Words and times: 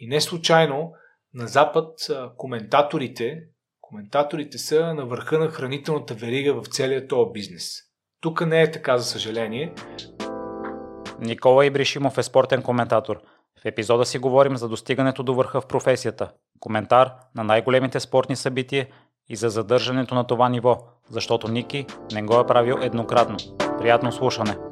И 0.00 0.06
не 0.06 0.20
случайно 0.20 0.92
на 1.34 1.46
Запад 1.46 1.98
коментаторите, 2.36 3.40
коментаторите 3.80 4.58
са 4.58 4.94
на 4.94 5.06
върха 5.06 5.38
на 5.38 5.48
хранителната 5.48 6.14
верига 6.14 6.54
в 6.54 6.66
целия 6.66 7.08
този 7.08 7.32
бизнес. 7.32 7.72
Тук 8.20 8.46
не 8.46 8.62
е 8.62 8.70
така, 8.70 8.98
за 8.98 9.04
съжаление. 9.04 9.74
Никола 11.20 11.66
Ибришимов 11.66 12.18
е 12.18 12.22
спортен 12.22 12.62
коментатор. 12.62 13.20
В 13.62 13.64
епизода 13.64 14.04
си 14.04 14.18
говорим 14.18 14.56
за 14.56 14.68
достигането 14.68 15.22
до 15.22 15.34
върха 15.34 15.60
в 15.60 15.66
професията, 15.66 16.32
коментар 16.60 17.12
на 17.34 17.44
най-големите 17.44 18.00
спортни 18.00 18.36
събития 18.36 18.88
и 19.28 19.36
за 19.36 19.48
задържането 19.48 20.14
на 20.14 20.26
това 20.26 20.48
ниво, 20.48 20.78
защото 21.10 21.48
Ники 21.48 21.86
не 22.12 22.22
го 22.22 22.40
е 22.40 22.46
правил 22.46 22.76
еднократно. 22.82 23.36
Приятно 23.78 24.12
слушане! 24.12 24.69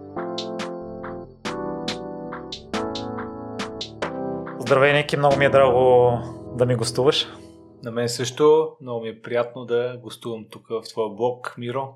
Здравей, 4.69 4.93
Ники, 4.93 5.17
много 5.17 5.37
ми 5.37 5.45
е 5.45 5.49
драго 5.49 6.13
да 6.57 6.67
ми 6.67 6.75
гостуваш. 6.75 7.27
На 7.83 7.91
мен 7.91 8.09
също 8.09 8.69
много 8.83 9.01
ми 9.01 9.09
е 9.09 9.23
приятно 9.23 9.65
да 9.65 9.99
гостувам 10.03 10.45
тук 10.51 10.67
в 10.69 10.83
твоя 10.89 11.09
блог, 11.09 11.55
Миро. 11.59 11.89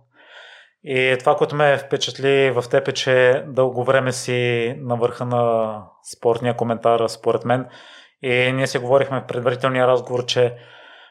И 0.84 1.16
това, 1.18 1.36
което 1.36 1.56
ме 1.56 1.78
впечатли 1.78 2.50
в 2.50 2.64
теб 2.70 2.88
е, 2.88 2.92
че 2.92 3.44
дълго 3.46 3.84
време 3.84 4.12
си 4.12 4.74
на 4.78 4.96
върха 4.96 5.24
на 5.24 5.76
спортния 6.16 6.56
коментар, 6.56 7.08
според 7.08 7.44
мен. 7.44 7.66
И 8.22 8.52
ние 8.52 8.66
си 8.66 8.78
говорихме 8.78 9.20
в 9.20 9.26
предварителния 9.26 9.86
разговор, 9.86 10.24
че 10.24 10.56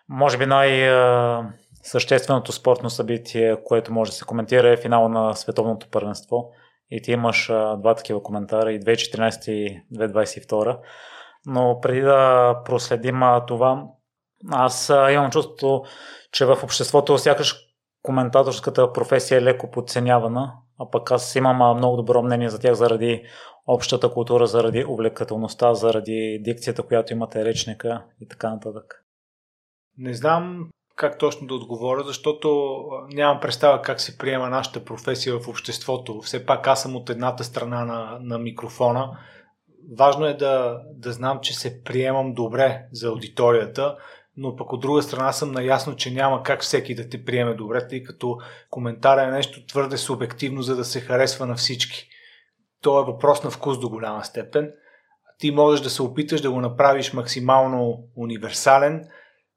може 0.09 0.37
би 0.37 0.45
най-същественото 0.45 2.51
спортно 2.51 2.89
събитие, 2.89 3.57
което 3.63 3.93
може 3.93 4.11
да 4.11 4.17
се 4.17 4.25
коментира 4.25 4.69
е 4.69 4.77
финала 4.77 5.09
на 5.09 5.33
световното 5.33 5.87
първенство. 5.91 6.51
И 6.91 7.01
ти 7.01 7.11
имаш 7.11 7.47
два 7.77 7.95
такива 7.95 8.23
коментара, 8.23 8.71
и 8.71 8.79
2014 8.79 9.51
и 9.51 9.81
2022. 9.93 10.77
Но 11.45 11.79
преди 11.81 12.01
да 12.01 12.55
проследим 12.65 13.21
това, 13.47 13.83
аз 14.51 14.89
имам 14.89 15.31
чувството, 15.31 15.83
че 16.31 16.45
в 16.45 16.57
обществото 16.63 17.17
сякаш 17.17 17.55
коментаторската 18.01 18.93
професия 18.93 19.37
е 19.37 19.41
леко 19.41 19.71
подценявана, 19.71 20.53
а 20.79 20.89
пък 20.91 21.11
аз 21.11 21.35
имам 21.35 21.77
много 21.77 21.97
добро 21.97 22.21
мнение 22.23 22.49
за 22.49 22.59
тях 22.59 22.73
заради 22.73 23.23
общата 23.67 24.13
култура, 24.13 24.47
заради 24.47 24.85
увлекателността, 24.85 25.73
заради 25.73 26.39
дикцията, 26.43 26.83
която 26.83 27.13
имате 27.13 27.45
речника 27.45 28.03
и 28.21 28.27
така 28.27 28.49
нататък. 28.49 29.05
Не 29.97 30.13
знам 30.13 30.69
как 30.95 31.17
точно 31.17 31.47
да 31.47 31.53
отговоря, 31.53 32.03
защото 32.03 32.75
нямам 33.09 33.39
представа 33.39 33.81
как 33.81 34.01
се 34.01 34.17
приема 34.17 34.49
нашата 34.49 34.85
професия 34.85 35.39
в 35.39 35.47
обществото. 35.47 36.21
Все 36.21 36.45
пак 36.45 36.67
аз 36.67 36.81
съм 36.81 36.95
от 36.95 37.09
едната 37.09 37.43
страна 37.43 37.85
на, 37.85 38.17
на 38.21 38.39
микрофона. 38.39 39.17
Важно 39.97 40.25
е 40.25 40.33
да, 40.33 40.81
да 40.93 41.11
знам, 41.11 41.39
че 41.41 41.53
се 41.53 41.83
приемам 41.83 42.33
добре 42.33 42.85
за 42.91 43.07
аудиторията, 43.07 43.97
но 44.37 44.55
пък 44.55 44.73
от 44.73 44.81
друга 44.81 45.01
страна 45.01 45.31
съм 45.31 45.51
наясно, 45.51 45.95
че 45.95 46.11
няма 46.11 46.43
как 46.43 46.61
всеки 46.61 46.95
да 46.95 47.09
те 47.09 47.25
приеме 47.25 47.53
добре, 47.53 47.87
тъй 47.87 48.03
като 48.03 48.37
коментар 48.69 49.17
е 49.17 49.31
нещо 49.31 49.65
твърде 49.65 49.97
субективно, 49.97 50.61
за 50.61 50.75
да 50.75 50.85
се 50.85 50.99
харесва 50.99 51.45
на 51.45 51.55
всички. 51.55 52.09
То 52.81 53.01
е 53.01 53.05
въпрос 53.05 53.43
на 53.43 53.49
вкус 53.49 53.79
до 53.79 53.89
голяма 53.89 54.25
степен. 54.25 54.71
Ти 55.37 55.51
можеш 55.51 55.83
да 55.83 55.89
се 55.89 56.01
опиташ 56.01 56.41
да 56.41 56.51
го 56.51 56.61
направиш 56.61 57.13
максимално 57.13 58.03
универсален, 58.15 59.07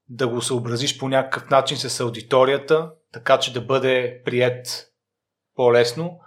да 0.09 0.27
го 0.27 0.41
съобразиш 0.41 0.99
по 0.99 1.09
някакъв 1.09 1.49
начин 1.49 1.77
с 1.77 1.99
аудиторията, 1.99 2.91
така 3.13 3.39
че 3.39 3.53
да 3.53 3.61
бъде 3.61 4.21
прият 4.25 4.87
по-лесно, 5.55 6.19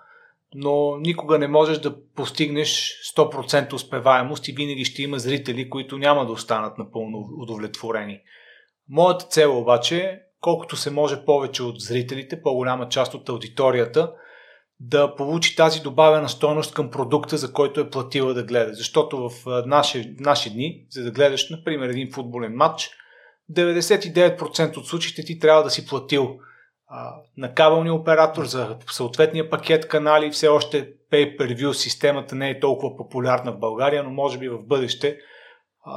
но 0.54 0.96
никога 0.96 1.38
не 1.38 1.48
можеш 1.48 1.78
да 1.78 2.04
постигнеш 2.14 2.94
100% 3.16 3.72
успеваемост 3.72 4.48
и 4.48 4.52
винаги 4.52 4.84
ще 4.84 5.02
има 5.02 5.18
зрители, 5.18 5.70
които 5.70 5.98
няма 5.98 6.26
да 6.26 6.32
останат 6.32 6.78
напълно 6.78 7.28
удовлетворени. 7.38 8.20
Моята 8.88 9.26
цел 9.26 9.58
обаче 9.58 9.98
е, 9.98 10.18
колкото 10.40 10.76
се 10.76 10.90
може 10.90 11.24
повече 11.24 11.62
от 11.62 11.80
зрителите, 11.80 12.42
по-голяма 12.42 12.88
част 12.88 13.14
от 13.14 13.28
аудиторията, 13.28 14.12
да 14.80 15.14
получи 15.16 15.56
тази 15.56 15.80
добавена 15.80 16.28
стойност 16.28 16.74
към 16.74 16.90
продукта, 16.90 17.36
за 17.36 17.52
който 17.52 17.80
е 17.80 17.90
платила 17.90 18.34
да 18.34 18.42
гледа. 18.42 18.74
Защото 18.74 19.28
в 19.28 19.62
наши, 19.66 20.14
наши 20.20 20.50
дни, 20.50 20.86
за 20.90 21.04
да 21.04 21.10
гледаш, 21.10 21.50
например, 21.50 21.88
един 21.88 22.12
футболен 22.12 22.54
матч, 22.54 22.90
99% 23.52 24.76
от 24.76 24.86
случаите 24.86 25.24
ти 25.24 25.38
трябва 25.38 25.62
да 25.62 25.70
си 25.70 25.86
платил 25.86 26.38
на 27.36 27.54
кабелния 27.54 27.94
оператор 27.94 28.44
за 28.44 28.76
съответния 28.90 29.50
пакет 29.50 29.88
канали. 29.88 30.30
Все 30.30 30.48
още 30.48 30.92
pay-per-view 31.12 31.72
системата 31.72 32.34
не 32.34 32.50
е 32.50 32.60
толкова 32.60 32.96
популярна 32.96 33.52
в 33.52 33.58
България, 33.58 34.02
но 34.02 34.10
може 34.10 34.38
би 34.38 34.48
в 34.48 34.66
бъдеще 34.66 35.18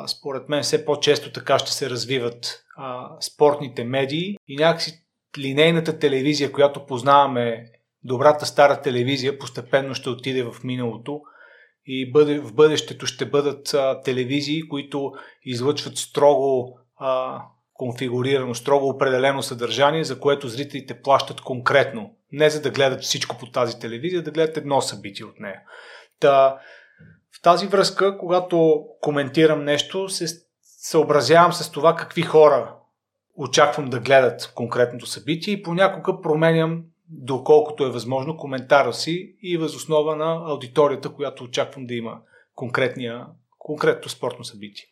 според 0.07 0.49
мен 0.49 0.63
все 0.63 0.85
по-често 0.85 1.31
така 1.31 1.59
ще 1.59 1.71
се 1.71 1.89
развиват 1.89 2.63
а, 2.77 3.09
спортните 3.21 3.83
медии 3.83 4.37
и 4.47 4.55
някакси 4.55 5.03
линейната 5.37 5.99
телевизия, 5.99 6.51
която 6.51 6.85
познаваме, 6.85 7.65
добрата 8.03 8.45
стара 8.45 8.81
телевизия, 8.81 9.39
постепенно 9.39 9.95
ще 9.95 10.09
отиде 10.09 10.43
в 10.43 10.63
миналото 10.63 11.21
и 11.85 12.11
бъде, 12.11 12.39
в 12.39 12.53
бъдещето 12.53 13.05
ще 13.05 13.25
бъдат 13.25 13.73
а, 13.73 14.01
телевизии, 14.01 14.67
които 14.67 15.11
излъчват 15.43 15.97
строго 15.97 16.79
а, 16.97 17.41
конфигурирано, 17.81 18.55
строго 18.55 18.89
определено 18.89 19.43
съдържание, 19.43 20.03
за 20.03 20.19
което 20.19 20.47
зрителите 20.47 21.01
плащат 21.01 21.41
конкретно. 21.41 22.13
Не 22.31 22.49
за 22.49 22.61
да 22.61 22.69
гледат 22.69 23.01
всичко 23.01 23.37
по 23.37 23.51
тази 23.51 23.79
телевизия, 23.79 24.23
да 24.23 24.31
гледат 24.31 24.57
едно 24.57 24.81
събитие 24.81 25.25
от 25.25 25.39
нея. 25.39 25.61
Та, 26.19 26.57
в 27.37 27.41
тази 27.41 27.67
връзка, 27.67 28.17
когато 28.17 28.85
коментирам 29.01 29.63
нещо, 29.63 30.09
се 30.09 30.25
съобразявам 30.63 31.53
с 31.53 31.71
това 31.71 31.95
какви 31.95 32.21
хора 32.21 32.75
очаквам 33.35 33.89
да 33.89 33.99
гледат 33.99 34.51
конкретното 34.55 35.05
събитие 35.05 35.53
и 35.53 35.63
понякога 35.63 36.21
променям 36.21 36.83
доколкото 37.09 37.85
е 37.85 37.91
възможно 37.91 38.37
коментара 38.37 38.93
си 38.93 39.35
и 39.41 39.57
възоснова 39.57 40.15
на 40.15 40.51
аудиторията, 40.51 41.09
която 41.09 41.43
очаквам 41.43 41.85
да 41.85 41.93
има 41.93 42.19
конкретния, 42.55 43.25
конкретно 43.59 44.09
спортно 44.09 44.43
събитие. 44.43 44.85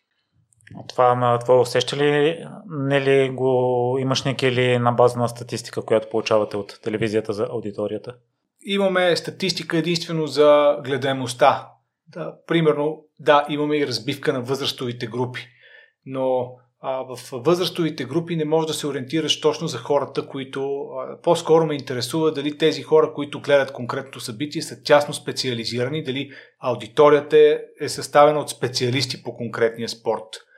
Това 0.90 1.40
това 1.40 1.59
усеща 1.59 1.97
ли, 1.97 2.44
не 2.69 3.02
ли 3.02 3.30
го 3.30 3.97
имаш 4.00 4.24
или 4.41 4.78
на 4.78 4.91
база 4.91 5.19
на 5.19 5.30
статистика, 5.30 5.85
която 5.85 6.09
получавате 6.09 6.57
от 6.57 6.80
телевизията 6.84 7.34
за 7.34 7.47
аудиторията? 7.52 8.16
Имаме 8.66 9.16
статистика 9.16 9.78
единствено 9.78 10.28
за 10.28 10.78
гледаемостта. 10.84 11.68
Да, 12.07 12.35
примерно, 12.47 13.06
да, 13.19 13.46
имаме 13.50 13.78
и 13.78 13.88
разбивка 13.88 14.34
на 14.34 14.41
възрастовите 14.41 15.07
групи, 15.07 15.47
но 16.06 16.52
а, 16.81 17.03
в 17.03 17.19
възрастовите 17.31 18.06
групи 18.06 18.36
не 18.36 18.46
можеш 18.46 18.68
да 18.68 18.74
се 18.74 18.88
ориентираш 18.88 19.41
точно 19.41 19.68
за 19.68 19.78
хората, 19.78 20.28
които 20.28 20.81
а, 20.81 21.22
по-скоро 21.22 21.66
ме 21.66 21.75
интересува 21.75 22.31
дали 22.31 22.57
тези 22.57 22.81
хора, 22.81 23.13
които 23.13 23.41
гледат 23.41 23.74
конкретното 23.74 24.19
събитие, 24.19 24.62
са 24.62 24.84
тясно 24.84 25.13
специализирани, 25.13 26.03
дали 26.03 26.31
аудиторията 26.59 27.59
е 27.81 27.90
съставена 27.90 28.40
от 28.40 28.50
специалисти 28.50 29.24
по 29.24 29.36
конкретния 29.36 29.90
спорт 29.90 30.48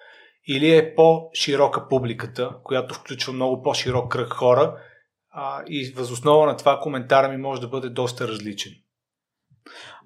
или 0.47 0.75
е 0.75 0.95
по-широка 0.95 1.87
публиката, 1.87 2.51
която 2.63 2.95
включва 2.95 3.33
много 3.33 3.61
по-широк 3.61 4.11
кръг 4.11 4.33
хора 4.33 4.77
а, 5.31 5.63
и 5.67 5.93
възоснова 5.95 6.45
на 6.45 6.57
това 6.57 6.79
коментара 6.79 7.29
ми 7.29 7.37
може 7.37 7.61
да 7.61 7.67
бъде 7.67 7.89
доста 7.89 8.27
различен. 8.27 8.71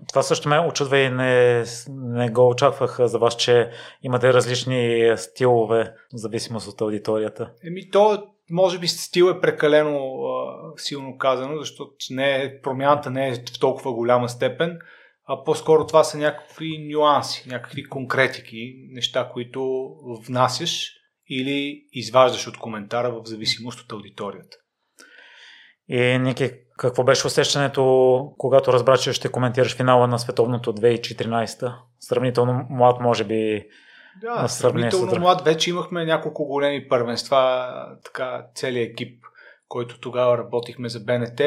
Това 0.09 0.23
също 0.23 0.49
ме 0.49 0.59
очудва 0.59 0.99
и 0.99 1.09
не, 1.09 1.63
не 1.89 2.29
го 2.29 2.49
очаквах 2.49 2.99
за 2.99 3.19
вас, 3.19 3.35
че 3.35 3.71
имате 4.03 4.33
различни 4.33 5.13
стилове, 5.17 5.93
в 6.13 6.17
зависимост 6.17 6.67
от 6.67 6.81
аудиторията. 6.81 7.51
Еми, 7.67 7.89
то 7.91 8.27
може 8.49 8.79
би 8.79 8.87
стил 8.87 9.25
е 9.25 9.41
прекалено 9.41 9.97
а, 10.23 10.55
силно 10.77 11.17
казано, 11.17 11.57
защото 11.59 11.91
не 12.11 12.43
е, 12.43 12.61
промяната 12.61 13.09
не 13.09 13.27
е 13.29 13.33
в 13.33 13.59
толкова 13.59 13.93
голяма 13.93 14.29
степен 14.29 14.79
а 15.27 15.43
по-скоро 15.43 15.87
това 15.87 16.03
са 16.03 16.17
някакви 16.17 16.87
нюанси, 16.93 17.49
някакви 17.49 17.89
конкретики, 17.89 18.75
неща, 18.91 19.29
които 19.33 19.89
внасяш 20.27 20.91
или 21.29 21.85
изваждаш 21.91 22.47
от 22.47 22.57
коментара 22.57 23.11
в 23.11 23.25
зависимост 23.25 23.79
от 23.81 23.91
аудиторията. 23.91 24.57
И, 25.89 26.17
Ники, 26.17 26.51
какво 26.77 27.03
беше 27.03 27.27
усещането, 27.27 28.33
когато 28.37 28.73
разбра, 28.73 28.97
че 28.97 29.13
ще 29.13 29.29
коментираш 29.29 29.75
финала 29.75 30.07
на 30.07 30.19
световното 30.19 30.73
2014? 30.73 31.75
Сравнително 31.99 32.67
млад, 32.69 33.01
може 33.01 33.23
би. 33.23 33.67
Да, 34.21 34.47
сравнително 34.47 35.11
с... 35.11 35.19
млад. 35.19 35.41
Вече 35.41 35.69
имахме 35.69 36.05
няколко 36.05 36.45
големи 36.45 36.87
първенства, 36.87 37.69
така 38.05 38.45
целият 38.55 38.91
екип, 38.91 39.23
който 39.67 39.99
тогава 39.99 40.37
работихме 40.37 40.89
за 40.89 40.99
БНТ 40.99 41.41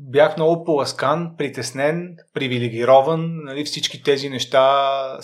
бях 0.00 0.36
много 0.36 0.64
поласкан, 0.64 1.34
притеснен, 1.38 2.16
привилегирован. 2.34 3.44
Нали, 3.44 3.64
всички 3.64 4.02
тези 4.02 4.28
неща 4.28 5.18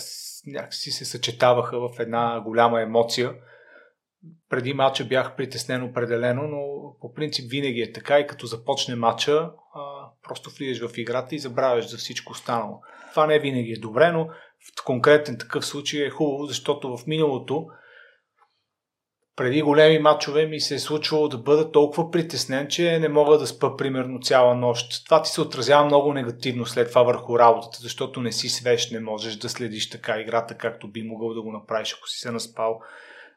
някакси 0.47 0.91
се 0.91 1.05
съчетаваха 1.05 1.79
в 1.79 1.99
една 1.99 2.41
голяма 2.41 2.81
емоция. 2.81 3.33
Преди 4.49 4.73
матча 4.73 5.05
бях 5.05 5.35
притеснен 5.35 5.83
определено, 5.83 6.41
но 6.47 6.93
по 7.01 7.13
принцип 7.13 7.51
винаги 7.51 7.81
е 7.81 7.91
така 7.91 8.19
и 8.19 8.27
като 8.27 8.45
започне 8.45 8.95
матча, 8.95 9.49
просто 10.23 10.49
влизаш 10.49 10.89
в 10.89 10.97
играта 10.97 11.35
и 11.35 11.39
забравяш 11.39 11.89
за 11.89 11.97
всичко 11.97 12.31
останало. 12.31 12.81
Това 13.11 13.27
не 13.27 13.39
винаги 13.39 13.71
е 13.71 13.79
добре, 13.79 14.11
но 14.11 14.27
в 14.79 14.85
конкретен 14.85 15.37
такъв 15.37 15.65
случай 15.65 16.05
е 16.05 16.09
хубаво, 16.09 16.45
защото 16.45 16.97
в 16.97 17.07
миналото 17.07 17.67
преди 19.35 19.61
големи 19.61 19.99
матчове 19.99 20.45
ми 20.45 20.59
се 20.59 20.75
е 20.75 20.79
случвало 20.79 21.27
да 21.27 21.37
бъда 21.37 21.71
толкова 21.71 22.11
притеснен, 22.11 22.67
че 22.67 22.99
не 22.99 23.09
мога 23.09 23.37
да 23.37 23.47
спа 23.47 23.77
примерно 23.77 24.19
цяла 24.19 24.55
нощ. 24.55 25.05
Това 25.05 25.21
ти 25.21 25.29
се 25.29 25.41
отразява 25.41 25.85
много 25.85 26.13
негативно 26.13 26.65
след 26.65 26.89
това 26.89 27.03
върху 27.03 27.39
работата, 27.39 27.77
защото 27.81 28.21
не 28.21 28.31
си 28.31 28.49
свеж, 28.49 28.91
не 28.91 28.99
можеш 28.99 29.35
да 29.35 29.49
следиш 29.49 29.89
така 29.89 30.19
играта, 30.19 30.57
както 30.57 30.87
би 30.87 31.03
могъл 31.03 31.33
да 31.33 31.41
го 31.41 31.51
направиш, 31.51 31.95
ако 31.97 32.09
си 32.09 32.19
се 32.19 32.31
наспал. 32.31 32.81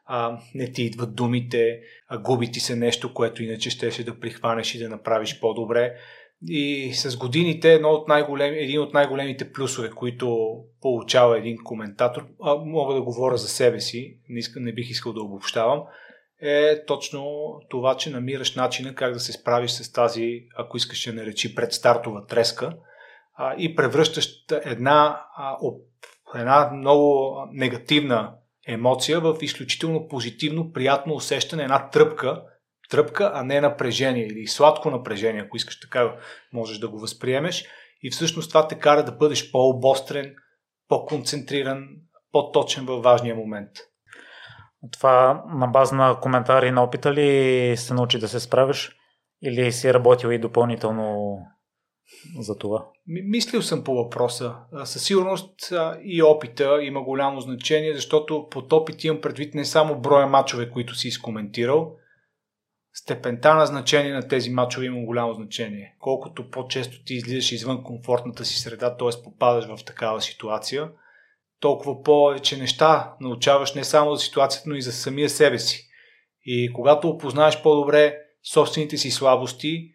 А, 0.05 0.37
не 0.55 0.71
ти 0.71 0.83
идват 0.83 1.15
думите, 1.15 1.79
а 2.07 2.17
губи 2.17 2.51
ти 2.51 2.59
се 2.59 2.75
нещо, 2.75 3.13
което 3.13 3.43
иначе 3.43 3.69
щеше 3.69 4.03
да 4.03 4.19
прихванеш 4.19 4.75
и 4.75 4.79
да 4.79 4.89
направиш 4.89 5.39
по-добре. 5.39 5.93
И 6.47 6.91
с 6.93 7.17
годините 7.17 7.73
едно 7.73 7.89
от 7.89 8.07
най-големи, 8.07 8.57
един 8.57 8.81
от 8.81 8.93
най-големите 8.93 9.51
плюсове, 9.51 9.89
които 9.89 10.57
получава 10.81 11.37
един 11.37 11.57
коментатор, 11.63 12.27
а 12.43 12.55
мога 12.55 12.93
да 12.93 13.01
говоря 13.01 13.37
за 13.37 13.47
себе 13.47 13.79
си, 13.79 14.17
не, 14.29 14.39
иска, 14.39 14.59
не 14.59 14.73
бих 14.73 14.89
искал 14.89 15.13
да 15.13 15.21
обобщавам, 15.21 15.83
е 16.41 16.85
точно 16.85 17.51
това, 17.69 17.97
че 17.97 18.09
намираш 18.09 18.55
начина 18.55 18.95
как 18.95 19.13
да 19.13 19.19
се 19.19 19.31
справиш 19.31 19.71
с 19.71 19.91
тази, 19.91 20.43
ако 20.57 20.77
искаш 20.77 21.05
да 21.05 21.13
наречи, 21.13 21.55
предстартова 21.55 22.25
треска 22.25 22.73
а, 23.35 23.55
и 23.57 23.75
превръщаш 23.75 24.29
една, 24.65 25.21
а, 25.37 25.57
една 26.35 26.71
много 26.73 27.35
негативна 27.51 28.33
емоция 28.67 29.19
в 29.19 29.37
изключително 29.41 30.07
позитивно, 30.07 30.71
приятно 30.71 31.13
усещане, 31.13 31.63
една 31.63 31.89
тръпка, 31.89 32.43
тръпка, 32.89 33.31
а 33.33 33.43
не 33.43 33.61
напрежение 33.61 34.25
или 34.25 34.47
сладко 34.47 34.89
напрежение, 34.89 35.41
ако 35.41 35.57
искаш 35.57 35.79
така 35.79 36.15
можеш 36.53 36.77
да 36.77 36.89
го 36.89 36.99
възприемеш. 36.99 37.65
И 38.03 38.11
всъщност 38.11 38.49
това 38.49 38.67
те 38.67 38.79
кара 38.79 39.03
да 39.03 39.11
бъдеш 39.11 39.51
по-обострен, 39.51 40.35
по-концентриран, 40.87 41.87
по-точен 42.31 42.85
във 42.85 43.03
важния 43.03 43.35
момент. 43.35 43.69
Това 44.91 45.43
на 45.55 45.67
база 45.67 45.95
на 45.95 46.19
коментари 46.19 46.71
на 46.71 46.83
опита 46.83 47.13
ли 47.13 47.73
се 47.77 47.93
научи 47.93 48.19
да 48.19 48.27
се 48.27 48.39
справиш 48.39 48.91
или 49.43 49.71
си 49.71 49.93
работил 49.93 50.27
и 50.27 50.39
допълнително 50.39 51.37
за 52.39 52.57
това? 52.57 52.85
Мислил 53.07 53.61
съм 53.61 53.83
по 53.83 53.95
въпроса. 53.95 54.55
Със 54.83 55.03
сигурност 55.03 55.73
и 56.03 56.23
опита 56.23 56.79
има 56.81 57.01
голямо 57.01 57.41
значение, 57.41 57.93
защото 57.93 58.47
под 58.51 58.73
опит 58.73 59.03
имам 59.03 59.21
предвид 59.21 59.55
не 59.55 59.65
само 59.65 59.99
броя 59.99 60.27
мачове, 60.27 60.69
които 60.69 60.95
си 60.95 61.07
изкоментирал, 61.07 61.95
степента 62.93 63.55
на 63.55 63.65
значение 63.65 64.13
на 64.13 64.27
тези 64.27 64.49
мачове 64.49 64.85
има 64.85 65.05
голямо 65.05 65.33
значение. 65.33 65.95
Колкото 65.99 66.49
по-често 66.49 67.03
ти 67.03 67.13
излизаш 67.13 67.51
извън 67.51 67.83
комфортната 67.83 68.45
си 68.45 68.59
среда, 68.59 68.97
т.е. 68.97 69.23
попадаш 69.23 69.65
в 69.65 69.85
такава 69.85 70.21
ситуация, 70.21 70.89
толкова 71.59 72.03
повече 72.03 72.57
неща 72.57 73.13
научаваш 73.21 73.73
не 73.73 73.83
само 73.83 74.15
за 74.15 74.21
ситуацията, 74.21 74.69
но 74.69 74.75
и 74.75 74.81
за 74.81 74.91
самия 74.91 75.29
себе 75.29 75.59
си. 75.59 75.89
И 76.45 76.73
когато 76.73 77.09
опознаеш 77.09 77.61
по-добре 77.61 78.17
собствените 78.53 78.97
си 78.97 79.11
слабости, 79.11 79.91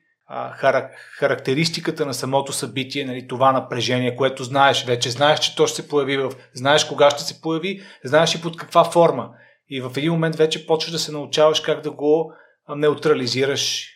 характеристиката 1.19 2.07
на 2.07 2.15
самото 2.15 2.53
събитие, 2.53 3.05
нали, 3.05 3.29
това 3.29 3.53
напрежение, 3.53 4.17
което 4.17 4.45
знаеш 4.45 4.85
вече, 4.85 5.11
знаеш, 5.11 5.41
че 5.41 5.57
то 5.57 5.67
ще 5.67 5.83
се 5.83 5.89
появи, 5.89 6.29
знаеш 6.55 6.85
кога 6.85 7.11
ще 7.11 7.23
се 7.23 7.41
появи, 7.41 7.83
знаеш 8.05 8.35
и 8.35 8.43
под 8.43 8.57
каква 8.57 8.85
форма. 8.85 9.31
И 9.69 9.81
в 9.81 9.93
един 9.97 10.13
момент 10.13 10.37
вече 10.37 10.67
почваш 10.67 10.93
да 10.93 10.99
се 10.99 11.13
научаваш 11.13 11.61
как 11.61 11.81
да 11.81 11.91
го 11.91 12.33
неутрализираш, 12.69 13.91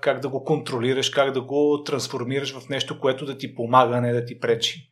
как 0.00 0.20
да 0.20 0.28
го 0.28 0.44
контролираш, 0.44 1.10
как 1.10 1.32
да 1.32 1.40
го 1.40 1.82
трансформираш 1.84 2.58
в 2.58 2.68
нещо, 2.68 3.00
което 3.00 3.26
да 3.26 3.38
ти 3.38 3.54
помага, 3.54 3.96
а 3.96 4.00
не 4.00 4.12
да 4.12 4.24
ти 4.24 4.40
пречи. 4.40 4.88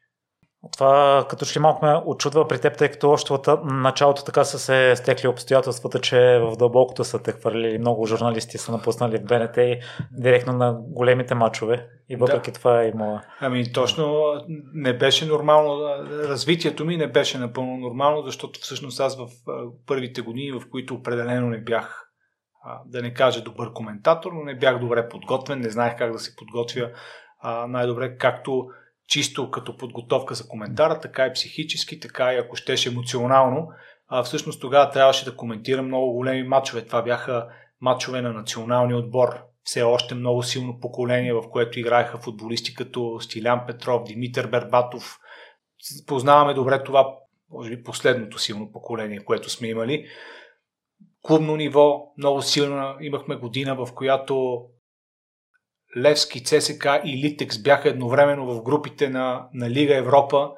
Това 0.73 1.27
като 1.31 1.45
ще 1.45 1.61
малко 1.61 1.87
ме 1.87 2.01
очудва 2.07 2.49
при 2.49 2.61
теб, 2.61 2.77
тъй 2.77 2.89
като 2.89 3.11
още 3.11 3.33
от 3.33 3.49
началото 3.65 4.25
така 4.25 4.45
са 4.45 4.59
се 4.59 4.97
стекли 4.97 5.29
обстоятелствата, 5.29 6.01
че 6.01 6.39
в 6.39 6.57
дълбокото 6.59 7.05
са 7.05 7.23
те 7.23 7.33
хвърлили. 7.33 7.79
Много 7.79 8.07
журналисти 8.07 8.59
са 8.59 8.73
напуснали 8.73 9.19
в 9.19 9.25
БНТ 9.25 9.57
и 9.57 9.81
директно 10.13 10.53
на 10.53 10.77
големите 10.81 11.35
матчове. 11.35 11.89
И 12.09 12.17
въпреки 12.17 12.51
да. 12.51 12.59
това 12.59 12.83
е 12.83 12.89
има... 12.89 13.23
Ами 13.41 13.73
точно 13.73 14.35
не 14.75 14.99
беше 14.99 15.27
нормално. 15.27 15.89
Развитието 16.11 16.85
ми 16.85 16.97
не 16.97 17.07
беше 17.07 17.39
напълно 17.39 17.77
нормално, 17.77 18.23
защото 18.23 18.61
всъщност 18.61 19.01
аз 19.01 19.17
в 19.17 19.27
първите 19.87 20.21
години, 20.21 20.53
в 20.53 20.63
които 20.71 20.95
определено 20.95 21.49
не 21.49 21.61
бях 21.61 22.06
да 22.87 23.03
не 23.03 23.15
кажа 23.15 23.43
добър 23.43 23.73
коментатор, 23.73 24.33
но 24.33 24.45
не 24.45 24.59
бях 24.59 24.79
добре 24.79 25.09
подготвен, 25.09 25.61
не 25.61 25.71
знаех 25.71 25.97
как 25.99 26.13
да 26.13 26.19
се 26.19 26.37
подготвя 26.37 26.91
най-добре, 27.69 28.17
както 28.17 28.67
чисто 29.09 29.51
като 29.51 29.77
подготовка 29.77 30.35
за 30.35 30.49
коментара, 30.49 31.01
така 31.01 31.27
и 31.27 31.33
психически, 31.33 32.01
така 32.01 32.33
и 32.33 32.39
ако 32.39 32.57
щеше 32.57 32.89
емоционално. 32.89 33.69
А, 34.09 34.23
всъщност 34.23 34.61
тогава 34.61 34.91
трябваше 34.91 35.25
да 35.25 35.37
коментирам 35.37 35.87
много 35.87 36.13
големи 36.13 36.43
матчове. 36.43 36.85
Това 36.85 37.03
бяха 37.03 37.49
матчове 37.81 38.23
на 38.23 38.33
националния 38.33 38.99
отбор. 38.99 39.29
Все 39.63 39.83
още 39.83 40.15
много 40.15 40.43
силно 40.43 40.81
поколение, 40.81 41.33
в 41.33 41.51
което 41.51 41.81
играеха 41.81 42.19
футболисти 42.19 42.75
като 42.75 43.21
Стилян 43.21 43.61
Петров, 43.67 44.05
Димитър 44.05 44.47
Бербатов. 44.47 45.19
Познаваме 46.07 46.55
добре 46.55 46.85
това, 46.85 47.15
може 47.51 47.71
би 47.71 47.83
последното 47.83 48.39
силно 48.39 48.73
поколение, 48.73 49.25
което 49.25 49.51
сме 49.51 49.69
имали. 49.69 50.07
Клубно 51.27 51.57
ниво, 51.57 52.13
много 52.19 52.43
силно. 52.43 52.95
Имахме 53.01 53.37
година, 53.37 53.75
в 53.75 53.95
която 53.95 54.65
Левски, 55.97 56.45
ЦСК 56.45 56.87
и 57.05 57.23
Литекс 57.23 57.63
бяха 57.63 57.89
едновременно 57.89 58.47
в 58.47 58.63
групите 58.63 59.09
на, 59.09 59.49
на 59.55 59.71
Лига 59.71 59.97
Европа 59.97 60.51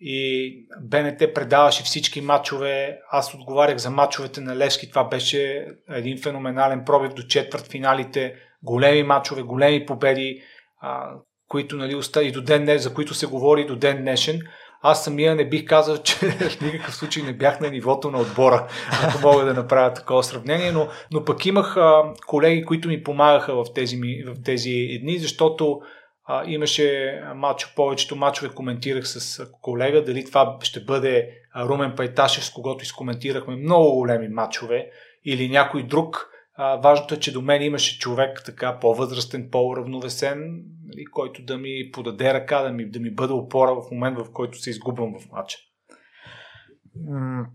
и 0.00 0.54
БНТ 0.82 1.34
предаваше 1.34 1.82
всички 1.82 2.20
матчове. 2.20 2.98
Аз 3.10 3.34
отговарях 3.34 3.76
за 3.76 3.90
матчовете 3.90 4.40
на 4.40 4.56
Левски. 4.56 4.90
Това 4.90 5.04
беше 5.04 5.66
един 5.88 6.18
феноменален 6.18 6.84
пробив 6.84 7.14
до 7.14 7.22
четвърт 7.22 7.66
финалите. 7.66 8.34
Големи 8.62 9.02
матчове, 9.02 9.42
големи 9.42 9.86
победи, 9.86 10.42
а, 10.80 11.10
които 11.48 11.76
нали, 11.76 12.00
и 12.22 12.32
до 12.32 12.42
ден, 12.42 12.78
за 12.78 12.94
които 12.94 13.14
се 13.14 13.26
говори 13.26 13.66
до 13.66 13.76
ден 13.76 14.02
днешен. 14.02 14.40
Аз 14.82 15.04
самия 15.04 15.34
не 15.34 15.48
бих 15.48 15.64
казал, 15.64 15.98
че 15.98 16.14
в 16.16 16.60
никакъв 16.60 16.94
случай 16.94 17.22
не 17.22 17.32
бях 17.32 17.60
на 17.60 17.70
нивото 17.70 18.10
на 18.10 18.20
отбора, 18.20 18.68
ако 19.04 19.28
мога 19.28 19.44
да 19.44 19.54
направя 19.54 19.92
такова 19.92 20.24
сравнение, 20.24 20.72
но, 20.72 20.88
но 21.12 21.24
пък 21.24 21.46
имах 21.46 21.76
а, 21.76 22.02
колеги, 22.26 22.64
които 22.64 22.88
ми 22.88 23.02
помагаха 23.02 23.54
в 23.54 23.64
тези, 23.74 23.96
в 24.26 24.42
тези 24.44 24.98
дни, 25.02 25.18
защото 25.18 25.80
а, 26.26 26.44
имаше 26.46 27.20
матч, 27.34 27.72
повечето 27.76 28.16
матчове 28.16 28.54
коментирах 28.54 29.08
с 29.08 29.46
колега, 29.62 30.04
дали 30.04 30.24
това 30.24 30.56
ще 30.62 30.80
бъде 30.80 31.30
Румен 31.56 31.92
Пайташев, 31.96 32.44
с 32.44 32.50
когото 32.50 32.84
изкоментирахме 32.84 33.56
много 33.56 33.94
големи 33.96 34.28
матчове, 34.28 34.90
или 35.24 35.48
някой 35.48 35.82
друг, 35.82 36.30
а, 36.62 36.76
важното 36.76 37.14
е, 37.14 37.20
че 37.20 37.32
до 37.32 37.42
мен 37.42 37.62
имаше 37.62 37.98
човек 37.98 38.42
така 38.46 38.78
по-възрастен, 38.80 39.48
по-равновесен, 39.52 40.38
нали, 40.84 41.04
който 41.04 41.42
да 41.42 41.58
ми 41.58 41.90
подаде 41.92 42.34
ръка, 42.34 42.62
да 42.62 42.70
ми, 42.70 42.90
да 42.90 43.00
ми 43.00 43.14
бъде 43.14 43.32
опора 43.32 43.74
в 43.74 43.90
момент, 43.90 44.18
в 44.18 44.32
който 44.32 44.58
се 44.58 44.70
изгубвам 44.70 45.14
в 45.20 45.32
матча. 45.32 45.58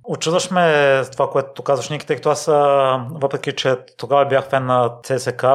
Очудваш 0.03 0.51
ме 0.51 1.01
това, 1.11 1.29
което 1.29 1.63
казваш, 1.63 1.89
Ники, 1.89 2.07
тъй 2.07 2.15
като 2.15 2.29
аз, 2.29 2.45
въпреки 3.21 3.51
че 3.51 3.75
тогава 3.97 4.25
бях 4.25 4.49
фен 4.49 4.65
на 4.65 4.91
ЦСК, 5.03 5.45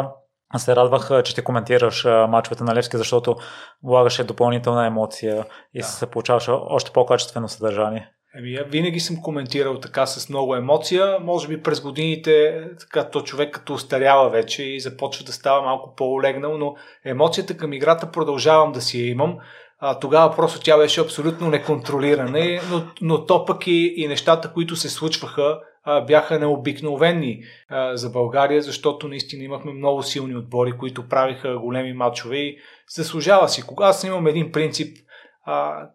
се 0.57 0.77
радвах, 0.77 1.23
че 1.25 1.35
ти 1.35 1.43
коментираш 1.43 2.05
мачовете 2.05 2.65
на 2.65 2.75
Левски, 2.75 2.97
защото 2.97 3.37
влагаше 3.83 4.25
допълнителна 4.25 4.87
емоция 4.87 5.47
и 5.75 5.81
да. 5.81 5.87
се 5.87 6.07
получаваше 6.07 6.51
още 6.51 6.91
по-качествено 6.91 7.49
съдържание. 7.49 8.11
Еми, 8.39 8.59
винаги 8.67 9.01
съм 9.01 9.23
коментирал 9.23 9.81
така 9.81 10.07
с 10.07 10.29
много 10.29 10.55
емоция. 10.55 11.19
Може 11.21 11.49
би 11.49 11.63
през 11.63 11.81
годините 11.81 12.65
така, 12.81 13.11
то 13.11 13.23
човек 13.23 13.55
като 13.55 13.75
устарява 13.75 14.31
вече 14.31 14.63
и 14.63 14.81
започва 14.81 15.25
да 15.25 15.33
става 15.33 15.63
малко 15.63 15.95
по-олегнал, 15.97 16.59
но 16.59 16.75
емоцията 17.05 17.57
към 17.57 17.73
играта 17.73 18.11
продължавам 18.11 18.73
да 18.73 18.81
си 18.81 19.01
я 19.01 19.09
имам. 19.09 19.39
А, 19.79 19.99
тогава 19.99 20.37
просто 20.37 20.61
тя 20.61 20.79
беше 20.79 21.01
абсолютно 21.01 21.49
неконтролирана, 21.49 22.61
но, 22.71 22.83
но 23.01 23.27
то 23.27 23.45
пък 23.45 23.67
и, 23.67 23.95
и 23.97 24.09
нещата, 24.09 24.53
които 24.53 24.77
се 24.77 24.89
случваха, 24.89 25.61
бяха 26.07 26.39
необикновени 26.39 27.43
а, 27.69 27.97
за 27.97 28.11
България, 28.11 28.63
защото 28.63 29.09
наистина 29.09 29.45
имахме 29.45 29.73
много 29.73 30.03
силни 30.03 30.37
отбори, 30.37 30.73
които 30.79 31.09
правиха 31.09 31.59
големи 31.59 31.93
матчове 31.93 32.37
и 32.37 32.57
заслужава 32.89 33.49
си. 33.49 33.63
Кога 33.63 33.87
аз 33.87 34.05
имам 34.05 34.27
един 34.27 34.53
принцип, 34.53 34.97
а, 35.45 35.89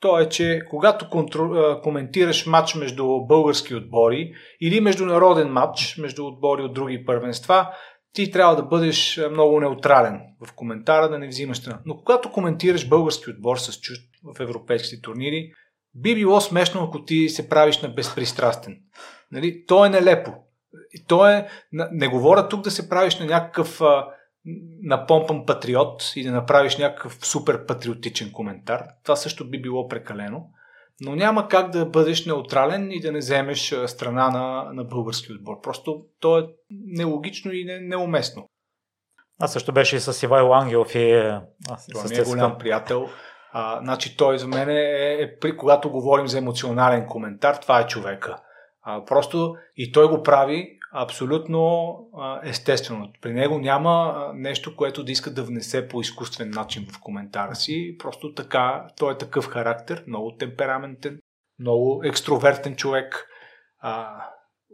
то 0.00 0.18
е, 0.18 0.28
че 0.28 0.62
когато 0.70 1.10
контрол, 1.10 1.80
коментираш 1.80 2.46
матч 2.46 2.74
между 2.74 3.26
български 3.26 3.74
отбори 3.74 4.32
или 4.60 4.80
международен 4.80 5.48
матч 5.48 5.96
между 5.98 6.26
отбори 6.26 6.62
от 6.62 6.74
други 6.74 7.04
първенства, 7.04 7.68
ти 8.12 8.30
трябва 8.30 8.56
да 8.56 8.62
бъдеш 8.62 9.20
много 9.30 9.60
неутрален 9.60 10.20
в 10.46 10.52
коментара, 10.54 11.08
да 11.08 11.18
не 11.18 11.28
взимаш 11.28 11.58
страна. 11.58 11.80
Но 11.86 11.96
когато 11.96 12.32
коментираш 12.32 12.88
български 12.88 13.30
отбор 13.30 13.56
с 13.56 13.80
чужд 13.80 14.02
в 14.36 14.40
европейските 14.40 15.02
турнири, 15.02 15.52
би 15.94 16.14
било 16.14 16.40
смешно, 16.40 16.84
ако 16.84 17.04
ти 17.04 17.28
се 17.28 17.48
правиш 17.48 17.82
на 17.82 17.88
безпристрастен. 17.88 18.76
Нали? 19.32 19.66
То 19.66 19.84
е 19.84 19.88
нелепо. 19.88 20.32
То 21.08 21.28
е, 21.28 21.48
не 21.72 22.08
говоря 22.08 22.48
тук 22.48 22.60
да 22.60 22.70
се 22.70 22.88
правиш 22.88 23.18
на 23.18 23.26
някакъв 23.26 23.80
напомпан 24.82 25.46
патриот 25.46 26.12
и 26.16 26.24
да 26.24 26.32
направиш 26.32 26.76
някакъв 26.76 27.26
супер 27.26 27.66
патриотичен 27.66 28.32
коментар. 28.32 28.84
Това 29.04 29.16
също 29.16 29.50
би 29.50 29.62
било 29.62 29.88
прекалено. 29.88 30.50
Но 31.00 31.16
няма 31.16 31.48
как 31.48 31.70
да 31.70 31.86
бъдеш 31.86 32.26
неутрален 32.26 32.92
и 32.92 33.00
да 33.00 33.12
не 33.12 33.18
вземеш 33.18 33.74
страна 33.86 34.30
на, 34.30 34.72
на 34.72 34.84
български 34.84 35.32
отбор. 35.32 35.60
Просто 35.62 36.04
то 36.20 36.38
е 36.38 36.46
нелогично 36.70 37.52
и 37.52 37.64
не, 37.64 37.80
неуместно. 37.80 38.48
А 39.40 39.48
също 39.48 39.72
беше 39.72 39.96
и 39.96 40.00
с 40.00 40.22
Ивайло 40.22 40.52
Ангелов 40.52 40.94
и... 40.94 41.12
А, 41.12 41.42
той 41.92 42.04
ми 42.08 42.16
е 42.16 42.24
голям 42.24 42.58
приятел. 42.58 43.08
А, 43.52 43.80
значи 43.82 44.16
той 44.16 44.38
за 44.38 44.46
мен 44.46 44.68
е, 44.68 45.16
е, 45.20 45.38
при 45.38 45.56
когато 45.56 45.90
говорим 45.90 46.28
за 46.28 46.38
емоционален 46.38 47.06
коментар, 47.06 47.54
това 47.54 47.80
е 47.80 47.86
човека. 47.86 48.36
А, 48.82 49.04
просто 49.04 49.54
и 49.76 49.92
той 49.92 50.08
го 50.08 50.22
прави 50.22 50.77
абсолютно 50.92 51.94
а, 52.16 52.40
естествено. 52.44 53.12
При 53.20 53.32
него 53.32 53.58
няма 53.58 54.26
нещо, 54.34 54.76
което 54.76 55.04
да 55.04 55.12
иска 55.12 55.30
да 55.30 55.42
внесе 55.42 55.88
по 55.88 56.00
изкуствен 56.00 56.50
начин 56.50 56.86
в 56.92 57.00
коментара 57.00 57.54
си. 57.54 57.96
Просто 57.98 58.34
така, 58.34 58.86
той 58.98 59.12
е 59.12 59.18
такъв 59.18 59.46
характер, 59.46 60.04
много 60.06 60.36
темпераментен, 60.36 61.18
много 61.60 62.00
екстровертен 62.04 62.76
човек. 62.76 63.26
А, 63.80 64.22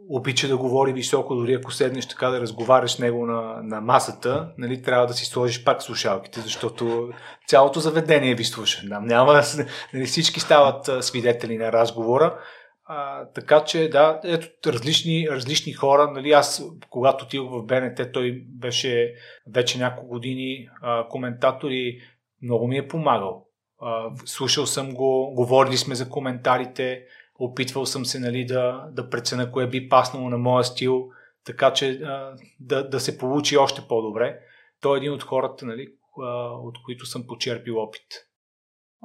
обича 0.09 0.47
да 0.47 0.57
говори 0.57 0.93
високо, 0.93 1.35
дори 1.35 1.53
ако 1.53 1.71
седнеш 1.71 2.07
така 2.07 2.29
да 2.29 2.41
разговаряш 2.41 2.91
с 2.91 2.99
него 2.99 3.25
на, 3.25 3.63
на 3.63 3.81
масата, 3.81 4.53
нали, 4.57 4.81
трябва 4.81 5.07
да 5.07 5.13
си 5.13 5.25
сложиш 5.25 5.63
пак 5.63 5.83
слушалките, 5.83 6.41
защото 6.41 7.09
цялото 7.47 7.79
заведение 7.79 8.35
ви 8.35 8.43
слуша. 8.43 8.81
Няма, 9.01 9.41
нали, 9.93 10.05
всички 10.05 10.39
стават 10.39 11.03
свидетели 11.03 11.57
на 11.57 11.71
разговора. 11.71 12.39
А, 12.87 13.25
така 13.25 13.63
че, 13.63 13.89
да, 13.89 14.19
ето 14.23 14.73
различни, 14.73 15.27
различни 15.29 15.73
хора. 15.73 16.11
Нали, 16.11 16.31
аз, 16.31 16.65
когато 16.89 17.25
отидох 17.25 17.51
в 17.51 17.65
БНТ, 17.65 18.11
той 18.13 18.43
беше 18.47 19.13
вече 19.47 19.77
няколко 19.77 20.09
години 20.09 20.69
а, 20.81 21.07
коментатор 21.07 21.71
и 21.71 21.99
много 22.41 22.67
ми 22.67 22.77
е 22.77 22.87
помагал. 22.87 23.47
А, 23.81 24.09
слушал 24.25 24.65
съм 24.65 24.93
го, 24.93 25.33
говорили 25.35 25.77
сме 25.77 25.95
за 25.95 26.09
коментарите, 26.09 27.05
опитвал 27.39 27.85
съм 27.85 28.05
се 28.05 28.19
нали, 28.19 28.45
да, 28.45 28.87
да 28.91 29.09
преценя 29.09 29.51
кое 29.51 29.67
би 29.67 29.89
паснало 29.89 30.29
на 30.29 30.37
моя 30.37 30.63
стил, 30.63 31.09
така 31.45 31.73
че 31.73 31.91
а, 31.91 32.35
да, 32.59 32.89
да 32.89 32.99
се 32.99 33.17
получи 33.17 33.57
още 33.57 33.81
по-добре. 33.87 34.39
Той 34.81 34.97
е 34.97 34.99
един 34.99 35.11
от 35.11 35.23
хората, 35.23 35.65
нали, 35.65 35.87
а, 36.21 36.49
от 36.51 36.77
които 36.85 37.05
съм 37.05 37.27
почерпил 37.27 37.77
опит. 37.77 38.25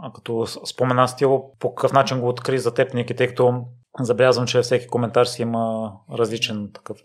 А 0.02 0.12
като 0.12 0.46
спомена 0.46 1.08
стил, 1.08 1.42
по 1.58 1.74
какъв 1.74 1.92
начин 1.92 2.20
го 2.20 2.28
откри 2.28 2.58
за 2.58 2.74
теб, 2.74 2.94
Ники, 2.94 3.16
тъй 3.16 3.28
като 3.28 3.64
забелязвам, 4.00 4.46
че 4.46 4.60
всеки 4.60 4.86
коментар 4.86 5.24
си 5.24 5.42
има 5.42 5.92
различен 6.12 6.70
такъв. 6.74 6.98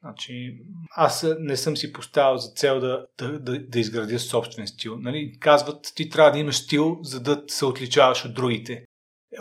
Значи, 0.00 0.58
аз 0.96 1.26
не 1.38 1.56
съм 1.56 1.76
си 1.76 1.92
поставил 1.92 2.38
за 2.38 2.52
цел 2.52 2.80
да, 2.80 3.06
да, 3.18 3.38
да, 3.38 3.58
да 3.58 3.80
изградя 3.80 4.18
собствен 4.18 4.66
стил. 4.66 4.96
Нали? 4.98 5.38
Казват, 5.40 5.92
ти 5.94 6.10
трябва 6.10 6.30
да 6.30 6.38
имаш 6.38 6.56
стил, 6.56 6.98
за 7.02 7.20
да 7.20 7.42
се 7.46 7.64
отличаваш 7.64 8.24
от 8.24 8.34
другите. 8.34 8.84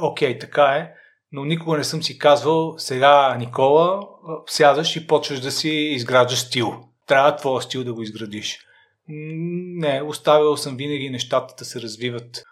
Окей, 0.02 0.40
така 0.40 0.63
е, 0.63 0.94
но 1.32 1.46
никога 1.46 1.78
не 1.78 1.84
съм 1.84 2.04
си 2.04 2.18
казвал, 2.18 2.75
сега, 2.78 3.36
Никола, 3.40 4.08
сядаш 4.48 4.96
и 4.96 5.08
почваш 5.08 5.40
да 5.40 5.52
си 5.52 5.70
изграждаш 5.70 6.40
стил. 6.40 6.74
Трябва 7.08 7.36
твоя 7.36 7.62
стил 7.62 7.84
да 7.84 7.94
го 7.94 8.02
изградиш. 8.02 8.60
Не, 9.08 10.02
оставил 10.02 10.58
съм 10.58 10.78
винаги 10.78 11.10
нещата 11.10 11.54
да 11.58 11.66
се 11.66 11.82
развиват 11.82 12.44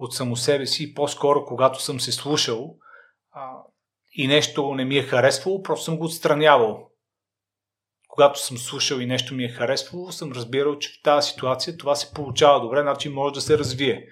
от 0.00 0.14
само 0.14 0.36
себе 0.36 0.66
си 0.66 0.94
по-скоро, 0.94 1.44
когато 1.44 1.82
съм 1.82 2.00
се 2.00 2.12
слушал 2.12 2.76
а, 3.32 3.50
и 4.12 4.26
нещо 4.26 4.74
не 4.74 4.84
ми 4.84 4.96
е 4.96 5.02
харесвало, 5.02 5.62
просто 5.62 5.84
съм 5.84 5.98
го 5.98 6.04
отстранявал. 6.04 6.90
Когато 8.08 8.40
съм 8.40 8.58
слушал 8.58 8.98
и 8.98 9.06
нещо 9.06 9.34
ми 9.34 9.44
е 9.44 9.48
харесвало, 9.48 10.12
съм 10.12 10.32
разбирал, 10.32 10.78
че 10.78 10.88
в 10.88 11.02
тази 11.02 11.30
ситуация 11.30 11.76
това 11.76 11.94
се 11.94 12.14
получава 12.14 12.60
добре, 12.60 12.82
значи 12.82 13.08
може 13.08 13.34
да 13.34 13.40
се 13.40 13.58
развие. 13.58 14.06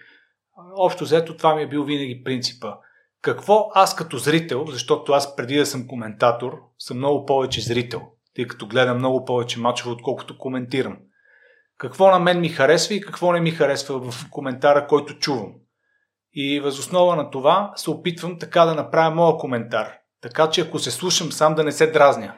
Общо 0.77 1.05
взето 1.05 1.37
това 1.37 1.55
ми 1.55 1.63
е 1.63 1.69
бил 1.69 1.85
винаги 1.85 2.23
принципа. 2.25 2.75
Какво 3.23 3.71
аз 3.75 3.97
като 3.97 4.19
зрител, 4.19 4.67
защото 4.67 5.13
аз 5.13 5.37
преди 5.37 5.57
да 5.57 5.67
съм 5.67 5.87
коментатор, 5.87 6.59
съм 6.79 6.97
много 6.97 7.27
повече 7.27 7.61
зрител, 7.61 8.03
тъй 8.35 8.47
като 8.47 8.67
гледам 8.67 8.99
много 8.99 9.25
повече 9.25 9.61
мачове, 9.61 9.91
отколкото 9.91 10.39
коментирам. 10.39 10.99
Какво 11.79 12.11
на 12.11 12.19
мен 12.19 12.41
ми 12.41 12.49
харесва 12.49 12.95
и 12.95 13.01
какво 13.01 13.33
не 13.33 13.41
ми 13.41 13.51
харесва 13.51 14.11
в 14.11 14.31
коментара, 14.31 14.87
който 14.87 15.19
чувам. 15.19 15.55
И 16.41 16.61
възоснова 16.61 17.17
на 17.17 17.31
това 17.31 17.73
се 17.77 17.91
опитвам 17.91 18.39
така 18.39 18.65
да 18.65 18.75
направя 18.75 19.15
моя 19.15 19.37
коментар. 19.37 19.93
Така 20.21 20.51
че 20.51 20.61
ако 20.61 20.79
се 20.79 20.91
слушам 20.91 21.33
сам 21.33 21.55
да 21.55 21.65
не 21.65 21.73
се 21.73 21.91
дразня. 21.91 22.35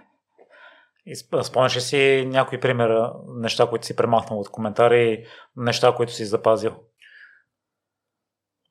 Спомняш 1.42 1.76
ли 1.76 1.80
си 1.80 2.24
някои 2.26 2.60
примера, 2.60 3.12
неща, 3.36 3.66
които 3.66 3.86
си 3.86 3.96
премахнал 3.96 4.40
от 4.40 4.50
коментари, 4.50 5.24
неща, 5.56 5.92
които 5.96 6.12
си 6.12 6.24
запазил? 6.24 6.72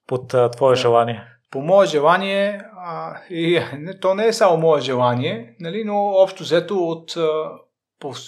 Под 0.07 0.33
а, 0.33 0.51
твое 0.51 0.71
да. 0.71 0.75
желание. 0.75 1.23
По 1.51 1.61
мое 1.61 1.85
желание, 1.85 2.61
а, 2.77 3.17
и 3.29 3.61
не, 3.77 3.99
то 3.99 4.13
не 4.13 4.27
е 4.27 4.33
само 4.33 4.57
мое 4.57 4.81
желание, 4.81 5.55
нали, 5.59 5.83
но 5.83 5.95
общо 5.95 6.43
взето 6.43 6.77
от, 6.77 7.15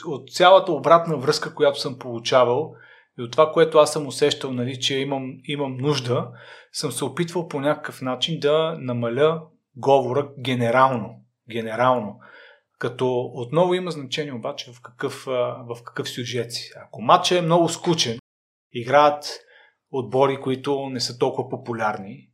от 0.06 0.30
цялата 0.32 0.72
обратна 0.72 1.18
връзка, 1.18 1.56
която 1.56 1.80
съм 1.80 2.00
получавал, 2.00 2.76
и 3.20 3.22
от 3.22 3.32
това, 3.32 3.52
което 3.52 3.78
аз 3.78 3.94
съм 3.94 4.08
усещал, 4.08 4.52
нали, 4.54 4.80
че 4.80 5.00
имам, 5.00 5.38
имам 5.44 5.78
нужда, 5.78 6.32
съм 6.72 6.92
се 6.92 7.06
опитвал 7.06 7.48
по 7.48 7.60
някакъв 7.60 8.02
начин 8.02 8.40
да 8.40 8.78
намаля 8.80 9.42
говора 9.76 10.30
генерално. 10.40 11.16
Генерално. 11.50 12.20
Като 12.80 13.32
отново 13.34 13.74
има 13.74 13.92
значение 13.92 14.34
обаче 14.34 14.72
в 14.72 14.82
какъв, 14.82 15.24
в 15.26 15.78
какъв 15.86 16.10
сюжет 16.10 16.54
си. 16.54 16.72
Ако 16.86 17.02
матчът 17.02 17.38
е 17.38 17.42
много 17.42 17.70
скучен, 17.70 18.20
играят 18.72 19.40
отбори, 19.92 20.42
които 20.42 20.90
не 20.90 21.00
са 21.00 21.18
толкова 21.18 21.50
популярни, 21.50 22.30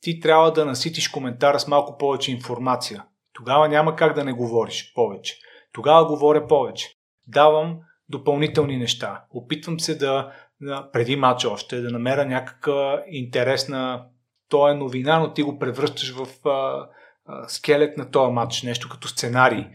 ти 0.00 0.20
трябва 0.20 0.52
да 0.52 0.64
наситиш 0.64 1.08
коментара 1.08 1.60
с 1.60 1.68
малко 1.68 1.98
повече 1.98 2.32
информация. 2.32 3.04
Тогава 3.32 3.68
няма 3.68 3.96
как 3.96 4.14
да 4.14 4.24
не 4.24 4.32
говориш 4.32 4.92
повече. 4.94 5.38
Тогава 5.72 6.06
говоря 6.06 6.46
повече. 6.46 6.94
Давам 7.26 7.80
допълнителни 8.10 8.76
неща. 8.76 9.24
Опитвам 9.30 9.80
се 9.80 9.94
да, 9.94 10.32
преди 10.92 11.16
матча 11.16 11.48
още, 11.48 11.80
да 11.80 11.90
намеря 11.90 12.26
някаква 12.26 13.02
интересна, 13.08 14.04
то 14.48 14.68
е 14.68 14.74
новина, 14.74 15.18
но 15.18 15.32
ти 15.32 15.42
го 15.42 15.58
превръщаш 15.58 16.14
в 16.14 16.48
а, 16.48 16.86
а, 17.26 17.48
скелет 17.48 17.96
на 17.96 18.10
този 18.10 18.32
матч, 18.32 18.62
нещо 18.62 18.88
като 18.88 19.08
сценарий. 19.08 19.66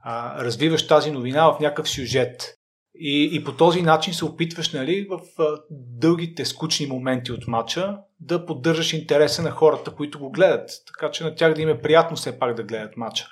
А, 0.00 0.44
развиваш 0.44 0.86
тази 0.86 1.10
новина 1.10 1.52
в 1.52 1.60
някакъв 1.60 1.88
сюжет. 1.88 2.54
И, 3.00 3.30
и 3.32 3.44
по 3.44 3.52
този 3.52 3.82
начин 3.82 4.14
се 4.14 4.24
опитваш 4.24 4.72
нали, 4.72 5.06
в 5.10 5.42
а, 5.42 5.56
дългите 5.70 6.44
скучни 6.44 6.86
моменти 6.86 7.32
от 7.32 7.46
матча 7.46 7.98
да 8.20 8.46
поддържаш 8.46 8.92
интереса 8.92 9.42
на 9.42 9.50
хората, 9.50 9.90
които 9.94 10.18
го 10.18 10.30
гледат. 10.30 10.70
Така 10.86 11.10
че 11.10 11.24
на 11.24 11.34
тях 11.34 11.54
да 11.54 11.62
им 11.62 11.68
е 11.68 11.80
приятно 11.80 12.16
все 12.16 12.38
пак 12.38 12.54
да 12.54 12.62
гледат 12.62 12.96
матча. 12.96 13.26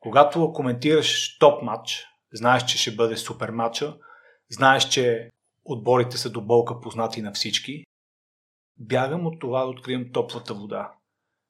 Когато 0.00 0.52
коментираш 0.52 1.38
топ 1.38 1.62
матч, 1.62 2.06
знаеш, 2.32 2.64
че 2.64 2.78
ще 2.78 2.94
бъде 2.94 3.16
супер 3.16 3.50
матча, 3.50 3.96
знаеш, 4.50 4.88
че 4.88 5.30
отборите 5.64 6.16
са 6.16 6.30
до 6.30 6.40
болка 6.40 6.80
познати 6.80 7.22
на 7.22 7.32
всички, 7.32 7.84
бягам 8.78 9.26
от 9.26 9.40
това 9.40 9.60
да 9.60 9.68
открием 9.68 10.12
топлата 10.12 10.54
вода. 10.54 10.92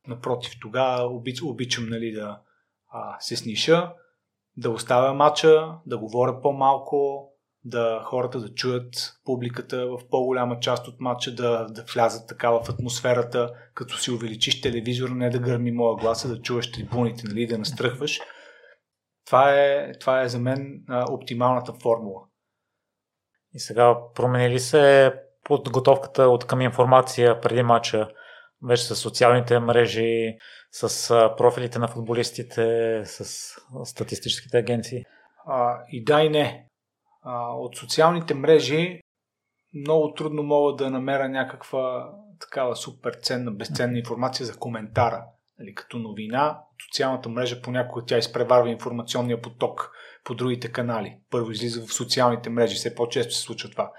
Напротив, 0.07 0.53
тогава 0.61 1.15
обич, 1.15 1.43
обичам 1.43 1.89
нали, 1.89 2.13
да 2.13 2.41
а, 2.89 3.21
се 3.21 3.37
сниша, 3.37 3.93
да 4.57 4.71
оставя 4.71 5.15
матча, 5.15 5.75
да 5.87 5.99
говоря 5.99 6.41
по-малко, 6.41 7.31
да 7.65 8.03
хората 8.05 8.41
да 8.41 8.55
чуят 8.55 9.13
публиката 9.25 9.87
в 9.87 9.99
по-голяма 10.11 10.61
част 10.61 10.89
от 10.89 11.01
матча, 11.01 11.35
да, 11.35 11.65
да 11.65 11.85
влязат 11.95 12.29
така 12.29 12.51
в 12.51 12.69
атмосферата, 12.69 13.51
като 13.75 13.99
си 13.99 14.11
увеличиш 14.11 14.61
телевизора, 14.61 15.15
не 15.15 15.31
да 15.31 15.39
гърми 15.39 15.73
моя 15.73 15.97
гласа, 15.97 16.29
да 16.29 16.43
чуваш 16.43 16.73
трибуните, 16.73 17.23
нали, 17.27 17.47
да 17.47 17.59
настръхваш. 17.59 18.21
Това 19.31 19.55
е, 19.55 19.93
това 19.93 20.23
е 20.23 20.29
за 20.29 20.39
мен 20.39 20.85
а, 20.89 21.13
оптималната 21.13 21.73
формула. 21.73 22.23
И 23.55 23.61
сега 23.61 23.97
промени 24.15 24.51
ли 24.51 24.59
се 24.59 25.13
подготовката 25.45 26.23
от 26.23 26.47
към 26.47 26.61
информация 26.61 27.41
преди 27.41 27.63
матча, 27.63 28.09
вече 28.69 28.83
с 28.83 28.97
социалните 28.97 29.59
мрежи, 29.59 30.37
с 30.73 31.09
профилите 31.37 31.79
на 31.79 31.89
футболистите, 31.89 33.03
с 33.05 33.25
статистическите 33.85 34.59
агенции? 34.59 35.05
А, 35.47 35.79
и 35.93 36.05
да 36.05 36.23
и 36.23 36.29
не. 36.29 36.67
А, 37.23 37.53
от 37.53 37.77
социалните 37.77 38.35
мрежи 38.35 39.01
много 39.75 40.15
трудно 40.15 40.43
мога 40.43 40.77
да 40.77 40.91
намеря 40.91 41.29
някаква 41.29 42.13
такава 42.41 42.77
супер 42.77 43.15
ценна, 43.23 43.51
безценна 43.51 43.99
информация 43.99 44.47
за 44.47 44.57
коментара. 44.57 45.25
Нали, 45.61 45.75
като 45.75 45.99
новина, 45.99 46.61
социалната 46.87 47.29
мрежа 47.29 47.63
понякога 47.63 48.05
тя 48.07 48.19
изпреварва 48.19 48.71
информационния 48.71 49.43
поток 49.43 49.91
по 50.25 50.35
другите 50.35 50.73
канали. 50.73 51.17
Първо 51.31 51.51
излиза 51.51 51.87
в 51.87 51.95
социалните 51.95 52.51
мрежи, 52.51 52.75
все 52.75 52.95
по-често 52.95 53.35
се 53.35 53.41
случва 53.41 53.71
това. 53.71 53.93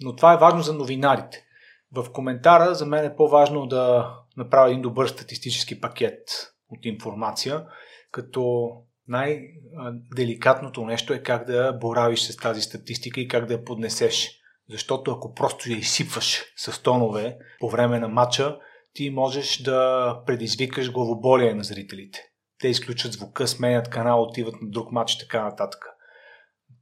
Но 0.00 0.16
това 0.16 0.32
е 0.32 0.38
важно 0.38 0.62
за 0.62 0.74
новинарите. 0.74 1.44
В 1.92 2.12
коментара 2.12 2.74
за 2.74 2.86
мен 2.86 3.04
е 3.04 3.16
по-важно 3.16 3.66
да 3.66 4.14
направя 4.36 4.68
един 4.68 4.82
добър 4.82 5.06
статистически 5.06 5.80
пакет 5.80 6.52
от 6.68 6.84
информация, 6.84 7.66
като 8.10 8.70
най-деликатното 9.08 10.84
нещо 10.84 11.12
е 11.12 11.22
как 11.22 11.46
да 11.46 11.72
боравиш 11.72 12.20
с 12.20 12.36
тази 12.36 12.60
статистика 12.60 13.20
и 13.20 13.28
как 13.28 13.46
да 13.46 13.52
я 13.52 13.64
поднесеш. 13.64 14.30
Защото 14.70 15.10
ако 15.10 15.34
просто 15.34 15.70
я 15.70 15.76
изсипваш 15.76 16.44
с 16.56 16.82
тонове 16.82 17.38
по 17.60 17.70
време 17.70 17.98
на 17.98 18.08
матча, 18.08 18.58
ти 18.94 19.10
можеш 19.10 19.62
да 19.62 20.16
предизвикаш 20.26 20.92
главоболие 20.92 21.54
на 21.54 21.64
зрителите. 21.64 22.20
Те 22.58 22.68
изключат 22.68 23.12
звука, 23.12 23.48
сменят 23.48 23.90
канал, 23.90 24.22
отиват 24.22 24.54
на 24.62 24.70
друг 24.70 24.92
матч 24.92 25.14
и 25.14 25.18
така 25.18 25.44
нататък. 25.44 25.84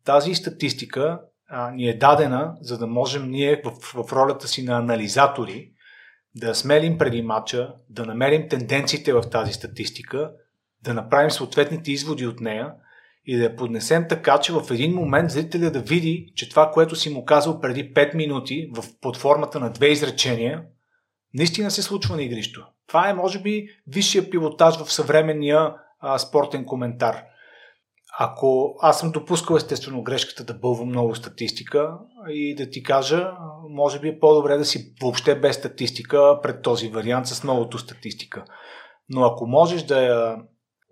Тази 0.04 0.34
статистика 0.34 1.20
а, 1.48 1.70
ни 1.70 1.88
е 1.88 1.98
дадена, 1.98 2.54
за 2.60 2.78
да 2.78 2.86
можем 2.86 3.30
ние 3.30 3.62
в, 3.64 3.72
в 4.04 4.12
ролята 4.12 4.48
си 4.48 4.62
на 4.62 4.78
анализатори 4.78 5.72
да 6.34 6.54
смелим 6.54 6.98
преди 6.98 7.22
матча, 7.22 7.74
да 7.88 8.06
намерим 8.06 8.48
тенденциите 8.48 9.12
в 9.12 9.22
тази 9.30 9.52
статистика, 9.52 10.30
да 10.82 10.94
направим 10.94 11.30
съответните 11.30 11.92
изводи 11.92 12.26
от 12.26 12.40
нея 12.40 12.72
и 13.24 13.36
да 13.36 13.44
я 13.44 13.56
поднесем 13.56 14.06
така, 14.08 14.40
че 14.40 14.52
в 14.52 14.62
един 14.70 14.94
момент 14.94 15.30
зрителя 15.30 15.70
да 15.70 15.80
види, 15.80 16.32
че 16.36 16.48
това, 16.48 16.70
което 16.70 16.96
си 16.96 17.10
му 17.10 17.24
казал 17.24 17.60
преди 17.60 17.94
5 17.94 18.14
минути 18.14 18.70
в, 18.74 18.84
под 19.00 19.16
формата 19.16 19.60
на 19.60 19.70
две 19.70 19.88
изречения, 19.88 20.62
наистина 21.34 21.70
се 21.70 21.82
случва 21.82 22.16
на 22.16 22.22
игрището. 22.22 22.66
Това 22.86 23.08
е, 23.08 23.14
може 23.14 23.38
би, 23.38 23.68
висшия 23.86 24.30
пилотаж 24.30 24.76
в 24.76 24.92
съвременния 24.92 25.74
а, 26.00 26.18
спортен 26.18 26.64
коментар. 26.64 27.22
Ако 28.18 28.76
аз 28.80 29.00
съм 29.00 29.10
допускал 29.10 29.56
естествено 29.56 30.02
грешката 30.02 30.44
да 30.44 30.54
бълвам 30.54 30.88
много 30.88 31.14
статистика 31.14 31.92
и 32.28 32.54
да 32.54 32.70
ти 32.70 32.82
кажа, 32.82 33.32
може 33.68 34.00
би 34.00 34.08
е 34.08 34.18
по-добре 34.18 34.56
да 34.56 34.64
си 34.64 34.94
въобще 35.02 35.40
без 35.40 35.56
статистика 35.56 36.38
пред 36.42 36.62
този 36.62 36.88
вариант 36.88 37.26
с 37.26 37.44
новото 37.44 37.78
статистика. 37.78 38.44
Но 39.08 39.24
ако 39.24 39.46
можеш 39.46 39.82
да 39.82 40.02
я 40.02 40.36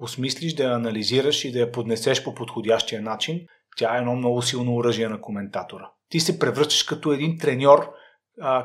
осмислиш, 0.01 0.55
да 0.55 0.65
я 0.65 0.75
анализираш 0.75 1.45
и 1.45 1.53
да 1.53 1.59
я 1.59 1.73
поднесеш 1.73 2.25
по 2.25 2.35
подходящия 2.35 3.03
начин, 3.03 3.41
тя 3.77 3.95
е 3.95 3.99
едно 3.99 4.17
много 4.17 4.43
силно 4.43 4.77
оръжие 4.77 5.09
на 5.09 5.21
коментатора. 5.21 5.91
Ти 6.09 6.21
се 6.21 6.39
превръщаш 6.39 6.83
като 6.83 7.13
един 7.13 7.39
треньор, 7.39 7.91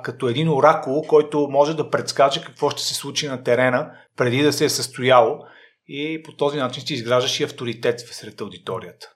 като 0.04 0.28
един 0.28 0.50
оракул, 0.50 1.02
който 1.02 1.48
може 1.52 1.76
да 1.76 1.90
предскаже 1.90 2.42
какво 2.42 2.70
ще 2.70 2.82
се 2.82 2.94
случи 2.94 3.28
на 3.28 3.44
терена 3.44 3.92
преди 4.18 4.42
да 4.42 4.54
се 4.54 4.66
е 4.66 4.70
състояло 4.70 5.40
и 5.88 6.24
по 6.24 6.36
този 6.36 6.58
начин 6.58 6.84
си 6.84 6.94
изграждаш 6.94 7.40
и 7.40 7.44
авторитет 7.44 8.00
сред 8.00 8.42
аудиторията. 8.42 9.08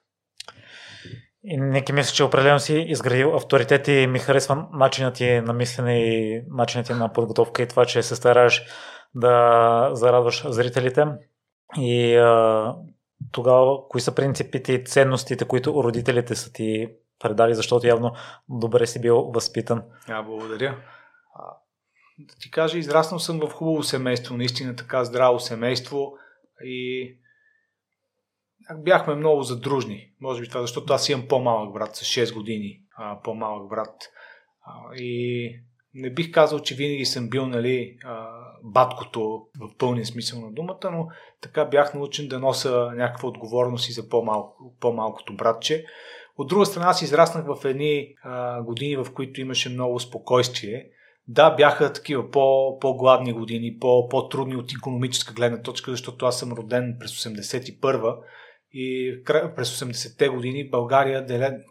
И 1.44 1.56
неки 1.56 1.92
мисля, 1.92 2.14
че 2.14 2.24
определено 2.24 2.60
си 2.60 2.74
изградил 2.88 3.36
авторитет 3.36 3.88
и 3.88 4.06
ми 4.06 4.18
харесва 4.18 4.66
начинът 4.72 5.14
ти 5.14 5.40
на 5.40 5.52
мислене 5.52 5.98
и 5.98 6.42
начинът 6.48 6.86
ти 6.86 6.92
на 6.92 7.12
подготовка 7.12 7.62
и 7.62 7.68
това, 7.68 7.84
че 7.84 8.02
се 8.02 8.16
стараш 8.16 8.62
да 9.14 9.90
зарадваш 9.92 10.44
зрителите. 10.48 11.04
И 11.76 12.16
а, 12.16 12.74
тогава, 13.32 13.88
кои 13.88 14.00
са 14.00 14.14
принципите 14.14 14.72
и 14.72 14.84
ценностите, 14.84 15.44
които 15.44 15.82
родителите 15.84 16.34
са 16.34 16.52
ти 16.52 16.88
предали, 17.18 17.54
защото 17.54 17.86
явно 17.86 18.12
добре 18.48 18.86
си 18.86 19.00
бил 19.00 19.16
възпитан? 19.34 19.82
А, 20.08 20.22
благодаря. 20.22 20.78
Да 22.18 22.34
ти 22.40 22.50
кажа, 22.50 22.78
израснал 22.78 23.18
съм 23.18 23.40
в 23.40 23.52
хубаво 23.52 23.82
семейство, 23.82 24.36
наистина 24.36 24.76
така 24.76 25.04
здраво 25.04 25.40
семейство 25.40 26.12
и 26.64 27.14
бяхме 28.76 29.14
много 29.14 29.42
задружни. 29.42 30.12
Може 30.20 30.40
би 30.40 30.48
това, 30.48 30.60
защото 30.60 30.92
аз 30.92 31.08
имам 31.08 31.28
по-малък 31.28 31.72
брат 31.72 31.96
с 31.96 32.04
6 32.04 32.34
години, 32.34 32.80
а, 32.96 33.22
по-малък 33.22 33.68
брат. 33.68 33.94
А, 34.66 34.96
и 34.96 35.52
не 35.94 36.10
бих 36.10 36.32
казал, 36.32 36.60
че 36.60 36.74
винаги 36.74 37.04
съм 37.04 37.28
бил 37.28 37.46
нали, 37.46 37.98
баткото 38.62 39.46
в 39.60 39.76
пълния 39.78 40.06
смисъл 40.06 40.40
на 40.40 40.52
думата, 40.52 40.90
но 40.92 41.08
така 41.40 41.64
бях 41.64 41.94
научен 41.94 42.28
да 42.28 42.38
нося 42.38 42.90
някаква 42.94 43.28
отговорност 43.28 43.88
и 43.88 43.92
за 43.92 44.08
по-малко, 44.08 44.76
по-малкото 44.80 45.36
братче. 45.36 45.84
От 46.38 46.48
друга 46.48 46.66
страна, 46.66 46.86
аз 46.86 47.02
израснах 47.02 47.44
в 47.46 47.64
едни 47.64 48.14
а, 48.22 48.62
години, 48.62 48.96
в 48.96 49.06
които 49.14 49.40
имаше 49.40 49.68
много 49.68 50.00
спокойствие. 50.00 50.86
Да, 51.28 51.50
бяха 51.50 51.92
такива 51.92 52.30
по, 52.30 52.78
по-гладни 52.78 53.32
години, 53.32 53.78
по, 53.80 54.08
по-трудни 54.08 54.56
от 54.56 54.72
економическа 54.72 55.34
гледна 55.34 55.62
точка, 55.62 55.90
защото 55.90 56.26
аз 56.26 56.38
съм 56.38 56.52
роден 56.52 56.96
през 57.00 57.10
81-а 57.10 58.16
и 58.72 59.16
през 59.56 59.80
80-те 59.80 60.28
години 60.28 60.70
България 60.70 61.26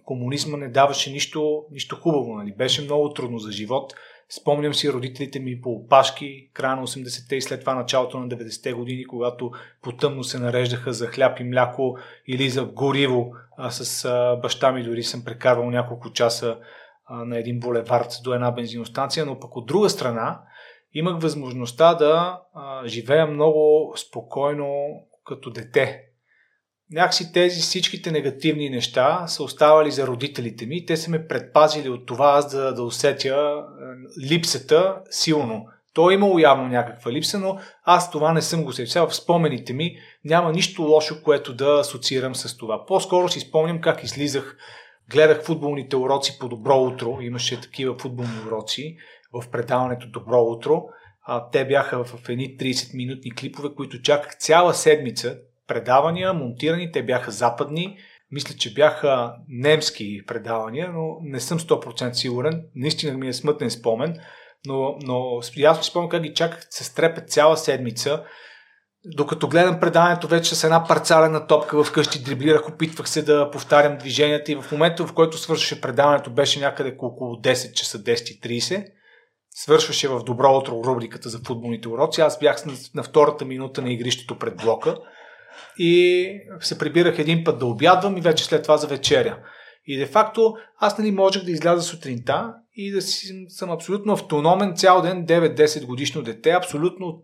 комунизма 0.06 0.58
не 0.58 0.68
даваше 0.70 1.12
нищо, 1.12 1.66
нищо 1.72 1.96
хубаво. 1.96 2.36
Нали? 2.36 2.54
Беше 2.58 2.82
много 2.82 3.14
трудно 3.14 3.40
за 3.40 3.52
живот. 3.52 3.94
Спомням 4.30 4.74
си 4.74 4.94
родителите 4.94 5.40
ми 5.40 5.62
по 5.62 5.72
опашки, 5.72 6.50
края 6.54 6.76
на 6.76 6.88
80-те 6.88 7.36
и 7.36 7.42
след 7.42 7.60
това 7.60 7.76
началото 7.76 8.20
на 8.20 8.28
90-те 8.28 8.74
години, 8.74 9.06
когато 9.06 9.52
потъмно 9.82 10.24
се 10.24 10.40
нареждаха 10.40 10.94
за 10.94 11.08
хляб 11.08 11.40
и 11.40 11.44
мляко 11.44 11.98
или 12.28 12.50
за 12.50 12.66
гориво. 12.66 13.34
А 13.58 13.72
с 13.72 14.06
а, 14.06 14.36
баща 14.36 14.72
ми 14.72 14.84
дори 14.84 15.04
съм 15.04 15.24
прекарвал 15.26 15.70
няколко 15.70 16.12
часа 16.12 16.58
а, 17.06 17.26
на 17.26 17.38
един 17.38 17.60
булевард 17.60 18.12
до 18.24 18.34
една 18.34 18.52
бензиностанция, 18.52 19.26
но 19.26 19.40
пък 19.40 19.56
от 19.56 19.66
друга 19.66 19.90
страна 19.90 20.42
имах 20.94 21.22
възможността 21.22 21.94
да 21.94 22.42
а, 22.54 22.88
живея 22.88 23.28
много 23.28 23.94
спокойно 23.98 24.86
като 25.26 25.50
дете 25.50 26.07
някакси 26.92 27.34
тези 27.34 27.62
всичките 27.62 28.12
негативни 28.12 28.70
неща 28.70 29.28
са 29.28 29.44
оставали 29.44 29.92
за 29.92 30.08
родителите 30.08 30.66
ми. 30.66 30.86
Те 30.86 30.98
са 30.98 31.12
ме 31.12 31.28
предпазили 31.28 31.90
от 31.90 32.06
това 32.06 32.34
аз 32.38 32.52
да, 32.52 32.74
да 32.74 32.84
усетя 32.84 33.36
е, 33.36 34.28
липсата 34.30 35.02
силно. 35.10 35.66
То 35.94 36.12
е 36.12 36.14
имало 36.14 36.40
явно 36.40 36.68
някаква 36.68 37.12
липса, 37.12 37.40
но 37.40 37.60
аз 37.84 38.12
това 38.12 38.34
не 38.34 38.42
съм 38.42 38.64
го 38.64 38.70
усетил. 38.70 39.08
В 39.08 39.16
спомените 39.16 39.74
ми 39.74 39.96
няма 40.26 40.52
нищо 40.52 40.82
лошо, 40.82 41.24
което 41.24 41.54
да 41.54 41.80
асоциирам 41.80 42.36
с 42.36 42.58
това. 42.58 42.86
По-скоро 42.86 43.30
си 43.30 43.40
спомням 43.40 43.82
как 43.82 44.04
излизах, 44.04 44.58
гледах 45.10 45.44
футболните 45.44 45.96
уроци 45.96 46.40
по 46.40 46.48
добро 46.50 46.78
утро. 46.78 47.18
Имаше 47.22 47.62
такива 47.62 47.96
футболни 48.00 48.40
уроци 48.48 48.98
в 49.34 49.50
предаването 49.52 50.08
Добро 50.08 50.42
утро. 50.42 50.84
А, 51.26 51.50
те 51.50 51.66
бяха 51.66 52.04
в 52.04 52.30
едни 52.30 52.58
30-минутни 52.58 53.36
клипове, 53.36 53.70
които 53.76 54.02
чаках 54.02 54.38
цяла 54.38 54.74
седмица 54.74 55.38
предавания, 55.68 56.34
монтирани, 56.34 56.92
те 56.92 57.04
бяха 57.04 57.32
западни, 57.32 57.98
мисля, 58.32 58.56
че 58.56 58.74
бяха 58.74 59.34
немски 59.48 60.24
предавания, 60.28 60.92
но 60.94 61.18
не 61.22 61.40
съм 61.40 61.60
100% 61.60 62.12
сигурен. 62.12 62.64
Наистина 62.76 63.18
ми 63.18 63.28
е 63.28 63.34
смътен 63.34 63.72
спомен, 63.72 64.20
но, 64.66 64.96
но 65.02 65.40
аз 65.66 65.84
си 65.84 65.90
спомням 65.90 66.10
как 66.10 66.22
ги 66.22 66.34
чаках 66.34 66.68
се 66.70 66.84
стрепет 66.84 67.30
цяла 67.30 67.58
седмица. 67.58 68.24
Докато 69.06 69.48
гледам 69.48 69.80
предаването 69.80 70.28
вече 70.28 70.56
с 70.56 70.64
една 70.64 70.84
парцалена 70.84 71.48
топка 71.48 71.84
вкъщи 71.84 72.24
дриблирах, 72.24 72.70
опитвах 72.70 73.10
се 73.10 73.22
да 73.22 73.52
повтарям 73.52 73.98
движенията 73.98 74.52
и 74.52 74.56
в 74.56 74.72
момента, 74.72 75.08
в 75.08 75.14
който 75.14 75.38
свършваше 75.38 75.82
предаването, 75.82 76.30
беше 76.30 76.60
някъде 76.60 76.96
около 77.00 77.36
10 77.36 77.74
часа, 77.74 78.00
10.30. 78.00 78.86
Свършваше 79.52 80.08
в 80.08 80.24
добро 80.24 80.58
утро 80.58 80.84
рубриката 80.84 81.30
за 81.30 81.40
футболните 81.46 81.88
уроци. 81.88 82.22
Аз 82.22 82.40
бях 82.40 82.64
на 82.96 83.04
втората 83.04 83.46
минута 83.46 83.82
на 83.82 83.94
игрището 83.94 84.40
пред 84.40 84.58
блока 84.58 84.98
и 85.78 86.30
се 86.60 86.78
прибирах 86.78 87.20
един 87.20 87.44
път 87.44 87.60
да 87.60 87.66
обядвам 87.66 88.18
и 88.18 88.22
вече 88.22 88.46
след 88.46 88.64
това 88.64 88.78
за 88.78 88.88
вечеря. 88.88 89.38
И 89.86 89.98
де-факто 89.98 90.54
аз 90.80 90.98
нали 90.98 91.12
можех 91.12 91.44
да 91.44 91.52
изляза 91.52 91.82
сутринта 91.82 92.54
и 92.76 92.92
да 92.92 93.02
си, 93.02 93.46
съм 93.50 93.72
абсолютно 93.72 94.14
автономен 94.14 94.76
цял 94.76 95.02
ден, 95.02 95.26
9-10 95.26 95.86
годишно 95.86 96.22
дете, 96.22 96.52
абсолютно 96.52 97.24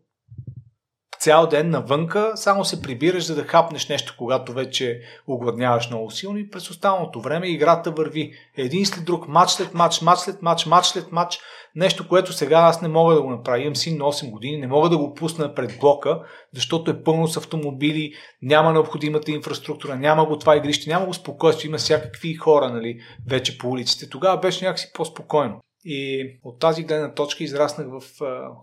цял 1.24 1.48
ден 1.48 1.70
навънка, 1.70 2.32
само 2.36 2.66
се 2.66 2.82
прибираш 2.82 3.26
за 3.26 3.36
да 3.36 3.44
хапнеш 3.44 3.90
нещо, 3.90 4.16
когато 4.18 4.54
вече 4.54 5.02
огладняваш 5.28 5.90
много 5.90 6.12
силно 6.12 6.38
и 6.38 6.50
през 6.50 6.70
останалото 6.70 7.22
време 7.22 7.48
играта 7.48 7.92
върви 7.92 8.34
един 8.58 8.86
след 8.86 9.06
друг, 9.06 9.28
матч 9.28 9.52
след 9.52 9.74
матч, 9.74 10.02
матч 10.02 10.20
след 10.20 10.42
матч, 10.42 10.66
матч 10.66 10.88
след 10.88 11.12
матч, 11.12 11.40
нещо, 11.76 12.08
което 12.08 12.34
сега 12.34 12.58
аз 12.58 12.82
не 12.82 12.88
мога 12.88 13.16
да 13.16 13.22
го 13.22 13.30
направя. 13.30 13.60
Имам 13.60 13.76
син 13.76 13.98
на 13.98 14.04
8 14.04 14.32
години, 14.32 14.58
не 14.58 14.68
мога 14.68 14.90
да 14.90 14.98
го 14.98 15.14
пусна 15.14 15.56
пред 15.56 15.80
блока, 15.80 16.22
защото 16.54 16.92
е 16.92 17.04
пълно 17.04 17.28
с 17.28 17.38
автомобили, 17.38 18.14
няма 18.42 18.74
необходимата 18.74 19.32
инфраструктура, 19.32 19.96
няма 19.96 20.26
го 20.26 20.38
това 20.38 20.58
игрище, 20.58 20.90
няма 20.90 21.06
го 21.06 21.14
спокойствие, 21.14 21.70
има 21.70 21.78
всякакви 21.78 22.34
хора 22.34 22.70
нали, 22.70 23.00
вече 23.30 23.58
по 23.58 23.70
улиците. 23.70 24.10
Тогава 24.10 24.38
беше 24.38 24.66
някакси 24.66 24.92
по-спокойно. 24.94 25.60
И 25.86 26.28
от 26.44 26.60
тази 26.60 26.84
гледна 26.84 27.14
точка 27.14 27.44
израснах 27.44 27.88
в 27.88 28.04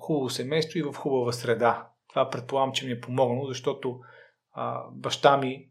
хубаво 0.01 0.31
семейство 0.31 0.79
и 0.79 0.83
в 0.83 0.95
хубава 0.95 1.33
среда. 1.33 1.90
Това 2.11 2.31
предполагам, 2.31 2.73
че 2.73 2.87
ми 2.87 2.93
е 2.93 3.01
помогнало, 3.01 3.47
защото 3.47 3.99
а, 4.53 4.83
баща 4.93 5.37
ми, 5.37 5.67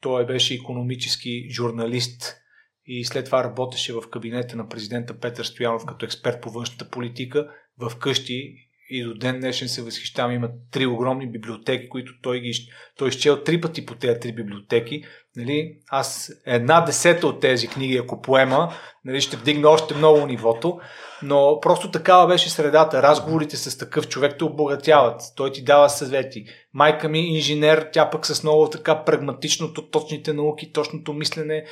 той 0.00 0.26
беше 0.26 0.54
економически 0.54 1.50
журналист 1.50 2.36
и 2.84 3.04
след 3.04 3.24
това 3.24 3.44
работеше 3.44 3.92
в 3.92 4.02
кабинета 4.10 4.56
на 4.56 4.68
президента 4.68 5.20
Петър 5.20 5.44
Стоянов 5.44 5.86
като 5.86 6.04
експерт 6.04 6.40
по 6.40 6.50
външната 6.50 6.88
политика 6.90 7.48
в 7.78 7.98
къщи 7.98 8.54
и 8.90 9.04
до 9.04 9.14
ден 9.14 9.40
днешен 9.40 9.68
се 9.68 9.82
възхищавам. 9.82 10.32
Има 10.32 10.48
три 10.70 10.86
огромни 10.86 11.30
библиотеки, 11.30 11.88
които 11.88 12.12
той, 12.22 12.40
ги, 12.40 12.52
той 12.98 13.08
изчел 13.08 13.42
три 13.42 13.60
пъти 13.60 13.86
по 13.86 13.94
тези 13.94 14.20
три 14.20 14.32
библиотеки. 14.32 15.04
Нали, 15.36 15.78
аз 15.90 16.32
една 16.46 16.80
десета 16.80 17.26
от 17.26 17.40
тези 17.40 17.68
книги, 17.68 17.96
ако 17.96 18.22
поема, 18.22 18.72
нали, 19.04 19.20
ще 19.20 19.36
вдигна 19.36 19.68
още 19.68 19.94
много 19.94 20.26
нивото, 20.26 20.80
но 21.22 21.58
просто 21.62 21.90
такава 21.90 22.26
беше 22.26 22.50
средата. 22.50 23.02
Разговорите 23.02 23.56
с 23.56 23.78
такъв 23.78 24.08
човек 24.08 24.38
те 24.38 24.44
обогатяват. 24.44 25.22
Той 25.36 25.52
ти 25.52 25.64
дава 25.64 25.90
съвети. 25.90 26.44
Майка 26.74 27.08
ми 27.08 27.18
инженер, 27.18 27.88
тя 27.92 28.10
пък 28.10 28.26
с 28.26 28.42
много 28.42 28.70
така 28.70 29.04
прагматичното, 29.04 29.90
точните 29.90 30.32
науки, 30.32 30.72
точното 30.72 31.12
мислене. 31.12 31.64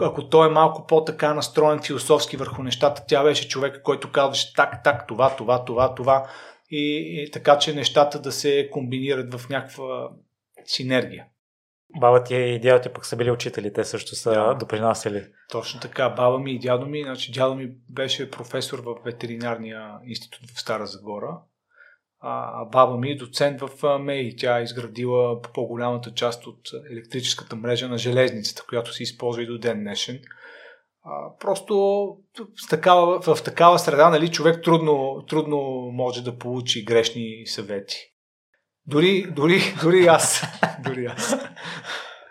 Ако 0.00 0.28
той 0.28 0.46
е 0.46 0.52
малко 0.52 0.86
по-така 0.86 1.34
настроен 1.34 1.82
философски 1.82 2.36
върху 2.36 2.62
нещата, 2.62 3.04
тя 3.08 3.24
беше 3.24 3.48
човек, 3.48 3.80
който 3.82 4.12
казваше 4.12 4.54
так, 4.54 4.84
так, 4.84 5.06
това, 5.06 5.36
това, 5.36 5.64
това, 5.64 5.94
това. 5.94 6.26
и, 6.70 7.22
и 7.22 7.30
така, 7.30 7.58
че 7.58 7.74
нещата 7.74 8.18
да 8.18 8.32
се 8.32 8.68
комбинират 8.72 9.34
в 9.34 9.48
някаква 9.48 10.08
синергия. 10.64 11.26
Баба 12.00 12.24
ти 12.24 12.34
и 12.34 12.60
дядо 12.60 12.82
ти 12.82 12.88
пък 12.88 13.06
са 13.06 13.16
били 13.16 13.30
учители, 13.30 13.72
те 13.72 13.84
също 13.84 14.16
са 14.16 14.30
да. 14.30 14.54
допринасяли. 14.54 15.26
Точно 15.50 15.80
така. 15.80 16.08
Баба 16.08 16.38
ми 16.38 16.52
и 16.52 16.58
дядо 16.58 16.86
ми, 16.86 17.02
значи 17.02 17.32
дядо 17.32 17.54
ми 17.54 17.70
беше 17.90 18.30
професор 18.30 18.78
в 18.78 18.94
ветеринарния 19.04 19.90
институт 20.06 20.50
в 20.50 20.60
Стара 20.60 20.86
Загора, 20.86 21.38
а 22.20 22.64
баба 22.64 22.96
ми 22.96 23.10
е 23.10 23.16
доцент 23.16 23.60
в 23.60 23.98
МЕИ. 23.98 24.36
Тя 24.36 24.58
е 24.58 24.62
изградила 24.62 25.42
по-голямата 25.42 26.14
част 26.14 26.46
от 26.46 26.60
електрическата 26.90 27.56
мрежа 27.56 27.88
на 27.88 27.98
железницата, 27.98 28.64
която 28.68 28.92
се 28.92 29.02
използва 29.02 29.42
и 29.42 29.46
до 29.46 29.58
ден 29.58 29.80
днешен. 29.80 30.20
А, 31.04 31.36
просто 31.40 31.74
в 32.38 32.68
такава, 32.70 33.20
в 33.20 33.42
такава 33.44 33.78
среда 33.78 34.10
нали, 34.10 34.30
човек 34.30 34.62
трудно, 34.64 35.24
трудно 35.28 35.58
може 35.92 36.24
да 36.24 36.38
получи 36.38 36.84
грешни 36.84 37.46
съвети. 37.46 38.13
Дори, 38.86 39.26
дори, 39.30 39.60
дори 39.82 40.06
аз. 40.06 40.42
дори 40.84 41.06
аз. 41.06 41.36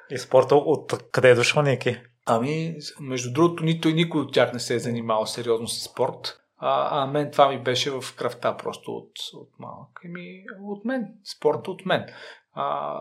И 0.10 0.18
спорта 0.18 0.56
от 0.56 0.94
къде 1.12 1.30
е 1.30 1.36
дошъл, 1.36 1.63
Ники? 1.63 1.98
Ами, 2.26 2.76
между 3.00 3.34
другото, 3.34 3.63
нито 3.63 3.89
и 3.89 3.94
никой 3.94 4.22
от 4.22 4.34
тях 4.34 4.54
не 4.54 4.60
се 4.60 4.76
е 4.76 4.80
занимавал 4.80 5.26
сериозно 5.26 5.68
с 5.68 5.84
спорт. 5.84 6.39
А, 6.58 7.04
а 7.04 7.08
мен 7.08 7.32
това 7.32 7.50
ми 7.50 7.63
беше 7.63 7.92
в 7.92 8.04
кръвта 8.18 8.58
просто 8.58 8.92
от, 8.92 9.12
от 9.34 9.50
малък. 9.60 10.02
Еми, 10.06 10.44
от 10.62 10.86
мен. 10.86 11.08
Спорта 11.24 11.72
от 11.72 11.86
мен. 11.86 12.06
А, 12.54 13.00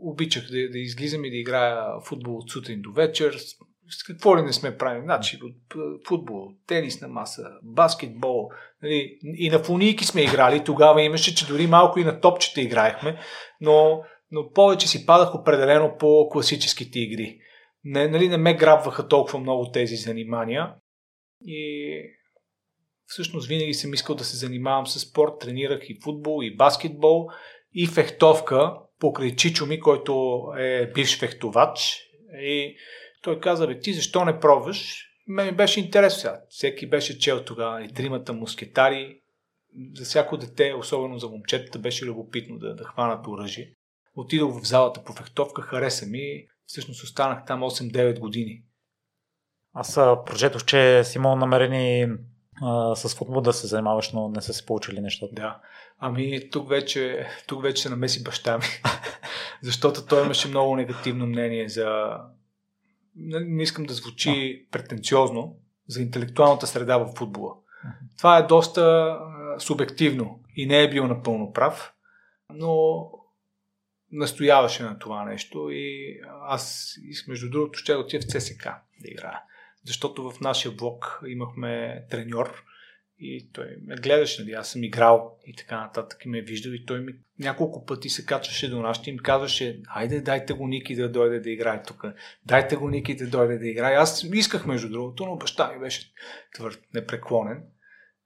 обичах 0.00 0.42
да, 0.42 0.70
да 0.70 0.78
излизам 0.78 1.24
и 1.24 1.30
да 1.30 1.36
играя 1.36 2.00
футбол 2.00 2.36
от 2.36 2.50
сутрин 2.50 2.82
до 2.82 2.92
вечер. 2.92 3.36
Какво 4.06 4.36
ли 4.36 4.42
не 4.42 4.52
сме 4.52 4.78
правили? 4.78 5.02
Значи, 5.04 5.40
футбол, 6.08 6.48
тенис 6.66 7.00
на 7.00 7.08
маса, 7.08 7.42
баскетбол. 7.62 8.50
Нали, 8.82 9.18
и 9.22 9.50
на 9.50 9.58
фунийки 9.58 10.04
сме 10.04 10.22
играли. 10.22 10.64
Тогава 10.64 11.02
имаше, 11.02 11.34
че 11.34 11.46
дори 11.46 11.66
малко 11.66 11.98
и 11.98 12.04
на 12.04 12.20
топчета 12.20 12.60
играехме. 12.60 13.20
Но, 13.60 14.02
но 14.30 14.50
повече 14.50 14.88
си 14.88 15.06
падах 15.06 15.34
определено 15.34 15.96
по 15.98 16.28
класическите 16.28 17.00
игри. 17.00 17.38
Не, 17.84 18.08
нали, 18.08 18.28
не 18.28 18.36
ме 18.36 18.54
грабваха 18.54 19.08
толкова 19.08 19.38
много 19.38 19.70
тези 19.70 19.96
занимания. 19.96 20.74
И 21.46 22.00
всъщност 23.06 23.48
винаги 23.48 23.74
съм 23.74 23.94
искал 23.94 24.16
да 24.16 24.24
се 24.24 24.36
занимавам 24.36 24.86
с 24.86 25.00
спорт. 25.00 25.32
Тренирах 25.40 25.90
и 25.90 25.98
футбол, 26.04 26.42
и 26.42 26.56
баскетбол, 26.56 27.28
и 27.74 27.86
фехтовка 27.86 28.74
покрай 29.00 29.36
Чичо 29.36 29.66
ми, 29.66 29.80
който 29.80 30.42
е 30.58 30.92
бивш 30.94 31.18
фехтовач. 31.18 32.02
И 32.40 32.76
той 33.26 33.40
каза, 33.40 33.66
бе, 33.66 33.80
ти 33.80 33.92
защо 33.92 34.24
не 34.24 34.40
пробваш? 34.40 35.06
Ме 35.26 35.44
ми 35.44 35.52
беше 35.52 35.80
интересно 35.80 36.20
сега. 36.20 36.40
Всеки 36.48 36.88
беше 36.88 37.18
чел 37.18 37.44
тогава 37.44 37.84
и 37.84 37.88
тримата 37.88 38.32
мускетари. 38.32 39.20
За 39.94 40.04
всяко 40.04 40.36
дете, 40.36 40.74
особено 40.74 41.18
за 41.18 41.28
момчетата, 41.28 41.78
беше 41.78 42.04
любопитно 42.04 42.58
да, 42.58 42.74
да 42.74 42.84
хванат 42.84 43.26
оръжие. 43.26 43.72
Отидох 44.14 44.60
в 44.60 44.66
залата 44.66 45.04
по 45.04 45.12
фехтовка, 45.12 45.62
хареса 45.62 46.06
ми. 46.06 46.46
Всъщност 46.66 47.02
останах 47.02 47.44
там 47.46 47.60
8-9 47.60 48.18
години. 48.18 48.62
Аз 49.74 49.94
прочетох, 50.26 50.64
че 50.64 51.04
си 51.04 51.18
имал 51.18 51.36
намерени 51.36 52.06
а, 52.62 52.94
с 52.96 53.14
футбол 53.14 53.40
да 53.40 53.52
се 53.52 53.66
занимаваш, 53.66 54.12
но 54.12 54.28
не 54.28 54.40
са 54.40 54.52
се 54.52 54.66
получили 54.66 55.00
нещата. 55.00 55.34
Да. 55.34 55.60
Ами 55.98 56.50
тук 56.50 56.68
вече, 56.68 57.26
тук 57.46 57.62
вече 57.62 57.82
се 57.82 57.88
намеси 57.88 58.24
баща 58.24 58.58
ми, 58.58 58.64
защото 59.62 60.06
той 60.06 60.24
имаше 60.24 60.48
много 60.48 60.76
негативно 60.76 61.26
мнение 61.26 61.68
за... 61.68 62.18
Не 63.16 63.62
искам 63.62 63.84
да 63.84 63.94
звучи 63.94 64.66
претенциозно, 64.70 65.56
за 65.88 66.02
интелектуалната 66.02 66.66
среда 66.66 66.98
в 66.98 67.14
футбола. 67.16 67.54
Това 68.18 68.38
е 68.38 68.46
доста 68.46 68.80
а, 68.80 69.60
субективно 69.60 70.40
и 70.56 70.66
не 70.66 70.82
е 70.82 70.90
бил 70.90 71.06
напълно 71.06 71.52
прав, 71.52 71.92
но 72.50 73.02
настояваше 74.12 74.82
на 74.82 74.98
това 74.98 75.24
нещо 75.24 75.68
и 75.70 76.20
аз, 76.42 76.94
между 77.28 77.50
другото, 77.50 77.78
ще 77.78 77.94
отида 77.94 78.26
в 78.26 78.30
ЦСК 78.30 78.64
да 79.00 79.10
играя. 79.10 79.40
Защото 79.84 80.30
в 80.30 80.40
нашия 80.40 80.72
блок 80.72 81.20
имахме 81.26 82.04
треньор 82.10 82.64
и 83.18 83.50
той 83.52 83.76
ме 83.86 83.96
гледаше, 83.96 84.42
нали, 84.42 84.52
аз 84.52 84.68
съм 84.68 84.84
играл 84.84 85.38
и 85.46 85.56
така 85.56 85.80
нататък 85.80 86.24
и 86.24 86.28
ме 86.28 86.38
е 86.38 86.42
виждал 86.42 86.70
и 86.70 86.86
той 86.86 87.00
ми 87.00 87.12
няколко 87.38 87.84
пъти 87.84 88.08
се 88.08 88.26
качваше 88.26 88.70
до 88.70 88.82
нас 88.82 89.06
и 89.06 89.12
ми 89.12 89.18
казваше, 89.18 89.80
хайде 89.94 90.20
дайте 90.20 90.52
го 90.52 90.66
Ники 90.66 90.96
да 90.96 91.12
дойде 91.12 91.40
да 91.40 91.50
играе 91.50 91.82
тук, 91.82 92.04
дайте 92.44 92.76
го 92.76 92.88
Ники 92.88 93.16
да 93.16 93.26
дойде 93.26 93.58
да 93.58 93.68
играе. 93.68 93.94
Аз 93.94 94.24
исках 94.32 94.66
между 94.66 94.88
другото, 94.88 95.26
но 95.26 95.36
баща 95.36 95.72
ми 95.72 95.80
беше 95.80 96.14
твърд, 96.54 96.80
непреклонен 96.94 97.64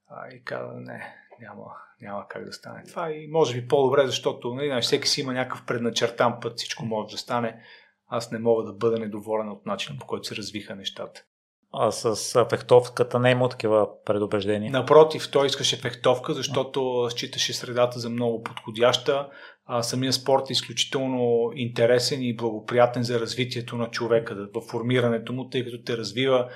а, 0.08 0.34
и 0.34 0.44
каза, 0.44 0.72
не, 0.72 1.14
няма, 1.40 1.64
няма 2.00 2.28
как 2.28 2.44
да 2.44 2.52
стане 2.52 2.84
това 2.84 3.12
и 3.12 3.26
може 3.26 3.60
би 3.60 3.68
по-добре, 3.68 4.06
защото 4.06 4.54
нали, 4.54 4.82
всеки 4.82 5.08
си 5.08 5.20
има 5.20 5.32
някакъв 5.32 5.66
предначертан 5.66 6.40
път, 6.40 6.58
всичко 6.58 6.84
може 6.84 7.12
да 7.14 7.18
стане. 7.18 7.62
Аз 8.06 8.30
не 8.30 8.38
мога 8.38 8.64
да 8.64 8.72
бъда 8.72 8.98
недоволен 8.98 9.48
от 9.48 9.66
начина 9.66 9.98
по 9.98 10.06
който 10.06 10.28
се 10.28 10.36
развиха 10.36 10.76
нещата. 10.76 11.24
А 11.72 11.90
с 11.90 12.46
фехтовката 12.50 13.18
не 13.18 13.30
има 13.30 13.48
такива 13.48 13.88
предубеждения? 14.04 14.72
Напротив, 14.72 15.30
той 15.30 15.46
искаше 15.46 15.76
фехтовка, 15.76 16.34
защото 16.34 17.08
считаше 17.10 17.52
средата 17.52 17.98
за 17.98 18.10
много 18.10 18.42
подходяща. 18.42 19.28
А 19.66 19.82
самия 19.82 20.12
спорт 20.12 20.50
е 20.50 20.52
изключително 20.52 21.50
интересен 21.54 22.22
и 22.22 22.36
благоприятен 22.36 23.02
за 23.02 23.20
развитието 23.20 23.76
на 23.76 23.90
човека, 23.90 24.48
в 24.54 24.60
формирането 24.70 25.32
му, 25.32 25.48
тъй 25.48 25.64
като 25.64 25.82
те 25.82 25.96
развива 25.96 26.50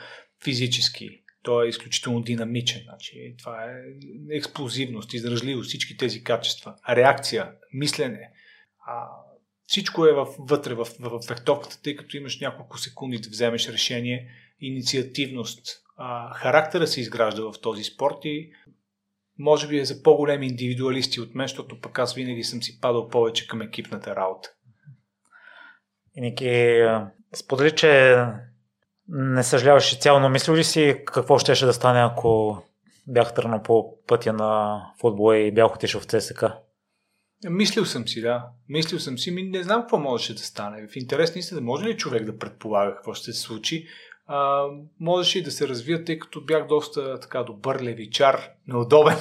физически. 0.44 1.09
Той 1.42 1.66
е 1.66 1.68
изключително 1.68 2.20
динамичен. 2.20 2.83
Значи, 2.85 3.35
това 3.38 3.64
е 3.64 4.37
експлозивност, 4.37 5.14
издръжливост, 5.14 5.68
всички 5.68 5.96
тези 5.96 6.24
качества. 6.24 6.74
Реакция, 6.88 7.50
мислене. 7.72 8.31
А, 8.87 9.07
всичко 9.66 10.07
е 10.07 10.12
вътре 10.38 10.74
в, 10.74 10.85
в, 10.85 11.20
в 11.20 11.27
фехтовката, 11.27 11.83
тъй 11.83 11.96
като 11.96 12.16
имаш 12.16 12.40
няколко 12.40 12.79
секунди 12.79 13.18
да 13.18 13.29
вземеш 13.29 13.68
решение 13.68 14.29
инициативност. 14.61 15.66
А, 15.96 16.35
характера 16.35 16.87
се 16.87 17.00
изгражда 17.00 17.42
в 17.42 17.61
този 17.62 17.85
спорт 17.85 18.24
и 18.24 18.50
може 19.38 19.68
би 19.68 19.79
е 19.79 19.85
за 19.85 20.03
по-големи 20.03 20.46
индивидуалисти 20.46 21.20
от 21.20 21.35
мен, 21.35 21.48
защото 21.48 21.81
пък 21.81 21.98
аз 21.98 22.14
винаги 22.14 22.44
съм 22.44 22.62
си 22.62 22.81
падал 22.81 23.09
повече 23.09 23.46
към 23.46 23.62
екипната 23.62 24.16
работа. 24.16 24.48
И 26.16 26.20
Ники, 26.20 26.83
сподели, 27.35 27.77
че 27.77 28.16
не 29.09 29.42
съжаляваш 29.42 29.98
цяло, 29.98 30.20
но 30.20 30.29
мисли 30.29 30.53
ли 30.53 30.64
си 30.64 31.03
какво 31.07 31.38
щеше 31.38 31.66
да 31.66 31.72
стане, 31.72 32.00
ако 32.00 32.62
бях 33.07 33.35
тръгнал 33.35 33.62
по 33.62 33.98
пътя 34.07 34.33
на 34.33 34.81
футбола 35.00 35.37
и 35.37 35.53
бях 35.53 35.74
отишъл 35.74 36.00
в 36.00 36.05
ЦСК? 36.05 36.44
Мислил 37.51 37.85
съм 37.85 38.09
си, 38.09 38.20
да. 38.20 38.47
Мислил 38.68 38.99
съм 38.99 39.18
си, 39.18 39.31
не 39.31 39.62
знам 39.62 39.81
какво 39.81 39.99
можеше 39.99 40.35
да 40.35 40.42
стане. 40.42 40.88
В 40.88 40.97
интерес 40.97 41.35
наистина, 41.35 41.61
може 41.61 41.85
ли 41.85 41.97
човек 41.97 42.25
да 42.25 42.38
предполага 42.38 42.94
какво 42.94 43.14
ще 43.14 43.33
се 43.33 43.40
случи? 43.40 43.87
а, 44.27 44.66
можеше 45.01 45.38
и 45.38 45.42
да 45.42 45.51
се 45.51 45.68
развия, 45.68 46.05
тъй 46.05 46.18
като 46.18 46.44
бях 46.44 46.66
доста 46.66 47.20
така 47.20 47.42
добър 47.42 47.81
левичар, 47.83 48.51
неудобен. 48.68 49.16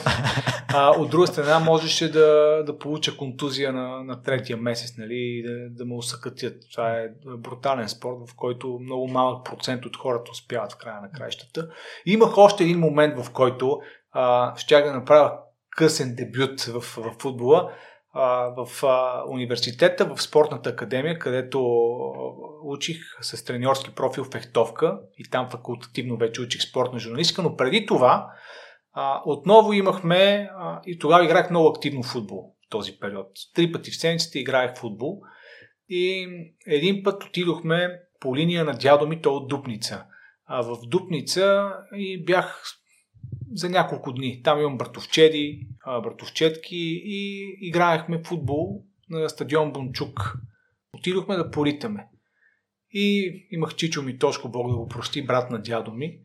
А, 0.75 0.89
от 0.89 1.09
друга 1.09 1.27
страна, 1.27 1.59
можеше 1.59 2.11
да, 2.11 2.63
да 2.65 2.77
получа 2.77 3.17
контузия 3.17 3.73
на, 3.73 4.03
на 4.03 4.21
третия 4.21 4.57
месец, 4.57 4.97
нали, 4.97 5.15
и 5.15 5.43
да, 5.43 5.69
да 5.69 5.85
ме 5.85 5.95
усъкътят. 5.95 6.55
Това 6.71 6.91
е 6.91 7.09
брутален 7.37 7.89
спорт, 7.89 8.29
в 8.29 8.35
който 8.35 8.79
много 8.81 9.07
малък 9.07 9.45
процент 9.45 9.85
от 9.85 9.97
хората 9.97 10.31
успяват 10.31 10.73
в 10.73 10.77
края 10.77 11.01
на 11.01 11.11
краищата. 11.11 11.69
Имах 12.05 12.37
още 12.37 12.63
един 12.63 12.79
момент, 12.79 13.23
в 13.23 13.31
който 13.31 13.79
а, 14.11 14.53
щях 14.57 14.85
да 14.85 14.93
направя 14.93 15.37
късен 15.69 16.15
дебют 16.15 16.61
в, 16.61 16.79
в 16.81 17.15
футбола 17.19 17.71
в 18.13 18.67
университета, 19.27 20.15
в 20.15 20.21
спортната 20.21 20.69
академия, 20.69 21.19
където 21.19 21.59
учих 22.63 22.97
с 23.21 23.45
треньорски 23.45 23.95
профил 23.95 24.23
фехтовка 24.23 24.99
и 25.17 25.29
там 25.29 25.49
факултативно 25.49 26.17
вече 26.17 26.41
учих 26.41 26.61
спортна 26.61 26.99
журналистика, 26.99 27.41
но 27.41 27.55
преди 27.55 27.85
това 27.85 28.27
отново 29.25 29.73
имахме 29.73 30.49
и 30.85 30.99
тогава 30.99 31.25
играх 31.25 31.49
много 31.49 31.69
активно 31.69 32.03
футбол 32.03 32.55
в 32.67 32.69
този 32.69 32.99
период. 32.99 33.27
Три 33.53 33.71
пъти 33.71 33.91
в 33.91 33.97
седмицата 33.97 34.39
играех 34.39 34.77
футбол 34.77 35.21
и 35.89 36.27
един 36.67 37.03
път 37.03 37.23
отидохме 37.23 37.99
по 38.19 38.35
линия 38.35 38.65
на 38.65 38.73
дядо 38.73 39.07
ми, 39.07 39.21
то 39.21 39.35
от 39.35 39.47
Дупница. 39.47 40.05
А 40.45 40.61
в 40.61 40.77
Дупница 40.87 41.73
и 41.95 42.25
бях 42.25 42.63
за 43.53 43.69
няколко 43.69 44.13
дни. 44.13 44.41
Там 44.43 44.59
имам 44.59 44.77
братовчеди, 44.77 45.67
братовчетки 45.85 47.01
и 47.05 47.49
играехме 47.61 48.23
футбол 48.23 48.83
на 49.09 49.29
стадион 49.29 49.73
Бунчук. 49.73 50.37
Отидохме 50.93 51.35
да 51.35 51.51
поритаме. 51.51 52.07
И 52.91 53.33
имах 53.51 53.75
Чичо 53.75 54.01
ми 54.01 54.19
Тошко, 54.19 54.49
Бог 54.49 54.69
да 54.69 54.77
го 54.77 54.87
прости, 54.87 55.25
брат 55.25 55.51
на 55.51 55.61
дядо 55.61 55.91
ми. 55.91 56.19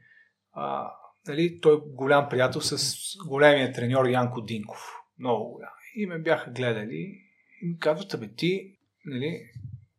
А, 0.53 0.91
нали, 1.29 1.61
той 1.61 1.81
голям 1.87 2.29
приятел 2.29 2.61
с 2.61 2.97
големия 3.27 3.73
треньор 3.73 4.07
Янко 4.07 4.41
Динков. 4.41 4.95
Много 5.19 5.53
голям. 5.53 5.71
И 5.97 6.07
ме 6.07 6.19
бяха 6.19 6.51
гледали 6.51 7.29
и 7.63 7.67
ми 7.67 7.79
казват, 7.79 8.21
бе 8.21 8.29
ти, 8.29 8.77
нали, 9.05 9.51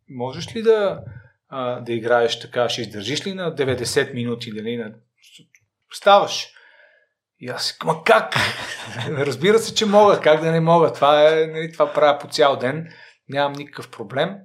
можеш 0.09 0.55
ли 0.55 0.61
да, 0.61 1.03
а, 1.47 1.79
да 1.79 1.93
играеш 1.93 2.39
така, 2.39 2.69
ще 2.69 2.81
издържиш 2.81 3.27
ли 3.27 3.33
на 3.33 3.55
90 3.55 4.13
минути, 4.13 4.51
нали, 4.51 4.77
на... 4.77 4.93
ставаш. 5.93 6.47
И 7.39 7.47
аз 7.47 7.65
си 7.65 7.77
ма 7.85 8.03
как? 8.05 8.35
Разбира 9.09 9.59
се, 9.59 9.75
че 9.75 9.85
мога, 9.85 10.19
как 10.23 10.41
да 10.41 10.51
не 10.51 10.59
мога. 10.59 10.93
Това, 10.93 11.29
е, 11.29 11.47
нали, 11.47 11.71
това 11.71 11.93
правя 11.93 12.19
по 12.19 12.27
цял 12.27 12.57
ден, 12.57 12.87
нямам 13.29 13.53
никакъв 13.53 13.91
проблем. 13.91 14.35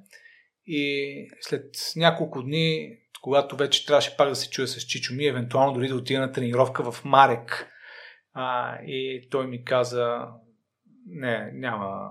И 0.66 1.28
след 1.40 1.64
няколко 1.96 2.42
дни, 2.42 2.96
когато 3.22 3.56
вече 3.56 3.86
трябваше 3.86 4.16
пак 4.16 4.28
да 4.28 4.34
се 4.34 4.50
чуя 4.50 4.68
с 4.68 4.86
Чичо 4.86 5.14
ми, 5.14 5.26
евентуално 5.26 5.72
дори 5.72 5.88
да 5.88 5.94
отида 5.94 6.20
на 6.20 6.32
тренировка 6.32 6.92
в 6.92 7.04
Марек, 7.04 7.70
а, 8.34 8.76
и 8.86 9.28
той 9.30 9.46
ми 9.46 9.64
каза, 9.64 10.18
не, 11.06 11.50
няма, 11.52 12.10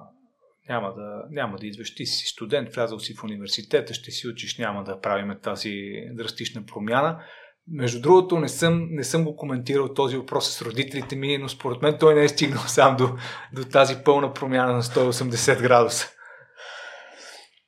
няма 0.69 0.93
да, 0.93 1.23
няма 1.29 1.57
да 1.57 1.67
идваш, 1.67 1.95
ти 1.95 2.05
си 2.05 2.27
студент, 2.27 2.73
влязал 2.73 2.99
си 2.99 3.13
в 3.13 3.23
университета, 3.23 3.93
ще 3.93 4.11
си 4.11 4.27
учиш, 4.27 4.57
няма 4.57 4.83
да 4.83 5.01
правим 5.01 5.35
тази 5.41 5.73
драстична 6.11 6.65
промяна. 6.65 7.23
Между 7.67 8.01
другото, 8.01 8.39
не 8.39 8.49
съм, 8.49 8.87
не 8.89 9.03
съм 9.03 9.23
го 9.23 9.35
коментирал 9.35 9.93
този 9.93 10.17
въпрос 10.17 10.49
с 10.49 10.61
родителите 10.61 11.15
ми, 11.15 11.37
но 11.37 11.49
според 11.49 11.81
мен 11.81 11.97
той 11.99 12.15
не 12.15 12.23
е 12.23 12.29
стигнал 12.29 12.63
сам 12.67 12.95
до, 12.95 13.09
до 13.53 13.63
тази 13.63 13.95
пълна 14.05 14.33
промяна 14.33 14.73
на 14.73 14.83
180 14.83 15.61
градуса. 15.61 16.09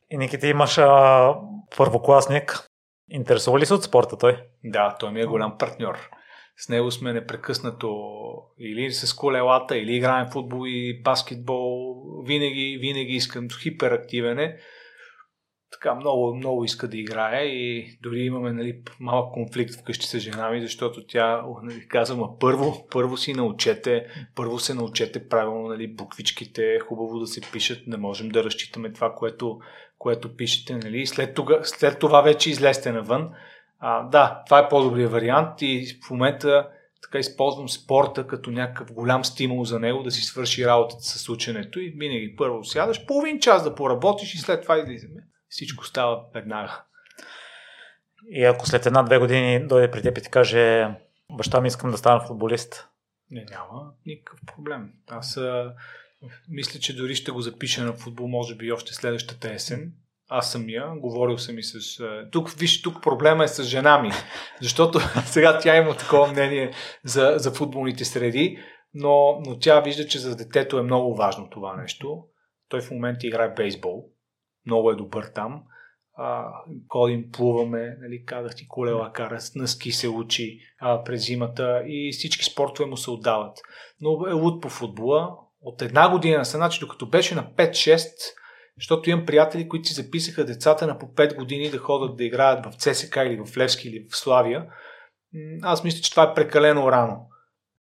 И 0.09 0.17
Ники, 0.17 0.39
ти 0.39 0.47
имаш 0.47 0.77
а, 0.77 1.33
първокласник. 1.77 2.67
Интересува 3.09 3.59
ли 3.59 3.65
се 3.65 3.73
от 3.73 3.83
спорта 3.83 4.17
той? 4.17 4.37
Да, 4.63 4.95
той 4.99 5.11
ми 5.11 5.21
е 5.21 5.25
голям 5.25 5.57
партньор. 5.57 6.09
С 6.57 6.69
него 6.69 6.91
сме 6.91 7.13
непрекъснато 7.13 7.97
или 8.59 8.91
с 8.91 9.13
колелата, 9.13 9.77
или 9.77 9.95
играем 9.95 10.27
футбол 10.31 10.67
и 10.67 11.01
баскетбол. 11.03 11.95
Винаги, 12.25 12.77
винаги 12.81 13.13
искам 13.13 13.47
хиперактивен 13.63 14.39
е 14.39 14.57
така 15.75 15.95
много, 15.95 16.35
много 16.35 16.63
иска 16.63 16.87
да 16.87 16.97
играе 16.97 17.43
и 17.45 17.97
дори 18.01 18.19
имаме 18.19 18.53
нали, 18.53 18.81
малък 18.99 19.33
конфликт 19.33 19.75
вкъщи 19.75 20.07
с 20.07 20.19
жена 20.19 20.49
ми, 20.49 20.61
защото 20.61 21.07
тя 21.07 21.43
нали, 21.63 21.87
казва, 21.87 22.15
ма 22.15 22.39
първо, 22.39 22.87
първо 22.91 23.17
си 23.17 23.33
научете, 23.33 24.05
първо 24.35 24.59
се 24.59 24.73
научете 24.73 25.29
правилно 25.29 25.67
нали, 25.67 25.87
буквичките, 25.87 26.79
хубаво 26.79 27.19
да 27.19 27.27
се 27.27 27.41
пишат, 27.51 27.87
не 27.87 27.97
можем 27.97 28.29
да 28.29 28.43
разчитаме 28.43 28.93
това, 28.93 29.13
което, 29.13 29.59
което 29.97 30.35
пишете, 30.35 30.75
нали, 30.75 31.05
след, 31.05 31.35
тога, 31.35 31.59
след 31.63 31.99
това 31.99 32.21
вече 32.21 32.49
излезте 32.49 32.91
навън. 32.91 33.29
А, 33.79 34.03
да, 34.03 34.43
това 34.45 34.59
е 34.59 34.69
по-добрият 34.69 35.11
вариант 35.11 35.61
и 35.61 35.85
в 36.07 36.09
момента 36.09 36.67
така 37.03 37.19
използвам 37.19 37.69
спорта 37.69 38.27
като 38.27 38.51
някакъв 38.51 38.93
голям 38.93 39.25
стимул 39.25 39.63
за 39.63 39.79
него 39.79 40.03
да 40.03 40.11
си 40.11 40.21
свърши 40.21 40.65
работата 40.65 41.03
с 41.03 41.29
ученето 41.29 41.79
и 41.79 41.93
винаги 41.97 42.35
първо 42.37 42.63
сядаш 42.63 43.05
половин 43.05 43.39
час 43.39 43.63
да 43.63 43.75
поработиш 43.75 44.33
и 44.33 44.37
след 44.37 44.61
това 44.61 44.77
излизаме 44.77 45.21
всичко 45.55 45.85
става 45.85 46.23
веднага. 46.33 46.81
И 48.29 48.43
ако 48.43 48.67
след 48.67 48.85
една-две 48.85 49.17
години 49.17 49.67
дойде 49.67 49.91
при 49.91 50.01
теб 50.01 50.17
и 50.17 50.21
ти 50.21 50.29
каже, 50.29 50.87
баща 51.31 51.61
ми 51.61 51.67
искам 51.67 51.91
да 51.91 51.97
стана 51.97 52.19
футболист? 52.19 52.87
Не, 53.31 53.45
няма 53.49 53.91
никакъв 54.05 54.39
проблем. 54.55 54.93
Аз 55.07 55.37
а, 55.37 55.73
мисля, 56.49 56.79
че 56.79 56.95
дори 56.95 57.15
ще 57.15 57.31
го 57.31 57.41
запиша 57.41 57.83
на 57.83 57.93
футбол, 57.93 58.27
може 58.27 58.55
би 58.55 58.71
още 58.71 58.93
следващата 58.93 59.53
есен. 59.53 59.93
Аз 60.29 60.51
самия, 60.51 60.87
говорил 60.95 61.37
съм 61.37 61.59
и 61.59 61.63
с... 61.63 62.03
Тук, 62.31 62.49
виж, 62.49 62.81
тук 62.81 63.03
проблема 63.03 63.43
е 63.43 63.47
с 63.47 63.63
жена 63.63 64.01
ми, 64.01 64.11
защото 64.61 64.99
сега 65.25 65.59
тя 65.59 65.77
има 65.77 65.97
такова 65.97 66.27
мнение 66.27 66.71
за, 67.03 67.33
за 67.37 67.51
футболните 67.51 68.05
среди, 68.05 68.59
но, 68.93 69.41
но 69.45 69.59
тя 69.59 69.81
вижда, 69.81 70.07
че 70.07 70.19
за 70.19 70.35
детето 70.35 70.77
е 70.77 70.83
много 70.83 71.15
важно 71.15 71.49
това 71.49 71.75
нещо. 71.75 72.23
Той 72.69 72.81
в 72.81 72.91
момента 72.91 73.27
играе 73.27 73.53
бейсбол 73.53 74.09
много 74.65 74.91
е 74.91 74.95
добър 74.95 75.31
там. 75.35 75.63
А, 76.17 76.47
ходим, 76.89 77.31
плуваме, 77.31 77.97
нали, 78.01 78.25
казах 78.25 78.55
ти, 78.55 78.67
колела 78.67 79.11
кара, 79.11 79.39
на 79.55 79.67
ски 79.67 79.91
се 79.91 80.09
учи 80.09 80.59
а, 80.79 81.03
през 81.03 81.25
зимата 81.25 81.83
и 81.87 82.11
всички 82.11 82.45
спортове 82.45 82.89
му 82.89 82.97
се 82.97 83.11
отдават. 83.11 83.57
Но 84.01 84.27
е 84.27 84.31
луд 84.31 84.61
по 84.61 84.69
футбола. 84.69 85.37
От 85.61 85.81
една 85.81 86.09
година 86.09 86.45
са, 86.45 86.57
значи 86.57 86.79
докато 86.79 87.09
беше 87.09 87.35
на 87.35 87.51
5-6, 87.57 88.07
защото 88.77 89.09
имам 89.09 89.25
приятели, 89.25 89.69
които 89.69 89.87
си 89.87 89.93
записаха 89.93 90.45
децата 90.45 90.87
на 90.87 90.99
по 90.99 91.05
5 91.05 91.35
години 91.35 91.69
да 91.69 91.77
ходят 91.77 92.17
да 92.17 92.23
играят 92.23 92.65
в 92.65 92.77
ЦСК 92.77 93.15
или 93.15 93.41
в 93.45 93.57
Левски 93.57 93.87
или 93.87 94.07
в 94.11 94.17
Славия. 94.17 94.65
Аз 95.61 95.83
мисля, 95.83 96.01
че 96.01 96.11
това 96.11 96.23
е 96.23 96.33
прекалено 96.33 96.91
рано. 96.91 97.27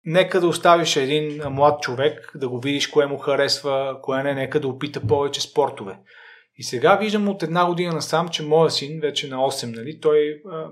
Нека 0.05 0.41
да 0.41 0.47
оставиш 0.47 0.95
един 0.95 1.41
млад 1.49 1.81
човек, 1.81 2.31
да 2.36 2.49
го 2.49 2.59
видиш 2.59 2.88
кое 2.88 3.05
му 3.05 3.17
харесва, 3.17 3.99
кое 4.01 4.23
не, 4.23 4.33
нека 4.33 4.59
да 4.59 4.67
опита 4.67 5.07
повече 5.07 5.41
спортове. 5.41 5.99
И 6.57 6.63
сега 6.63 6.95
виждам 6.95 7.29
от 7.29 7.43
една 7.43 7.65
година 7.65 7.93
насам, 7.93 8.29
че 8.29 8.43
моя 8.43 8.71
син, 8.71 8.99
вече 8.99 9.27
на 9.27 9.37
8, 9.37 9.75
нали, 9.75 9.99
той 9.99 10.41
а, 10.51 10.69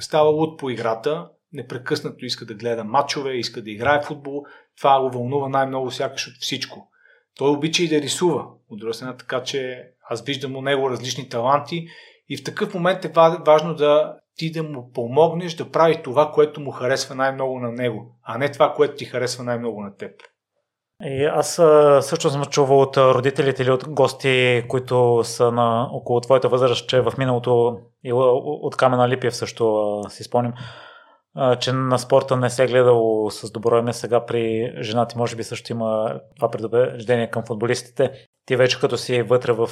става 0.00 0.30
луд 0.30 0.58
по 0.58 0.70
играта, 0.70 1.28
непрекъснато 1.52 2.24
иска 2.24 2.44
да 2.44 2.54
гледа 2.54 2.84
матчове, 2.84 3.32
иска 3.32 3.62
да 3.62 3.70
играе 3.70 4.02
футбол. 4.02 4.44
Това 4.78 5.00
го 5.00 5.10
вълнува 5.10 5.48
най-много 5.48 5.90
сякаш 5.90 6.28
от 6.28 6.34
всичко. 6.40 6.90
Той 7.36 7.50
обича 7.50 7.82
и 7.82 7.88
да 7.88 8.02
рисува, 8.02 8.46
от 8.70 8.78
друга 8.78 9.16
така 9.18 9.42
че 9.42 9.88
аз 10.10 10.22
виждам 10.22 10.56
у 10.56 10.62
него 10.62 10.90
различни 10.90 11.28
таланти 11.28 11.88
и 12.28 12.36
в 12.36 12.44
такъв 12.44 12.74
момент 12.74 13.04
е 13.04 13.12
важно 13.46 13.74
да 13.74 14.16
ти 14.36 14.52
да 14.52 14.62
му 14.62 14.90
помогнеш 14.92 15.54
да 15.54 15.70
прави 15.70 16.02
това, 16.02 16.32
което 16.32 16.60
му 16.60 16.70
харесва 16.70 17.14
най-много 17.14 17.60
на 17.60 17.72
него, 17.72 18.18
а 18.22 18.38
не 18.38 18.52
това, 18.52 18.72
което 18.72 18.96
ти 18.96 19.04
харесва 19.04 19.44
най-много 19.44 19.82
на 19.82 19.96
теб. 19.96 20.12
И 21.04 21.24
аз 21.24 21.54
също 22.06 22.30
съм 22.30 22.44
чувал 22.44 22.80
от 22.80 22.96
родителите 22.96 23.62
или 23.62 23.70
от 23.70 23.88
гости, 23.88 24.64
които 24.68 25.20
са 25.24 25.52
на 25.52 25.88
около 25.92 26.20
твоята 26.20 26.48
възраст, 26.48 26.88
че 26.88 27.00
в 27.00 27.12
миналото 27.18 27.78
и 28.04 28.12
от 28.12 28.76
Камена 28.76 29.08
Липиев 29.08 29.36
също 29.36 30.02
си 30.08 30.24
спомням, 30.24 30.52
че 31.60 31.72
на 31.72 31.98
спорта 31.98 32.36
не 32.36 32.50
се 32.50 32.64
е 32.64 32.66
гледало 32.66 33.30
с 33.30 33.50
добро 33.50 33.78
име. 33.78 33.92
Сега 33.92 34.26
при 34.26 34.72
женати 34.80 35.18
може 35.18 35.36
би 35.36 35.44
също 35.44 35.72
има 35.72 36.20
това 36.36 36.50
предубеждение 36.50 37.30
към 37.30 37.44
футболистите. 37.46 38.26
Ти 38.46 38.56
вече 38.56 38.80
като 38.80 38.96
си 38.96 39.22
вътре 39.22 39.52
в 39.52 39.68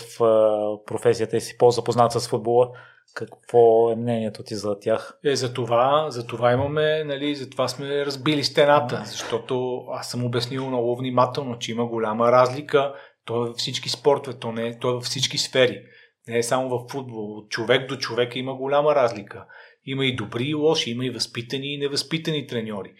професията 0.87 1.37
и 1.37 1.41
си 1.41 1.59
по-запознат 1.59 2.13
с 2.13 2.29
футбола, 2.29 2.71
какво 3.15 3.91
е 3.91 3.97
мнението 3.97 4.43
ти 4.43 4.55
за 4.55 4.79
тях? 4.81 5.19
Е, 5.25 5.37
за 5.37 5.55
това, 5.55 6.07
за 6.11 6.27
това 6.27 6.53
имаме, 6.53 7.05
нали, 7.05 7.35
за 7.35 7.51
това 7.51 7.69
сме 7.69 8.07
разбили 8.07 8.45
стената, 8.45 9.03
защото 9.07 9.85
аз 9.91 10.11
съм 10.11 10.25
обяснил 10.25 10.67
много 10.67 10.97
внимателно, 10.97 11.59
че 11.59 11.73
има 11.73 11.87
голяма 11.87 12.33
разлика. 12.33 12.95
То 13.25 13.45
е 13.45 13.49
във 13.49 13.57
всички 13.57 13.89
спортове, 13.89 14.39
то 14.39 14.53
не 14.53 14.79
то 14.79 14.91
е 14.91 14.95
във 14.95 15.05
всички 15.05 15.39
сфери. 15.39 15.83
Не 16.29 16.39
е 16.39 16.43
само 16.43 16.69
в 16.69 16.87
футбол. 16.91 17.37
От 17.37 17.51
човек 17.51 17.89
до 17.89 17.97
човек 17.97 18.37
има 18.37 18.55
голяма 18.55 18.95
разлика. 18.95 19.47
Има 19.87 20.07
и 20.07 20.17
добри 20.17 20.45
и 20.45 20.55
лоши, 20.55 20.91
има 20.91 21.07
и 21.07 21.11
възпитани 21.11 21.75
и 21.75 21.79
невъзпитани 21.79 22.47
треньори. 22.47 22.95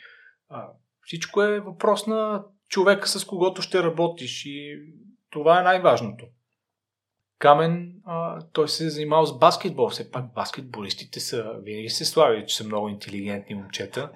А, 0.49 0.69
всичко 1.03 1.43
е 1.43 1.61
въпрос 1.61 2.07
на 2.07 2.45
човека, 2.69 3.09
с 3.09 3.25
когото 3.25 3.63
ще 3.63 3.83
работиш 3.83 4.47
и 4.47 4.77
това 5.35 5.61
е 5.61 5.63
най-важното. 5.63 6.27
Камен, 7.39 7.93
а, 8.07 8.41
той 8.53 8.69
се 8.69 8.87
е 8.87 8.91
занимавал 8.91 9.27
с 9.27 9.39
баскетбол. 9.39 9.89
Все 9.89 10.11
пак 10.11 10.35
баскетболистите 10.35 11.21
са, 11.21 11.53
винаги 11.63 11.89
се 11.89 12.05
слави, 12.05 12.47
че 12.47 12.57
са 12.57 12.65
много 12.65 12.89
интелигентни 12.89 13.55
момчета. 13.55 14.11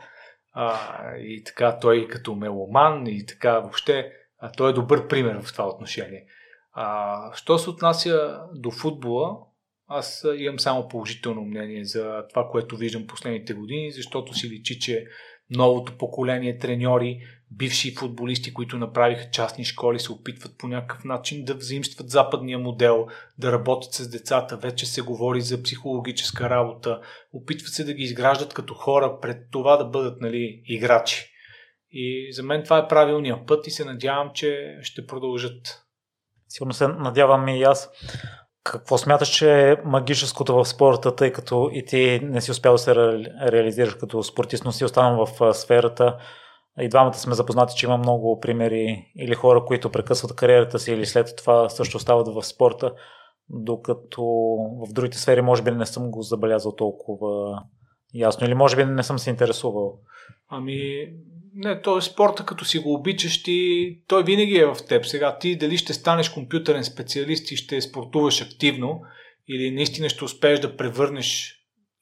А, 0.52 0.76
и 1.16 1.44
така, 1.44 1.78
той 1.78 2.08
като 2.08 2.34
меломан 2.34 3.06
и 3.06 3.26
така 3.26 3.58
въобще, 3.58 4.12
а, 4.38 4.52
той 4.52 4.70
е 4.70 4.74
добър 4.74 5.08
пример 5.08 5.42
в 5.42 5.52
това 5.52 5.68
отношение. 5.68 6.24
А, 6.72 7.32
що 7.34 7.58
се 7.58 7.70
отнася 7.70 8.40
до 8.54 8.70
футбола, 8.70 9.38
аз 9.86 10.26
имам 10.36 10.58
само 10.58 10.88
положително 10.88 11.42
мнение 11.42 11.84
за 11.84 12.24
това, 12.28 12.48
което 12.50 12.76
виждам 12.76 13.06
последните 13.06 13.54
години, 13.54 13.92
защото 13.92 14.34
си 14.34 14.48
личи, 14.50 14.80
че 14.80 15.04
новото 15.50 15.98
поколение 15.98 16.58
треньори, 16.58 17.20
бивши 17.50 17.94
футболисти, 17.94 18.54
които 18.54 18.78
направиха 18.78 19.30
частни 19.30 19.64
школи, 19.64 20.00
се 20.00 20.12
опитват 20.12 20.58
по 20.58 20.68
някакъв 20.68 21.04
начин 21.04 21.44
да 21.44 21.54
взаимстват 21.54 22.10
западния 22.10 22.58
модел, 22.58 23.06
да 23.38 23.52
работят 23.52 23.92
с 23.92 24.10
децата. 24.10 24.56
Вече 24.56 24.86
се 24.86 25.02
говори 25.02 25.40
за 25.40 25.62
психологическа 25.62 26.50
работа. 26.50 27.00
Опитват 27.32 27.72
се 27.72 27.84
да 27.84 27.94
ги 27.94 28.02
изграждат 28.02 28.54
като 28.54 28.74
хора 28.74 29.18
пред 29.22 29.50
това 29.50 29.76
да 29.76 29.84
бъдат 29.84 30.20
нали, 30.20 30.62
играчи. 30.64 31.30
И 31.90 32.32
за 32.32 32.42
мен 32.42 32.64
това 32.64 32.78
е 32.78 32.88
правилният 32.88 33.46
път 33.46 33.66
и 33.66 33.70
се 33.70 33.84
надявам, 33.84 34.30
че 34.34 34.78
ще 34.82 35.06
продължат. 35.06 35.84
Сигурно 36.48 36.72
се 36.72 36.88
надявам 36.88 37.48
и 37.48 37.62
аз. 37.62 37.90
Какво 38.68 38.98
смяташ, 38.98 39.28
че 39.28 39.70
е 39.70 39.76
магическото 39.84 40.54
в 40.54 40.64
спорта, 40.64 41.16
тъй 41.16 41.32
като 41.32 41.70
и 41.72 41.84
ти 41.84 42.20
не 42.22 42.40
си 42.40 42.50
успял 42.50 42.72
да 42.72 42.78
се 42.78 42.94
реализираш 43.42 43.94
като 43.94 44.22
спортист, 44.22 44.64
но 44.64 44.72
си 44.72 44.84
останал 44.84 45.26
в 45.26 45.54
сферата? 45.54 46.16
И 46.80 46.88
двамата 46.88 47.14
сме 47.14 47.34
запознати, 47.34 47.76
че 47.76 47.86
има 47.86 47.96
много 47.96 48.40
примери 48.40 49.12
или 49.16 49.34
хора, 49.34 49.64
които 49.64 49.92
прекъсват 49.92 50.36
кариерата 50.36 50.78
си 50.78 50.92
или 50.92 51.06
след 51.06 51.36
това 51.36 51.68
също 51.68 51.96
остават 51.96 52.28
в 52.34 52.42
спорта, 52.42 52.92
докато 53.48 54.22
в 54.88 54.92
другите 54.92 55.18
сфери 55.18 55.42
може 55.42 55.62
би 55.62 55.70
не 55.70 55.86
съм 55.86 56.10
го 56.10 56.22
забелязал 56.22 56.72
толкова 56.72 57.62
ясно 58.14 58.46
или 58.46 58.54
може 58.54 58.76
би 58.76 58.84
не 58.84 59.02
съм 59.02 59.18
се 59.18 59.30
интересувал. 59.30 59.98
Ами, 60.48 61.08
не, 61.54 61.82
то 61.82 61.98
е 61.98 62.02
спорта, 62.02 62.46
като 62.46 62.64
си 62.64 62.78
го 62.78 62.94
обичаш 62.94 63.42
ти, 63.42 63.98
той 64.06 64.24
винаги 64.24 64.56
е 64.56 64.66
в 64.66 64.76
теб. 64.88 65.06
Сега 65.06 65.38
ти 65.38 65.56
дали 65.56 65.76
ще 65.76 65.92
станеш 65.92 66.28
компютърен 66.28 66.84
специалист 66.84 67.50
и 67.50 67.56
ще 67.56 67.80
спортуваш 67.80 68.42
активно 68.42 69.00
или 69.48 69.70
наистина 69.70 70.08
ще 70.08 70.24
успееш 70.24 70.60
да 70.60 70.76
превърнеш 70.76 71.54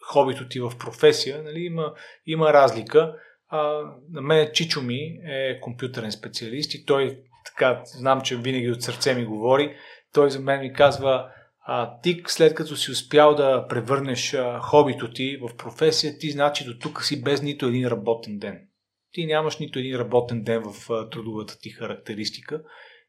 хобито 0.07 0.49
ти 0.49 0.61
в 0.61 0.73
професия, 0.79 1.43
нали, 1.43 1.61
има, 1.61 1.95
има 2.27 2.53
разлика. 2.53 3.15
А, 3.49 3.81
на 4.13 4.21
мен 4.21 4.51
Чичо 4.53 4.83
ми 4.83 4.99
е 5.29 5.61
компютърен 5.61 6.13
специалист 6.13 6.75
и 6.75 6.85
той, 6.85 7.19
така, 7.45 7.83
знам, 7.85 8.21
че 8.21 8.37
винаги 8.37 8.71
от 8.71 8.83
сърце 8.83 9.15
ми 9.15 9.25
говори, 9.25 9.77
той 10.13 10.31
за 10.31 10.41
мен 10.41 10.61
ми 10.61 10.73
казва, 10.73 11.29
а, 11.69 12.01
ти 12.01 12.23
след 12.27 12.55
като 12.55 12.77
си 12.77 12.91
успял 12.91 13.35
да 13.35 13.67
превърнеш 13.69 14.35
а, 14.35 14.61
хобито 14.61 15.11
ти 15.11 15.37
в 15.37 15.57
професия, 15.57 16.19
ти 16.19 16.31
значи 16.31 16.65
до 16.65 16.79
тук 16.79 17.05
си 17.05 17.23
без 17.23 17.43
нито 17.43 17.67
един 17.67 17.89
работен 17.89 18.39
ден. 18.39 18.69
Ти 19.13 19.27
нямаш 19.27 19.59
нито 19.59 19.79
един 19.79 19.97
работен 19.97 20.43
ден 20.43 20.63
в 20.63 20.91
а, 20.91 21.09
трудовата 21.09 21.59
ти 21.59 21.71
характеристика. 21.71 22.63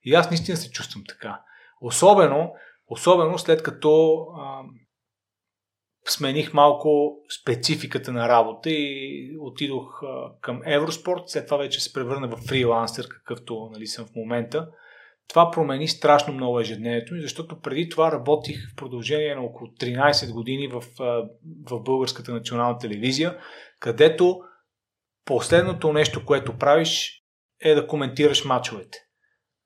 И 0.03 0.13
аз 0.13 0.29
наистина 0.29 0.57
се 0.57 0.71
чувствам 0.71 1.03
така. 1.07 1.41
Особено, 1.81 2.53
особено 2.87 3.37
след 3.37 3.63
като 3.63 4.17
а, 4.37 4.61
смених 6.05 6.53
малко 6.53 7.17
спецификата 7.41 8.11
на 8.13 8.29
работа 8.29 8.69
и 8.69 9.31
отидох 9.39 10.03
а, 10.03 10.39
към 10.41 10.61
Евроспорт. 10.65 11.21
След 11.25 11.45
това 11.45 11.57
вече 11.57 11.83
се 11.83 11.93
превърна 11.93 12.27
в 12.27 12.47
фрилансър, 12.47 13.07
какъвто 13.09 13.69
нали, 13.73 13.87
съм 13.87 14.05
в 14.05 14.15
момента. 14.15 14.67
Това 15.27 15.51
промени 15.51 15.87
страшно 15.87 16.33
много 16.33 16.59
ежедневието 16.59 17.13
ми, 17.13 17.21
защото 17.21 17.59
преди 17.59 17.89
това 17.89 18.11
работих 18.11 18.71
в 18.71 18.75
продължение 18.75 19.35
на 19.35 19.41
около 19.41 19.69
13 19.69 20.33
години 20.33 20.67
в, 20.67 20.83
в 21.69 21.83
Българската 21.83 22.33
национална 22.33 22.77
телевизия, 22.77 23.37
където 23.79 24.39
последното 25.25 25.93
нещо, 25.93 26.25
което 26.25 26.57
правиш 26.57 27.23
е 27.61 27.75
да 27.75 27.87
коментираш 27.87 28.45
мачовете. 28.45 28.97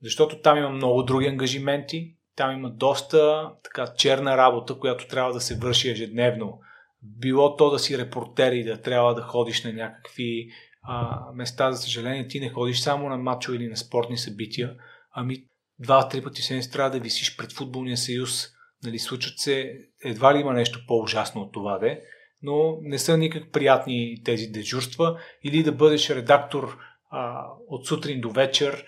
Защото 0.04 0.42
там 0.42 0.58
има 0.58 0.70
много 0.70 1.04
други 1.04 1.28
ангажименти, 1.28 2.16
там 2.36 2.58
има 2.58 2.70
доста 2.70 3.52
така 3.64 3.94
черна 3.98 4.38
работа, 4.38 4.80
която 4.80 5.08
трябва 5.08 5.34
да 5.34 5.42
се 5.42 5.58
върши 5.58 5.90
ежедневно. 5.90 6.60
Било 7.02 7.56
то 7.56 7.70
да 7.70 7.80
си 7.80 7.98
репортер 7.98 8.52
и 8.52 8.64
да 8.64 8.82
трябва 8.82 9.16
да 9.16 9.22
ходиш 9.22 9.64
на 9.64 9.74
някакви 9.74 10.48
а, 10.84 11.20
места, 11.34 11.72
за 11.72 11.82
съжаление 11.82 12.28
ти 12.28 12.40
не 12.40 12.50
ходиш 12.50 12.80
само 12.80 13.10
на 13.10 13.18
мачове 13.18 13.58
или 13.58 13.68
на 13.68 13.78
спортни 13.78 14.18
събития, 14.18 14.76
ами 15.12 15.46
два-три 15.82 16.24
пъти 16.24 16.42
седмица 16.42 16.72
трябва 16.72 16.92
да 16.92 17.00
висиш 17.00 17.38
пред 17.38 17.52
футболния 17.52 17.98
съюз. 17.98 18.48
Нали, 18.84 19.00
случват 19.00 19.40
се, 19.40 19.74
едва 20.04 20.36
ли 20.36 20.40
има 20.40 20.54
нещо 20.54 20.80
по-ужасно 20.88 21.42
от 21.42 21.54
това, 21.54 21.78
де, 21.78 22.02
но 22.42 22.78
не 22.82 23.00
са 23.00 23.18
никак 23.18 23.52
приятни 23.52 24.22
тези 24.26 24.48
дежурства 24.48 25.20
или 25.44 25.64
да 25.64 25.72
бъдеш 25.72 26.10
редактор 26.10 26.78
а, 27.10 27.46
от 27.68 27.88
сутрин 27.88 28.22
до 28.22 28.30
вечер. 28.30 28.86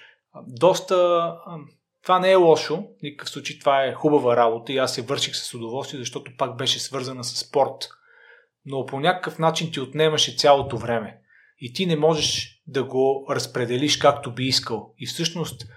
Доста. 0.47 0.95
А, 1.45 1.57
това 2.03 2.19
не 2.19 2.31
е 2.31 2.35
лошо, 2.35 2.75
в 2.75 3.01
никакъв 3.03 3.29
случай 3.29 3.59
това 3.59 3.83
е 3.83 3.93
хубава 3.93 4.37
работа 4.37 4.73
и 4.73 4.77
аз 4.77 4.95
се 4.95 5.01
върших 5.01 5.35
с 5.35 5.53
удоволствие, 5.53 5.99
защото 5.99 6.31
пак 6.37 6.57
беше 6.57 6.79
свързана 6.79 7.23
с 7.23 7.37
спорт. 7.37 7.89
Но 8.65 8.85
по 8.85 8.99
някакъв 8.99 9.39
начин 9.39 9.71
ти 9.71 9.79
отнемаше 9.79 10.37
цялото 10.37 10.77
време 10.77 11.19
и 11.59 11.73
ти 11.73 11.85
не 11.85 11.95
можеш 11.95 12.61
да 12.67 12.83
го 12.83 13.27
разпределиш 13.29 13.97
както 13.97 14.33
би 14.33 14.43
искал. 14.43 14.93
И 14.97 15.07
всъщност 15.07 15.67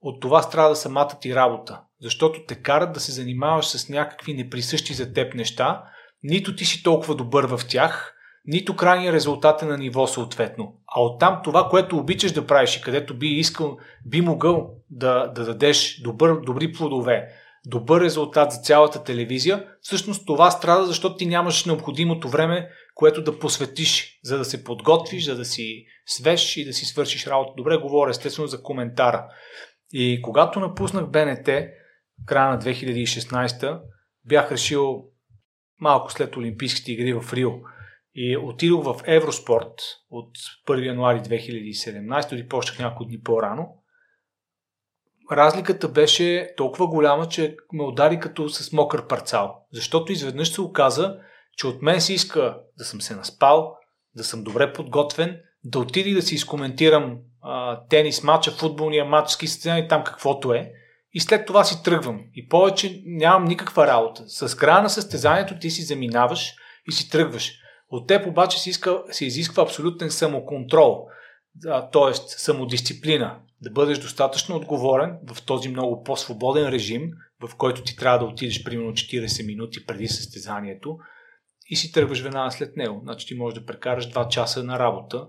от 0.00 0.20
това 0.20 0.42
страда 0.42 0.76
самата 0.76 1.18
ти 1.20 1.34
работа, 1.34 1.80
защото 2.02 2.44
те 2.48 2.54
карат 2.54 2.92
да 2.92 3.00
се 3.00 3.12
занимаваш 3.12 3.66
с 3.66 3.88
някакви 3.88 4.34
неприсъщи 4.34 4.94
за 4.94 5.12
теб 5.12 5.34
неща, 5.34 5.82
нито 6.22 6.56
ти 6.56 6.64
си 6.64 6.82
толкова 6.82 7.14
добър 7.14 7.44
в 7.44 7.60
тях, 7.68 8.14
нито 8.46 8.76
крайният 8.76 9.14
резултат 9.14 9.62
е 9.62 9.66
на 9.66 9.78
ниво 9.78 10.06
съответно. 10.06 10.74
А 10.96 11.00
оттам 11.00 11.40
това, 11.44 11.68
което 11.68 11.96
обичаш 11.96 12.32
да 12.32 12.46
правиш 12.46 12.76
и 12.76 12.80
където 12.80 13.18
би 13.18 13.26
искал, 13.26 13.76
би 14.06 14.20
могъл 14.20 14.70
да, 14.90 15.26
да 15.26 15.44
дадеш 15.44 16.00
добър, 16.02 16.40
добри 16.40 16.72
плодове, 16.72 17.28
добър 17.66 18.00
резултат 18.00 18.52
за 18.52 18.60
цялата 18.60 19.04
телевизия, 19.04 19.66
всъщност 19.80 20.26
това 20.26 20.50
страда, 20.50 20.86
защото 20.86 21.16
ти 21.16 21.26
нямаш 21.26 21.64
необходимото 21.64 22.28
време, 22.28 22.68
което 22.94 23.22
да 23.22 23.38
посветиш, 23.38 24.20
за 24.24 24.38
да 24.38 24.44
се 24.44 24.64
подготвиш, 24.64 25.24
за 25.24 25.36
да 25.36 25.44
си 25.44 25.84
свеж 26.06 26.56
и 26.56 26.64
да 26.64 26.72
си 26.72 26.86
свършиш 26.86 27.26
работа. 27.26 27.52
Добре, 27.56 27.76
говоря 27.76 28.10
естествено 28.10 28.48
за 28.48 28.62
коментара. 28.62 29.26
И 29.92 30.22
когато 30.22 30.60
напуснах 30.60 31.10
БНТ, 31.10 31.48
края 32.26 32.50
на 32.50 32.58
2016, 32.60 33.80
бях 34.24 34.52
решил 34.52 35.04
малко 35.80 36.12
след 36.12 36.36
Олимпийските 36.36 36.92
игри 36.92 37.12
в 37.12 37.32
Рио 37.32 37.50
и 38.14 38.36
отидох 38.36 38.84
в 38.84 39.00
Евроспорт 39.06 39.72
от 40.10 40.30
1 40.68 40.86
януари 40.86 41.20
2017, 41.20 42.30
дори 42.30 42.48
почнах 42.48 42.78
няколко 42.78 43.04
дни 43.04 43.20
по-рано. 43.20 43.82
Разликата 45.32 45.88
беше 45.88 46.54
толкова 46.56 46.86
голяма, 46.86 47.28
че 47.28 47.56
ме 47.72 47.84
удари 47.84 48.20
като 48.20 48.48
с 48.48 48.72
мокър 48.72 49.06
парцал. 49.06 49.66
Защото 49.72 50.12
изведнъж 50.12 50.52
се 50.52 50.60
оказа, 50.60 51.18
че 51.56 51.66
от 51.66 51.82
мен 51.82 52.00
се 52.00 52.12
иска 52.12 52.60
да 52.78 52.84
съм 52.84 53.00
се 53.00 53.16
наспал, 53.16 53.76
да 54.16 54.24
съм 54.24 54.44
добре 54.44 54.72
подготвен, 54.72 55.40
да 55.64 55.78
отида 55.78 56.08
и 56.08 56.14
да 56.14 56.22
си 56.22 56.34
изкоментирам 56.34 57.18
тенис 57.88 58.22
матча, 58.22 58.50
футболния 58.50 59.04
матч, 59.04 59.30
ски 59.30 59.46
и 59.68 59.88
там 59.88 60.04
каквото 60.04 60.52
е. 60.52 60.72
И 61.12 61.20
след 61.20 61.46
това 61.46 61.64
си 61.64 61.82
тръгвам. 61.82 62.20
И 62.34 62.48
повече 62.48 63.02
нямам 63.06 63.44
никаква 63.44 63.86
работа. 63.86 64.24
С 64.26 64.56
края 64.56 64.82
на 64.82 64.90
състезанието 64.90 65.58
ти 65.58 65.70
си 65.70 65.82
заминаваш 65.82 66.54
и 66.88 66.92
си 66.92 67.10
тръгваш. 67.10 67.52
От 67.90 68.08
теб 68.08 68.26
обаче 68.26 68.60
се, 68.60 68.70
иска, 68.70 69.02
се 69.10 69.26
изисква 69.26 69.62
абсолютен 69.62 70.10
самоконтрол, 70.10 71.06
т.е. 71.92 72.14
самодисциплина. 72.14 73.40
Да 73.60 73.70
бъдеш 73.70 73.98
достатъчно 73.98 74.56
отговорен 74.56 75.18
в 75.34 75.42
този 75.42 75.68
много 75.68 76.02
по-свободен 76.02 76.68
режим, 76.68 77.10
в 77.48 77.56
който 77.56 77.82
ти 77.82 77.96
трябва 77.96 78.18
да 78.18 78.24
отидеш 78.24 78.64
примерно 78.64 78.92
40 78.92 79.46
минути 79.46 79.86
преди 79.86 80.08
състезанието 80.08 80.98
и 81.70 81.76
си 81.76 81.92
тръгваш 81.92 82.20
веднага 82.20 82.50
след 82.50 82.76
него. 82.76 83.00
Значи 83.02 83.26
ти 83.26 83.34
можеш 83.34 83.58
да 83.58 83.66
прекараш 83.66 84.10
2 84.10 84.28
часа 84.28 84.64
на 84.64 84.78
работа 84.78 85.26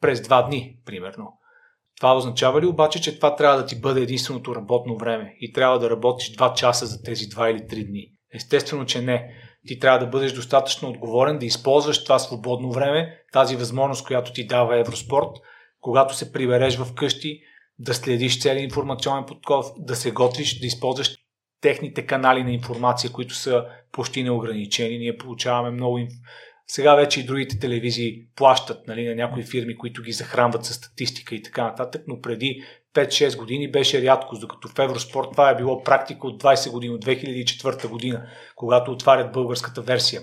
през 0.00 0.20
2 0.20 0.46
дни, 0.46 0.78
примерно. 0.84 1.38
Това 1.96 2.16
означава 2.16 2.60
ли 2.60 2.66
обаче, 2.66 3.00
че 3.00 3.16
това 3.16 3.36
трябва 3.36 3.56
да 3.58 3.66
ти 3.66 3.80
бъде 3.80 4.00
единственото 4.00 4.56
работно 4.56 4.96
време 4.96 5.36
и 5.40 5.52
трябва 5.52 5.78
да 5.78 5.90
работиш 5.90 6.36
2 6.36 6.54
часа 6.54 6.86
за 6.86 7.02
тези 7.02 7.24
2 7.24 7.50
или 7.50 7.58
3 7.58 7.86
дни? 7.86 8.06
Естествено, 8.34 8.86
че 8.86 9.02
не. 9.02 9.34
Ти 9.66 9.78
трябва 9.78 9.98
да 9.98 10.06
бъдеш 10.06 10.32
достатъчно 10.32 10.88
отговорен, 10.88 11.38
да 11.38 11.46
използваш 11.46 12.04
това 12.04 12.18
свободно 12.18 12.72
време, 12.72 13.18
тази 13.32 13.56
възможност, 13.56 14.06
която 14.06 14.32
ти 14.32 14.46
дава 14.46 14.78
Евроспорт, 14.80 15.30
когато 15.80 16.16
се 16.16 16.32
прибереш 16.32 16.76
в 16.76 16.94
къщи, 16.94 17.40
да 17.78 17.94
следиш 17.94 18.40
целият 18.40 18.64
информационен 18.64 19.24
подков, 19.26 19.66
да 19.78 19.96
се 19.96 20.10
готвиш, 20.10 20.60
да 20.60 20.66
използваш 20.66 21.16
техните 21.60 22.06
канали 22.06 22.44
на 22.44 22.52
информация, 22.52 23.12
които 23.12 23.34
са 23.34 23.64
почти 23.92 24.22
неограничени. 24.22 24.98
Ние 24.98 25.16
получаваме 25.16 25.70
много 25.70 25.98
сега 26.66 26.94
вече 26.94 27.20
и 27.20 27.26
другите 27.26 27.58
телевизии 27.58 28.26
плащат 28.36 28.86
нали, 28.86 29.08
на 29.08 29.14
някои 29.14 29.42
фирми, 29.42 29.76
които 29.78 30.02
ги 30.02 30.12
захранват 30.12 30.64
с 30.64 30.74
статистика 30.74 31.34
и 31.34 31.42
така 31.42 31.64
нататък, 31.64 32.02
но 32.06 32.20
преди 32.20 32.62
5-6 32.94 33.36
години 33.36 33.70
беше 33.70 34.02
рядкост, 34.02 34.40
докато 34.40 34.68
в 34.68 34.78
Евроспорт 34.78 35.28
това 35.32 35.50
е 35.50 35.56
било 35.56 35.82
практика 35.82 36.26
от 36.26 36.42
20 36.42 36.70
години, 36.70 36.94
от 36.94 37.04
2004 37.04 37.88
година, 37.88 38.26
когато 38.56 38.92
отварят 38.92 39.32
българската 39.32 39.80
версия. 39.82 40.22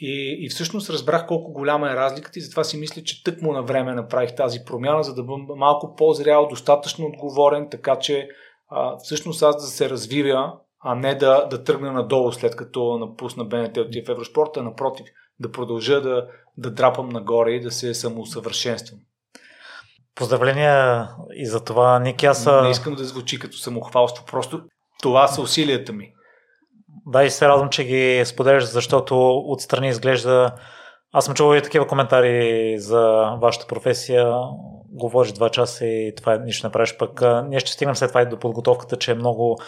И, 0.00 0.38
и 0.40 0.48
всъщност 0.48 0.90
разбрах 0.90 1.26
колко 1.26 1.52
голяма 1.52 1.90
е 1.90 1.94
разликата 1.94 2.38
и 2.38 2.42
затова 2.42 2.64
си 2.64 2.76
мисля, 2.76 3.02
че 3.02 3.24
тъкмо 3.24 3.52
на 3.52 3.62
време 3.62 3.94
направих 3.94 4.34
тази 4.34 4.60
промяна, 4.66 5.02
за 5.02 5.14
да 5.14 5.22
бъда 5.22 5.54
малко 5.56 5.94
по-зрял, 5.96 6.48
достатъчно 6.48 7.06
отговорен, 7.06 7.68
така 7.70 7.96
че 7.96 8.28
а, 8.68 8.96
всъщност 8.96 9.42
аз 9.42 9.56
да 9.56 9.62
се 9.62 9.90
развивя, 9.90 10.52
а 10.80 10.94
не 10.94 11.14
да, 11.14 11.46
да 11.50 11.64
тръгна 11.64 11.92
надолу 11.92 12.32
след 12.32 12.56
като 12.56 12.98
напусна 12.98 13.44
БНТ 13.44 13.76
от 13.76 13.94
в 14.06 14.10
Евроспорта, 14.10 14.62
напротив– 14.62 15.06
да 15.40 15.52
продължа 15.52 16.00
да, 16.00 16.26
да 16.56 16.70
драпам 16.70 17.08
нагоре 17.08 17.50
и 17.50 17.60
да 17.60 17.70
се 17.70 17.94
самоусъвършенствам. 17.94 19.00
Поздравления 20.14 21.08
и 21.34 21.46
за 21.46 21.64
това, 21.64 21.98
Ники. 21.98 22.26
Аз... 22.26 22.46
Не 22.46 22.70
искам 22.70 22.94
да 22.94 23.04
звучи 23.04 23.38
като 23.38 23.56
самохвалство, 23.56 24.24
просто 24.24 24.62
това 25.02 25.28
са 25.28 25.42
усилията 25.42 25.92
ми. 25.92 26.10
Да, 27.06 27.24
и 27.24 27.30
се 27.30 27.48
радвам, 27.48 27.68
че 27.68 27.84
ги 27.84 28.22
споделяш, 28.24 28.64
защото 28.64 29.42
отстрани 29.46 29.88
изглежда... 29.88 30.54
Аз 31.12 31.24
съм 31.24 31.34
чувал 31.34 31.56
и 31.56 31.62
такива 31.62 31.86
коментари 31.86 32.74
за 32.78 33.34
вашата 33.40 33.66
професия. 33.66 34.34
Говориш 34.92 35.32
два 35.32 35.48
часа 35.48 35.86
и 35.86 36.14
това 36.16 36.36
нищо 36.36 36.66
не 36.66 36.72
правиш. 36.72 36.96
Пък 36.96 37.22
ние 37.48 37.60
ще 37.60 37.72
стигнем 37.72 37.96
след 37.96 38.10
това 38.10 38.22
и 38.22 38.28
до 38.28 38.38
подготовката, 38.38 38.96
че 38.96 39.10
е 39.10 39.14
много 39.14 39.58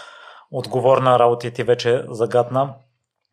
отговорна 0.50 1.18
работа 1.18 1.46
и 1.46 1.50
ти 1.50 1.62
вече 1.62 2.04
загадна. 2.08 2.74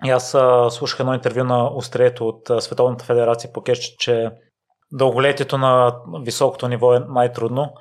И 0.05 0.09
аз 0.09 0.35
слушах 0.75 0.99
едно 0.99 1.13
интервю 1.13 1.43
на 1.43 1.67
Острието 1.75 2.27
от 2.27 2.63
Световната 2.63 3.05
федерация 3.05 3.53
по 3.53 3.61
кеш, 3.61 3.79
че 3.79 4.31
дълголетието 4.91 5.57
на 5.57 5.95
високото 6.23 6.67
ниво 6.67 6.93
е 6.93 7.05
най-трудно 7.09 7.73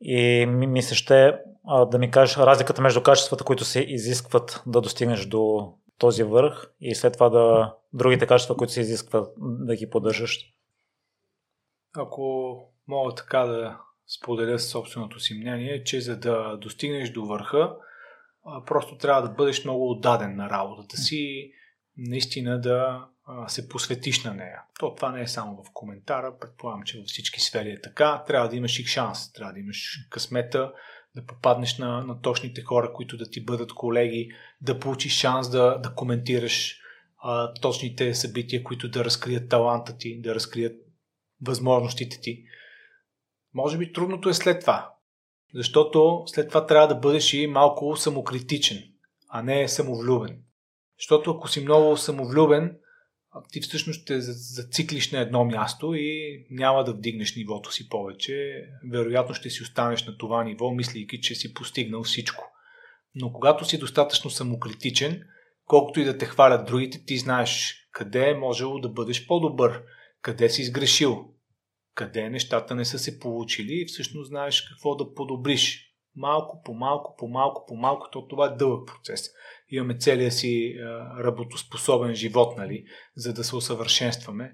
и 0.00 0.46
ми, 0.46 0.82
се 0.82 0.94
ще 0.94 1.38
да 1.90 1.98
ми 1.98 2.10
кажеш 2.10 2.36
разликата 2.36 2.82
между 2.82 3.02
качествата, 3.02 3.44
които 3.44 3.64
се 3.64 3.80
изискват 3.80 4.62
да 4.66 4.80
достигнеш 4.80 5.26
до 5.26 5.72
този 5.98 6.22
върх 6.22 6.70
и 6.80 6.94
след 6.94 7.12
това 7.12 7.28
да 7.28 7.74
другите 7.92 8.26
качества, 8.26 8.56
които 8.56 8.72
се 8.72 8.80
изискват 8.80 9.34
да 9.38 9.76
ги 9.76 9.90
поддържаш. 9.90 10.38
Ако 11.96 12.54
мога 12.88 13.14
така 13.14 13.38
да 13.38 13.78
споделя 14.18 14.58
собственото 14.58 15.20
си 15.20 15.34
мнение, 15.34 15.84
че 15.84 16.00
за 16.00 16.16
да 16.16 16.56
достигнеш 16.56 17.10
до 17.10 17.24
върха, 17.24 17.74
просто 18.66 18.96
трябва 18.96 19.22
да 19.22 19.34
бъдеш 19.34 19.64
много 19.64 19.90
отдаден 19.90 20.36
на 20.36 20.50
работата 20.50 20.96
си, 20.96 21.52
наистина 21.96 22.60
да 22.60 23.08
се 23.48 23.68
посветиш 23.68 24.24
на 24.24 24.34
нея. 24.34 24.62
То 24.78 24.94
това 24.94 25.12
не 25.12 25.22
е 25.22 25.26
само 25.26 25.56
в 25.56 25.70
коментара, 25.72 26.38
предполагам, 26.40 26.82
че 26.82 26.98
във 26.98 27.06
всички 27.06 27.40
сфери 27.40 27.70
е 27.70 27.80
така. 27.80 28.24
Трябва 28.26 28.48
да 28.48 28.56
имаш 28.56 28.78
и 28.78 28.84
шанс, 28.84 29.32
трябва 29.32 29.52
да 29.52 29.60
имаш 29.60 30.06
късмета, 30.10 30.72
да 31.14 31.26
попаднеш 31.26 31.78
на, 31.78 32.04
на 32.04 32.20
точните 32.20 32.62
хора, 32.62 32.92
които 32.92 33.16
да 33.16 33.30
ти 33.30 33.44
бъдат 33.44 33.72
колеги, 33.72 34.30
да 34.60 34.78
получиш 34.78 35.12
шанс 35.12 35.50
да, 35.50 35.78
да 35.78 35.94
коментираш 35.94 36.80
а, 37.18 37.54
точните 37.54 38.14
събития, 38.14 38.64
които 38.64 38.88
да 38.88 39.04
разкрият 39.04 39.48
таланта 39.48 39.96
ти, 39.96 40.20
да 40.20 40.34
разкрият 40.34 40.76
възможностите 41.42 42.20
ти. 42.20 42.44
Може 43.54 43.78
би 43.78 43.92
трудното 43.92 44.28
е 44.28 44.34
след 44.34 44.60
това, 44.60 44.90
защото 45.54 46.22
след 46.26 46.48
това 46.48 46.66
трябва 46.66 46.88
да 46.88 46.94
бъдеш 46.94 47.34
и 47.34 47.46
малко 47.46 47.96
самокритичен, 47.96 48.82
а 49.28 49.42
не 49.42 49.68
самовлюбен. 49.68 50.42
Защото 50.98 51.30
ако 51.30 51.48
си 51.48 51.60
много 51.60 51.96
самовлюбен, 51.96 52.76
ти 53.52 53.60
всъщност 53.60 54.02
ще 54.02 54.20
зациклиш 54.20 55.12
на 55.12 55.20
едно 55.20 55.44
място 55.44 55.94
и 55.94 56.38
няма 56.50 56.84
да 56.84 56.92
вдигнеш 56.92 57.36
нивото 57.36 57.72
си 57.72 57.88
повече. 57.88 58.64
Вероятно 58.92 59.34
ще 59.34 59.50
си 59.50 59.62
останеш 59.62 60.06
на 60.06 60.18
това 60.18 60.44
ниво, 60.44 60.70
мислейки, 60.70 61.20
че 61.20 61.34
си 61.34 61.54
постигнал 61.54 62.02
всичко. 62.02 62.44
Но 63.14 63.32
когато 63.32 63.64
си 63.64 63.78
достатъчно 63.78 64.30
самокритичен, 64.30 65.22
колкото 65.64 66.00
и 66.00 66.04
да 66.04 66.18
те 66.18 66.26
хвалят 66.26 66.66
другите, 66.66 67.04
ти 67.04 67.18
знаеш 67.18 67.74
къде 67.92 68.30
е 68.30 68.34
можело 68.34 68.80
да 68.80 68.88
бъдеш 68.88 69.26
по-добър, 69.26 69.82
къде 70.22 70.50
си 70.50 70.64
сгрешил, 70.64 71.34
къде 71.98 72.30
нещата 72.30 72.74
не 72.74 72.84
са 72.84 72.98
се 72.98 73.20
получили 73.20 73.72
и 73.72 73.86
всъщност 73.86 74.28
знаеш 74.28 74.62
какво 74.62 74.94
да 74.94 75.14
подобриш. 75.14 75.84
Малко 76.16 76.62
по 76.64 76.74
малко, 76.74 77.14
по 77.18 77.28
малко, 77.28 77.64
по 77.68 77.76
малко, 77.76 78.06
то 78.12 78.28
това 78.28 78.46
е 78.46 78.56
дълъг 78.56 78.86
процес 78.86 79.30
имаме 79.70 79.98
целия 79.98 80.32
си 80.32 80.74
работоспособен 81.24 82.14
живот, 82.14 82.56
нали, 82.56 82.84
за 83.16 83.34
да 83.34 83.44
се 83.44 83.56
усъвършенстваме 83.56 84.52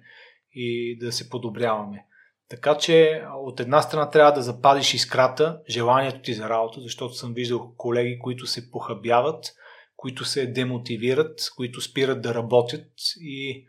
и 0.52 0.98
да 0.98 1.12
се 1.12 1.30
подобряваме. 1.30 2.06
Така 2.48 2.78
че 2.78 3.22
от 3.44 3.60
една 3.60 3.82
страна 3.82 4.10
трябва 4.10 4.32
да 4.32 4.42
запазиш 4.42 4.94
искрата, 4.94 5.60
желанието 5.68 6.20
ти 6.22 6.34
за 6.34 6.48
работа, 6.48 6.80
защото 6.80 7.14
съм 7.14 7.34
виждал 7.34 7.74
колеги, 7.76 8.18
които 8.18 8.46
се 8.46 8.70
похабяват, 8.70 9.44
които 9.96 10.24
се 10.24 10.46
демотивират, 10.46 11.40
които 11.56 11.80
спират 11.80 12.22
да 12.22 12.34
работят 12.34 12.88
и 13.20 13.66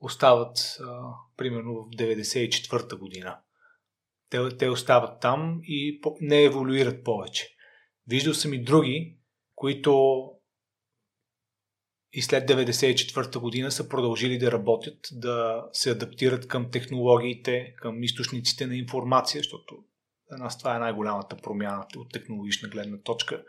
остават 0.00 0.58
а, 0.80 1.12
примерно 1.36 1.74
в 1.74 1.96
94-та 1.96 2.96
година. 2.96 3.38
Те, 4.30 4.56
те 4.58 4.68
остават 4.68 5.20
там 5.20 5.60
и 5.62 6.00
не 6.20 6.42
еволюират 6.42 7.04
повече. 7.04 7.48
Виждал 8.06 8.34
съм 8.34 8.54
и 8.54 8.64
други, 8.64 9.18
които 9.54 10.22
и 12.12 12.22
след 12.22 12.50
1994 12.50 13.38
година 13.38 13.70
са 13.70 13.88
продължили 13.88 14.38
да 14.38 14.52
работят, 14.52 14.98
да 15.12 15.64
се 15.72 15.90
адаптират 15.90 16.48
към 16.48 16.70
технологиите, 16.70 17.74
към 17.76 18.02
източниците 18.02 18.66
на 18.66 18.76
информация, 18.76 19.38
защото 19.38 19.84
за 20.30 20.36
нас 20.36 20.58
това 20.58 20.76
е 20.76 20.78
най-голямата 20.78 21.36
промяна 21.36 21.86
от 21.96 22.12
технологична 22.12 22.68
гледна 22.68 22.98
точка. 22.98 23.44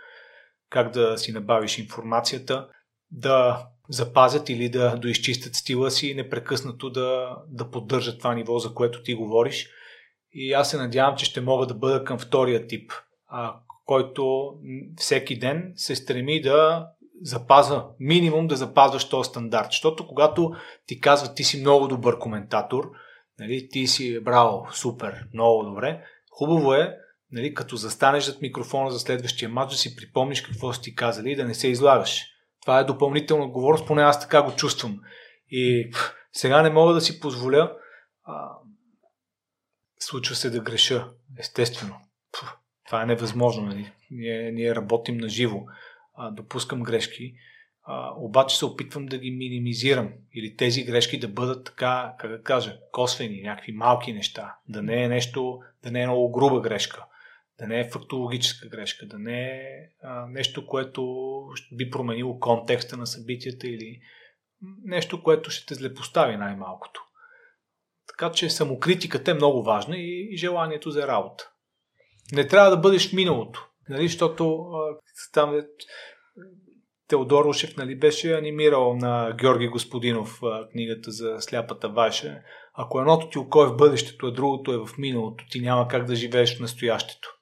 Как 0.69 0.93
да 0.93 1.17
си 1.17 1.31
набавиш 1.31 1.77
информацията, 1.77 2.69
да 3.11 3.67
запазят 3.89 4.49
или 4.49 4.69
да 4.69 4.95
доизчистят 4.95 5.55
стила 5.55 5.91
си 5.91 6.07
и 6.07 6.15
непрекъснато 6.15 6.89
да, 6.89 7.37
да 7.49 7.71
поддържат 7.71 8.17
това 8.19 8.33
ниво, 8.33 8.59
за 8.59 8.73
което 8.73 9.03
ти 9.03 9.13
говориш. 9.13 9.69
И 10.33 10.53
аз 10.53 10.71
се 10.71 10.77
надявам, 10.77 11.15
че 11.15 11.25
ще 11.25 11.41
мога 11.41 11.65
да 11.65 11.73
бъда 11.73 12.03
към 12.03 12.19
втория 12.19 12.67
тип, 12.67 12.91
а, 13.27 13.55
който 13.85 14.53
всеки 14.97 15.39
ден 15.39 15.73
се 15.75 15.95
стреми 15.95 16.41
да 16.41 16.87
запазва, 17.21 17.85
минимум 17.99 18.47
да 18.47 18.55
запазваш 18.55 19.09
този 19.09 19.27
стандарт. 19.29 19.67
Защото 19.71 20.07
когато 20.07 20.51
ти 20.85 20.99
казват 20.99 21.35
ти 21.35 21.43
си 21.43 21.59
много 21.61 21.87
добър 21.87 22.19
коментатор, 22.19 22.91
нали, 23.39 23.69
ти 23.69 23.87
си 23.87 24.19
браво, 24.19 24.67
супер, 24.73 25.27
много 25.33 25.63
добре, 25.63 26.03
хубаво 26.31 26.73
е, 26.73 26.97
нали, 27.31 27.53
като 27.53 27.75
застанеш 27.75 28.23
зад 28.23 28.41
микрофона 28.41 28.91
за 28.91 28.99
следващия 28.99 29.49
матч, 29.49 29.71
да 29.71 29.77
си 29.77 29.95
припомниш 29.95 30.41
какво 30.41 30.73
си 30.73 30.81
ти 30.81 30.95
казали 30.95 31.31
и 31.31 31.35
да 31.35 31.45
не 31.45 31.53
се 31.53 31.67
излагаш. 31.67 32.25
Това 32.67 32.79
е 32.79 32.83
допълнителна 32.83 33.45
отговорност, 33.45 33.87
поне 33.87 34.01
аз 34.01 34.19
така 34.19 34.41
го 34.41 34.51
чувствам. 34.51 34.99
И 35.49 35.91
сега 36.33 36.61
не 36.61 36.69
мога 36.69 36.93
да 36.93 37.01
си 37.01 37.19
позволя. 37.19 37.77
А, 38.23 38.49
случва 39.99 40.35
се 40.35 40.49
да 40.49 40.59
греша, 40.59 41.09
естествено. 41.39 41.95
Това 42.85 43.03
е 43.03 43.05
невъзможно. 43.05 43.65
Нали? 43.65 43.91
Ние, 44.11 44.51
ние 44.51 44.75
работим 44.75 45.17
на 45.17 45.29
живо 45.29 45.59
допускам 46.31 46.83
грешки, 46.83 47.33
а, 47.83 48.11
обаче 48.17 48.57
се 48.57 48.65
опитвам 48.65 49.05
да 49.05 49.17
ги 49.17 49.31
минимизирам 49.31 50.13
или 50.33 50.55
тези 50.55 50.83
грешки 50.83 51.19
да 51.19 51.27
бъдат 51.27 51.65
така, 51.65 52.15
как 52.19 52.31
да 52.31 52.43
кажа, 52.43 52.77
косвени, 52.91 53.41
някакви 53.41 53.71
малки 53.71 54.13
неща, 54.13 54.55
да 54.69 54.81
не 54.81 55.03
е 55.03 55.07
нещо, 55.07 55.59
да 55.83 55.91
не 55.91 56.01
е 56.01 56.07
много 56.07 56.31
груба 56.31 56.61
грешка, 56.61 57.05
да 57.59 57.67
не 57.67 57.79
е 57.79 57.89
фактологическа 57.89 58.67
грешка, 58.67 59.05
да 59.05 59.19
не 59.19 59.41
е 59.41 59.61
а, 60.03 60.27
нещо, 60.27 60.67
което 60.67 61.03
би 61.71 61.89
променило 61.89 62.39
контекста 62.39 62.97
на 62.97 63.07
събитията 63.07 63.67
или 63.67 63.99
нещо, 64.83 65.23
което 65.23 65.49
ще 65.49 65.65
те 65.65 65.75
злепостави 65.75 66.37
най-малкото. 66.37 67.01
Така 68.07 68.31
че 68.31 68.49
самокритиката 68.49 69.31
е 69.31 69.33
много 69.33 69.63
важна 69.63 69.97
и, 69.97 70.27
и 70.33 70.37
желанието 70.37 70.91
за 70.91 71.07
работа. 71.07 71.51
Не 72.31 72.47
трябва 72.47 72.69
да 72.69 72.77
бъдеш 72.77 73.13
миналото. 73.13 73.67
Нали, 73.89 74.07
защото 74.07 74.59
а, 74.59 74.97
там 75.33 75.55
е, 75.55 75.61
Теодор 77.07 77.45
Ушев 77.45 77.77
нали, 77.77 77.99
беше 77.99 78.37
анимирал 78.37 78.95
на 78.95 79.35
Георги 79.39 79.67
Господинов 79.67 80.39
а, 80.43 80.69
книгата 80.69 81.11
за 81.11 81.35
сляпата 81.39 81.89
ваша. 81.89 82.41
Ако 82.73 82.99
едното 82.99 83.29
ти 83.29 83.37
око 83.37 83.63
е 83.63 83.67
в 83.67 83.75
бъдещето, 83.75 84.27
а 84.27 84.31
другото 84.31 84.73
е 84.73 84.77
в 84.77 84.97
миналото, 84.97 85.45
ти 85.49 85.59
няма 85.59 85.87
как 85.87 86.05
да 86.05 86.15
живееш 86.15 86.57
в 86.57 86.59
настоящето. 86.59 87.36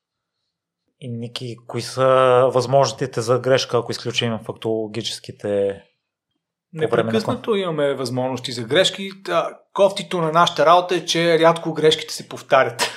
И 0.99 1.09
Ники, 1.09 1.55
кои 1.67 1.81
са 1.81 2.05
възможностите 2.53 3.21
за 3.21 3.39
грешка, 3.39 3.77
ако 3.77 3.91
изключим 3.91 4.39
фактологическите 4.45 5.81
Непрекъснато 6.75 7.55
имаме 7.55 7.93
възможности 7.93 8.51
за 8.51 8.63
грешки. 8.63 9.09
Кофтито 9.73 10.21
на 10.21 10.31
нашата 10.31 10.65
работа 10.65 10.95
е, 10.95 11.05
че 11.05 11.39
рядко 11.39 11.73
грешките 11.73 12.13
се 12.13 12.29
повтарят. 12.29 12.91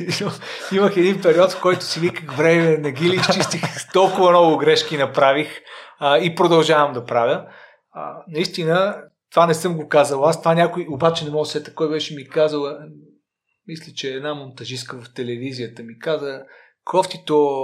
Имах 0.72 0.96
един 0.96 1.22
период, 1.22 1.52
в 1.52 1.60
който 1.60 1.84
си 1.84 2.00
виках 2.00 2.36
време, 2.36 2.76
не 2.76 2.92
ги 2.92 3.10
ли 3.10 3.16
изчистих, 3.16 3.62
толкова 3.92 4.30
много 4.30 4.56
грешки 4.56 4.96
направих 4.96 5.60
а, 5.98 6.18
и 6.18 6.34
продължавам 6.34 6.92
да 6.92 7.04
правя. 7.04 7.46
А, 7.92 8.22
наистина, 8.28 9.02
това 9.30 9.46
не 9.46 9.54
съм 9.54 9.76
го 9.76 9.88
казал 9.88 10.24
аз, 10.24 10.42
това 10.42 10.54
някой, 10.54 10.86
обаче 10.90 11.24
не 11.24 11.30
мога 11.30 11.44
да 11.44 11.50
сета, 11.50 11.74
кой 11.74 11.90
беше 11.90 12.14
ми 12.14 12.28
казал, 12.28 12.78
мисля, 13.66 13.92
че 13.96 14.08
една 14.08 14.34
монтажистка 14.34 15.00
в 15.02 15.14
телевизията 15.14 15.82
ми 15.82 15.98
каза, 15.98 16.42
кофтито, 16.88 17.62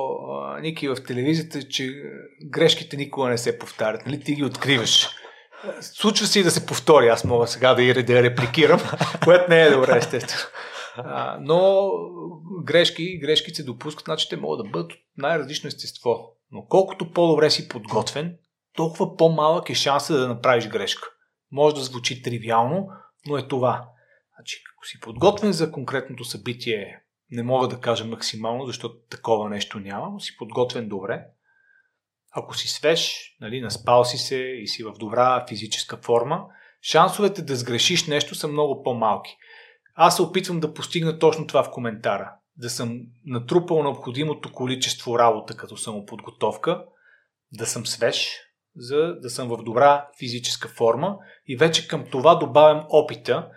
Ники, 0.61 0.89
в 0.89 0.97
телевизията, 1.07 1.69
че 1.69 2.03
грешките 2.45 2.97
никога 2.97 3.29
не 3.29 3.39
се 3.39 3.59
повтарят, 3.59 4.07
нали? 4.07 4.21
Ти 4.21 4.35
ги 4.35 4.45
откриваш. 4.45 5.09
Случва 5.81 6.27
се 6.27 6.41
и 6.41 6.43
да 6.43 6.51
се 6.51 6.67
повтори, 6.67 7.09
аз 7.09 7.25
мога 7.25 7.47
сега 7.47 7.75
да 7.75 7.83
я 7.83 8.05
да 8.05 8.23
репликирам, 8.23 8.81
което 9.25 9.51
не 9.51 9.63
е 9.63 9.71
добре, 9.71 9.97
естествено. 9.97 10.51
А, 10.97 11.39
но 11.41 11.91
грешки, 12.65 13.19
грешки 13.19 13.55
се 13.55 13.63
допускат, 13.63 14.05
значи 14.05 14.29
те 14.29 14.37
могат 14.37 14.67
да 14.67 14.71
бъдат 14.71 14.93
от 14.93 14.99
най-различно 15.17 15.69
естество. 15.69 16.37
Но 16.53 16.67
колкото 16.67 17.11
по-добре 17.11 17.51
си 17.51 17.69
подготвен, 17.69 18.37
толкова 18.77 19.17
по-малък 19.17 19.71
е 19.71 19.75
шанса 19.75 20.19
да 20.19 20.29
направиш 20.29 20.69
грешка. 20.69 21.09
Може 21.53 21.75
да 21.75 21.81
звучи 21.81 22.23
тривиално, 22.23 22.89
но 23.27 23.37
е 23.37 23.49
това. 23.49 23.89
Значи, 24.37 24.63
ако 24.77 24.87
си 24.87 25.01
подготвен 25.01 25.53
за 25.53 25.73
конкретното 25.73 26.25
събитие, 26.25 27.04
не 27.31 27.43
мога 27.43 27.69
да 27.69 27.81
кажа 27.81 28.05
максимално, 28.05 28.67
защото 28.67 28.95
такова 29.11 29.49
нещо 29.49 29.81
няма, 29.81 30.11
но 30.11 30.21
си 30.21 30.37
подготвен 30.37 30.89
добре, 30.89 31.25
ако 32.37 32.57
си 32.57 32.69
свеж, 32.69 33.35
нали, 33.41 33.61
наспал 33.61 34.05
си 34.05 34.19
се 34.19 34.37
и 34.37 34.69
си 34.69 34.85
в 34.85 34.93
добра 34.93 35.47
физическа 35.49 35.97
форма, 35.97 36.45
шансовете 36.83 37.43
да 37.43 37.57
сгрешиш 37.57 38.07
нещо 38.07 38.35
са 38.35 38.49
много 38.49 38.83
по-малки. 38.83 39.37
Аз 39.95 40.17
се 40.17 40.23
опитвам 40.23 40.61
да 40.61 40.75
постигна 40.75 41.19
точно 41.19 41.47
това 41.47 41.63
в 41.63 41.71
коментара. 41.71 42.35
Да 42.57 42.71
съм 42.71 43.01
натрупал 43.27 43.83
необходимото 43.83 44.53
количество 44.53 45.19
работа 45.19 45.57
като 45.57 45.77
самоподготовка, 45.77 46.85
да 47.53 47.67
съм 47.67 47.87
свеж, 47.87 48.31
за 48.77 49.15
да 49.23 49.31
съм 49.31 49.49
в 49.49 49.63
добра 49.63 50.09
физическа 50.19 50.69
форма 50.69 51.17
и 51.47 51.57
вече 51.57 51.89
към 51.89 52.05
това 52.11 52.35
добавям 52.35 52.87
опита, 52.89 53.49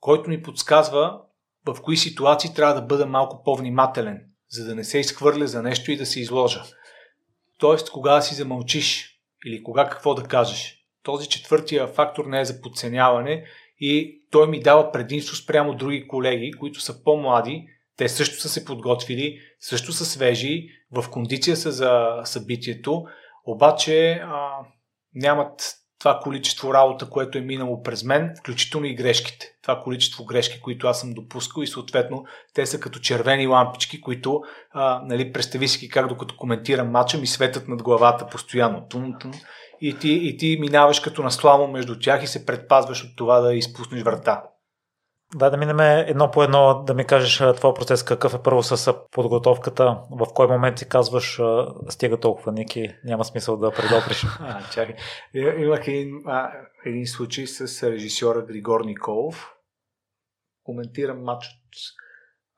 който 0.00 0.30
ми 0.30 0.42
подсказва 0.42 1.20
в 1.66 1.82
кои 1.82 1.96
ситуации 1.96 2.54
трябва 2.54 2.74
да 2.74 2.86
бъда 2.86 3.06
малко 3.06 3.42
по-внимателен, 3.44 4.24
за 4.48 4.64
да 4.64 4.74
не 4.74 4.84
се 4.84 4.98
изхвърля 4.98 5.46
за 5.46 5.62
нещо 5.62 5.92
и 5.92 5.96
да 5.96 6.06
се 6.06 6.20
изложа. 6.20 6.62
Тоест, 7.58 7.90
кога 7.90 8.14
да 8.14 8.22
си 8.22 8.34
замълчиш 8.34 9.18
или 9.46 9.62
кога 9.62 9.88
какво 9.88 10.14
да 10.14 10.22
кажеш. 10.22 10.76
Този 11.02 11.28
четвъртия 11.28 11.88
фактор 11.88 12.24
не 12.26 12.40
е 12.40 12.44
за 12.44 12.60
подценяване 12.60 13.44
и 13.80 14.22
той 14.30 14.48
ми 14.48 14.60
дава 14.60 14.92
предимство 14.92 15.36
спрямо 15.36 15.74
други 15.74 16.08
колеги, 16.08 16.52
които 16.52 16.80
са 16.80 17.04
по-млади, 17.04 17.68
те 17.96 18.08
също 18.08 18.40
са 18.40 18.48
се 18.48 18.64
подготвили, 18.64 19.38
също 19.60 19.92
са 19.92 20.04
свежи, 20.04 20.68
в 20.92 21.10
кондиция 21.10 21.56
са 21.56 21.72
за 21.72 22.20
събитието, 22.24 23.04
обаче 23.46 24.10
а, 24.12 24.50
нямат 25.14 25.74
това 25.98 26.20
количество 26.22 26.74
работа, 26.74 27.10
което 27.10 27.38
е 27.38 27.40
минало 27.40 27.82
през 27.82 28.04
мен, 28.04 28.34
включително 28.38 28.86
и 28.86 28.94
грешките. 28.94 29.46
Това 29.62 29.80
количество 29.82 30.24
грешки, 30.24 30.60
които 30.60 30.86
аз 30.86 31.00
съм 31.00 31.14
допускал 31.14 31.62
и 31.62 31.66
съответно 31.66 32.24
те 32.54 32.66
са 32.66 32.80
като 32.80 32.98
червени 32.98 33.46
лампички, 33.46 34.00
които, 34.00 34.42
а, 34.72 35.02
нали, 35.04 35.32
представи 35.32 35.68
си 35.68 35.88
как 35.88 36.08
докато 36.08 36.36
коментирам 36.36 36.90
матча 36.90 37.18
ми 37.18 37.26
светят 37.26 37.68
над 37.68 37.82
главата 37.82 38.26
постоянно. 38.26 38.86
Тум, 38.88 39.14
тум, 39.20 39.32
и, 39.80 39.98
ти, 39.98 40.12
и 40.12 40.36
ти 40.36 40.58
минаваш 40.60 41.00
като 41.00 41.22
на 41.22 41.30
сламо 41.30 41.68
между 41.68 41.98
тях 41.98 42.22
и 42.22 42.26
се 42.26 42.46
предпазваш 42.46 43.04
от 43.04 43.16
това 43.16 43.40
да 43.40 43.54
изпуснеш 43.54 44.02
врата. 44.02 44.42
Да, 45.34 45.50
да 45.50 45.56
минем 45.56 45.80
едно 45.80 46.30
по 46.30 46.42
едно, 46.42 46.82
да 46.86 46.94
ми 46.94 47.04
кажеш 47.04 47.42
твой 47.56 47.74
процес, 47.74 48.02
какъв 48.02 48.34
е 48.34 48.42
първо 48.42 48.62
с 48.62 48.94
подготовката, 49.10 49.98
в 50.10 50.26
кой 50.34 50.46
момент 50.46 50.78
си 50.78 50.88
казваш, 50.88 51.40
стига 51.88 52.20
толкова, 52.20 52.52
Ники, 52.52 52.94
няма 53.04 53.24
смисъл 53.24 53.56
да 53.56 53.70
предоприш. 53.70 54.24
а, 54.40 54.70
чакай. 54.70 54.96
Имах 55.34 55.88
един, 55.88 56.22
а, 56.26 56.52
един 56.84 57.06
случай 57.06 57.46
с 57.46 57.90
режисьора 57.90 58.42
Григор 58.42 58.84
Николов. 58.84 59.52
Коментирам 60.64 61.22
матч 61.22 61.46
от 61.46 61.74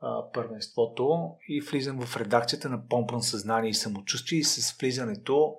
а, 0.00 0.32
първенството 0.32 1.30
и 1.48 1.60
влизам 1.60 2.06
в 2.06 2.16
редакцията 2.16 2.68
на 2.68 2.88
Помпан 2.88 3.22
съзнание 3.22 3.70
и 3.70 3.74
самочувствие 3.74 4.38
и 4.38 4.44
с 4.44 4.76
влизането 4.80 5.54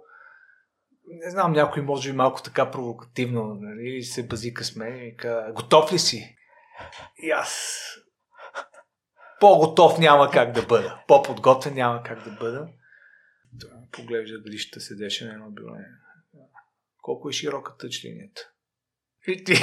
не 1.11 1.31
знам, 1.31 1.51
някой 1.51 1.83
може 1.83 2.11
би 2.11 2.17
малко 2.17 2.41
така 2.41 2.71
провокативно, 2.71 3.57
нали, 3.61 4.03
се 4.03 4.27
базика 4.27 4.63
с 4.63 4.75
мен 4.75 5.07
и 5.07 5.15
казва, 5.17 5.51
готов 5.55 5.93
ли 5.93 5.99
си? 5.99 6.35
И 7.23 7.31
аз 7.31 7.79
по-готов 9.39 9.99
няма 9.99 10.31
как 10.31 10.51
да 10.51 10.61
бъда. 10.61 11.03
По-подготвен 11.07 11.73
няма 11.73 12.03
как 12.03 12.23
да 12.23 12.31
бъда. 12.31 12.67
Поглежда 13.91 14.57
ще 14.57 14.79
седеше 14.79 15.25
на 15.25 15.33
едно 15.33 15.49
било. 15.49 15.75
Колко 17.01 17.29
е 17.29 17.33
широка 17.33 17.77
тъчлинията? 17.77 18.41
И 19.27 19.43
ти 19.43 19.53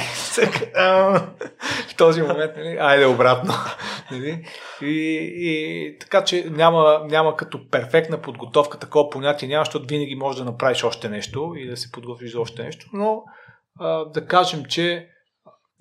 в 1.89 1.95
този 1.97 2.21
момент, 2.21 2.51
нали, 2.57 2.77
айде 2.79 3.05
обратно. 3.05 3.53
Нали? 4.11 4.47
И, 4.81 5.31
и, 5.35 5.97
така 5.99 6.23
че 6.23 6.49
няма, 6.49 7.05
няма 7.05 7.35
като 7.35 7.69
перфектна 7.69 8.21
подготовка 8.21 8.79
такова 8.79 9.09
понятие, 9.09 9.47
няма, 9.47 9.65
защото 9.65 9.87
винаги 9.87 10.15
можеш 10.15 10.39
да 10.39 10.45
направиш 10.45 10.83
още 10.83 11.09
нещо 11.09 11.53
и 11.57 11.69
да 11.69 11.77
се 11.77 11.91
подготвиш 11.91 12.31
за 12.31 12.39
още 12.39 12.63
нещо, 12.63 12.89
но 12.93 13.23
а, 13.79 14.05
да 14.05 14.25
кажем, 14.25 14.65
че 14.65 15.09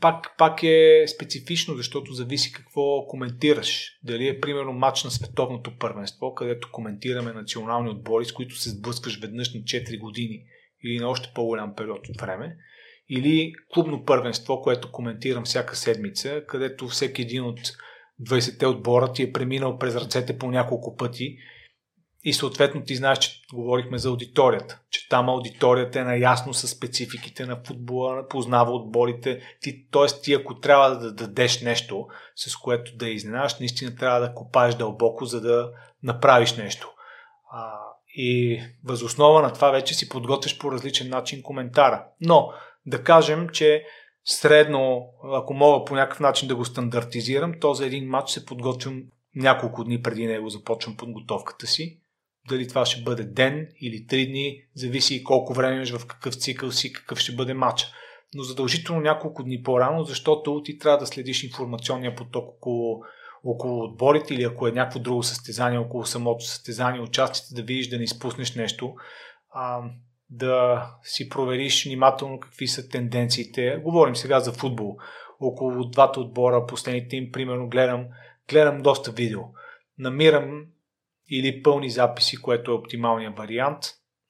пак, 0.00 0.34
пак 0.38 0.62
е 0.62 1.04
специфично, 1.08 1.74
защото 1.74 2.12
зависи 2.12 2.52
какво 2.52 3.06
коментираш. 3.06 3.98
Дали 4.02 4.28
е 4.28 4.40
примерно 4.40 4.72
матч 4.72 5.04
на 5.04 5.10
световното 5.10 5.78
първенство, 5.78 6.34
където 6.34 6.68
коментираме 6.72 7.32
национални 7.32 7.90
отбори, 7.90 8.24
с 8.24 8.32
които 8.32 8.56
се 8.56 8.70
сблъскаш 8.70 9.20
веднъж 9.20 9.54
на 9.54 9.60
4 9.60 9.98
години 9.98 10.42
или 10.84 10.98
на 10.98 11.08
още 11.08 11.32
по-голям 11.34 11.74
период 11.76 12.08
от 12.08 12.20
време, 12.20 12.56
или 13.08 13.52
клубно 13.74 14.04
първенство, 14.04 14.62
което 14.62 14.92
коментирам 14.92 15.44
всяка 15.44 15.76
седмица, 15.76 16.42
където 16.48 16.88
всеки 16.88 17.22
един 17.22 17.44
от 17.44 17.60
20-те 18.22 18.66
отбора 18.66 19.12
ти 19.12 19.22
е 19.22 19.32
преминал 19.32 19.78
през 19.78 19.96
ръцете 19.96 20.38
по 20.38 20.50
няколко 20.50 20.96
пъти 20.96 21.36
и 22.28 22.32
съответно 22.32 22.82
ти 22.82 22.96
знаеш, 22.96 23.18
че 23.18 23.42
говорихме 23.54 23.98
за 23.98 24.08
аудиторията, 24.08 24.80
че 24.90 25.08
там 25.08 25.28
аудиторията 25.28 26.00
е 26.00 26.04
наясно 26.04 26.54
с 26.54 26.68
спецификите 26.68 27.46
на 27.46 27.56
футбола, 27.66 28.28
познава 28.28 28.72
отборите. 28.72 29.40
Ти, 29.60 29.86
т.е. 29.90 30.20
ти 30.22 30.34
ако 30.34 30.60
трябва 30.60 30.98
да 30.98 31.12
дадеш 31.12 31.62
нещо, 31.62 32.06
с 32.36 32.56
което 32.56 32.96
да 32.96 33.08
изненадаш, 33.08 33.58
наистина 33.58 33.96
трябва 33.96 34.20
да 34.20 34.34
копаеш 34.34 34.74
дълбоко, 34.74 35.24
за 35.24 35.40
да 35.40 35.70
направиш 36.02 36.56
нещо. 36.56 36.90
А, 37.50 37.72
и 38.16 38.60
възоснова 38.84 39.42
на 39.42 39.52
това 39.52 39.70
вече 39.70 39.94
си 39.94 40.08
подготвяш 40.08 40.58
по 40.58 40.72
различен 40.72 41.08
начин 41.08 41.42
коментара. 41.42 42.04
Но 42.20 42.52
да 42.86 43.02
кажем, 43.04 43.48
че 43.48 43.84
средно, 44.24 45.08
ако 45.32 45.54
мога 45.54 45.84
по 45.84 45.94
някакъв 45.94 46.20
начин 46.20 46.48
да 46.48 46.56
го 46.56 46.64
стандартизирам, 46.64 47.54
то 47.60 47.74
за 47.74 47.86
един 47.86 48.08
матч 48.08 48.30
се 48.30 48.46
подготвям 48.46 49.02
няколко 49.36 49.84
дни 49.84 50.02
преди 50.02 50.26
него 50.26 50.48
започвам 50.48 50.96
подготовката 50.96 51.66
си 51.66 52.00
дали 52.48 52.68
това 52.68 52.86
ще 52.86 53.02
бъде 53.02 53.24
ден 53.24 53.68
или 53.80 54.06
три 54.06 54.26
дни, 54.26 54.62
зависи 54.74 55.14
и 55.14 55.24
колко 55.24 55.54
време 55.54 55.76
имаш 55.76 55.96
в 55.96 56.06
какъв 56.06 56.34
цикъл 56.34 56.72
си, 56.72 56.92
какъв 56.92 57.18
ще 57.18 57.34
бъде 57.34 57.54
матч. 57.54 57.86
Но 58.34 58.42
задължително 58.42 59.00
няколко 59.00 59.42
дни 59.42 59.62
по-рано, 59.62 60.04
защото 60.04 60.62
ти 60.64 60.78
трябва 60.78 60.98
да 60.98 61.06
следиш 61.06 61.44
информационния 61.44 62.16
поток 62.16 62.48
около, 62.48 63.02
около 63.44 63.84
отборите 63.84 64.34
или 64.34 64.42
ако 64.42 64.68
е 64.68 64.72
някакво 64.72 64.98
друго 64.98 65.22
състезание 65.22 65.78
около 65.78 66.04
самото 66.04 66.44
състезание, 66.44 67.00
участите 67.00 67.54
да 67.54 67.62
видиш 67.62 67.88
да 67.88 67.98
не 67.98 68.04
изпуснеш 68.04 68.54
нещо, 68.54 68.94
а, 69.50 69.80
да 70.30 70.82
си 71.02 71.28
провериш 71.28 71.86
внимателно 71.86 72.40
какви 72.40 72.68
са 72.68 72.88
тенденциите. 72.88 73.76
Говорим 73.76 74.16
сега 74.16 74.40
за 74.40 74.52
футбол. 74.52 74.96
Около 75.40 75.84
двата 75.84 76.20
отбора, 76.20 76.66
последните 76.66 77.16
им, 77.16 77.32
примерно, 77.32 77.68
гледам, 77.68 78.06
гледам 78.48 78.82
доста 78.82 79.10
видео. 79.10 79.40
Намирам 79.98 80.66
или 81.30 81.62
пълни 81.62 81.90
записи, 81.90 82.36
което 82.36 82.70
е 82.70 82.74
оптималният 82.74 83.38
вариант, 83.38 83.78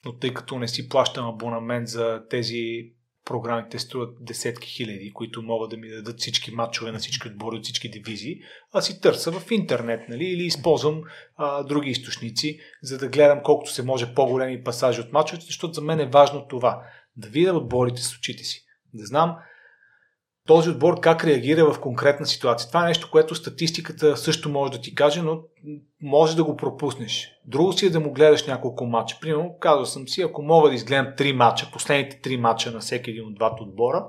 но 0.04 0.16
тъй 0.16 0.34
като 0.34 0.58
не 0.58 0.68
си 0.68 0.88
плащам 0.88 1.28
абонамент 1.28 1.88
за 1.88 2.22
тези 2.30 2.90
програмите 3.24 3.78
струват 3.78 4.16
десетки 4.20 4.68
хиляди, 4.68 5.12
които 5.14 5.42
могат 5.42 5.70
да 5.70 5.76
ми 5.76 5.88
дадат 5.88 6.20
всички 6.20 6.50
матчове 6.50 6.92
на 6.92 6.98
всички 6.98 7.28
отбори 7.28 7.56
от 7.56 7.64
всички 7.64 7.90
дивизии, 7.90 8.38
а 8.72 8.80
си 8.80 9.00
търся 9.00 9.32
в 9.32 9.50
интернет, 9.50 10.08
нали, 10.08 10.24
или 10.24 10.42
използвам 10.42 11.02
а, 11.36 11.62
други 11.62 11.90
източници, 11.90 12.58
за 12.82 12.98
да 12.98 13.08
гледам 13.08 13.40
колкото 13.44 13.72
се 13.72 13.82
може 13.82 14.14
по-големи 14.14 14.64
пасажи 14.64 15.00
от 15.00 15.12
матчовете, 15.12 15.46
защото 15.46 15.72
за 15.72 15.80
мен 15.80 16.00
е 16.00 16.06
важно 16.06 16.46
това, 16.48 16.82
да 17.16 17.28
видя 17.28 17.56
отборите 17.56 18.02
с 18.02 18.16
очите 18.16 18.44
си, 18.44 18.64
да 18.94 19.06
знам 19.06 19.36
този 20.46 20.70
отбор 20.70 21.00
как 21.00 21.24
реагира 21.24 21.72
в 21.72 21.80
конкретна 21.80 22.26
ситуация. 22.26 22.68
Това 22.68 22.84
е 22.84 22.88
нещо, 22.88 23.08
което 23.10 23.34
статистиката 23.34 24.16
също 24.16 24.48
може 24.48 24.72
да 24.72 24.80
ти 24.80 24.94
каже, 24.94 25.22
но 25.22 25.40
може 26.02 26.36
да 26.36 26.44
го 26.44 26.56
пропуснеш. 26.56 27.30
Друго 27.44 27.72
си 27.72 27.86
е 27.86 27.90
да 27.90 28.00
му 28.00 28.12
гледаш 28.12 28.46
няколко 28.46 28.86
мача. 28.86 29.18
Примерно, 29.20 29.56
казал 29.60 29.84
съм 29.84 30.08
си, 30.08 30.22
ако 30.22 30.42
мога 30.42 30.68
да 30.68 30.74
изгледам 30.74 31.12
три 31.16 31.32
мача, 31.32 31.70
последните 31.72 32.20
три 32.20 32.36
мача 32.36 32.70
на 32.70 32.80
всеки 32.80 33.10
един 33.10 33.26
от 33.26 33.34
двата 33.34 33.62
отбора, 33.62 34.06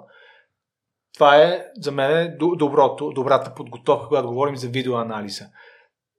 това 1.13 1.37
е 1.37 1.65
за 1.81 1.91
мен 1.91 2.37
доброто, 2.39 3.11
добрата 3.15 3.53
подготовка, 3.55 4.07
когато 4.07 4.27
говорим 4.27 4.57
за 4.57 4.67
видеоанализа. 4.67 5.45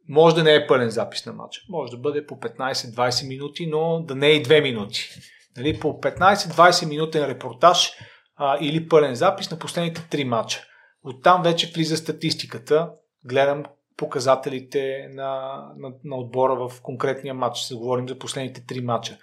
Може 0.09 0.35
да 0.35 0.43
не 0.43 0.55
е 0.55 0.67
пълен 0.67 0.91
запис 0.91 1.27
на 1.27 1.33
матча. 1.33 1.61
Може 1.69 1.91
да 1.91 1.99
бъде 1.99 2.27
по 2.27 2.35
15-20 2.35 3.29
минути, 3.29 3.67
но 3.67 4.03
да 4.03 4.15
не 4.15 4.27
е 4.27 4.35
и 4.35 4.45
2 4.45 4.63
минути. 4.63 5.09
Нали, 5.57 5.81
по 5.81 5.89
15-20 5.89 6.89
минутен 6.89 7.25
репортаж 7.25 7.93
а, 8.39 8.59
или 8.61 8.89
пълен 8.89 9.15
запис 9.15 9.51
на 9.51 9.59
последните 9.59 10.07
три 10.11 10.25
матча. 10.25 10.65
Оттам 11.05 11.43
вече 11.43 11.73
влиза 11.75 11.97
статистиката. 11.97 12.91
Гледам 13.25 13.65
показателите 13.97 15.09
на, 15.13 15.63
на, 15.77 15.93
на 16.05 16.17
отбора 16.17 16.69
в 16.69 16.83
конкретния 16.83 17.35
матч. 17.35 17.59
Се 17.59 17.75
говорим 17.75 18.09
за 18.09 18.19
последните 18.19 18.67
три 18.67 18.81
матча. 18.81 19.19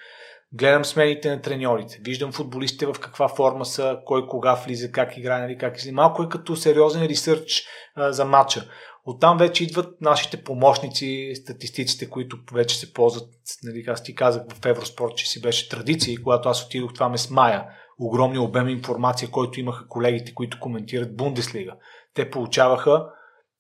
Гледам 0.54 0.86
смените 0.86 1.30
на 1.30 1.42
треньорите. 1.42 2.00
Виждам 2.04 2.32
футболистите 2.32 2.86
в 2.86 2.96
каква 3.02 3.28
форма 3.28 3.66
са, 3.66 4.00
кой 4.06 4.28
кога 4.28 4.54
влиза, 4.54 4.92
как 4.92 5.18
играе, 5.18 5.42
нали, 5.42 5.58
как 5.58 5.78
излиза. 5.78 5.94
Малко 5.94 6.24
е 6.24 6.30
като 6.30 6.56
сериозен 6.56 7.06
ресърч 7.06 7.64
а, 7.96 8.12
за 8.12 8.26
матча. 8.26 8.70
Оттам 9.06 9.38
вече 9.38 9.64
идват 9.64 10.02
нашите 10.02 10.44
помощници, 10.44 11.32
статистиците, 11.36 12.10
които 12.10 12.38
вече 12.54 12.78
се 12.78 12.94
ползват. 12.94 13.30
Нали, 13.64 13.84
аз 13.88 14.04
ти 14.04 14.16
казах 14.16 14.44
в 14.62 14.66
Евроспорт, 14.66 15.16
че 15.16 15.30
си 15.30 15.42
беше 15.42 15.70
традиция 15.70 16.14
и 16.14 16.24
когато 16.24 16.50
аз 16.50 16.66
отидох, 16.66 16.94
това 16.94 17.10
ме 17.10 17.18
смая 17.18 17.66
огромни 18.00 18.40
обеми 18.40 18.72
информация, 18.72 19.32
който 19.32 19.60
имаха 19.60 19.88
колегите, 19.88 20.34
които 20.34 20.60
коментират 20.60 21.18
Бундеслига. 21.18 21.76
Те 22.14 22.30
получаваха 22.30 23.06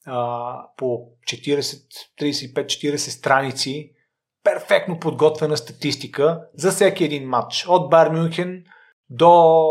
а, 0.06 0.58
по 0.78 1.00
40, 1.28 1.56
35-40 2.22 2.96
страници 2.98 3.92
перфектно 4.44 5.00
подготвена 5.00 5.58
статистика 5.58 6.42
за 6.54 6.72
всеки 6.72 7.04
един 7.04 7.30
матч. 7.30 7.66
От 7.70 7.90
Бар 7.90 8.10
Мюнхен 8.10 8.64
до 9.10 9.66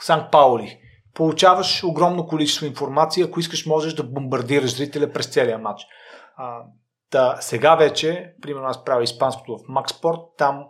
Санкт 0.00 0.30
Паули. 0.30 0.78
Получаваш 1.14 1.84
огромно 1.84 2.26
количество 2.26 2.66
информация, 2.66 3.26
ако 3.26 3.40
искаш 3.40 3.66
можеш 3.66 3.94
да 3.94 4.02
бомбардираш 4.02 4.76
зрителя 4.76 5.12
през 5.12 5.26
целия 5.26 5.58
матч. 5.58 5.82
А, 6.36 6.62
да, 7.12 7.36
сега 7.40 7.74
вече, 7.74 8.34
примерно 8.42 8.66
аз 8.66 8.84
правя 8.84 9.02
испанското 9.02 9.58
в 9.58 9.68
Макспорт, 9.68 10.20
там 10.38 10.64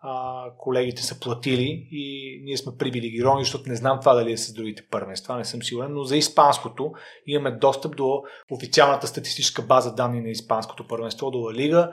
а, 0.00 0.44
колегите 0.58 1.02
са 1.02 1.20
платили 1.20 1.88
и 1.90 2.40
ние 2.44 2.56
сме 2.56 2.72
привилегировани, 2.78 3.44
защото 3.44 3.68
не 3.68 3.76
знам 3.76 4.00
това 4.00 4.14
дали 4.14 4.32
е 4.32 4.36
с 4.36 4.52
другите 4.52 4.86
първенства, 4.90 5.36
не 5.36 5.44
съм 5.44 5.62
сигурен, 5.62 5.94
но 5.94 6.04
за 6.04 6.16
испанското 6.16 6.92
имаме 7.26 7.56
достъп 7.56 7.96
до 7.96 8.22
официалната 8.50 9.06
статистическа 9.06 9.62
база 9.62 9.94
данни 9.94 10.20
на 10.20 10.28
испанското 10.28 10.86
първенство, 10.86 11.30
до 11.30 11.38
Ла 11.38 11.54
Лига. 11.54 11.92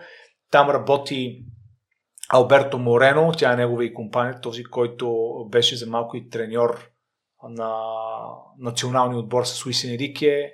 Там 0.52 0.70
работи 0.70 1.46
Алберто 2.30 2.80
Морено, 2.80 3.32
тя 3.38 3.54
е 3.54 3.56
негова 3.56 3.86
и 3.86 3.94
компания, 3.94 4.42
този, 4.42 4.64
който 4.64 5.36
беше 5.50 5.76
за 5.76 5.88
малко 5.88 6.18
и 6.18 6.30
треньор 6.30 6.90
на 7.50 7.82
националния 8.60 9.20
отбор 9.20 9.44
с 9.44 9.66
Луис 9.66 9.84
Енрике. 9.84 10.54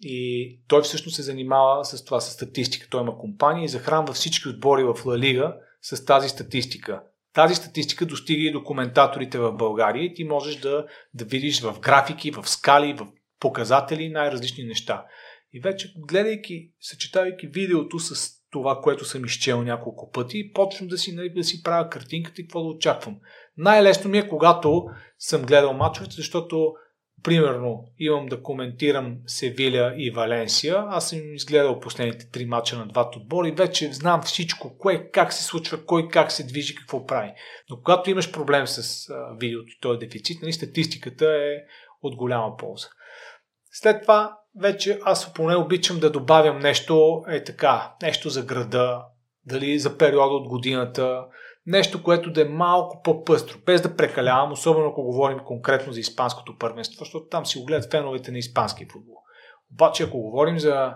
И 0.00 0.60
той 0.68 0.82
всъщност 0.82 1.16
се 1.16 1.22
занимава 1.22 1.84
с 1.84 2.04
това, 2.04 2.20
с 2.20 2.32
статистика. 2.32 2.86
Той 2.90 3.02
има 3.02 3.18
компания 3.18 3.64
и 3.64 3.68
захранва 3.68 4.12
всички 4.12 4.48
отбори 4.48 4.84
в 4.84 5.06
Ла 5.06 5.18
Лига 5.18 5.56
с 5.82 6.04
тази 6.04 6.28
статистика. 6.28 7.02
тази 7.34 7.54
статистика 7.54 8.06
достига 8.06 8.42
и 8.42 8.52
до 8.52 8.64
коментаторите 8.64 9.38
в 9.38 9.52
България 9.52 10.04
и 10.04 10.14
ти 10.14 10.24
можеш 10.24 10.56
да, 10.56 10.86
да 11.14 11.24
видиш 11.24 11.60
в 11.60 11.80
графики, 11.80 12.30
в 12.30 12.48
скали, 12.48 12.92
в 12.92 13.06
показатели 13.40 14.08
най-различни 14.08 14.64
неща. 14.64 15.04
И 15.52 15.60
вече, 15.60 15.94
гледайки, 15.96 16.70
съчетавайки 16.80 17.46
видеото 17.46 17.98
с 17.98 18.40
това, 18.50 18.80
което 18.82 19.04
съм 19.04 19.24
изчел 19.24 19.62
няколко 19.62 20.10
пъти, 20.10 20.52
почвам 20.52 20.88
да 20.88 20.98
си, 20.98 21.12
нали, 21.12 21.30
да 21.30 21.44
си 21.44 21.62
правя 21.62 21.90
картинката 21.90 22.40
и 22.40 22.44
какво 22.44 22.62
да 22.62 22.68
очаквам. 22.68 23.16
Най-лесно 23.56 24.10
ми 24.10 24.18
е, 24.18 24.28
когато 24.28 24.86
съм 25.18 25.42
гледал 25.42 25.72
мачовете, 25.72 26.14
защото 26.16 26.74
примерно 27.22 27.84
имам 27.98 28.26
да 28.26 28.42
коментирам 28.42 29.16
Севиля 29.26 29.94
и 29.96 30.10
Валенсия. 30.10 30.84
Аз 30.88 31.08
съм 31.08 31.34
изгледал 31.34 31.80
последните 31.80 32.30
три 32.30 32.44
мача 32.44 32.78
на 32.78 32.86
двата 32.86 33.18
отбора 33.18 33.48
и 33.48 33.52
вече 33.52 33.92
знам 33.92 34.22
всичко, 34.22 34.78
кое 34.78 35.10
как 35.10 35.32
се 35.32 35.44
случва, 35.44 35.84
кой 35.84 36.08
как 36.08 36.32
се 36.32 36.46
движи, 36.46 36.74
какво 36.74 37.06
прави. 37.06 37.32
Но 37.70 37.76
когато 37.76 38.10
имаш 38.10 38.32
проблем 38.32 38.66
с 38.66 39.08
а, 39.10 39.36
видеото, 39.38 39.72
този 39.80 39.98
дефицит, 39.98 40.42
нали, 40.42 40.52
статистиката 40.52 41.26
е 41.26 41.56
от 42.02 42.16
голяма 42.16 42.56
полза. 42.56 42.88
След 43.72 44.02
това 44.02 44.36
вече 44.60 45.00
аз 45.04 45.32
поне 45.32 45.56
обичам 45.56 46.00
да 46.00 46.10
добавям 46.10 46.58
нещо, 46.58 47.22
е 47.28 47.44
така, 47.44 47.94
нещо 48.02 48.30
за 48.30 48.42
града, 48.42 49.02
дали 49.46 49.78
за 49.78 49.98
периода 49.98 50.34
от 50.34 50.48
годината, 50.48 51.24
нещо, 51.70 52.02
което 52.02 52.32
да 52.32 52.42
е 52.42 52.44
малко 52.44 53.02
по-пъстро, 53.02 53.58
без 53.66 53.82
да 53.82 53.96
прекалявам, 53.96 54.52
особено 54.52 54.88
ако 54.88 55.02
говорим 55.02 55.38
конкретно 55.38 55.92
за 55.92 56.00
испанското 56.00 56.58
първенство, 56.58 56.98
защото 56.98 57.26
там 57.26 57.46
си 57.46 57.58
го 57.58 57.66
феновете 57.90 58.32
на 58.32 58.38
испански 58.38 58.86
футбол. 58.92 59.16
Обаче, 59.72 60.02
ако 60.02 60.18
говорим 60.18 60.58
за 60.58 60.94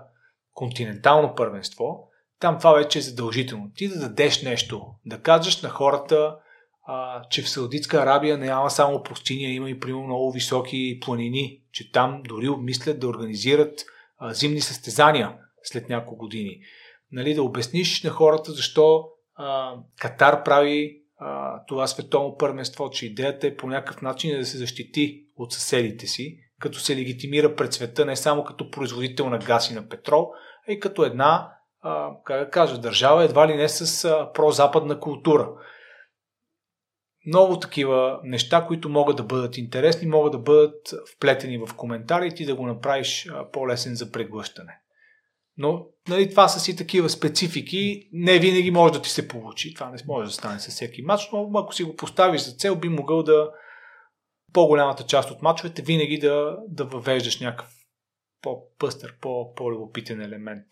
континентално 0.53 1.35
първенство, 1.35 2.09
там 2.41 2.59
това 2.59 2.73
вече 2.73 2.99
е 2.99 3.03
задължително. 3.03 3.71
Ти 3.75 3.89
да 3.89 4.01
дадеш 4.01 4.43
нещо, 4.43 4.87
да 5.07 5.21
кажеш 5.21 5.63
на 5.63 5.69
хората, 5.69 6.37
а, 6.87 7.23
че 7.31 7.43
в 7.43 7.49
Саудитска 7.49 7.97
Арабия 7.97 8.39
няма 8.39 8.71
само 8.71 9.03
пустиня, 9.03 9.49
има 9.49 9.71
и 9.71 9.81
примерно 9.81 10.07
много 10.07 10.33
високи 10.33 11.01
планини, 11.01 11.61
че 11.73 11.93
там 11.93 12.23
дори 12.29 12.49
обмислят 12.49 13.01
да 13.01 13.09
организират 13.09 13.85
а, 14.19 14.35
зимни 14.35 14.61
състезания 14.61 15.37
след 15.63 15.89
няколко 15.89 16.17
години. 16.17 16.61
Нали, 17.13 17.35
да 17.35 17.43
обясниш 17.43 18.03
на 18.03 18.11
хората 18.11 18.53
защо 18.53 19.05
а, 19.35 19.75
Катар 19.99 20.45
прави 20.45 21.03
а, 21.19 21.61
това 21.67 21.87
световно 21.87 22.37
първенство, 22.37 22.91
че 22.91 23.07
идеята 23.07 23.47
е 23.47 23.57
по 23.57 23.67
някакъв 23.67 24.03
начин 24.03 24.39
да 24.39 24.45
се 24.45 24.59
защити 24.59 25.27
от 25.37 25.53
съседите 25.53 26.07
си, 26.07 26.39
като 26.61 26.79
се 26.79 26.97
легитимира 26.97 27.57
пред 27.57 27.73
света 27.73 28.07
не 28.07 28.17
само 28.17 28.45
като 28.45 28.71
производител 28.71 29.31
на 29.31 29.39
газ 29.39 29.71
и 29.71 29.75
на 29.75 29.89
петрол, 29.89 30.33
а 30.69 30.73
и 30.73 30.81
като 30.81 31.05
една, 31.05 31.53
а, 31.81 32.11
как 32.25 32.45
да 32.45 32.51
кажа, 32.51 32.81
държава 32.81 33.25
едва 33.25 33.49
ли 33.49 33.55
не 33.55 33.69
с 33.69 34.05
а, 34.05 34.33
прозападна 34.33 35.01
култура 35.01 35.49
много 37.27 37.59
такива 37.59 38.21
неща, 38.25 38.65
които 38.67 38.89
могат 38.89 39.17
да 39.17 39.23
бъдат 39.23 39.57
интересни, 39.57 40.09
могат 40.09 40.33
да 40.33 40.39
бъдат 40.39 40.95
вплетени 41.17 41.59
в 41.59 41.75
коментарите 41.77 42.43
и 42.43 42.47
да 42.47 42.55
го 42.55 42.67
направиш 42.67 43.29
по-лесен 43.53 43.95
за 43.95 44.13
преглъщане. 44.13 44.81
Но 45.57 45.87
нали, 46.09 46.31
това 46.31 46.49
са 46.49 46.61
си 46.61 46.77
такива 46.77 47.11
специфики. 47.11 48.09
Не 48.13 48.39
винаги 48.39 48.71
може 48.71 48.93
да 48.93 49.03
ти 49.03 49.11
се 49.11 49.29
получи. 49.29 49.75
Това 49.75 49.91
не 49.91 49.99
може 50.07 50.27
да 50.27 50.33
стане 50.33 50.61
с 50.61 50.69
всеки 50.69 51.03
матч, 51.03 51.29
но 51.33 51.51
ако 51.55 51.75
си 51.75 51.85
го 51.85 51.97
поставиш 51.97 52.41
за 52.41 52.53
цел, 52.53 52.77
би 52.77 52.89
могъл 52.89 53.23
да 53.23 53.51
по-голямата 54.53 55.03
част 55.03 55.31
от 55.31 55.43
матчовете 55.43 55.83
винаги 55.83 56.19
да, 56.19 56.57
да 56.69 56.85
въвеждаш 56.85 57.41
някакъв 57.41 57.69
по-пъстър, 58.43 59.15
по-любопитен 59.57 60.21
елемент. 60.21 60.67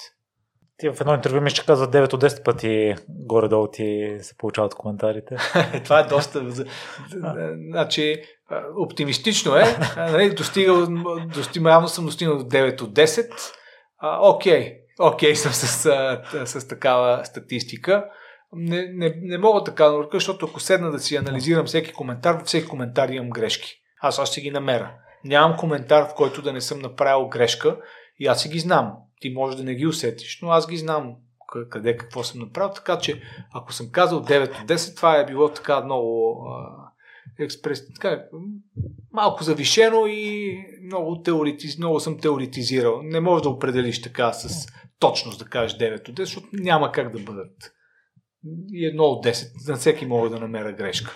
Ти 0.77 0.89
в 0.89 1.01
едно 1.01 1.15
интервю 1.15 1.41
ми 1.41 1.51
ще 1.51 1.67
каза 1.67 1.91
9 1.91 2.13
от 2.13 2.23
10 2.23 2.45
пъти 2.45 2.95
горе-долу 3.09 3.69
ти 3.71 4.17
се 4.21 4.37
получават 4.37 4.75
коментарите. 4.75 5.37
Това 5.85 6.01
е 6.01 6.07
доста... 6.07 6.51
значи, 7.71 8.23
оптимистично 8.77 9.57
е. 9.57 9.65
Нали, 9.97 10.35
достигал, 10.35 10.87
явно 11.67 11.89
съм 11.89 12.05
достигнал 12.05 12.39
до 12.39 12.45
9 12.45 12.83
от 12.83 12.95
10. 12.95 13.31
окей, 14.21 14.82
окей 15.01 15.37
съм 15.37 15.53
с, 15.53 15.67
с, 15.67 16.61
с 16.61 16.69
такава 16.69 17.25
статистика. 17.25 18.05
Не, 18.53 18.87
не, 18.93 19.15
не 19.23 19.39
мога 19.39 19.65
така 19.65 19.85
да 19.85 19.93
нарека, 19.93 20.17
защото 20.17 20.47
ако 20.47 20.61
седна 20.61 20.91
да 20.91 20.99
си 20.99 21.17
анализирам 21.17 21.67
всеки 21.67 21.93
коментар, 21.93 22.35
във 22.35 22.47
всеки 22.47 22.69
коментар 22.69 23.09
имам 23.09 23.31
грешки. 23.31 23.81
Аз 24.01 24.19
още 24.19 24.41
ги 24.41 24.51
намеря. 24.51 24.91
Нямам 25.25 25.57
коментар, 25.57 26.09
в 26.09 26.15
който 26.15 26.43
да 26.43 26.53
не 26.53 26.61
съм 26.61 26.79
направил 26.79 27.29
грешка 27.29 27.77
и 28.19 28.27
аз 28.27 28.43
си 28.43 28.49
ги 28.49 28.59
знам. 28.59 28.93
Ти 29.21 29.31
може 29.31 29.57
да 29.57 29.65
не 29.65 29.75
ги 29.75 29.87
усетиш, 29.87 30.39
но 30.43 30.51
аз 30.51 30.69
ги 30.69 30.77
знам 30.77 31.15
къде 31.71 31.97
какво 31.97 32.23
съм 32.23 32.41
направил, 32.41 32.73
така 32.75 32.99
че 32.99 33.23
ако 33.55 33.73
съм 33.73 33.91
казал 33.93 34.25
9 34.25 34.63
от 34.63 34.69
10, 34.69 34.97
това 34.97 35.17
е 35.17 35.27
било 35.27 35.49
така 35.49 35.81
много 35.81 36.41
експрес, 37.43 37.95
така, 37.95 38.25
малко 39.13 39.45
завишено 39.45 40.07
и 40.07 40.57
много, 40.85 41.23
теоретиз, 41.23 41.79
много 41.79 42.01
съм 42.01 42.19
теоретизирал. 42.19 43.03
Не 43.03 43.21
можеш 43.21 43.43
да 43.43 43.49
определиш 43.49 44.03
така 44.03 44.33
с 44.33 44.67
точност 44.99 45.39
да 45.39 45.45
кажеш 45.45 45.79
9 45.79 46.09
от 46.09 46.17
10, 46.17 46.19
защото 46.19 46.47
няма 46.53 46.93
как 46.93 47.13
да 47.17 47.23
бъдат. 47.23 47.73
И 48.73 48.87
едно 48.87 49.05
от 49.05 49.27
10. 49.27 49.69
На 49.69 49.77
всеки 49.77 50.07
мога 50.07 50.31
да 50.31 50.41
намеря 50.41 50.73
грешка. 50.73 51.13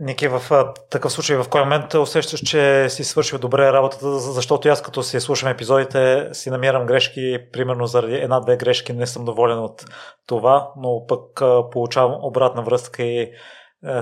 Ники, 0.00 0.28
в 0.28 0.42
такъв 0.90 1.12
случай 1.12 1.36
в 1.36 1.48
кой 1.50 1.60
момент 1.60 1.94
усещаш, 1.94 2.40
че 2.40 2.88
си 2.88 3.04
свършил 3.04 3.38
добре 3.38 3.72
работата, 3.72 4.18
защото 4.18 4.68
аз 4.68 4.82
като 4.82 5.02
си 5.02 5.20
слушам 5.20 5.48
епизодите 5.48 6.28
си 6.32 6.50
намирам 6.50 6.86
грешки, 6.86 7.38
примерно 7.52 7.86
заради 7.86 8.14
една-две 8.14 8.56
грешки 8.56 8.92
не 8.92 9.06
съм 9.06 9.24
доволен 9.24 9.58
от 9.58 9.84
това, 10.26 10.72
но 10.76 11.06
пък 11.08 11.42
получавам 11.70 12.18
обратна 12.22 12.62
връзка 12.62 13.02
и 13.02 13.30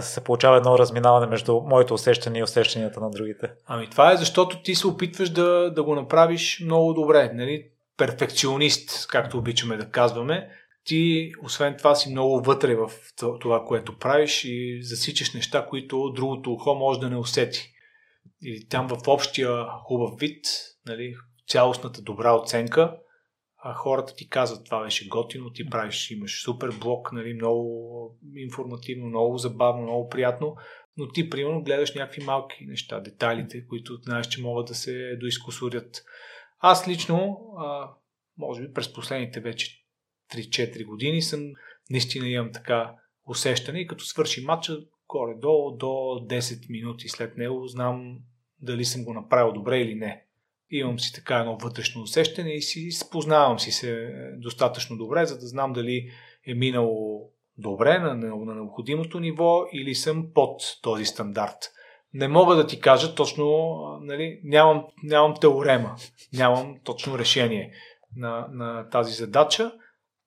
се 0.00 0.24
получава 0.24 0.56
едно 0.56 0.78
разминаване 0.78 1.26
между 1.26 1.60
моето 1.60 1.94
усещане 1.94 2.38
и 2.38 2.42
усещанията 2.42 3.00
на 3.00 3.10
другите. 3.10 3.50
Ами 3.66 3.90
това 3.90 4.12
е 4.12 4.16
защото 4.16 4.62
ти 4.62 4.74
се 4.74 4.86
опитваш 4.86 5.30
да, 5.30 5.70
да 5.70 5.82
го 5.82 5.94
направиш 5.94 6.60
много 6.64 6.92
добре. 6.92 7.30
Нали? 7.34 7.68
Перфекционист, 7.96 9.06
както 9.08 9.38
обичаме 9.38 9.76
да 9.76 9.90
казваме 9.90 10.48
ти, 10.84 11.32
освен 11.42 11.76
това, 11.76 11.94
си 11.94 12.10
много 12.10 12.40
вътре 12.40 12.74
в 12.74 12.90
това, 13.40 13.64
което 13.64 13.98
правиш 13.98 14.44
и 14.44 14.82
засичаш 14.82 15.34
неща, 15.34 15.66
които 15.66 16.12
другото 16.16 16.52
ухо 16.52 16.74
може 16.74 17.00
да 17.00 17.10
не 17.10 17.16
усети. 17.16 17.72
Или 18.44 18.68
там 18.68 18.88
в 18.88 19.08
общия 19.08 19.64
хубав 19.84 20.18
вид, 20.18 20.46
нали, 20.86 21.14
цялостната 21.48 22.02
добра 22.02 22.34
оценка, 22.34 22.96
а 23.64 23.74
хората 23.74 24.14
ти 24.14 24.28
казват, 24.28 24.64
това 24.64 24.82
беше 24.82 25.08
готино, 25.08 25.50
ти 25.50 25.70
правиш, 25.70 26.10
имаш 26.10 26.44
супер 26.44 26.70
блок, 26.80 27.12
нали, 27.12 27.34
много 27.34 28.18
информативно, 28.36 29.06
много 29.06 29.38
забавно, 29.38 29.82
много 29.82 30.08
приятно, 30.08 30.56
но 30.96 31.08
ти, 31.08 31.30
примерно, 31.30 31.62
гледаш 31.62 31.94
някакви 31.94 32.24
малки 32.24 32.66
неща, 32.66 33.00
детайлите, 33.00 33.66
които 33.66 33.94
знаеш, 33.94 34.28
че 34.28 34.42
могат 34.42 34.66
да 34.66 34.74
се 34.74 35.16
доискусурят. 35.16 36.04
Аз 36.58 36.88
лично, 36.88 37.38
а, 37.58 37.90
може 38.38 38.62
би 38.62 38.72
през 38.72 38.92
последните 38.92 39.40
вече 39.40 39.84
3-4 40.34 40.84
години 40.84 41.22
съм, 41.22 41.40
наистина 41.90 42.28
имам 42.28 42.52
така 42.52 42.94
усещане 43.26 43.80
и 43.80 43.86
като 43.86 44.04
свърши 44.04 44.44
матча, 44.44 44.78
горе-долу 45.08 45.76
до 45.76 45.86
10 45.86 46.70
минути 46.70 47.08
след 47.08 47.36
него 47.36 47.66
знам 47.66 48.18
дали 48.60 48.84
съм 48.84 49.04
го 49.04 49.14
направил 49.14 49.52
добре 49.52 49.80
или 49.80 49.94
не. 49.94 50.26
Имам 50.74 51.00
си 51.00 51.12
така 51.12 51.36
едно 51.36 51.56
вътрешно 51.56 52.02
усещане 52.02 52.50
и 52.50 52.62
си 52.62 52.90
спознавам 52.90 53.58
си 53.58 53.72
се 53.72 54.08
достатъчно 54.36 54.96
добре, 54.96 55.26
за 55.26 55.38
да 55.38 55.46
знам 55.46 55.72
дали 55.72 56.10
е 56.46 56.54
минало 56.54 57.28
добре 57.58 57.98
на, 57.98 58.14
на, 58.14 58.36
на 58.36 58.54
необходимото 58.54 59.20
ниво 59.20 59.64
или 59.72 59.94
съм 59.94 60.26
под 60.34 60.60
този 60.82 61.04
стандарт. 61.04 61.58
Не 62.14 62.28
мога 62.28 62.56
да 62.56 62.66
ти 62.66 62.80
кажа 62.80 63.14
точно, 63.14 63.76
нали, 64.02 64.40
нямам, 64.44 64.84
нямам 65.02 65.34
теорема, 65.40 65.96
нямам 66.32 66.76
точно 66.84 67.18
решение 67.18 67.72
на, 68.16 68.48
на 68.52 68.88
тази 68.88 69.12
задача, 69.12 69.72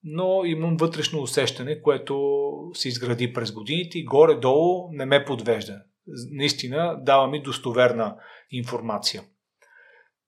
но 0.04 0.44
имам 0.44 0.76
вътрешно 0.76 1.22
усещане, 1.22 1.82
което 1.82 2.42
се 2.74 2.88
изгради 2.88 3.32
през 3.32 3.52
годините 3.52 3.98
и 3.98 4.04
горе-долу 4.04 4.88
не 4.92 5.06
ме 5.06 5.24
подвежда. 5.24 5.82
Наистина 6.30 6.98
дава 7.02 7.26
ми 7.28 7.42
достоверна 7.42 8.16
информация. 8.50 9.22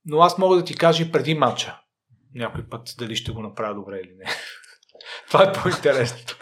Но 0.05 0.21
аз 0.21 0.39
мога 0.39 0.57
да 0.57 0.65
ти 0.65 0.77
кажа 0.77 1.03
и 1.03 1.13
преди 1.13 1.35
матча. 1.35 1.81
Някой 2.35 2.69
път 2.69 2.95
дали 2.99 3.17
ще 3.17 3.33
го 3.33 3.43
направя 3.43 3.75
добре 3.75 4.01
или 4.05 4.13
не. 4.17 4.25
Това 5.31 5.45
е 5.45 5.53
по-интересното. 5.53 6.39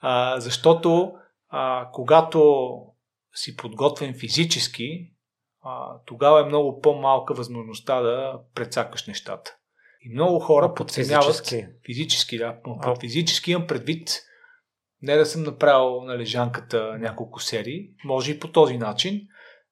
А, 0.00 0.40
защото 0.40 1.12
а, 1.48 1.88
когато 1.92 2.76
си 3.34 3.56
подготвен 3.56 4.14
физически, 4.14 5.12
а, 5.62 6.00
тогава 6.06 6.40
е 6.40 6.44
много 6.44 6.80
по-малка 6.80 7.34
възможността 7.34 8.00
да 8.00 8.40
прецакаш 8.54 9.06
нещата. 9.06 9.56
И 10.00 10.14
много 10.14 10.40
хора 10.40 10.74
подценяват 10.74 11.24
физически, 11.24 11.66
физически 11.86 12.38
да. 12.38 12.56
А. 12.80 13.00
Физически 13.00 13.50
имам 13.50 13.66
предвид 13.66 14.22
не 15.02 15.16
да 15.16 15.26
съм 15.26 15.42
направил 15.42 16.00
на 16.00 16.18
лежанката 16.18 16.98
няколко 16.98 17.40
серии, 17.40 17.90
може 18.04 18.32
и 18.32 18.40
по 18.40 18.52
този 18.52 18.78
начин, 18.78 19.28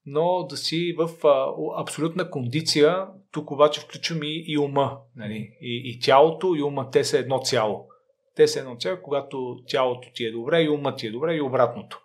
но 0.07 0.46
да 0.50 0.57
си 0.57 0.94
в 0.98 1.26
а, 1.26 1.52
абсолютна 1.82 2.30
кондиция, 2.30 3.07
тук 3.32 3.50
обаче 3.50 3.80
включвам 3.80 4.22
и, 4.22 4.44
и 4.46 4.59
ума, 4.59 4.98
нали? 5.16 5.57
и, 5.61 5.82
и 5.84 6.00
тялото, 6.00 6.55
и 6.55 6.62
ума, 6.62 6.90
те 6.90 7.05
са 7.05 7.18
едно 7.18 7.38
цяло. 7.38 7.88
Те 8.36 8.48
са 8.48 8.61
едно 8.61 8.76
цяло, 8.76 8.98
когато 9.02 9.62
тялото 9.66 10.09
ти 10.14 10.24
е 10.24 10.32
добре 10.32 10.62
и 10.62 10.68
умът 10.68 10.98
ти 10.98 11.07
е 11.07 11.11
добре 11.11 11.34
и 11.34 11.40
обратното. 11.40 12.00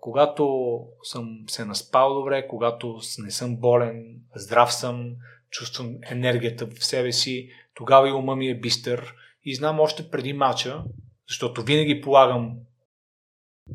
Когато 0.00 0.78
съм 1.02 1.38
се 1.46 1.64
наспал 1.64 2.14
добре, 2.14 2.48
когато 2.48 3.00
не 3.18 3.30
съм 3.30 3.56
болен, 3.56 4.16
здрав 4.34 4.72
съм, 4.72 5.14
чувствам 5.50 5.96
енергията 6.10 6.66
в 6.66 6.84
себе 6.84 7.12
си, 7.12 7.50
тогава 7.74 8.08
и 8.08 8.12
ума 8.12 8.36
ми 8.36 8.48
е 8.48 8.60
бистър 8.60 9.14
и 9.44 9.54
знам 9.54 9.80
още 9.80 10.10
преди 10.10 10.32
мача, 10.32 10.84
защото 11.28 11.62
винаги 11.62 12.00
полагам 12.00 12.56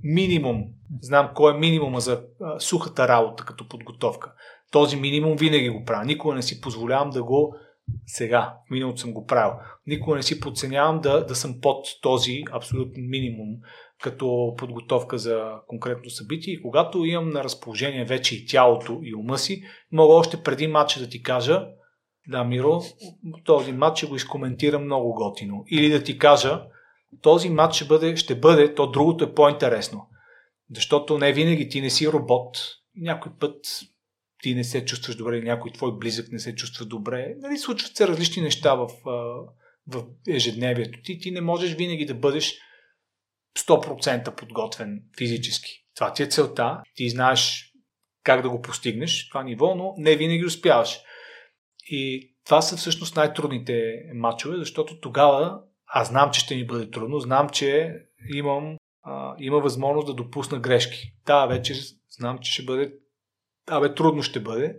минимум, 0.04 0.64
знам 1.02 1.30
кой 1.36 1.54
е 1.54 1.58
минимума 1.58 2.00
за 2.00 2.22
а, 2.42 2.60
сухата 2.60 3.08
работа 3.08 3.46
като 3.46 3.68
подготовка. 3.68 4.34
Този 4.72 4.96
минимум 4.96 5.36
винаги 5.36 5.70
го 5.70 5.84
правя. 5.86 6.06
Никога 6.06 6.36
не 6.36 6.42
си 6.42 6.62
позволявам 6.62 7.10
да 7.10 7.24
го 7.24 7.56
сега. 8.06 8.54
В 8.68 8.72
миналото 8.72 9.00
съм 9.00 9.14
го 9.14 9.26
правил. 9.26 9.54
Никога 9.88 10.16
не 10.16 10.24
си 10.24 10.40
подценявам 10.40 11.02
да, 11.02 11.26
да 11.26 11.36
съм 11.36 11.62
под 11.62 11.86
този 12.02 12.44
абсолютен 12.52 13.10
минимум 13.10 13.50
като 14.02 14.54
подготовка 14.58 15.18
за 15.18 15.52
конкретно 15.68 16.10
събитие. 16.10 16.54
И 16.54 16.62
когато 16.62 17.06
имам 17.06 17.30
на 17.30 17.44
разположение 17.44 18.06
вече 18.06 18.36
и 18.36 18.46
тялото 18.46 19.00
и 19.04 19.16
ума 19.16 19.38
си, 19.38 19.64
мога 19.92 20.14
още 20.14 20.44
преди 20.44 20.68
матча 20.68 21.00
да 21.00 21.10
ти 21.10 21.24
кажа, 21.24 21.68
да, 22.28 22.44
Миро, 22.44 22.82
този 23.46 23.72
матч 23.72 23.98
ще 23.98 24.08
го 24.08 24.16
изкоментирам 24.16 24.84
много 24.84 25.14
готино. 25.14 25.64
Или 25.72 25.90
да 25.90 26.04
ти 26.04 26.18
кажа, 26.18 26.62
този 27.22 27.50
матч 27.50 27.76
ще 27.76 27.86
бъде, 27.86 28.16
ще 28.16 28.36
бъде, 28.36 28.74
то 28.74 28.88
другото 28.92 29.24
е 29.24 29.34
по-интересно. 29.34 30.08
Защото 30.76 31.18
не 31.18 31.34
винаги 31.34 31.70
ти 31.70 31.82
не 31.82 31.90
си 31.90 32.08
робот. 32.08 32.58
Някой 32.96 33.32
път 33.40 33.56
ти 34.42 34.56
не 34.56 34.64
се 34.64 34.86
чувстваш 34.86 35.16
добре, 35.16 35.42
някой 35.42 35.72
твой 35.72 35.98
близък 35.98 36.32
не 36.32 36.40
се 36.40 36.56
чувства 36.56 36.86
добре. 36.86 37.34
Нали, 37.38 37.58
случват 37.58 37.96
се 37.96 38.08
различни 38.08 38.44
неща 38.44 38.76
в, 38.76 38.90
в 39.88 40.06
ежедневието 40.28 41.00
ти. 41.04 41.20
Ти 41.20 41.32
не 41.32 41.42
можеш 41.42 41.74
винаги 41.74 42.06
да 42.06 42.14
бъдеш 42.14 42.54
100% 43.60 44.36
подготвен 44.36 45.04
физически. 45.18 45.86
Това 45.96 46.14
ти 46.14 46.24
е 46.24 46.28
целта. 46.28 46.82
Ти 46.96 47.10
знаеш 47.10 47.72
как 48.24 48.42
да 48.42 48.50
го 48.50 48.62
постигнеш, 48.62 49.30
това 49.30 49.44
ниво, 49.44 49.76
но 49.76 49.94
не 49.98 50.16
винаги 50.16 50.46
успяваш. 50.46 51.00
И 51.90 52.34
това 52.46 52.62
са 52.62 52.78
всъщност 52.78 53.16
най-трудните 53.16 53.94
матчове, 54.14 54.58
защото 54.58 55.00
тогава 55.00 55.60
аз 55.88 56.08
знам, 56.08 56.32
че 56.32 56.40
ще 56.40 56.56
ми 56.56 56.68
бъде 56.68 56.92
трудно, 56.92 57.20
знам, 57.20 57.50
че 57.50 57.96
имам, 58.34 58.78
а, 59.06 59.36
има 59.40 59.60
възможност 59.60 60.08
да 60.08 60.14
допусна 60.14 60.60
грешки. 60.60 61.14
Да, 61.26 61.46
вече 61.46 61.74
знам, 62.10 62.38
че 62.42 62.52
ще 62.52 62.64
бъде, 62.64 62.94
да, 63.68 63.80
бе, 63.80 63.94
трудно 63.94 64.24
ще 64.24 64.40
бъде. 64.40 64.76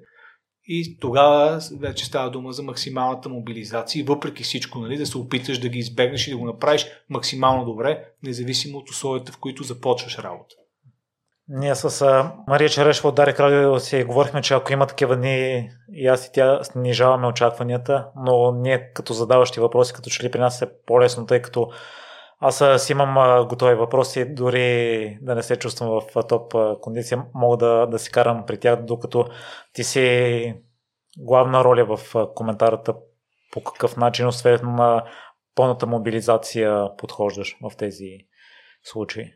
И 0.69 0.99
тогава 1.01 1.61
вече 1.79 2.05
става 2.05 2.31
дума 2.31 2.53
за 2.53 2.63
максималната 2.63 3.29
мобилизация 3.29 4.05
въпреки 4.05 4.43
всичко, 4.43 4.79
нали, 4.79 4.97
да 4.97 5.07
се 5.07 5.19
опиташ 5.19 5.59
да 5.59 5.69
ги 5.69 5.79
избегнеш 5.79 6.27
и 6.27 6.31
да 6.31 6.37
го 6.37 6.47
направиш 6.47 6.87
максимално 7.11 7.65
добре, 7.65 8.05
независимо 8.23 8.79
от 8.79 8.91
условията, 8.91 9.33
в 9.33 9.39
които 9.39 9.63
започваш 9.63 10.19
работа. 10.19 10.55
Ние 11.49 11.75
с 11.75 12.07
Мария 12.49 12.69
Черешва 12.69 13.09
от 13.09 13.15
Дарик 13.15 13.41
Радио 13.41 13.81
си 13.81 14.05
говорихме, 14.05 14.43
че 14.43 14.55
ако 14.55 14.73
има 14.73 14.87
такива 14.87 15.17
дни 15.17 15.71
и 15.93 16.07
аз 16.07 16.27
и 16.27 16.33
тя 16.33 16.65
снижаваме 16.65 17.27
очакванията, 17.27 18.07
но 18.17 18.53
ние 18.53 18.93
като 18.93 19.13
задаващи 19.13 19.61
въпроси, 19.61 19.93
като 19.93 20.11
че 20.11 20.25
ли 20.25 20.31
при 20.31 20.39
нас 20.39 20.63
е 20.63 20.71
по-лесно, 20.87 21.27
тъй 21.27 21.43
като 21.43 21.71
аз 22.39 22.85
си 22.85 22.93
имам 22.93 23.47
готови 23.49 23.75
въпроси, 23.75 24.35
дори 24.35 25.19
да 25.23 25.35
не 25.35 25.43
се 25.43 25.57
чувствам 25.57 25.89
в 25.89 26.23
топ 26.29 26.55
кондиция, 26.81 27.25
мога 27.35 27.57
да, 27.57 27.87
да 27.87 27.99
си 27.99 28.13
карам 28.13 28.47
при 28.47 28.61
тях, 28.61 28.83
докато 28.83 29.29
ти 29.73 29.85
си 29.85 30.55
главна 31.19 31.65
роля 31.65 31.97
в 31.97 32.27
коментарата 32.35 32.95
по 33.53 33.65
какъв 33.65 33.97
начин, 33.97 34.27
освен 34.27 34.61
на 34.63 35.05
пълната 35.55 35.87
мобилизация, 35.87 36.97
подхождаш 36.97 37.57
в 37.63 37.77
тези 37.77 38.19
случаи 38.83 39.33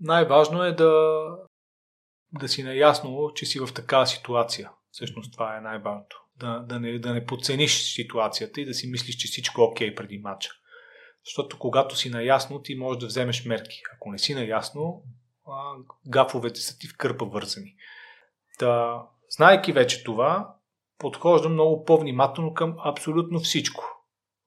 най-важно 0.00 0.64
е 0.64 0.72
да, 0.72 1.22
да 2.32 2.48
си 2.48 2.62
наясно, 2.62 3.30
че 3.34 3.46
си 3.46 3.60
в 3.60 3.74
такава 3.74 4.06
ситуация. 4.06 4.70
Всъщност 4.90 5.32
това 5.32 5.56
е 5.56 5.60
най-важното. 5.60 6.24
Да, 6.36 6.58
да, 6.58 6.80
не, 6.80 6.98
да 6.98 7.14
не 7.14 7.26
подцениш 7.26 7.94
ситуацията 7.94 8.60
и 8.60 8.64
да 8.64 8.74
си 8.74 8.90
мислиш, 8.90 9.16
че 9.16 9.28
всичко 9.28 9.60
е 9.60 9.64
окей 9.64 9.94
преди 9.94 10.18
матча. 10.18 10.50
Защото 11.28 11.58
когато 11.58 11.96
си 11.96 12.10
наясно, 12.10 12.62
ти 12.62 12.74
можеш 12.74 13.00
да 13.00 13.06
вземеш 13.06 13.44
мерки. 13.44 13.82
Ако 13.94 14.10
не 14.10 14.18
си 14.18 14.34
наясно, 14.34 15.02
гафовете 16.08 16.60
са 16.60 16.78
ти 16.78 16.88
в 16.88 16.96
кърпа 16.96 17.24
вързани. 17.24 17.74
Да, 18.58 19.02
знайки 19.30 19.72
вече 19.72 20.04
това, 20.04 20.54
подхождам 20.98 21.52
много 21.52 21.84
по-внимателно 21.84 22.54
към 22.54 22.76
абсолютно 22.84 23.38
всичко. 23.38 23.84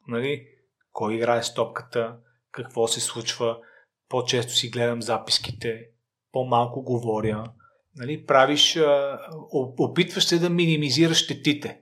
Нали? 0.07 0.47
Кой 0.91 1.15
играе 1.15 1.43
с 1.43 1.53
топката, 1.53 2.15
какво 2.51 2.87
се 2.87 2.99
случва, 3.01 3.57
по-често 4.09 4.53
си 4.53 4.69
гледам 4.69 5.01
записките, 5.01 5.85
по-малко 6.31 6.83
говоря. 6.83 7.43
Нали, 7.95 8.25
правиш, 8.25 8.79
опитваш 9.77 10.25
се 10.25 10.39
да 10.39 10.49
минимизираш 10.49 11.17
щетите. 11.17 11.81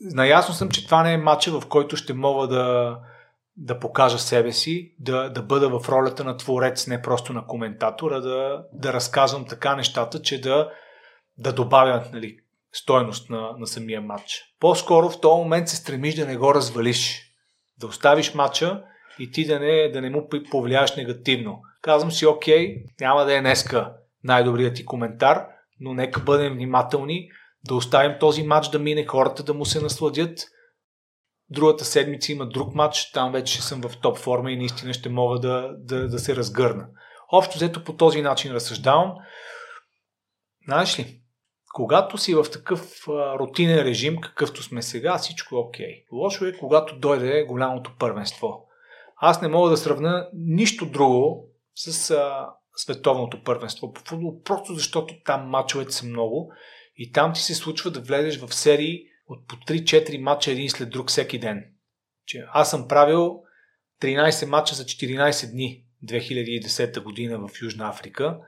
Наясно 0.00 0.54
съм, 0.54 0.70
че 0.70 0.84
това 0.84 1.02
не 1.02 1.12
е 1.12 1.18
матча, 1.18 1.60
в 1.60 1.68
който 1.68 1.96
ще 1.96 2.14
мога 2.14 2.48
да, 2.48 2.98
да 3.56 3.78
покажа 3.78 4.18
себе 4.18 4.52
си, 4.52 4.94
да, 4.98 5.28
да 5.28 5.42
бъда 5.42 5.78
в 5.78 5.88
ролята 5.88 6.24
на 6.24 6.36
творец, 6.36 6.86
не 6.86 7.02
просто 7.02 7.32
на 7.32 7.46
коментатора, 7.46 8.20
да, 8.20 8.64
да 8.72 8.92
разказвам 8.92 9.46
така 9.48 9.76
нещата, 9.76 10.22
че 10.22 10.40
да, 10.40 10.70
да 11.38 11.52
добавя 11.52 12.04
нали, 12.12 12.36
стойност 12.72 13.30
на, 13.30 13.50
на 13.58 13.66
самия 13.66 14.00
матч. 14.00 14.42
По-скоро 14.60 15.10
в 15.10 15.20
този 15.20 15.42
момент 15.42 15.68
се 15.68 15.76
стремиш 15.76 16.14
да 16.14 16.26
не 16.26 16.36
го 16.36 16.54
развалиш. 16.54 17.28
Да 17.80 17.86
оставиш 17.86 18.34
матча 18.34 18.82
и 19.18 19.30
ти 19.30 19.46
да 19.46 19.60
не, 19.60 19.88
да 19.88 20.00
не 20.00 20.10
му 20.10 20.28
повлияеш 20.50 20.96
негативно. 20.96 21.60
Казвам 21.82 22.12
си, 22.12 22.26
окей, 22.26 22.76
няма 23.00 23.24
да 23.24 23.34
е 23.34 23.40
днеска 23.40 23.92
най-добрият 24.24 24.76
ти 24.76 24.84
коментар, 24.84 25.46
но 25.80 25.94
нека 25.94 26.20
бъдем 26.20 26.52
внимателни, 26.52 27.28
да 27.64 27.74
оставим 27.74 28.12
този 28.20 28.42
матч 28.42 28.68
да 28.68 28.78
мине, 28.78 29.06
хората 29.06 29.42
да 29.42 29.54
му 29.54 29.64
се 29.64 29.80
насладят. 29.80 30.38
Другата 31.50 31.84
седмица 31.84 32.32
има 32.32 32.46
друг 32.46 32.74
матч, 32.74 33.10
там 33.12 33.32
вече 33.32 33.62
съм 33.62 33.82
в 33.82 33.96
топ 34.00 34.18
форма 34.18 34.52
и 34.52 34.56
наистина 34.56 34.92
ще 34.92 35.08
мога 35.08 35.38
да, 35.38 35.70
да, 35.78 36.08
да 36.08 36.18
се 36.18 36.36
разгърна. 36.36 36.88
Общо 37.32 37.56
взето 37.56 37.84
по 37.84 37.96
този 37.96 38.22
начин 38.22 38.52
разсъждавам. 38.52 39.14
Знаеш 40.68 40.98
ли, 40.98 41.20
когато 41.74 42.18
си 42.18 42.34
в 42.34 42.46
такъв 42.52 43.08
а, 43.08 43.38
рутинен 43.38 43.78
режим, 43.78 44.20
какъвто 44.20 44.62
сме 44.62 44.82
сега, 44.82 45.18
всичко 45.18 45.56
е 45.56 45.58
окей. 45.58 46.04
Лошо 46.12 46.44
е, 46.44 46.58
когато 46.58 46.98
дойде 46.98 47.44
голямото 47.44 47.92
първенство 47.98 48.68
аз 49.24 49.42
не 49.42 49.48
мога 49.48 49.70
да 49.70 49.76
сравня 49.76 50.28
нищо 50.34 50.86
друго 50.86 51.48
с 51.74 52.10
а, 52.10 52.48
световното 52.76 53.42
първенство 53.44 53.92
по 53.92 54.00
футбол, 54.00 54.42
просто 54.42 54.74
защото 54.74 55.14
там 55.24 55.48
мачовете 55.48 55.92
са 55.92 56.06
много 56.06 56.52
и 56.96 57.12
там 57.12 57.32
ти 57.32 57.40
се 57.40 57.54
случва 57.54 57.90
да 57.90 58.00
влезеш 58.00 58.40
в 58.40 58.54
серии 58.54 59.04
от 59.32 59.48
по 59.48 59.56
3-4 59.56 60.18
мача 60.18 60.50
един 60.50 60.70
след 60.70 60.90
друг 60.90 61.08
всеки 61.08 61.38
ден. 61.38 61.64
Че 62.26 62.44
аз 62.52 62.70
съм 62.70 62.88
правил 62.88 63.42
13 64.02 64.46
мача 64.46 64.74
за 64.74 64.84
14 64.84 65.50
дни 65.50 65.84
2010 66.04 67.02
година 67.02 67.38
в 67.38 67.62
Южна 67.62 67.88
Африка 67.88 68.38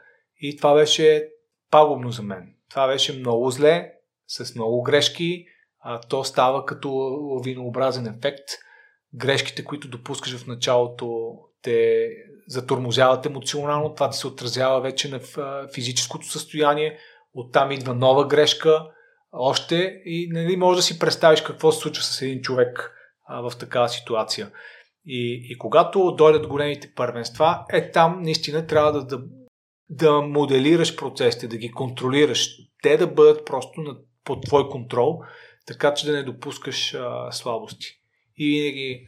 и 0.40 0.56
това 0.56 0.74
беше 0.74 1.28
пагубно 1.70 2.10
за 2.10 2.22
мен. 2.22 2.54
Това 2.70 2.86
беше 2.86 3.18
много 3.18 3.50
зле, 3.50 3.92
с 4.26 4.54
много 4.54 4.82
грешки, 4.82 5.46
а 5.80 6.00
то 6.00 6.24
става 6.24 6.66
като 6.66 6.90
лавинообразен 6.90 8.06
ефект– 8.06 8.48
грешките, 9.14 9.64
които 9.64 9.88
допускаш 9.88 10.36
в 10.36 10.46
началото, 10.46 11.38
те 11.62 12.08
затормозяват 12.48 13.26
емоционално, 13.26 13.94
това 13.94 14.10
ти 14.10 14.18
се 14.18 14.26
отразява 14.26 14.80
вече 14.80 15.08
на 15.08 15.20
физическото 15.74 16.26
състояние, 16.26 16.98
оттам 17.34 17.72
идва 17.72 17.94
нова 17.94 18.28
грешка, 18.28 18.86
още 19.34 20.02
и 20.04 20.28
нали, 20.32 20.56
може 20.56 20.76
да 20.76 20.82
си 20.82 20.98
представиш 20.98 21.40
какво 21.40 21.72
се 21.72 21.80
случва 21.80 22.04
с 22.04 22.22
един 22.22 22.40
човек 22.40 22.92
а, 23.26 23.50
в 23.50 23.58
такава 23.58 23.88
ситуация. 23.88 24.50
И, 25.06 25.46
и 25.50 25.58
когато 25.58 26.14
дойдат 26.18 26.46
големите 26.46 26.92
първенства, 26.94 27.64
е 27.72 27.90
там 27.90 28.22
наистина 28.22 28.66
трябва 28.66 28.92
да, 28.92 29.04
да, 29.04 29.24
да 29.90 30.20
моделираш 30.20 30.96
процесите, 30.96 31.48
да 31.48 31.56
ги 31.56 31.70
контролираш, 31.70 32.48
те 32.82 32.96
да 32.96 33.06
бъдат 33.06 33.46
просто 33.46 33.80
на, 33.80 33.96
под 34.24 34.42
твой 34.42 34.68
контрол, 34.68 35.20
така 35.66 35.94
че 35.94 36.06
да 36.06 36.12
не 36.12 36.22
допускаш 36.22 36.94
а, 36.94 37.32
слабости. 37.32 37.86
И 38.36 38.50
винаги 38.50 39.06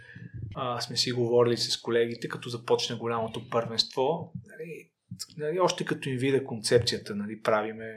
а, 0.55 0.81
сме 0.81 0.97
си 0.97 1.13
говорили 1.13 1.57
с 1.57 1.81
колегите, 1.81 2.29
като 2.29 2.49
започне 2.49 2.97
голямото 2.97 3.49
първенство. 3.51 4.33
Нали, 4.47 4.91
нали, 5.37 5.61
още 5.61 5.85
като 5.85 6.09
им 6.09 6.19
видя 6.19 6.45
концепцията, 6.45 7.15
нали, 7.15 7.43
правиме. 7.43 7.95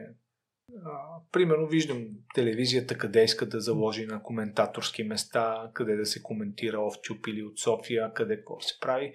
А, 0.85 1.21
примерно 1.31 1.67
виждам 1.67 2.07
телевизията 2.35 2.97
къде 2.97 3.23
иска 3.23 3.45
да 3.45 3.61
заложи 3.61 4.05
на 4.05 4.23
коментаторски 4.23 5.03
места, 5.03 5.71
къде 5.73 5.95
да 5.95 6.05
се 6.05 6.23
коментира 6.23 6.79
Овчуп 6.79 7.27
или 7.27 7.43
от 7.43 7.59
София, 7.59 8.13
къде 8.13 8.37
какво 8.37 8.59
се 8.59 8.79
прави. 8.81 9.13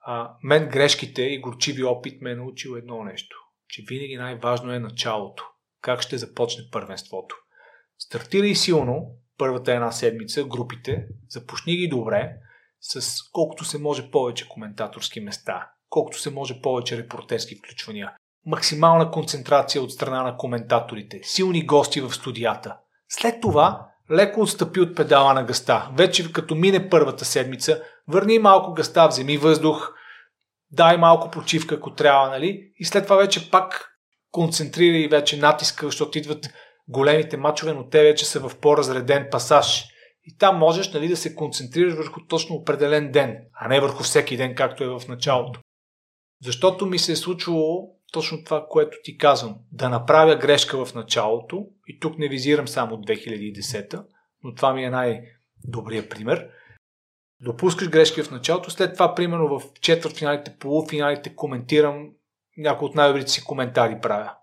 А, 0.00 0.34
мен 0.42 0.68
грешките 0.68 1.22
и 1.22 1.40
горчиви 1.40 1.84
опит 1.84 2.22
ме 2.22 2.30
е 2.30 2.36
научил 2.36 2.76
едно 2.76 3.04
нещо, 3.04 3.36
че 3.68 3.84
винаги 3.88 4.16
най-важно 4.16 4.72
е 4.72 4.78
началото. 4.78 5.44
Как 5.80 6.02
ще 6.02 6.18
започне 6.18 6.64
първенството. 6.72 7.36
Стартирай 7.98 8.54
силно, 8.54 9.16
първата 9.38 9.72
една 9.72 9.92
седмица, 9.92 10.44
групите, 10.44 11.06
започни 11.28 11.76
ги 11.76 11.88
добре, 11.88 12.36
с 12.80 13.22
колкото 13.32 13.64
се 13.64 13.78
може 13.78 14.10
повече 14.10 14.48
коментаторски 14.48 15.20
места, 15.20 15.70
колкото 15.88 16.20
се 16.20 16.30
може 16.30 16.60
повече 16.62 16.98
репортерски 16.98 17.56
включвания, 17.56 18.16
максимална 18.46 19.10
концентрация 19.10 19.82
от 19.82 19.92
страна 19.92 20.22
на 20.22 20.36
коментаторите, 20.36 21.20
силни 21.22 21.66
гости 21.66 22.00
в 22.00 22.14
студията. 22.14 22.76
След 23.08 23.40
това 23.40 23.86
леко 24.10 24.40
отстъпи 24.40 24.80
от 24.80 24.96
педала 24.96 25.34
на 25.34 25.44
гъста. 25.44 25.90
Вече 25.96 26.32
като 26.32 26.54
мине 26.54 26.88
първата 26.88 27.24
седмица, 27.24 27.82
върни 28.08 28.38
малко 28.38 28.74
гъста, 28.74 29.08
вземи 29.08 29.36
въздух, 29.36 29.92
дай 30.70 30.96
малко 30.96 31.30
почивка, 31.30 31.74
ако 31.74 31.94
трябва, 31.94 32.28
нали? 32.28 32.72
И 32.78 32.84
след 32.84 33.04
това 33.04 33.16
вече 33.16 33.50
пак 33.50 33.88
концентрира 34.30 34.96
и 34.96 35.08
вече 35.08 35.36
натиска, 35.36 35.86
защото 35.86 36.18
идват 36.18 36.48
големите 36.88 37.36
мачове, 37.36 37.72
но 37.72 37.88
те 37.88 38.02
вече 38.02 38.24
са 38.24 38.48
в 38.48 38.58
по-разреден 38.60 39.28
пасаж. 39.30 39.84
И 40.24 40.36
там 40.36 40.58
можеш 40.58 40.92
нали, 40.92 41.08
да 41.08 41.16
се 41.16 41.34
концентрираш 41.34 41.94
върху 41.94 42.20
точно 42.28 42.56
определен 42.56 43.12
ден, 43.12 43.36
а 43.54 43.68
не 43.68 43.80
върху 43.80 44.02
всеки 44.02 44.36
ден, 44.36 44.54
както 44.54 44.84
е 44.84 44.88
в 44.88 45.02
началото. 45.08 45.60
Защото 46.44 46.86
ми 46.86 46.98
се 46.98 47.12
е 47.12 47.16
случвало 47.16 47.88
точно 48.12 48.44
това, 48.44 48.66
което 48.68 48.98
ти 49.04 49.18
казвам. 49.18 49.56
Да 49.72 49.88
направя 49.88 50.36
грешка 50.36 50.84
в 50.84 50.94
началото, 50.94 51.66
и 51.88 52.00
тук 52.00 52.18
не 52.18 52.28
визирам 52.28 52.68
само 52.68 52.96
2010, 52.96 54.04
но 54.44 54.54
това 54.54 54.74
ми 54.74 54.84
е 54.84 54.90
най-добрият 54.90 56.10
пример. 56.10 56.48
Допускаш 57.40 57.88
грешки 57.88 58.22
в 58.22 58.30
началото, 58.30 58.70
след 58.70 58.92
това, 58.92 59.14
примерно 59.14 59.58
в 59.58 59.62
четвъртфиналите, 59.80 60.56
полуфиналите 60.58 61.34
коментирам 61.34 62.10
някои 62.56 62.88
от 62.88 62.94
най-добрите 62.94 63.30
си 63.30 63.44
коментари 63.44 63.98
правя. 64.02 64.34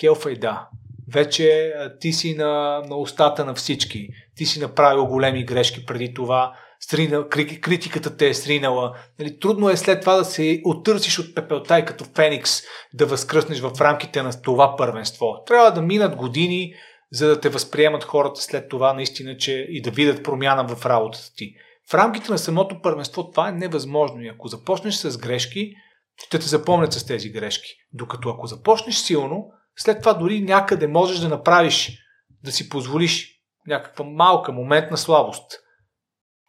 Келфа 0.00 0.32
и 0.32 0.38
да. 0.38 0.68
Вече 1.12 1.74
ти 2.00 2.12
си 2.12 2.34
на, 2.34 2.82
на 2.88 2.96
устата 2.96 3.44
на 3.44 3.54
всички. 3.54 4.08
Ти 4.36 4.46
си 4.46 4.60
направил 4.60 5.06
големи 5.06 5.44
грешки 5.44 5.86
преди 5.86 6.14
това. 6.14 6.56
Срина, 6.80 7.28
критиката 7.28 8.16
те 8.16 8.28
е 8.28 8.34
сринала. 8.34 8.96
Нали, 9.18 9.38
трудно 9.38 9.70
е 9.70 9.76
след 9.76 10.00
това 10.00 10.16
да 10.16 10.24
се 10.24 10.60
оттърсиш 10.64 11.18
от 11.18 11.34
пепелта 11.34 11.78
и 11.78 11.84
като 11.84 12.04
феникс 12.04 12.62
да 12.94 13.06
възкръснеш 13.06 13.60
в 13.60 13.80
рамките 13.80 14.22
на 14.22 14.42
това 14.42 14.76
първенство. 14.76 15.26
Трябва 15.46 15.70
да 15.70 15.82
минат 15.82 16.16
години, 16.16 16.74
за 17.12 17.28
да 17.28 17.40
те 17.40 17.48
възприемат 17.48 18.04
хората 18.04 18.40
след 18.40 18.68
това 18.68 18.92
наистина, 18.92 19.36
че 19.36 19.66
и 19.68 19.82
да 19.82 19.90
видят 19.90 20.24
промяна 20.24 20.68
в 20.68 20.86
работата 20.86 21.34
ти. 21.36 21.54
В 21.90 21.94
рамките 21.94 22.32
на 22.32 22.38
самото 22.38 22.82
първенство 22.82 23.30
това 23.30 23.48
е 23.48 23.52
невъзможно. 23.52 24.22
И 24.22 24.28
ако 24.28 24.48
започнеш 24.48 24.94
с 24.94 25.18
грешки, 25.18 25.72
ще 26.16 26.38
те 26.38 26.46
запомнят 26.46 26.92
с 26.92 27.06
тези 27.06 27.30
грешки. 27.30 27.68
Докато 27.92 28.28
ако 28.28 28.46
започнеш 28.46 28.94
силно, 28.94 29.46
след 29.76 30.00
това 30.00 30.14
дори 30.14 30.40
някъде 30.40 30.86
можеш 30.86 31.18
да 31.18 31.28
направиш, 31.28 31.98
да 32.44 32.52
си 32.52 32.68
позволиш 32.68 33.28
някаква 33.66 34.04
малка 34.04 34.52
моментна 34.52 34.96
слабост. 34.96 35.52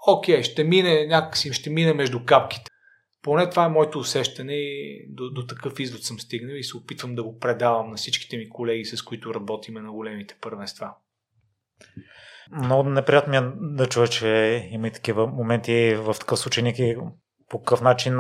Окей, 0.08 0.44
ще 0.44 0.64
мине 0.64 1.06
някакси, 1.08 1.54
ще 1.54 1.70
мине 1.70 1.94
между 1.94 2.26
капките. 2.26 2.72
Поне 3.24 3.50
това 3.50 3.66
е 3.66 3.70
моето 3.70 4.00
усещане 4.00 4.54
и 4.54 5.06
до, 5.10 5.30
до 5.30 5.46
такъв 5.46 5.80
извод 5.80 6.04
съм 6.04 6.20
стигнал 6.20 6.56
и 6.56 6.64
се 6.64 6.78
опитвам 6.78 7.16
да 7.16 7.24
го 7.24 7.40
предавам 7.40 7.90
на 7.90 7.96
всичките 7.96 8.38
ми 8.38 8.50
колеги, 8.50 8.86
с 8.86 9.02
които 9.02 9.34
работиме 9.34 9.82
на 9.82 9.92
големите 9.92 10.36
първенства. 10.42 10.94
Много 12.52 12.90
неприятно 12.90 13.32
ми 13.32 13.38
е 13.38 13.52
да 13.76 13.88
чуя, 13.88 14.08
че 14.08 14.28
има 14.72 14.88
и 14.88 14.92
такива 14.92 15.28
моменти 15.28 15.96
в 15.98 16.16
такъв 16.20 16.40
случай. 16.40 16.64
Ники, 16.64 16.96
по 17.50 17.60
какъв 17.60 17.82
начин 17.82 18.18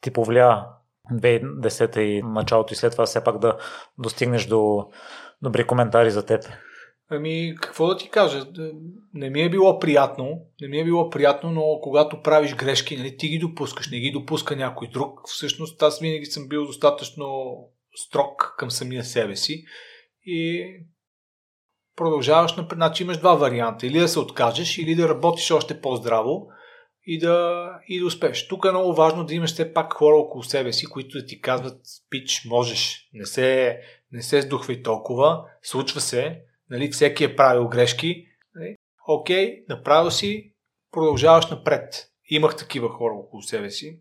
ти 0.00 0.10
повлия 0.10 0.64
2010 1.12 1.98
и 1.98 2.22
началото 2.22 2.72
и 2.72 2.76
след 2.76 2.92
това 2.92 3.06
все 3.06 3.24
пак 3.24 3.38
да 3.38 3.58
достигнеш 3.98 4.46
до 4.46 4.86
добри 5.42 5.66
коментари 5.66 6.10
за 6.10 6.26
теб? 6.26 6.44
Ами, 7.14 7.54
какво 7.60 7.86
да 7.86 7.96
ти 7.96 8.08
кажа? 8.08 8.46
Не 9.14 9.30
ми 9.30 9.42
е 9.42 9.50
било 9.50 9.78
приятно, 9.78 10.40
не 10.60 10.68
ми 10.68 10.78
е 10.78 10.84
било 10.84 11.10
приятно, 11.10 11.50
но 11.50 11.78
когато 11.82 12.22
правиш 12.22 12.54
грешки, 12.54 12.96
нали, 12.96 13.16
ти 13.16 13.28
ги 13.28 13.38
допускаш, 13.38 13.90
не 13.90 13.98
ги 13.98 14.10
допуска 14.10 14.56
някой 14.56 14.88
друг. 14.88 15.20
Всъщност 15.28 15.82
аз 15.82 16.00
винаги 16.00 16.26
съм 16.26 16.48
бил 16.48 16.66
достатъчно 16.66 17.56
строг 17.94 18.54
към 18.58 18.70
самия 18.70 19.04
себе 19.04 19.36
си 19.36 19.64
и 20.26 20.66
продължаваш. 21.96 22.54
Значи 22.72 23.02
имаш 23.02 23.18
два 23.18 23.34
варианта. 23.34 23.86
Или 23.86 23.98
да 23.98 24.08
се 24.08 24.18
откажеш, 24.18 24.78
или 24.78 24.94
да 24.94 25.08
работиш 25.08 25.50
още 25.50 25.80
по-здраво 25.80 26.48
и 27.06 27.18
да, 27.18 27.68
и 27.88 28.00
да 28.00 28.06
успееш. 28.06 28.48
Тук 28.48 28.64
е 28.64 28.70
много 28.70 28.94
важно 28.94 29.24
да 29.24 29.34
имаш 29.34 29.52
все 29.52 29.72
пак 29.72 29.92
хора 29.92 30.16
около 30.16 30.42
себе 30.42 30.72
си, 30.72 30.86
които 30.86 31.18
да 31.18 31.26
ти 31.26 31.40
казват, 31.40 31.80
пич, 32.10 32.44
можеш, 32.44 33.08
не 33.12 33.26
се, 33.26 33.78
не 34.12 34.22
се 34.22 34.42
сдухвай 34.42 34.82
толкова, 34.82 35.44
случва 35.62 36.00
се, 36.00 36.40
нали, 36.72 36.90
всеки 36.90 37.24
е 37.24 37.36
правил 37.36 37.68
грешки, 37.68 38.26
нали, 38.54 38.76
окей, 39.08 39.64
направил 39.68 40.10
си, 40.10 40.54
продължаваш 40.92 41.50
напред. 41.50 42.08
Имах 42.28 42.56
такива 42.56 42.88
хора 42.88 43.14
около 43.14 43.42
себе 43.42 43.70
си. 43.70 44.00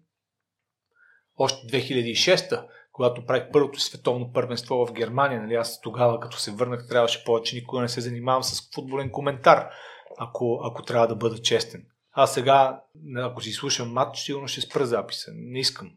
Още 1.38 1.68
2006 1.68 2.68
когато 2.92 3.26
правих 3.26 3.52
първото 3.54 3.80
световно 3.80 4.34
първенство 4.34 4.86
в 4.86 4.94
Германия, 4.94 5.42
нали, 5.42 5.54
аз 5.54 5.82
тогава, 5.82 6.20
като 6.20 6.40
се 6.40 6.52
върнах, 6.52 6.88
трябваше 6.88 7.24
повече 7.24 7.56
никога 7.56 7.82
не 7.82 7.90
се 7.90 8.02
занимавам 8.02 8.44
с 8.44 8.74
футболен 8.76 9.12
коментар, 9.12 9.70
ако, 10.18 10.62
ако 10.64 10.84
трябва 10.84 11.08
да 11.08 11.16
бъда 11.16 11.42
честен. 11.42 11.86
Аз 12.12 12.34
сега, 12.34 12.82
ако 13.18 13.42
си 13.42 13.52
слушам 13.52 13.92
матч, 13.94 14.20
сигурно 14.20 14.48
ще 14.48 14.62
спра 14.62 14.86
записа. 14.86 15.32
Не 15.36 15.60
искам 15.60 15.92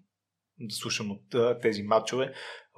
да 0.60 0.74
слушам 0.74 1.10
от 1.10 1.60
тези 1.62 1.82
матчове. 1.82 2.32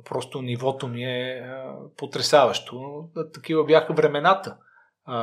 Просто 0.04 0.42
нивото 0.42 0.88
ми 0.88 1.04
е 1.04 1.50
потрясаващо. 1.96 3.04
Такива 3.34 3.64
бяха 3.64 3.92
времената. 3.92 4.56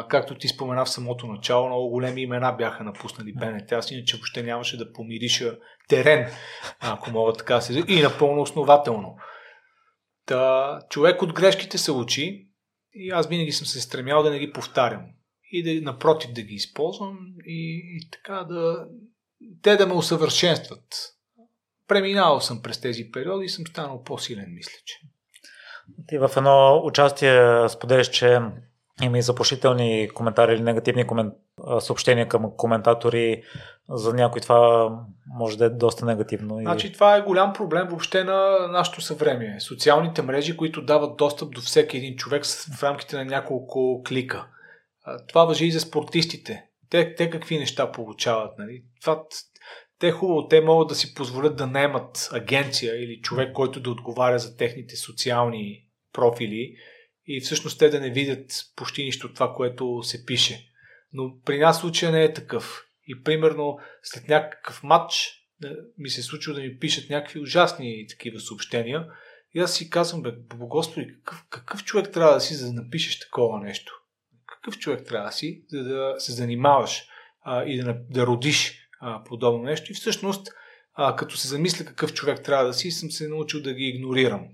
както 0.09 0.35
ти 0.35 0.47
спомена 0.47 0.85
в 0.85 0.89
самото 0.89 1.27
начало, 1.27 1.67
много 1.67 1.89
големи 1.89 2.21
имена 2.21 2.51
бяха 2.51 2.83
напуснали 2.83 3.33
БНТ. 3.33 3.71
Аз 3.71 3.91
иначе 3.91 4.17
въобще 4.17 4.43
нямаше 4.43 4.77
да 4.77 4.93
помириша 4.93 5.57
терен, 5.87 6.31
ако 6.79 7.11
мога 7.11 7.33
така 7.33 7.61
се 7.61 7.83
И 7.87 8.01
напълно 8.01 8.41
основателно. 8.41 9.15
Та, 10.25 10.79
човек 10.89 11.21
от 11.21 11.33
грешките 11.33 11.77
се 11.77 11.91
учи 11.91 12.47
и 12.93 13.09
аз 13.09 13.27
винаги 13.27 13.51
съм 13.51 13.67
се 13.67 13.81
стремял 13.81 14.23
да 14.23 14.31
не 14.31 14.39
ги 14.39 14.51
повтарям 14.51 15.01
и 15.51 15.63
да, 15.63 15.91
напротив 15.91 16.31
да 16.31 16.41
ги 16.41 16.55
използвам 16.55 17.17
и, 17.45 17.81
и 17.97 18.09
така 18.11 18.43
да 18.43 18.87
те 19.61 19.75
да 19.75 19.87
ме 19.87 19.93
усъвършенстват. 19.93 21.12
Преминавал 21.87 22.41
съм 22.41 22.61
през 22.61 22.81
тези 22.81 23.11
периоди 23.11 23.45
и 23.45 23.49
съм 23.49 23.67
станал 23.67 24.03
по-силен, 24.03 24.53
мисля, 24.55 24.77
че. 24.85 24.95
Ти 26.07 26.17
в 26.17 26.31
едно 26.37 26.81
участие 26.83 27.69
споделяш, 27.69 28.09
че 28.09 28.39
има 29.01 29.17
и 29.17 29.21
заплашителни 29.21 30.09
коментари 30.13 30.53
или 30.53 30.61
негативни 30.61 31.07
комен... 31.07 31.31
съобщения 31.79 32.27
към 32.27 32.51
коментатори. 32.57 33.43
За 33.89 34.13
някой 34.13 34.41
това 34.41 34.89
може 35.27 35.57
да 35.57 35.65
е 35.65 35.69
доста 35.69 36.05
негативно. 36.05 36.57
Значи 36.61 36.93
това 36.93 37.15
е 37.15 37.21
голям 37.21 37.53
проблем 37.53 37.87
въобще 37.87 38.23
на 38.23 38.67
нашето 38.67 39.01
съвремие. 39.01 39.59
Социалните 39.59 40.21
мрежи, 40.21 40.57
които 40.57 40.85
дават 40.85 41.17
достъп 41.17 41.53
до 41.53 41.61
всеки 41.61 41.97
един 41.97 42.15
човек 42.15 42.45
в 42.45 42.83
рамките 42.83 43.17
на 43.17 43.25
няколко 43.25 44.03
клика. 44.07 44.47
Това 45.27 45.45
въжи 45.45 45.65
и 45.65 45.71
за 45.71 45.79
спортистите. 45.79 46.65
Те, 46.89 47.15
те 47.15 47.29
какви 47.29 47.59
неща 47.59 47.91
получават. 47.91 48.57
Нали? 48.57 48.83
Това, 49.01 49.23
те 50.03 50.11
хубаво, 50.11 50.47
те 50.47 50.61
могат 50.61 50.87
да 50.87 50.95
си 50.95 51.13
позволят 51.13 51.55
да 51.55 51.67
наемат 51.67 52.29
агенция 52.31 53.03
или 53.03 53.21
човек, 53.21 53.53
който 53.53 53.79
да 53.79 53.91
отговаря 53.91 54.39
за 54.39 54.57
техните 54.57 54.95
социални 54.95 55.85
профили 56.13 56.75
и 57.27 57.41
всъщност 57.41 57.79
те 57.79 57.89
да 57.89 57.99
не 57.99 58.09
видят 58.09 58.51
почти 58.75 59.03
нищо 59.03 59.27
от 59.27 59.33
това, 59.33 59.53
което 59.53 60.03
се 60.03 60.25
пише. 60.25 60.69
Но 61.13 61.39
при 61.45 61.59
нас 61.59 61.79
случая 61.79 62.11
не 62.11 62.23
е 62.23 62.33
такъв. 62.33 62.85
И 63.07 63.23
примерно 63.23 63.77
след 64.01 64.27
някакъв 64.27 64.83
матч 64.83 65.33
ми 65.97 66.09
се 66.09 66.19
е 66.19 66.23
случило 66.23 66.55
да 66.55 66.61
ми 66.61 66.79
пишат 66.79 67.09
някакви 67.09 67.39
ужасни 67.39 68.05
такива 68.09 68.39
съобщения. 68.39 69.07
И 69.55 69.59
аз 69.59 69.75
си 69.75 69.89
казвам, 69.89 70.21
бе, 70.21 70.31
Господи, 70.55 71.07
какъв, 71.07 71.45
какъв 71.49 71.83
човек 71.83 72.13
трябва 72.13 72.33
да 72.33 72.41
си, 72.41 72.53
за 72.53 72.65
да 72.65 72.73
напишеш 72.73 73.19
такова 73.19 73.59
нещо? 73.59 73.93
какъв 74.47 74.79
човек 74.79 75.05
трябва 75.05 75.25
да 75.25 75.31
си, 75.31 75.63
за 75.69 75.83
да 75.83 76.15
се 76.17 76.31
занимаваш 76.31 77.03
а, 77.41 77.63
и 77.63 77.77
да, 77.77 77.97
да 78.09 78.27
родиш 78.27 78.82
а, 79.03 79.23
подобно 79.23 79.63
нещо. 79.63 79.91
И 79.91 79.95
всъщност, 79.95 80.47
а, 80.93 81.15
като 81.15 81.37
се 81.37 81.47
замисля 81.47 81.85
какъв 81.85 82.13
човек 82.13 82.43
трябва 82.43 82.65
да 82.65 82.73
си, 82.73 82.91
съм 82.91 83.11
се 83.11 83.27
научил 83.27 83.61
да 83.61 83.73
ги 83.73 83.83
игнорирам. 83.83 84.47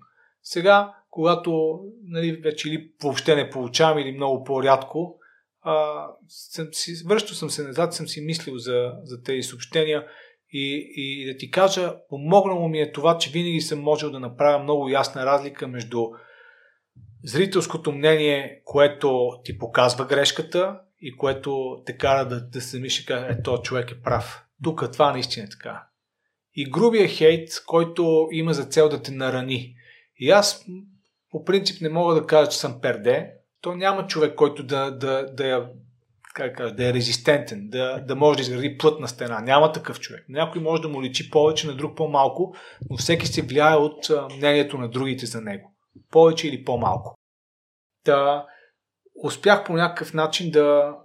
Сега, 0.44 0.94
когато 1.10 1.80
нали, 2.04 2.32
вече 2.32 2.70
или 2.70 2.92
въобще 3.04 3.36
не 3.36 3.50
получавам 3.50 4.00
или 4.00 4.12
много 4.12 4.44
по-рядко, 4.44 5.20
а, 5.62 6.06
съм 6.28 6.68
си, 6.72 6.94
връщал 7.08 7.36
съм 7.36 7.50
се 7.50 7.64
назад, 7.64 7.94
съм 7.94 8.08
си 8.08 8.22
мислил 8.22 8.58
за, 8.58 8.92
за 9.04 9.24
тези 9.24 9.44
съобщения 9.44 10.06
и, 10.52 10.92
и 10.96 11.26
да 11.34 11.38
ти 11.38 11.52
кажа, 11.52 11.96
помогнало 12.10 12.68
ми 12.68 12.80
е 12.80 12.92
това, 12.92 13.18
че 13.18 13.30
винаги 13.30 13.62
съм 13.62 13.80
можел 13.80 14.12
да 14.12 14.20
направя 14.20 14.64
много 14.64 14.90
ясна 14.90 15.26
разлика 15.26 15.68
между 15.68 16.08
зрителското 17.24 17.92
мнение, 17.92 18.62
което 18.66 19.30
ти 19.44 19.58
показва 19.58 20.06
грешката 20.06 20.80
и 21.02 21.18
което 21.18 21.82
те 21.86 21.98
кара 21.98 22.28
да, 22.28 22.42
да 22.42 22.62
се 22.62 22.80
мисли, 22.80 23.14
е, 23.14 23.42
то 23.42 23.58
човек 23.58 23.92
е 23.92 24.02
прав. 24.02 24.44
Тук 24.64 24.92
това 24.92 25.12
наистина 25.12 25.46
е 25.46 25.50
така. 25.50 25.84
И 26.56 26.70
грубия 26.70 27.08
хейт, 27.08 27.50
който 27.66 28.28
има 28.32 28.54
за 28.54 28.64
цел 28.64 28.90
да 28.90 29.02
те 29.02 29.12
нарани. 29.12 29.76
И 30.20 30.32
аз 30.32 30.66
по 31.32 31.44
принцип 31.44 31.82
не 31.82 31.90
мога 31.90 32.16
да 32.16 32.28
кажа, 32.28 32.52
че 32.52 32.58
съм 32.58 32.82
перде. 32.82 33.32
То 33.62 33.76
няма 33.76 34.08
човек, 34.08 34.36
който 34.36 34.64
да, 34.64 34.92
да, 34.92 35.26
да 35.34 35.48
я 35.48 35.70
как 36.34 36.58
кажа, 36.58 36.76
да 36.76 36.90
е 36.90 36.94
резистентен, 36.94 37.70
да, 37.70 38.00
да 38.00 38.16
може 38.16 38.38
да 38.38 38.42
изгради 38.42 38.78
плътна 38.78 39.08
стена. 39.08 39.42
Няма 39.42 39.72
такъв 39.72 40.00
човек. 40.00 40.26
Някой 40.30 40.62
може 40.62 40.82
да 40.82 40.90
му 40.90 41.04
личи 41.04 41.30
повече, 41.30 41.68
на 41.68 41.76
друг 41.76 41.98
по-малко, 41.98 42.56
но 42.90 42.98
всеки 42.98 43.28
се 43.28 43.42
влияе 43.42 43.76
от 43.76 44.10
мнението 44.38 44.78
на 44.78 44.90
другите 44.90 45.26
за 45.26 45.42
него. 45.42 45.76
Повече 46.12 46.48
или 46.48 46.64
по-малко. 46.64 47.16
Та, 48.06 48.46
успях 49.24 49.66
по 49.66 49.74
някакъв 49.74 50.14
начин 50.14 50.52
да 50.52 50.96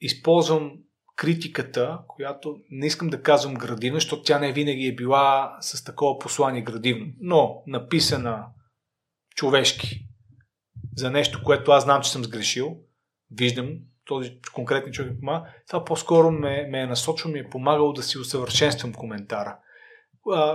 използвам 0.00 0.72
критиката, 1.16 1.98
която 2.08 2.56
не 2.70 2.86
искам 2.86 3.08
да 3.08 3.22
казвам 3.22 3.54
градивна, 3.54 3.96
защото 3.96 4.22
тя 4.22 4.38
не 4.38 4.52
винаги 4.52 4.86
е 4.86 4.94
била 4.94 5.56
с 5.60 5.84
такова 5.84 6.18
послание 6.18 6.62
градивно, 6.62 7.06
но 7.20 7.62
написана 7.66 8.46
човешки 9.34 10.06
за 10.96 11.10
нещо, 11.10 11.40
което 11.44 11.70
аз 11.70 11.84
знам, 11.84 12.02
че 12.02 12.10
съм 12.10 12.24
сгрешил, 12.24 12.76
виждам 13.30 13.78
този 14.04 14.38
конкретен 14.54 14.92
човек 14.92 15.12
ма, 15.22 15.46
това 15.66 15.84
по-скоро 15.84 16.30
ме, 16.30 16.66
ме 16.70 16.80
е 16.80 16.86
насочвал, 16.86 17.32
ми 17.32 17.38
е 17.38 17.50
помагало 17.50 17.92
да 17.92 18.02
си 18.02 18.18
усъвършенствам 18.18 18.92
коментара. 18.92 19.58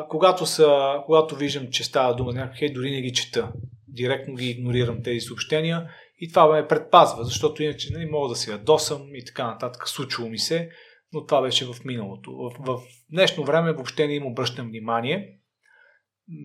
Когато, 0.10 0.46
са, 0.46 1.00
когато 1.06 1.36
виждам, 1.36 1.70
че 1.72 1.84
става 1.84 2.16
дума 2.16 2.34
някакъв 2.34 2.58
хей, 2.58 2.74
дори 2.74 2.92
не 2.92 3.02
ги 3.02 3.14
чета. 3.14 3.52
Директно 3.88 4.36
ги 4.36 4.50
игнорирам 4.50 5.04
тези 5.04 5.20
съобщения 5.20 5.90
и 6.18 6.30
това 6.30 6.48
ме 6.48 6.68
предпазва, 6.68 7.24
защото 7.24 7.64
иначе 7.64 7.94
не 7.94 7.98
нали, 8.00 8.12
мога 8.12 8.30
да 8.30 8.36
се 8.36 8.52
ядосам 8.52 9.16
и 9.16 9.26
така 9.26 9.48
нататък. 9.48 9.88
Случвало 9.88 10.30
ми 10.30 10.38
се, 10.38 10.70
но 11.14 11.26
това 11.26 11.42
беше 11.42 11.66
в 11.66 11.86
миналото. 11.86 12.32
В, 12.32 12.52
в 12.60 12.82
днешно 13.12 13.44
време 13.44 13.74
въобще 13.74 14.08
не 14.08 14.16
им 14.16 14.26
обръщам 14.26 14.68
внимание. 14.68 15.40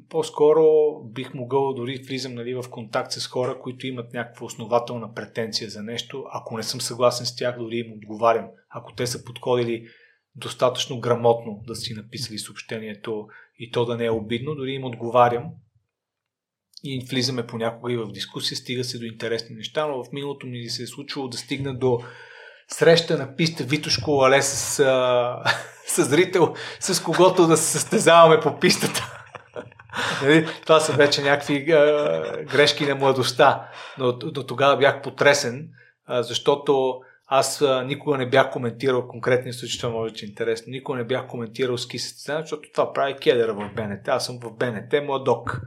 По-скоро 0.08 0.64
бих 1.04 1.34
могъл 1.34 1.74
дори 1.74 2.02
влизам 2.08 2.34
нали, 2.34 2.54
в 2.54 2.64
контакт 2.70 3.12
с 3.12 3.26
хора, 3.26 3.58
които 3.60 3.86
имат 3.86 4.12
някаква 4.12 4.46
основателна 4.46 5.14
претенция 5.14 5.70
за 5.70 5.82
нещо. 5.82 6.24
Ако 6.32 6.56
не 6.56 6.62
съм 6.62 6.80
съгласен 6.80 7.26
с 7.26 7.36
тях, 7.36 7.58
дори 7.58 7.76
им 7.76 7.92
отговарям. 7.92 8.48
Ако 8.68 8.94
те 8.94 9.06
са 9.06 9.24
подходили 9.24 9.86
достатъчно 10.34 11.00
грамотно 11.00 11.62
да 11.66 11.74
си 11.74 11.94
написали 11.94 12.38
съобщението 12.38 13.26
и 13.58 13.70
то 13.70 13.84
да 13.84 13.96
не 13.96 14.04
е 14.04 14.10
обидно, 14.10 14.54
дори 14.54 14.72
им 14.72 14.84
отговарям 14.84 15.44
и 16.84 17.06
влизаме 17.10 17.46
понякога 17.46 17.92
и 17.92 17.96
в 17.96 18.12
дискусия, 18.12 18.56
стига 18.56 18.84
се 18.84 18.98
до 18.98 19.04
интересни 19.04 19.56
неща, 19.56 19.86
но 19.86 20.04
в 20.04 20.12
миналото 20.12 20.46
ми 20.46 20.68
се 20.68 20.82
е 20.82 20.86
случило 20.86 21.28
да 21.28 21.38
стигна 21.38 21.74
до 21.74 22.00
среща 22.68 23.18
на 23.18 23.36
писта 23.36 23.64
Витошко 23.64 24.22
Але 24.24 24.42
с, 24.42 24.80
а, 24.80 25.42
с 25.86 26.04
зрител, 26.04 26.54
с 26.80 27.02
когото 27.02 27.46
да 27.46 27.56
се 27.56 27.78
състезаваме 27.78 28.40
по 28.40 28.58
пистата. 28.58 29.16
Нали? 30.22 30.48
Това 30.62 30.80
са 30.80 30.92
вече 30.92 31.22
някакви 31.22 31.72
а, 31.72 32.44
грешки 32.50 32.86
на 32.86 32.94
младостта, 32.94 33.68
но 33.98 34.12
до 34.12 34.46
тогава 34.46 34.76
бях 34.76 35.02
потресен, 35.02 35.68
а, 36.06 36.22
защото 36.22 37.00
аз 37.26 37.62
а, 37.62 37.84
никога 37.84 38.18
не 38.18 38.28
бях 38.28 38.50
коментирал 38.50 39.08
конкретния 39.08 39.54
случай, 39.54 39.80
това 39.80 39.92
може 39.92 40.14
да 40.14 40.20
е 40.22 40.28
интересно, 40.28 40.70
никога 40.70 40.98
не 40.98 41.04
бях 41.04 41.26
коментирал 41.26 41.78
ски 41.78 41.98
състезания, 41.98 42.42
защото 42.42 42.68
това 42.72 42.92
прави 42.92 43.14
кедера 43.14 43.54
в 43.54 43.70
БНТ. 43.76 44.08
Аз 44.08 44.26
съм 44.26 44.38
в 44.42 44.52
БНТ, 44.52 45.04
младок 45.06 45.60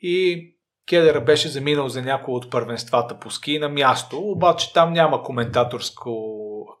и 0.00 0.48
Кедера 0.88 1.20
беше 1.20 1.48
заминал 1.48 1.88
за 1.88 2.02
някои 2.02 2.34
от 2.34 2.50
първенствата 2.50 3.18
по 3.18 3.30
ски 3.30 3.58
на 3.58 3.68
място, 3.68 4.18
обаче 4.18 4.72
там 4.72 4.92
няма 4.92 5.22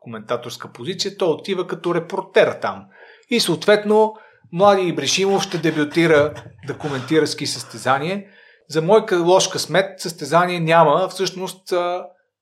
коментаторска 0.00 0.72
позиция, 0.74 1.16
той 1.16 1.28
отива 1.28 1.66
като 1.66 1.94
репортер 1.94 2.58
там. 2.62 2.84
И 3.30 3.40
съответно 3.40 4.14
Млади 4.52 4.88
Ибришимов 4.88 5.42
ще 5.42 5.58
дебютира 5.58 6.34
да 6.66 6.78
коментира 6.78 7.26
ски 7.26 7.46
състезание. 7.46 8.28
За 8.68 8.82
мой 8.82 9.04
лош 9.12 9.48
късмет 9.48 10.00
състезание 10.00 10.60
няма, 10.60 11.08
всъщност 11.08 11.72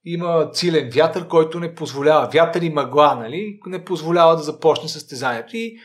има 0.04 0.48
силен 0.52 0.90
вятър, 0.94 1.28
който 1.28 1.60
не 1.60 1.74
позволява, 1.74 2.30
вятър 2.34 2.62
и 2.62 2.70
мъгла, 2.70 3.14
нали, 3.14 3.58
не 3.66 3.84
позволява 3.84 4.36
да 4.36 4.42
започне 4.42 4.88
състезанието. 4.88 5.56
И 5.56 5.76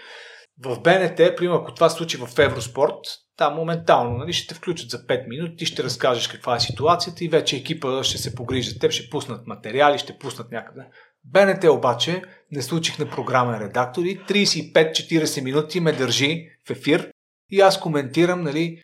в 0.65 0.79
БНТ, 0.81 1.17
примерно, 1.37 1.59
ако 1.59 1.73
това 1.73 1.89
случи 1.89 2.17
в 2.17 2.39
Евроспорт, 2.39 2.99
там 3.41 3.55
моментално 3.55 4.17
нали, 4.17 4.33
ще 4.33 4.47
те 4.47 4.55
включат 4.55 4.89
за 4.89 4.97
5 4.97 5.27
минути, 5.27 5.65
ще 5.65 5.83
разкажеш 5.83 6.27
каква 6.27 6.55
е 6.55 6.59
ситуацията 6.59 7.23
и 7.23 7.29
вече 7.29 7.55
екипа 7.55 8.03
ще 8.03 8.17
се 8.17 8.35
погрижат. 8.35 8.79
Те 8.79 8.91
ще 8.91 9.09
пуснат 9.09 9.47
материали, 9.47 9.97
ще 9.97 10.17
пуснат 10.17 10.51
някъде. 10.51 10.81
БНТ 11.23 11.63
обаче 11.63 12.21
не 12.51 12.61
случих 12.61 12.99
на 12.99 13.09
програмен 13.09 13.61
редактор 13.61 14.01
и 14.01 14.19
35-40 14.19 15.43
минути 15.43 15.79
ме 15.79 15.91
държи 15.91 16.47
в 16.67 16.69
ефир 16.69 17.11
и 17.51 17.61
аз 17.61 17.79
коментирам 17.79 18.41
нали, 18.41 18.81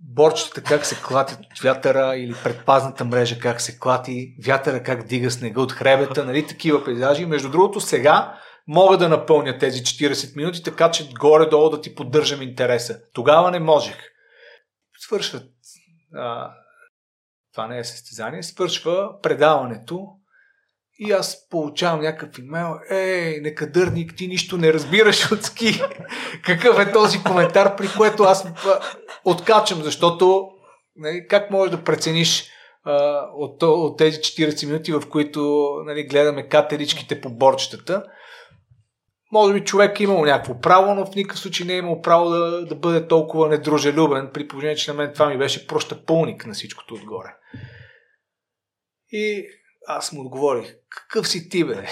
борчетата 0.00 0.62
как 0.62 0.86
се 0.86 1.02
клатят 1.02 1.38
от 1.38 1.60
вятъра 1.62 2.16
или 2.16 2.34
предпазната 2.44 3.04
мрежа 3.04 3.38
как 3.38 3.60
се 3.60 3.78
клати, 3.78 4.34
вятъра 4.46 4.82
как 4.82 5.06
дига 5.06 5.30
снега 5.30 5.60
от 5.60 5.72
хребета, 5.72 6.24
нали, 6.24 6.46
такива 6.46 6.84
пейзажи. 6.84 7.26
Между 7.26 7.50
другото, 7.50 7.80
сега 7.80 8.38
мога 8.66 8.98
да 8.98 9.08
напълня 9.08 9.58
тези 9.58 9.82
40 9.82 10.36
минути, 10.36 10.62
така 10.62 10.90
че 10.90 11.08
горе-долу 11.20 11.70
да 11.70 11.80
ти 11.80 11.94
поддържам 11.94 12.42
интереса. 12.42 13.00
Тогава 13.12 13.50
не 13.50 13.58
можех. 13.60 13.96
Свършват. 14.98 15.46
А, 16.14 16.50
това 17.52 17.66
не 17.66 17.78
е 17.78 17.84
състезание. 17.84 18.42
Свършва 18.42 19.20
предаването 19.22 20.08
и 20.98 21.12
аз 21.12 21.48
получавам 21.48 22.00
някакъв 22.00 22.38
имейл. 22.38 22.74
Ей, 22.90 23.40
некадърник, 23.40 24.16
ти 24.16 24.28
нищо 24.28 24.56
не 24.56 24.72
разбираш 24.72 25.32
от 25.32 25.42
ски. 25.42 25.82
Какъв 26.44 26.78
е 26.78 26.92
този 26.92 27.22
коментар, 27.22 27.76
при 27.76 27.88
което 27.96 28.22
аз 28.22 28.48
откачам, 29.24 29.82
защото 29.82 30.48
нали, 30.96 31.26
как 31.28 31.50
можеш 31.50 31.70
да 31.70 31.84
прецениш 31.84 32.50
а, 32.84 33.26
от, 33.34 33.62
от 33.62 33.98
тези 33.98 34.18
40 34.18 34.66
минути, 34.66 34.92
в 34.92 35.02
които 35.10 35.68
нали, 35.84 36.06
гледаме 36.06 36.48
катеричките 36.48 37.20
по 37.20 37.30
борчетата, 37.30 38.02
може 39.36 39.54
би 39.54 39.64
човек 39.64 40.00
е 40.00 40.02
имал 40.02 40.24
някакво 40.24 40.60
право, 40.60 40.94
но 40.94 41.06
в 41.06 41.14
никакъв 41.14 41.38
случай 41.38 41.66
не 41.66 41.74
е 41.74 41.76
имал 41.76 42.00
право 42.02 42.30
да, 42.30 42.66
да 42.66 42.74
бъде 42.74 43.08
толкова 43.08 43.48
недружелюбен, 43.48 44.30
при 44.34 44.48
положение, 44.48 44.76
че 44.76 44.90
на 44.90 44.96
мен 44.96 45.12
това 45.14 45.28
ми 45.28 45.38
беше 45.38 45.66
просто 45.66 46.04
пълник 46.04 46.46
на 46.46 46.54
всичкото 46.54 46.94
отгоре. 46.94 47.34
И 49.10 49.46
аз 49.86 50.12
му 50.12 50.20
отговорих, 50.20 50.74
какъв 50.88 51.28
си 51.28 51.48
ти, 51.48 51.64
бе? 51.64 51.86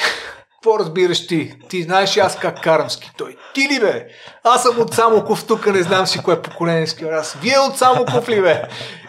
Какво 0.53 0.79
разбираш 0.79 1.27
ти? 1.27 1.55
Ти 1.69 1.83
знаеш 1.83 2.17
аз 2.17 2.39
как 2.39 2.63
карам 2.63 2.91
ски. 2.91 3.11
Той, 3.19 3.37
ти 3.55 3.61
ли 3.61 3.81
бе? 3.81 4.07
Аз 4.45 4.63
съм 4.63 4.81
от 4.81 4.95
Самоков, 4.95 5.47
тук 5.47 5.67
не 5.67 5.83
знам 5.83 6.07
си 6.07 6.23
кое 6.23 6.43
поколение 6.43 6.87
ски. 6.87 7.05
Аз, 7.05 7.35
вие 7.43 7.59
от 7.59 7.79
Самоков 7.79 8.29
ли 8.29 8.43
бе? 8.43 8.63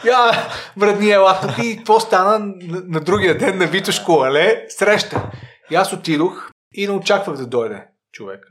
Я, 0.05 0.47
брадни, 0.77 1.11
ела 1.11 1.39
тук 1.41 1.65
и 1.65 1.77
какво 1.77 1.99
стана 1.99 2.39
на, 2.39 2.81
на 2.87 2.99
другия 2.99 3.37
ден 3.37 3.57
на 3.57 3.65
Витошко 3.65 4.21
Але? 4.25 4.65
Среща. 4.69 5.31
И 5.71 5.75
аз 5.75 5.93
отидох 5.93 6.51
и 6.73 6.87
не 6.87 6.93
очаквах 6.93 7.37
да 7.37 7.47
дойде 7.47 7.94
човек. 8.15 8.47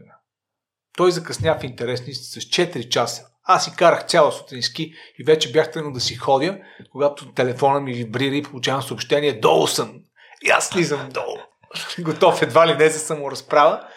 Той 0.96 1.12
закъсня 1.12 1.58
в 1.60 1.64
интересни 1.64 2.14
с 2.14 2.40
4 2.40 2.88
часа. 2.88 3.26
Аз 3.44 3.64
си 3.64 3.72
карах 3.76 4.06
цяла 4.06 4.32
сутенски 4.32 4.92
и 5.18 5.24
вече 5.24 5.52
бях 5.52 5.70
тръгнал 5.70 5.92
да 5.92 6.00
си 6.00 6.14
ходя, 6.14 6.58
когато 6.92 7.32
телефона 7.32 7.80
ми 7.80 7.92
вибрира 7.92 8.34
и 8.34 8.42
получавам 8.42 8.82
съобщение 8.82 9.40
долу 9.40 9.66
съм. 9.66 10.00
И 10.42 10.50
аз 10.50 10.68
слизам 10.68 11.08
долу. 11.08 11.36
Готов 11.98 12.42
едва 12.42 12.66
ли 12.66 12.74
не 12.74 12.88
за 12.88 12.98
саморазправа. 12.98 13.88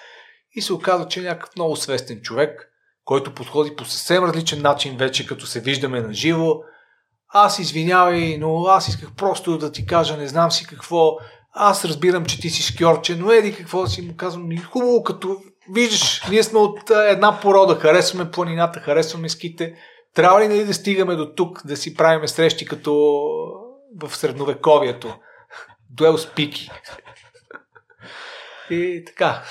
И 0.56 0.62
се 0.62 0.74
оказва, 0.74 1.08
че 1.08 1.20
е 1.20 1.24
някакъв 1.24 1.56
много 1.56 1.76
свестен 1.76 2.22
човек, 2.22 2.72
който 3.06 3.34
подходи 3.34 3.76
по 3.76 3.86
съвсем 3.86 4.24
различен 4.24 4.62
начин 4.62 4.98
вече, 4.98 5.28
като 5.28 5.46
се 5.46 5.60
виждаме 5.60 6.02
на 6.02 6.14
живо. 6.14 6.56
Аз 7.30 7.60
извинявай, 7.60 8.38
но 8.38 8.66
аз 8.66 8.88
исках 8.88 9.16
просто 9.18 9.58
да 9.58 9.72
ти 9.72 9.86
кажа, 9.86 10.18
не 10.18 10.28
знам 10.28 10.52
си 10.52 10.66
какво. 10.66 11.18
Аз 11.54 11.86
разбирам, 11.86 12.26
че 12.26 12.42
ти 12.42 12.50
си 12.50 12.74
шкьорче, 12.74 13.16
но 13.16 13.32
еди 13.32 13.56
какво 13.56 13.88
си 13.88 14.02
му 14.02 14.16
казвам. 14.16 14.58
Хубаво, 14.58 15.04
като 15.04 15.42
виждаш, 15.74 16.24
ние 16.30 16.44
сме 16.44 16.60
от 16.60 16.90
една 16.90 17.40
порода, 17.40 17.76
харесваме 17.76 18.32
планината, 18.32 18.80
харесваме 18.80 19.30
ските. 19.30 19.76
Трябва 20.14 20.42
ли 20.42 20.48
нали 20.48 20.66
да 20.66 20.74
стигаме 20.74 21.16
до 21.16 21.34
тук, 21.36 21.68
да 21.68 21.78
си 21.78 21.96
правиме 21.96 22.28
срещи 22.28 22.66
като 22.66 22.94
в 24.02 24.16
средновековието? 24.16 25.16
Дуел 25.90 26.18
с 26.18 26.34
пики. 26.34 26.70
И 28.70 29.04
така. 29.06 29.44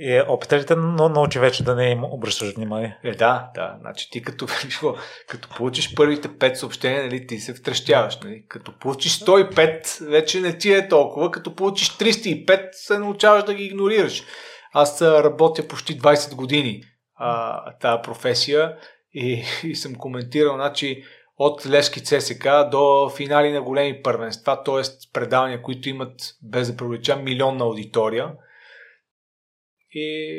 И 0.00 0.22
опита 0.28 0.58
ли 0.58 0.66
те 0.66 0.76
но 0.76 1.08
научи 1.08 1.38
вече 1.38 1.64
да 1.64 1.74
не 1.74 1.90
им 1.90 2.04
обръщаш 2.04 2.54
внимание? 2.54 2.98
Е, 3.04 3.14
да, 3.14 3.50
да. 3.54 3.76
Значи 3.80 4.10
ти 4.10 4.22
като, 4.22 4.46
като 5.28 5.48
получиш 5.56 5.94
първите 5.94 6.38
пет 6.38 6.58
съобщения, 6.58 7.02
нали, 7.02 7.26
ти 7.26 7.38
се 7.38 7.54
втръщяваш. 7.54 8.18
Нали. 8.24 8.44
Като 8.48 8.78
получиш 8.78 9.20
105, 9.20 10.06
вече 10.10 10.40
не 10.40 10.58
ти 10.58 10.72
е 10.72 10.88
толкова. 10.88 11.30
Като 11.30 11.54
получиш 11.54 11.96
305, 11.96 12.68
се 12.72 12.98
научаваш 12.98 13.44
да 13.44 13.54
ги 13.54 13.64
игнорираш. 13.64 14.22
Аз 14.80 15.02
работя 15.02 15.68
почти 15.68 15.98
20 15.98 16.34
години 16.34 16.82
а, 17.14 17.72
тази 17.78 18.02
професия 18.02 18.76
и, 19.14 19.42
и 19.64 19.74
съм 19.74 19.94
коментирал, 19.94 20.54
значи, 20.54 21.04
от 21.36 21.66
Лески 21.66 22.04
ЦСК 22.04 22.48
до 22.70 23.10
финали 23.16 23.52
на 23.52 23.62
големи 23.62 24.02
първенства, 24.02 24.62
т.е. 24.64 24.82
предавания, 25.12 25.62
които 25.62 25.88
имат, 25.88 26.20
без 26.42 26.70
да 26.70 26.76
привлеча, 26.76 27.16
милионна 27.16 27.64
аудитория. 27.64 28.32
И 29.92 30.38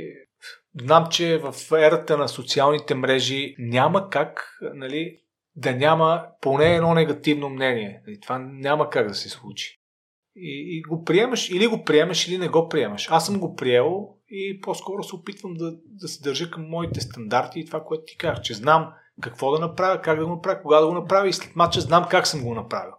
знам, 0.82 1.08
че 1.12 1.38
в 1.38 1.56
ерата 1.72 2.18
на 2.18 2.28
социалните 2.28 2.96
мрежи 2.96 3.56
няма 3.60 4.10
как 4.10 4.58
нали, 4.74 5.18
да 5.56 5.76
няма 5.76 6.26
поне 6.42 6.76
едно 6.76 6.94
негативно 6.94 7.50
мнение. 7.50 8.02
Това 8.22 8.40
няма 8.40 8.90
как 8.90 9.08
да 9.08 9.14
се 9.14 9.30
случи. 9.30 9.80
И, 10.36 10.78
и 10.78 10.82
го 10.82 11.04
приемаш, 11.04 11.50
или 11.50 11.68
го 11.68 11.84
приемаш, 11.84 12.28
или 12.28 12.38
не 12.38 12.48
го 12.48 12.70
приемаш. 12.70 13.08
Аз 13.12 13.26
съм 13.26 13.40
го 13.40 13.56
приел 13.56 14.19
и 14.30 14.62
по-скоро 14.62 15.04
се 15.04 15.16
опитвам 15.16 15.54
да, 15.54 15.72
да 15.86 16.08
се 16.08 16.22
държа 16.22 16.52
към 16.52 16.70
моите 16.70 17.02
стандарти 17.02 17.60
и 17.60 17.66
това, 17.66 17.84
което 17.84 18.04
ти 18.08 18.18
казах, 18.18 18.42
че 18.42 18.54
знам 18.54 18.94
какво 19.22 19.52
да 19.52 19.60
направя, 19.60 20.02
как 20.02 20.20
да 20.20 20.26
го 20.26 20.36
направя, 20.36 20.62
кога 20.62 20.80
да 20.80 20.88
го 20.88 20.94
направя 20.94 21.28
и 21.28 21.34
след 21.34 21.56
мача 21.56 21.82
знам 21.82 22.08
как 22.10 22.28
съм 22.28 22.44
го 22.44 22.56
направил. 22.56 22.94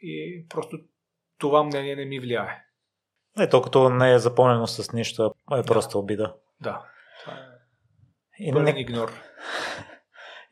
И 0.00 0.46
просто 0.48 0.78
това 1.38 1.62
мнение 1.62 1.96
не 1.96 2.04
ми 2.04 2.20
влияе. 2.20 2.62
Не, 3.36 3.48
толкова 3.48 3.90
не 3.90 4.12
е 4.12 4.18
запълнено 4.18 4.66
с 4.66 4.92
нищо, 4.92 5.34
е 5.52 5.56
да. 5.56 5.62
просто 5.62 5.98
обида. 5.98 6.34
Да. 6.60 6.84
Това 7.20 7.32
е 7.32 7.56
и 8.38 8.52
не... 8.52 8.74
игнор. 8.76 9.12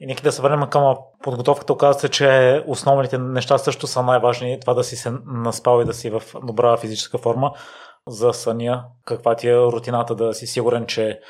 И 0.00 0.06
нека 0.06 0.22
да 0.22 0.32
се 0.32 0.42
върнем 0.42 0.70
към 0.70 0.96
подготовката. 1.22 1.72
Оказва 1.72 2.00
се, 2.00 2.08
че 2.08 2.62
основните 2.66 3.18
неща 3.18 3.58
също 3.58 3.86
са 3.86 4.02
най-важни. 4.02 4.60
Това 4.60 4.74
да 4.74 4.84
си 4.84 4.96
се 4.96 5.12
наспал 5.26 5.82
и 5.82 5.84
да 5.84 5.94
си 5.94 6.10
в 6.10 6.22
добра 6.42 6.76
физическа 6.76 7.18
форма 7.18 7.52
за 8.08 8.32
съня. 8.32 8.84
Каква 9.04 9.36
ти 9.36 9.48
е 9.48 9.56
рутината 9.56 10.14
да 10.14 10.34
си 10.34 10.46
сигурен, 10.46 10.86
че 10.86 11.20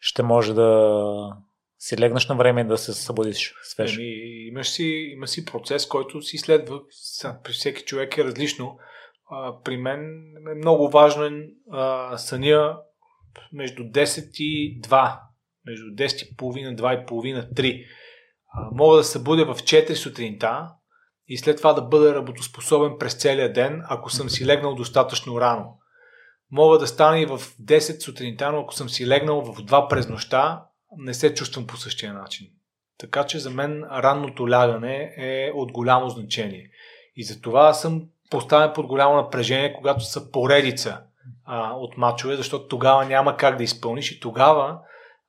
ще 0.00 0.22
може 0.22 0.54
да 0.54 1.36
си 1.78 1.98
легнеш 1.98 2.28
на 2.28 2.36
време 2.36 2.60
и 2.60 2.64
да 2.64 2.78
се 2.78 2.92
събудиш 2.92 3.54
свеж. 3.62 3.96
Еми, 3.96 4.06
имаш 4.48 4.68
си, 4.68 4.84
има 5.12 5.26
си 5.26 5.44
процес, 5.44 5.86
който 5.86 6.22
си 6.22 6.38
следва. 6.38 6.80
При 7.44 7.52
всеки 7.52 7.82
човек 7.82 8.18
е 8.18 8.24
различно. 8.24 8.78
При 9.64 9.76
мен 9.76 10.00
е 10.52 10.54
много 10.54 10.90
важен 10.90 11.48
а, 11.70 12.18
съня 12.18 12.78
между 13.52 13.82
10 13.82 14.42
и 14.42 14.80
2. 14.80 15.20
Между 15.66 15.86
10 15.86 16.32
и 16.32 16.36
половина, 16.36 16.76
2 16.76 17.02
и 17.02 17.06
половина, 17.06 17.48
3. 17.56 17.84
А, 18.52 18.68
мога 18.72 18.96
да 18.96 19.04
се 19.04 19.22
будя 19.22 19.54
в 19.54 19.62
4 19.62 19.94
сутринта 19.94 20.68
и 21.28 21.38
след 21.38 21.56
това 21.56 21.72
да 21.72 21.82
бъда 21.82 22.14
работоспособен 22.14 22.92
през 22.98 23.14
целия 23.14 23.52
ден, 23.52 23.82
ако 23.88 24.10
съм 24.10 24.30
си 24.30 24.46
легнал 24.46 24.74
достатъчно 24.74 25.40
рано. 25.40 25.79
Мога 26.52 26.78
да 26.78 26.86
стана 26.86 27.20
и 27.20 27.26
в 27.26 27.38
10 27.38 28.00
сутринта, 28.00 28.52
но 28.52 28.60
ако 28.60 28.74
съм 28.74 28.88
си 28.88 29.06
легнал 29.06 29.40
в 29.40 29.62
2 29.62 29.88
през 29.88 30.08
нощта, 30.08 30.64
не 30.96 31.14
се 31.14 31.34
чувствам 31.34 31.66
по 31.66 31.76
същия 31.76 32.14
начин. 32.14 32.46
Така 32.98 33.24
че 33.24 33.38
за 33.38 33.50
мен 33.50 33.84
ранното 33.84 34.50
лягане 34.50 35.14
е 35.16 35.52
от 35.54 35.72
голямо 35.72 36.08
значение. 36.08 36.70
И 37.16 37.24
за 37.24 37.40
това 37.40 37.74
съм 37.74 38.02
поставен 38.30 38.70
под 38.74 38.86
голямо 38.86 39.16
напрежение, 39.16 39.72
когато 39.72 40.04
са 40.04 40.30
поредица 40.30 41.00
а, 41.44 41.72
от 41.72 41.96
мачове, 41.96 42.36
защото 42.36 42.68
тогава 42.68 43.04
няма 43.04 43.36
как 43.36 43.56
да 43.56 43.64
изпълниш 43.64 44.12
и 44.12 44.20
тогава 44.20 44.78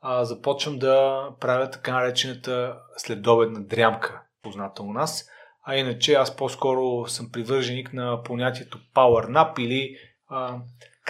а, 0.02 0.26
започвам 0.26 0.80
да 0.80 1.24
правя 1.40 1.70
така 1.70 1.94
наречената 1.94 2.78
следобедна 2.98 3.60
дрямка, 3.60 4.22
позната 4.44 4.84
у 4.84 4.94
нас. 4.94 5.30
А 5.64 5.76
иначе 5.76 6.14
аз 6.14 6.36
по-скоро 6.36 7.08
съм 7.08 7.32
привърженик 7.32 7.94
на 7.94 8.24
понятието 8.24 8.80
power 8.96 9.28
nap 9.28 9.60
или 9.60 9.96
а, 10.28 10.58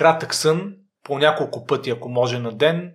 кратък 0.01 0.33
сън 0.33 0.73
по 1.03 1.19
няколко 1.19 1.65
пъти, 1.65 1.89
ако 1.89 2.09
може 2.09 2.39
на 2.39 2.51
ден, 2.51 2.93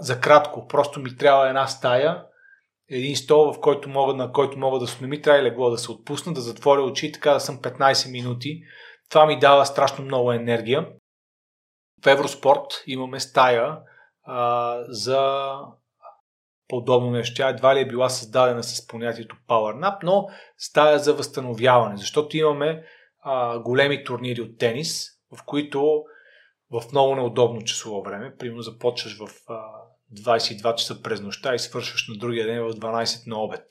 за 0.00 0.20
кратко. 0.20 0.66
Просто 0.66 1.00
ми 1.00 1.16
трябва 1.16 1.48
една 1.48 1.66
стая, 1.66 2.24
един 2.88 3.16
стол, 3.16 3.52
в 3.52 3.60
който 3.60 3.88
мога, 3.88 4.14
на 4.14 4.32
който 4.32 4.58
мога 4.58 4.78
да 4.78 4.86
се 4.86 5.06
ми 5.06 5.22
трябва 5.22 5.42
легло 5.42 5.70
да 5.70 5.78
се 5.78 5.92
отпусна, 5.92 6.32
да 6.32 6.40
затворя 6.40 6.82
очи 6.82 7.06
и 7.06 7.12
така 7.12 7.32
да 7.32 7.40
съм 7.40 7.58
15 7.58 8.12
минути. 8.12 8.60
Това 9.10 9.26
ми 9.26 9.38
дава 9.38 9.66
страшно 9.66 10.04
много 10.04 10.32
енергия. 10.32 10.88
В 12.04 12.06
Евроспорт 12.06 12.82
имаме 12.86 13.20
стая 13.20 13.78
а, 14.22 14.76
за 14.88 15.52
подобно 16.68 17.10
нещо. 17.10 17.36
Тя 17.36 17.48
едва 17.48 17.74
ли 17.74 17.80
е 17.80 17.88
била 17.88 18.08
създадена 18.08 18.62
с 18.62 18.86
понятието 18.86 19.36
Power 19.48 19.78
Nap, 19.80 19.98
но 20.02 20.26
стая 20.56 20.98
за 20.98 21.14
възстановяване, 21.14 21.96
защото 21.96 22.36
имаме 22.36 22.84
а, 23.22 23.58
големи 23.58 24.04
турнири 24.04 24.40
от 24.40 24.58
тенис, 24.58 25.08
в 25.36 25.44
които 25.44 26.04
в 26.70 26.82
много 26.92 27.14
неудобно 27.14 27.62
часово 27.62 28.02
време. 28.02 28.36
Примерно 28.38 28.62
започваш 28.62 29.18
в 29.18 29.28
22 30.16 30.74
часа 30.74 31.02
през 31.02 31.20
нощта 31.20 31.54
и 31.54 31.58
свършваш 31.58 32.08
на 32.08 32.16
другия 32.16 32.46
ден 32.46 32.62
в 32.62 32.70
12 32.70 33.26
на 33.26 33.42
обед. 33.42 33.64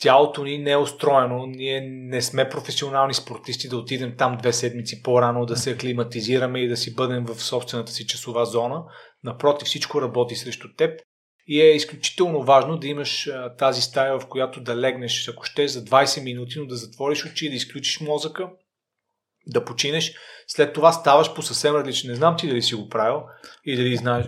Тялото 0.00 0.44
ни 0.44 0.58
не 0.58 0.70
е 0.70 0.76
устроено, 0.76 1.46
ние 1.46 1.80
не 1.80 2.22
сме 2.22 2.48
професионални 2.48 3.14
спортисти 3.14 3.68
да 3.68 3.76
отидем 3.76 4.14
там 4.18 4.36
две 4.36 4.52
седмици 4.52 5.02
по-рано, 5.02 5.46
да 5.46 5.56
се 5.56 5.70
аклиматизираме 5.70 6.60
и 6.60 6.68
да 6.68 6.76
си 6.76 6.94
бъдем 6.94 7.24
в 7.24 7.42
собствената 7.42 7.92
си 7.92 8.06
часова 8.06 8.44
зона. 8.44 8.84
Напротив, 9.24 9.66
всичко 9.66 10.02
работи 10.02 10.34
срещу 10.34 10.68
теб 10.76 11.00
и 11.46 11.60
е 11.60 11.74
изключително 11.74 12.42
важно 12.42 12.78
да 12.78 12.88
имаш 12.88 13.26
а, 13.26 13.56
тази 13.56 13.82
стая, 13.82 14.18
в 14.18 14.26
която 14.28 14.60
да 14.60 14.76
легнеш, 14.76 15.28
ако 15.28 15.44
ще 15.44 15.68
за 15.68 15.84
20 15.84 16.24
минути, 16.24 16.58
но 16.58 16.66
да 16.66 16.76
затвориш 16.76 17.26
очи, 17.26 17.50
да 17.50 17.56
изключиш 17.56 18.00
мозъка, 18.00 18.50
да 19.46 19.64
починеш. 19.64 20.14
След 20.46 20.72
това 20.72 20.92
ставаш 20.92 21.34
по 21.34 21.42
съвсем 21.42 21.74
различен. 21.74 22.10
Не 22.10 22.16
знам 22.16 22.36
ти 22.36 22.48
дали 22.48 22.62
си 22.62 22.74
го 22.74 22.88
правил 22.88 23.20
и 23.64 23.76
дали 23.76 23.96
знаеш, 23.96 24.26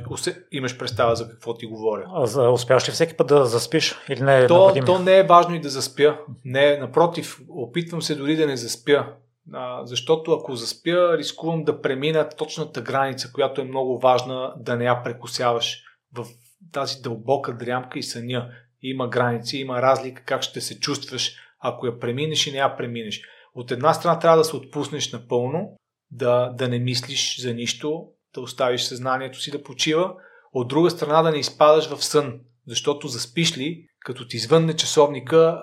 имаш 0.52 0.78
представа 0.78 1.16
за 1.16 1.28
какво 1.28 1.54
ти 1.54 1.66
говоря. 1.66 2.04
А 2.14 2.26
за, 2.26 2.50
успяваш 2.50 2.88
ли 2.88 2.92
всеки 2.92 3.16
път 3.16 3.26
да 3.26 3.44
заспиш 3.44 3.94
или 4.08 4.22
не 4.22 4.38
е 4.38 4.46
то, 4.46 4.74
то 4.86 4.98
не 4.98 5.18
е 5.18 5.22
важно 5.22 5.54
и 5.54 5.60
да 5.60 5.68
заспя. 5.68 6.18
Не, 6.44 6.76
напротив, 6.78 7.40
опитвам 7.48 8.02
се 8.02 8.14
дори 8.14 8.36
да 8.36 8.46
не 8.46 8.56
заспя. 8.56 9.06
А, 9.52 9.86
защото 9.86 10.32
ако 10.32 10.56
заспя, 10.56 11.18
рискувам 11.18 11.64
да 11.64 11.82
премина 11.82 12.28
точната 12.28 12.80
граница, 12.80 13.32
която 13.32 13.60
е 13.60 13.64
много 13.64 13.98
важна 13.98 14.54
да 14.56 14.76
не 14.76 14.84
я 14.84 15.02
прекусяваш. 15.02 15.82
В 16.12 16.26
тази 16.72 17.02
дълбока 17.02 17.52
дрямка 17.52 17.98
и 17.98 18.02
съня 18.02 18.50
има 18.82 19.08
граници, 19.08 19.58
има 19.58 19.82
разлика 19.82 20.22
как 20.26 20.42
ще 20.42 20.60
се 20.60 20.80
чувстваш, 20.80 21.36
ако 21.60 21.86
я 21.86 22.00
преминеш 22.00 22.46
и 22.46 22.52
не 22.52 22.58
я 22.58 22.76
преминеш. 22.76 23.22
От 23.54 23.70
една 23.70 23.94
страна 23.94 24.18
трябва 24.18 24.38
да 24.38 24.44
се 24.44 24.56
отпуснеш 24.56 25.12
напълно, 25.12 25.76
да, 26.10 26.48
да 26.48 26.68
не 26.68 26.78
мислиш 26.78 27.40
за 27.40 27.54
нищо, 27.54 28.06
да 28.34 28.40
оставиш 28.40 28.82
съзнанието 28.82 29.40
си 29.40 29.50
да 29.50 29.62
почива. 29.62 30.14
От 30.52 30.68
друга 30.68 30.90
страна 30.90 31.22
да 31.22 31.30
не 31.30 31.38
изпадаш 31.38 31.88
в 31.88 32.04
сън, 32.04 32.40
защото 32.66 33.08
заспиш 33.08 33.58
ли, 33.58 33.86
като 34.00 34.28
ти 34.28 34.36
извънне 34.36 34.76
часовника, 34.76 35.62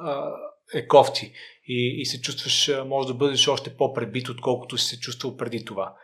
е 0.74 0.88
кофти 0.88 1.34
и, 1.68 2.02
и 2.02 2.06
се 2.06 2.22
чувстваш, 2.22 2.72
може 2.86 3.08
да 3.08 3.14
бъдеш 3.14 3.48
още 3.48 3.76
по-пребит, 3.76 4.30
отколкото 4.30 4.78
си 4.78 4.88
се 4.88 5.00
чувствал 5.00 5.38
преди 5.38 5.66
това. 5.66 5.96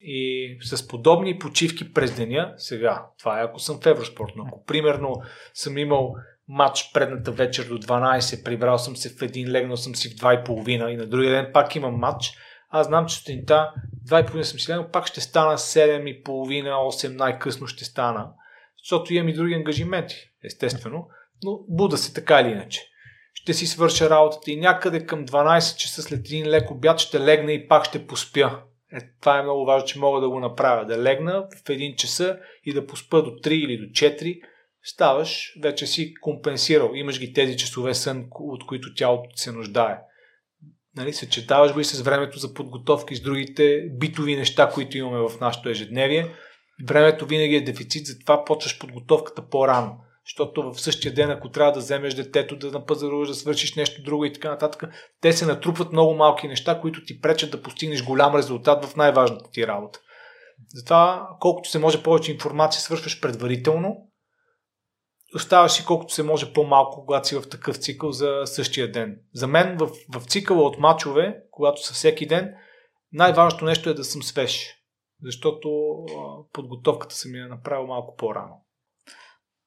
И 0.00 0.58
с 0.62 0.88
подобни 0.88 1.38
почивки 1.38 1.92
през 1.92 2.16
деня, 2.16 2.54
сега, 2.56 3.06
това 3.18 3.40
е 3.40 3.44
ако 3.44 3.58
съм 3.58 3.80
в 3.80 3.86
Евроспорт, 3.86 4.32
но 4.36 4.44
ако 4.46 4.64
примерно 4.64 5.22
съм 5.54 5.78
имал 5.78 6.14
матч 6.48 6.90
предната 6.94 7.32
вечер 7.32 7.64
до 7.64 7.78
12, 7.78 8.44
прибрал 8.44 8.78
съм 8.78 8.96
се 8.96 9.08
в 9.08 9.22
един, 9.22 9.50
легнал 9.50 9.76
съм 9.76 9.94
си 9.94 10.08
в 10.08 10.12
2.30 10.12 10.88
и 10.88 10.96
на 10.96 11.06
другия 11.06 11.32
ден 11.32 11.50
пак 11.52 11.76
имам 11.76 11.94
матч, 11.94 12.32
аз 12.70 12.86
знам, 12.86 13.06
че 13.06 13.16
сутринта 13.16 13.72
2.30 14.08 14.42
съм 14.42 14.60
си 14.60 14.72
легнал, 14.72 14.90
пак 14.90 15.06
ще 15.06 15.20
стана 15.20 15.58
7.30, 15.58 16.24
8 16.24 17.16
най-късно 17.16 17.66
ще 17.66 17.84
стана, 17.84 18.28
защото 18.78 19.14
имам 19.14 19.28
и 19.28 19.34
други 19.34 19.54
ангажименти, 19.54 20.16
естествено, 20.44 21.08
но 21.42 21.60
буда 21.68 21.96
се 21.96 22.14
така 22.14 22.40
или 22.40 22.48
иначе. 22.48 22.88
Ще 23.34 23.54
си 23.54 23.66
свърша 23.66 24.10
работата 24.10 24.50
и 24.50 24.56
някъде 24.56 25.06
към 25.06 25.26
12 25.26 25.76
часа 25.76 26.02
след 26.02 26.18
един 26.18 26.48
лек 26.48 26.70
обяд 26.70 26.98
ще 26.98 27.20
легна 27.20 27.52
и 27.52 27.68
пак 27.68 27.84
ще 27.84 28.06
поспя. 28.06 28.62
Е, 28.92 28.98
това 29.20 29.38
е 29.38 29.42
много 29.42 29.64
важно, 29.64 29.86
че 29.86 29.98
мога 29.98 30.20
да 30.20 30.30
го 30.30 30.40
направя. 30.40 30.86
Да 30.86 31.02
легна 31.02 31.48
в 31.66 31.70
един 31.70 31.96
часа 31.96 32.38
и 32.64 32.72
да 32.72 32.86
поспа 32.86 33.22
до 33.22 33.30
3 33.30 33.48
или 33.48 33.76
до 33.76 33.84
4 33.84 34.40
ставаш, 34.90 35.52
вече 35.62 35.86
си 35.86 36.14
компенсирал. 36.14 36.90
Имаш 36.94 37.20
ги 37.20 37.32
тези 37.32 37.56
часове 37.56 37.94
сън, 37.94 38.26
от 38.40 38.66
които 38.66 38.94
тялото 38.94 39.36
се 39.36 39.52
нуждае. 39.52 39.98
Нали, 40.96 41.12
съчетаваш 41.12 41.72
го 41.72 41.80
и 41.80 41.84
с 41.84 42.00
времето 42.00 42.38
за 42.38 42.54
подготовка 42.54 43.14
и 43.14 43.16
с 43.16 43.20
другите 43.20 43.88
битови 43.98 44.36
неща, 44.36 44.70
които 44.70 44.98
имаме 44.98 45.28
в 45.28 45.40
нашето 45.40 45.68
ежедневие. 45.68 46.26
Времето 46.86 47.26
винаги 47.26 47.56
е 47.56 47.64
дефицит, 47.64 48.06
затова 48.06 48.44
почваш 48.44 48.78
подготовката 48.78 49.48
по-рано. 49.48 49.98
Защото 50.26 50.72
в 50.72 50.80
същия 50.80 51.14
ден, 51.14 51.30
ако 51.30 51.50
трябва 51.50 51.72
да 51.72 51.78
вземеш 51.78 52.14
детето, 52.14 52.56
да 52.56 52.70
напазаруваш, 52.70 53.28
да 53.28 53.34
свършиш 53.34 53.74
нещо 53.74 54.02
друго 54.02 54.24
и 54.24 54.32
така 54.32 54.50
нататък, 54.50 54.84
те 55.20 55.32
се 55.32 55.46
натрупват 55.46 55.92
много 55.92 56.14
малки 56.14 56.48
неща, 56.48 56.80
които 56.80 57.04
ти 57.04 57.20
пречат 57.20 57.50
да 57.50 57.62
постигнеш 57.62 58.04
голям 58.04 58.36
резултат 58.36 58.84
в 58.84 58.96
най-важната 58.96 59.50
ти 59.50 59.66
работа. 59.66 60.00
Затова, 60.74 61.28
колкото 61.40 61.70
се 61.70 61.78
може 61.78 62.02
повече 62.02 62.32
информация 62.32 62.82
свършваш 62.82 63.20
предварително, 63.20 64.07
оставаш 65.34 65.72
си 65.72 65.84
колкото 65.86 66.14
се 66.14 66.22
може 66.22 66.52
по-малко, 66.52 67.04
когато 67.06 67.28
си 67.28 67.36
в 67.36 67.48
такъв 67.48 67.76
цикъл 67.76 68.12
за 68.12 68.42
същия 68.44 68.92
ден. 68.92 69.20
За 69.34 69.46
мен 69.46 69.76
в, 69.76 69.90
в 70.14 70.26
цикъла 70.26 70.62
от 70.62 70.78
мачове, 70.78 71.42
когато 71.50 71.86
са 71.86 71.94
всеки 71.94 72.26
ден, 72.26 72.54
най-важното 73.12 73.64
нещо 73.64 73.90
е 73.90 73.94
да 73.94 74.04
съм 74.04 74.22
свеж. 74.22 74.74
Защото 75.22 75.68
а, 75.70 76.52
подготовката 76.52 77.14
се 77.14 77.28
ми 77.28 77.38
е 77.38 77.46
направил 77.46 77.86
малко 77.86 78.16
по-рано. 78.16 78.64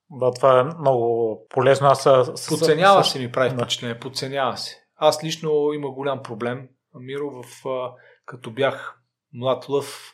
Да, 0.09 0.31
това 0.31 0.59
е 0.59 0.63
много 0.63 1.45
полезно. 1.49 1.87
Аз 1.87 2.01
с... 2.35 2.47
Подценява 2.49 3.03
се 3.03 3.19
ми 3.19 3.31
прави 3.31 3.49
впечатление. 3.49 3.99
Подценява 3.99 4.57
се. 4.57 4.77
Аз 4.95 5.23
лично 5.23 5.73
има 5.73 5.91
голям 5.91 6.23
проблем. 6.23 6.69
Миро, 6.95 7.43
в, 7.43 7.67
а, 7.69 7.93
като 8.25 8.51
бях 8.51 9.01
млад 9.33 9.69
лъв, 9.69 10.13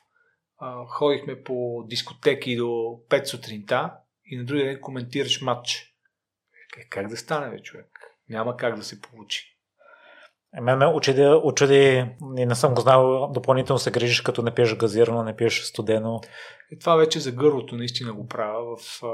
а, 0.57 0.85
ходихме 0.85 1.43
по 1.43 1.83
дискотеки 1.87 2.55
до 2.55 2.65
5 3.09 3.25
сутринта 3.25 3.93
и 4.27 4.37
на 4.37 4.45
другия 4.45 4.65
ден 4.65 4.81
коментираш 4.81 5.41
матч. 5.41 5.93
Е, 6.77 6.87
как 6.89 7.07
да 7.07 7.17
стане, 7.17 7.49
бе, 7.49 7.61
човек? 7.61 7.87
Няма 8.29 8.57
как 8.57 8.75
да 8.75 8.83
се 8.83 9.01
получи. 9.01 9.57
Е, 10.57 10.61
мен 10.61 10.77
ме 10.77 10.85
очуди, 10.85 11.25
очуди 11.43 12.05
и 12.37 12.45
не 12.45 12.55
съм 12.55 12.73
го 12.73 12.81
знал, 12.81 13.31
допълнително 13.33 13.79
се 13.79 13.91
грижиш, 13.91 14.21
като 14.21 14.41
не 14.41 14.53
пиеш 14.53 14.75
газирано, 14.75 15.23
не 15.23 15.35
пиеш 15.35 15.61
студено. 15.61 16.21
И 16.71 16.79
това 16.79 16.95
вече 16.95 17.19
за 17.19 17.31
гърлото 17.31 17.75
наистина 17.75 18.13
го 18.13 18.27
правя, 18.27 18.77
в, 18.77 19.03
а, 19.03 19.07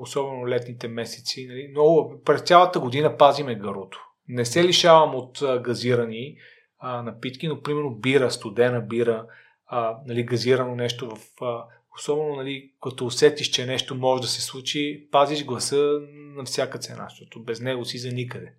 особено 0.00 0.48
летните 0.48 0.88
месеци. 0.88 1.46
Нали? 1.46 1.68
Много, 1.70 2.22
през 2.24 2.40
цялата 2.40 2.80
година 2.80 3.16
пазиме 3.16 3.54
гърлото. 3.54 4.06
Не 4.28 4.44
се 4.44 4.64
лишавам 4.64 5.14
от 5.14 5.42
а, 5.42 5.62
газирани 5.62 6.36
а, 6.78 7.02
напитки, 7.02 7.48
но 7.48 7.62
примерно 7.62 7.94
бира, 7.94 8.30
студена 8.30 8.80
бира, 8.80 9.26
а, 9.66 9.96
нали, 10.06 10.24
газирано 10.24 10.74
нещо 10.74 11.16
в... 11.16 11.44
А, 11.44 11.64
особено 11.98 12.36
нали, 12.36 12.72
като 12.82 13.06
усетиш, 13.06 13.48
че 13.48 13.66
нещо 13.66 13.94
може 13.94 14.22
да 14.22 14.28
се 14.28 14.42
случи, 14.42 15.08
пазиш 15.12 15.44
гласа 15.44 15.98
на 16.10 16.44
всяка 16.44 16.78
цена, 16.78 17.06
защото 17.10 17.42
без 17.42 17.60
него 17.60 17.84
си 17.84 17.98
за 17.98 18.12
никъде. 18.12 18.54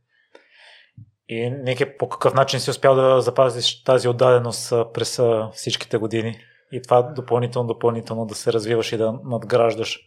И 1.29 1.49
Ники, 1.49 1.85
по 1.97 2.09
какъв 2.09 2.33
начин 2.33 2.59
си 2.59 2.69
успял 2.69 2.95
да 2.95 3.21
запазиш 3.21 3.83
тази 3.83 4.07
отдаденост 4.07 4.73
през 4.93 5.19
всичките 5.53 5.97
години? 5.97 6.39
И 6.71 6.81
това 6.81 7.01
допълнително, 7.01 7.67
допълнително 7.67 8.25
да 8.25 8.35
се 8.35 8.53
развиваш 8.53 8.91
и 8.91 8.97
да 8.97 9.19
надграждаш? 9.25 9.99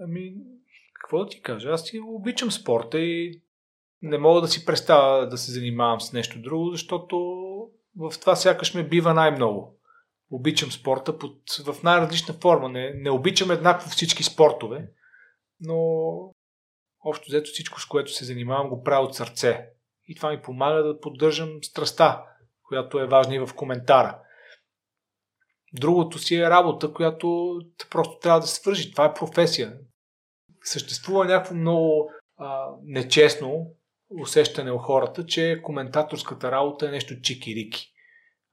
Ами, 0.00 0.34
какво 0.94 1.18
да 1.18 1.28
ти 1.28 1.42
кажа? 1.42 1.70
Аз 1.70 1.82
си 1.82 2.00
обичам 2.00 2.50
спорта 2.50 2.98
и 2.98 3.42
не 4.02 4.18
мога 4.18 4.40
да 4.40 4.48
си 4.48 4.64
представя 4.66 5.28
да 5.28 5.38
се 5.38 5.52
занимавам 5.52 6.00
с 6.00 6.12
нещо 6.12 6.42
друго, 6.42 6.70
защото 6.70 7.16
в 7.96 8.12
това 8.20 8.36
сякаш 8.36 8.74
ме 8.74 8.88
бива 8.88 9.14
най-много. 9.14 9.77
Обичам 10.30 10.72
спорта 10.72 11.18
под, 11.18 11.34
в 11.64 11.82
най-различна 11.82 12.34
форма. 12.34 12.68
Не, 12.68 12.92
не 12.94 13.10
обичам 13.10 13.50
еднакво 13.50 13.90
всички 13.90 14.22
спортове, 14.22 14.88
но 15.60 15.76
общо 17.04 17.24
взето 17.28 17.50
всичко, 17.50 17.80
с 17.80 17.86
което 17.86 18.12
се 18.12 18.24
занимавам, 18.24 18.68
го 18.68 18.82
правя 18.82 19.04
от 19.04 19.14
сърце. 19.14 19.66
И 20.06 20.14
това 20.14 20.30
ми 20.30 20.42
помага 20.42 20.82
да 20.82 21.00
поддържам 21.00 21.58
страста, 21.62 22.24
която 22.62 22.98
е 22.98 23.06
важна 23.06 23.34
и 23.34 23.38
в 23.38 23.54
коментара. 23.56 24.18
Другото 25.72 26.18
си 26.18 26.36
е 26.36 26.50
работа, 26.50 26.92
която 26.92 27.58
просто 27.90 28.18
трябва 28.18 28.40
да 28.40 28.46
свържи. 28.46 28.90
Това 28.90 29.04
е 29.04 29.14
професия. 29.14 29.78
Съществува 30.64 31.24
някакво 31.24 31.54
много 31.54 32.10
а, 32.36 32.68
нечестно 32.82 33.74
усещане 34.22 34.72
у 34.72 34.78
хората, 34.78 35.26
че 35.26 35.60
коментаторската 35.62 36.50
работа 36.52 36.88
е 36.88 36.90
нещо 36.90 37.20
чикирики. 37.20 37.92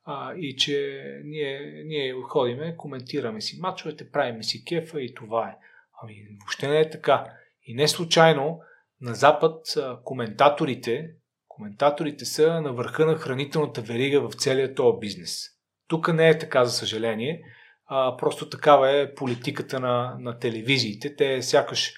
А, 0.05 0.33
и 0.35 0.55
че 0.55 1.03
ние, 1.23 1.83
ние 1.85 2.13
ходиме, 2.21 2.77
коментираме 2.77 3.41
си 3.41 3.59
мачовете, 3.61 4.11
правиме 4.11 4.43
си 4.43 4.65
кефа 4.65 5.01
и 5.01 5.13
това 5.13 5.49
е. 5.49 5.57
Ами 6.01 6.13
въобще 6.41 6.67
не 6.67 6.79
е 6.79 6.89
така. 6.89 7.25
И 7.63 7.73
не 7.73 7.87
случайно 7.87 8.59
на 9.01 9.13
Запад 9.13 9.65
коментаторите, 10.03 11.09
коментаторите 11.47 12.25
са 12.25 12.61
на 12.61 12.73
върха 12.73 13.05
на 13.05 13.15
хранителната 13.15 13.81
верига 13.81 14.29
в 14.29 14.33
целия 14.33 14.75
този 14.75 14.99
бизнес. 14.99 15.47
Тук 15.87 16.13
не 16.13 16.29
е 16.29 16.37
така, 16.37 16.65
за 16.65 16.71
съжаление. 16.71 17.41
А, 17.87 18.17
просто 18.17 18.49
такава 18.49 18.91
е 18.91 19.15
политиката 19.15 19.79
на, 19.79 20.17
на 20.19 20.39
телевизиите. 20.39 21.15
Те 21.15 21.41
сякаш, 21.41 21.93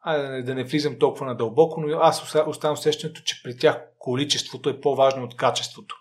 айде 0.00 0.42
да 0.42 0.54
не 0.54 0.64
влизам 0.64 0.98
толкова 0.98 1.26
надълбоко, 1.26 1.80
но 1.80 1.98
аз 1.98 2.36
оставам 2.46 2.74
усещането, 2.74 3.22
че 3.22 3.42
при 3.42 3.56
тях 3.56 3.82
количеството 3.98 4.70
е 4.70 4.80
по-важно 4.80 5.24
от 5.24 5.36
качеството. 5.36 5.96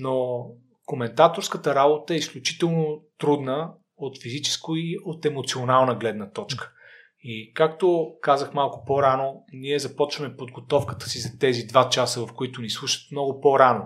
Но 0.00 0.46
коментаторската 0.86 1.74
работа 1.74 2.14
е 2.14 2.16
изключително 2.16 3.02
трудна 3.18 3.72
от 3.96 4.22
физическо 4.22 4.76
и 4.76 4.98
от 5.04 5.24
емоционална 5.24 5.94
гледна 5.94 6.30
точка. 6.30 6.72
И 7.20 7.52
както 7.54 8.12
казах 8.22 8.54
малко 8.54 8.84
по-рано, 8.86 9.44
ние 9.52 9.78
започваме 9.78 10.36
подготовката 10.36 11.06
си 11.06 11.18
за 11.18 11.38
тези 11.38 11.66
два 11.66 11.88
часа, 11.88 12.26
в 12.26 12.32
които 12.32 12.60
ни 12.60 12.70
слушат 12.70 13.12
много 13.12 13.40
по-рано. 13.40 13.84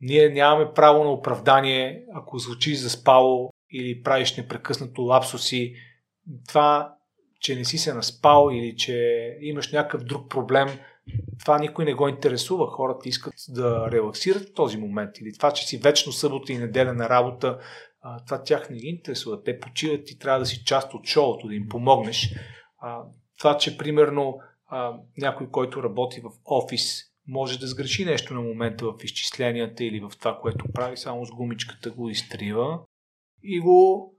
Ние 0.00 0.28
нямаме 0.28 0.72
право 0.74 1.04
на 1.04 1.10
оправдание, 1.10 2.04
ако 2.14 2.38
звучиш 2.38 2.78
за 2.78 2.90
спало 2.90 3.50
или 3.70 4.02
правиш 4.02 4.36
непрекъснато 4.36 5.02
лапсуси. 5.02 5.74
Това, 6.48 6.94
че 7.40 7.56
не 7.56 7.64
си 7.64 7.78
се 7.78 7.94
наспал 7.94 8.50
или 8.52 8.76
че 8.76 9.28
имаш 9.40 9.72
някакъв 9.72 10.04
друг 10.04 10.30
проблем, 10.30 10.68
това 11.40 11.58
никой 11.58 11.84
не 11.84 11.94
го 11.94 12.08
интересува. 12.08 12.66
Хората 12.66 13.08
искат 13.08 13.34
да 13.48 13.88
релаксират 13.90 14.48
в 14.48 14.54
този 14.54 14.76
момент. 14.76 15.18
Или 15.18 15.32
това, 15.32 15.50
че 15.50 15.66
си 15.66 15.78
вечно 15.78 16.12
събота 16.12 16.52
и 16.52 16.58
неделя 16.58 16.92
на 16.92 17.08
работа, 17.08 17.58
това 18.26 18.42
тях 18.42 18.70
не 18.70 18.76
ги 18.76 18.86
интересува. 18.86 19.42
Те 19.42 19.60
почиват 19.60 20.10
и 20.10 20.18
трябва 20.18 20.38
да 20.38 20.46
си 20.46 20.64
част 20.64 20.94
от 20.94 21.06
шоуто, 21.06 21.48
да 21.48 21.54
им 21.54 21.68
помогнеш. 21.68 22.34
това, 23.38 23.56
че 23.56 23.78
примерно 23.78 24.38
някой, 25.18 25.50
който 25.50 25.82
работи 25.82 26.20
в 26.20 26.30
офис, 26.44 27.02
може 27.28 27.58
да 27.58 27.66
сгреши 27.66 28.04
нещо 28.04 28.34
на 28.34 28.40
момента 28.40 28.86
в 28.86 28.94
изчисленията 29.04 29.84
или 29.84 30.00
в 30.00 30.12
това, 30.18 30.38
което 30.42 30.72
прави, 30.74 30.96
само 30.96 31.24
с 31.26 31.30
гумичката 31.30 31.90
го 31.90 32.10
изтрива 32.10 32.78
и 33.42 33.60
го 33.60 34.12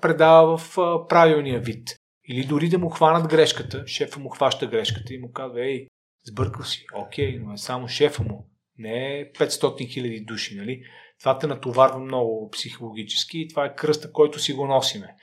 предава 0.00 0.58
в 0.58 0.74
правилния 1.08 1.60
вид. 1.60 1.96
Или 2.28 2.44
дори 2.46 2.68
да 2.68 2.78
му 2.78 2.88
хванат 2.88 3.28
грешката, 3.28 3.86
шефа 3.86 4.20
му 4.20 4.28
хваща 4.28 4.66
грешката 4.66 5.14
и 5.14 5.18
му 5.18 5.32
казва, 5.32 5.66
ей, 5.66 5.86
Сбъркал 6.24 6.64
си, 6.64 6.86
окей, 6.94 7.38
но 7.38 7.52
е 7.52 7.58
само 7.58 7.88
шефа 7.88 8.22
му, 8.22 8.50
не 8.78 9.20
е 9.20 9.32
500 9.32 9.92
хиляди 9.92 10.20
души, 10.20 10.56
нали? 10.56 10.82
Това 11.20 11.38
те 11.38 11.46
натоварва 11.46 11.98
много 11.98 12.50
психологически 12.50 13.40
и 13.40 13.48
това 13.48 13.64
е 13.64 13.74
кръста, 13.74 14.12
който 14.12 14.38
си 14.38 14.52
го 14.52 14.66
носиме. 14.66 15.16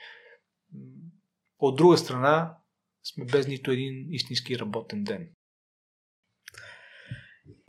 От 1.58 1.76
друга 1.76 1.98
страна, 1.98 2.56
сме 3.04 3.24
без 3.24 3.48
нито 3.48 3.70
един 3.70 4.06
истински 4.10 4.58
работен 4.58 5.04
ден. 5.04 5.28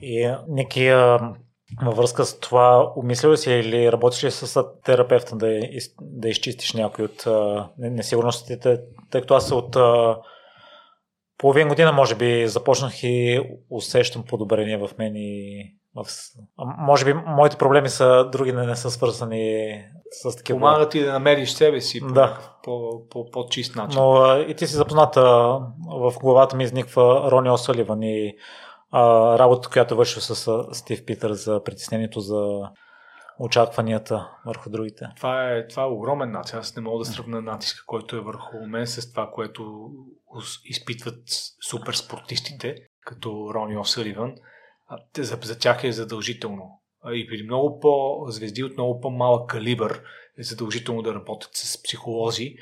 И 0.01 0.35
Ники, 0.47 0.89
във 1.81 1.97
връзка 1.97 2.25
с 2.25 2.39
това, 2.39 2.93
умислил 2.95 3.37
си 3.37 3.51
или 3.51 3.91
работиш 3.91 4.23
ли 4.23 4.31
с 4.31 4.63
терапевта 4.83 5.35
да, 5.35 5.59
да 6.01 6.29
изчистиш 6.29 6.73
някой 6.73 7.05
от 7.05 7.27
несигурностите, 7.77 8.79
тъй 9.11 9.21
като 9.21 9.33
аз 9.33 9.51
от 9.51 9.77
половин 11.43 11.67
година, 11.67 11.91
може 11.91 12.15
би, 12.15 12.47
започнах 12.47 13.03
и 13.03 13.41
усещам 13.69 14.23
подобрение 14.23 14.77
в 14.77 14.89
мен 14.97 15.15
и 15.15 15.63
в... 15.95 16.05
Може 16.77 17.05
би 17.05 17.13
моите 17.13 17.57
проблеми 17.57 17.89
са 17.89 18.29
други, 18.31 18.51
не, 18.51 18.65
не 18.65 18.75
са 18.75 18.91
свързани 18.91 19.75
с 20.11 20.35
такива. 20.35 20.59
Помага 20.59 20.89
ти 20.89 21.03
да 21.03 21.11
намериш 21.13 21.51
себе 21.51 21.81
си 21.81 22.01
да. 22.13 22.39
по, 22.63 23.01
по, 23.09 23.31
по 23.31 23.45
чист 23.49 23.75
начин. 23.75 24.01
Но 24.01 24.37
и 24.47 24.53
ти 24.55 24.67
си 24.67 24.75
запозната, 24.75 25.21
в 25.87 26.13
главата 26.21 26.55
ми 26.55 26.63
изниква 26.63 27.31
Рони 27.31 27.49
Осаливан 27.49 28.03
и 28.03 28.35
а, 28.91 29.37
работата, 29.39 29.69
която 29.73 29.95
върши 29.95 30.21
с 30.21 30.63
Стив 30.71 31.05
Питър 31.05 31.33
за 31.33 31.63
притеснението 31.63 32.19
за 32.19 32.59
очакванията 33.43 34.29
върху 34.45 34.69
другите. 34.69 35.05
Това 35.15 35.51
е, 35.51 35.67
това 35.67 35.83
е 35.83 35.85
огромен 35.85 36.31
натиск. 36.31 36.55
Аз 36.55 36.75
не 36.75 36.81
мога 36.81 36.99
да 36.99 37.11
сравна 37.11 37.41
натиска, 37.41 37.85
който 37.85 38.15
е 38.15 38.21
върху 38.21 38.65
мен 38.67 38.87
с 38.87 39.11
това, 39.11 39.31
което 39.31 39.91
изпитват 40.65 41.23
супер 41.69 41.93
спортистите, 41.93 42.75
като 43.01 43.51
Рони 43.53 43.77
О'Съливан. 43.77 44.35
За, 45.17 45.39
за 45.41 45.59
тях 45.59 45.83
е 45.83 45.91
задължително. 45.91 46.81
И 47.13 47.27
при 47.27 47.43
много 47.43 47.79
по-звезди 47.79 48.63
от 48.63 48.73
много 48.73 48.99
по-малък 48.99 49.49
калибър 49.49 50.03
е 50.37 50.43
задължително 50.43 51.01
да 51.01 51.13
работят 51.13 51.51
с 51.53 51.83
психолози. 51.83 52.55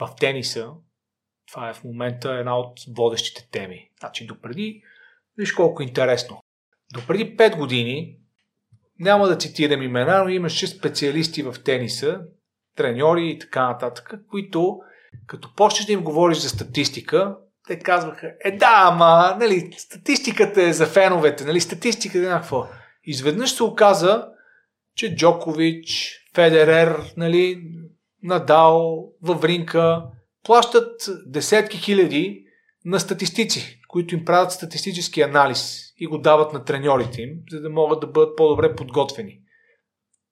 В 0.00 0.10
тениса 0.20 0.72
това 1.52 1.70
е 1.70 1.74
в 1.74 1.84
момента 1.84 2.30
една 2.30 2.58
от 2.58 2.78
водещите 2.96 3.48
теми. 3.50 3.90
Значи 4.00 4.26
допреди, 4.26 4.82
виж 5.36 5.52
колко 5.52 5.82
интересно. 5.82 6.40
Допреди 6.94 7.36
5 7.36 7.56
години 7.58 8.18
няма 9.00 9.28
да 9.28 9.38
цитирам 9.38 9.82
имена, 9.82 10.24
но 10.24 10.28
имаше 10.28 10.66
специалисти 10.66 11.42
в 11.42 11.54
тениса, 11.64 12.20
треньори 12.76 13.30
и 13.30 13.38
така 13.38 13.68
нататък, 13.68 14.14
които 14.30 14.78
като 15.26 15.54
почнеш 15.54 15.86
да 15.86 15.92
им 15.92 16.04
говориш 16.04 16.38
за 16.38 16.48
статистика, 16.48 17.36
те 17.68 17.78
казваха, 17.78 18.32
е 18.44 18.56
да, 18.56 18.74
ама, 18.76 19.36
нали, 19.40 19.72
статистиката 19.76 20.62
е 20.62 20.72
за 20.72 20.86
феновете, 20.86 21.44
нали, 21.44 21.60
статистиката 21.60 22.26
е 22.26 22.28
някакво. 22.28 22.66
Изведнъж 23.04 23.50
се 23.50 23.62
оказа, 23.62 24.28
че 24.96 25.16
Джокович, 25.16 26.18
Федерер, 26.34 27.12
нали, 27.16 27.62
Надал, 28.22 29.08
Вавринка 29.22 30.02
плащат 30.44 31.08
десетки 31.26 31.78
хиляди 31.78 32.44
на 32.84 33.00
статистици, 33.00 33.75
които 33.96 34.14
им 34.14 34.24
правят 34.24 34.52
статистически 34.52 35.22
анализ 35.22 35.92
и 35.98 36.06
го 36.06 36.18
дават 36.18 36.52
на 36.52 36.64
треньорите 36.64 37.22
им, 37.22 37.30
за 37.50 37.60
да 37.60 37.70
могат 37.70 38.00
да 38.00 38.06
бъдат 38.06 38.36
по-добре 38.36 38.74
подготвени. 38.74 39.38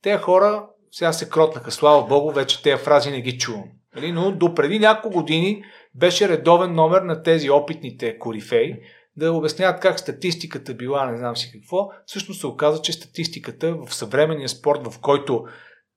Те 0.03 0.17
хора 0.17 0.67
сега 0.93 1.13
се 1.13 1.29
кротнаха, 1.29 1.71
слава 1.71 2.07
богу, 2.07 2.31
вече 2.31 2.63
тези 2.63 2.83
фрази 2.83 3.11
не 3.11 3.21
ги 3.21 3.39
чувам. 3.39 3.65
Нали? 3.97 4.13
Но 4.13 4.33
до 4.33 4.55
преди 4.55 4.79
няколко 4.79 5.21
години 5.21 5.65
беше 5.95 6.29
редовен 6.29 6.75
номер 6.75 7.03
на 7.03 7.23
тези 7.23 7.51
опитните 7.51 8.19
корифеи 8.19 8.77
да 9.17 9.33
обясняват 9.33 9.81
как 9.81 10.01
статистиката 10.01 10.75
била, 10.75 11.11
не 11.11 11.19
знам 11.19 11.37
си 11.37 11.51
какво. 11.53 11.89
Всъщност 12.07 12.41
се 12.41 12.47
оказа, 12.47 12.83
че 12.83 12.93
статистиката 12.93 13.77
в 13.87 13.95
съвременния 13.95 14.49
спорт, 14.49 14.81
в 14.87 15.01
който 15.01 15.45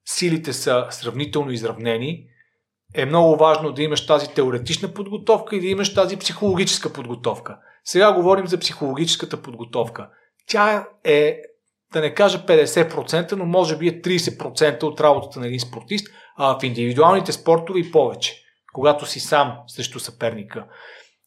силите 0.05 0.53
са 0.53 0.87
сравнително 0.89 1.51
изравнени, 1.51 2.27
е 2.97 3.05
много 3.05 3.35
важно 3.35 3.71
да 3.71 3.83
имаш 3.83 4.05
тази 4.05 4.33
теоретична 4.33 4.93
подготовка 4.93 5.55
и 5.55 5.59
да 5.59 5.67
имаш 5.67 5.93
тази 5.93 6.17
психологическа 6.17 6.93
подготовка. 6.93 7.57
Сега 7.83 8.13
говорим 8.13 8.47
за 8.47 8.59
психологическата 8.59 9.41
подготовка. 9.41 10.09
тя 10.47 10.87
е, 11.03 11.37
да 11.93 12.01
не 12.01 12.13
кажа 12.13 12.45
50%, 12.45 13.31
но 13.31 13.45
може 13.45 13.77
би 13.77 13.87
е 13.87 14.01
30% 14.01 14.83
от 14.83 15.01
работата 15.01 15.39
на 15.39 15.47
един 15.47 15.59
спортист, 15.59 16.07
а 16.37 16.59
в 16.59 16.63
индивидуалните 16.63 17.31
спортове 17.31 17.79
и 17.79 17.91
повече, 17.91 18.43
когато 18.73 19.05
си 19.05 19.19
сам 19.19 19.57
срещу 19.67 19.99
съперника. 19.99 20.65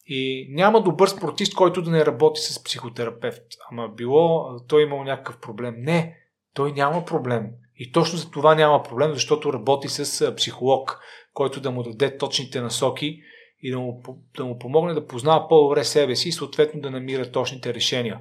И 0.07 0.47
няма 0.51 0.83
добър 0.83 1.09
спортист, 1.09 1.55
който 1.55 1.83
да 1.83 1.91
не 1.91 2.07
работи 2.07 2.41
с 2.41 2.65
психотерапевт. 2.65 3.43
Ама 3.71 3.89
било, 3.89 4.47
той 4.69 4.83
имал 4.83 5.05
някакъв 5.05 5.41
проблем. 5.41 5.75
Не, 5.79 6.17
той 6.55 6.73
няма 6.73 7.05
проблем. 7.05 7.47
И 7.77 7.93
точно 7.93 8.19
за 8.19 8.31
това 8.31 8.55
няма 8.55 8.83
проблем, 8.83 9.13
защото 9.13 9.53
работи 9.53 9.89
с 9.89 10.35
психолог, 10.37 11.01
който 11.41 11.61
да 11.61 11.71
му 11.71 11.83
даде 11.83 12.19
точните 12.19 12.61
насоки 12.61 13.21
и 13.63 13.71
да 13.71 13.79
му, 13.79 14.03
да 14.37 14.45
му 14.45 14.59
помогне 14.59 14.95
да 14.95 15.07
познава 15.07 15.49
по-добре 15.49 15.85
себе 15.85 16.17
си 16.17 16.29
и 16.29 16.33
съответно 16.33 16.81
да 16.81 16.91
намира 16.91 17.33
точните 17.33 17.75
решения. 17.75 18.21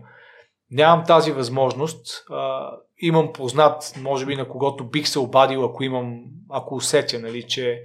Нямам 0.72 1.06
тази 1.06 1.32
възможност. 1.32 2.26
А, 2.30 2.72
имам 2.98 3.34
познат, 3.34 3.94
може 4.02 4.26
би 4.26 4.36
на 4.36 4.50
когото 4.50 4.90
бих 4.90 5.08
се 5.08 5.20
обадил, 5.20 5.66
ако 5.66 5.84
имам, 5.84 6.24
ако 6.50 6.76
усетя, 6.76 7.20
нали, 7.20 7.44
че 7.44 7.84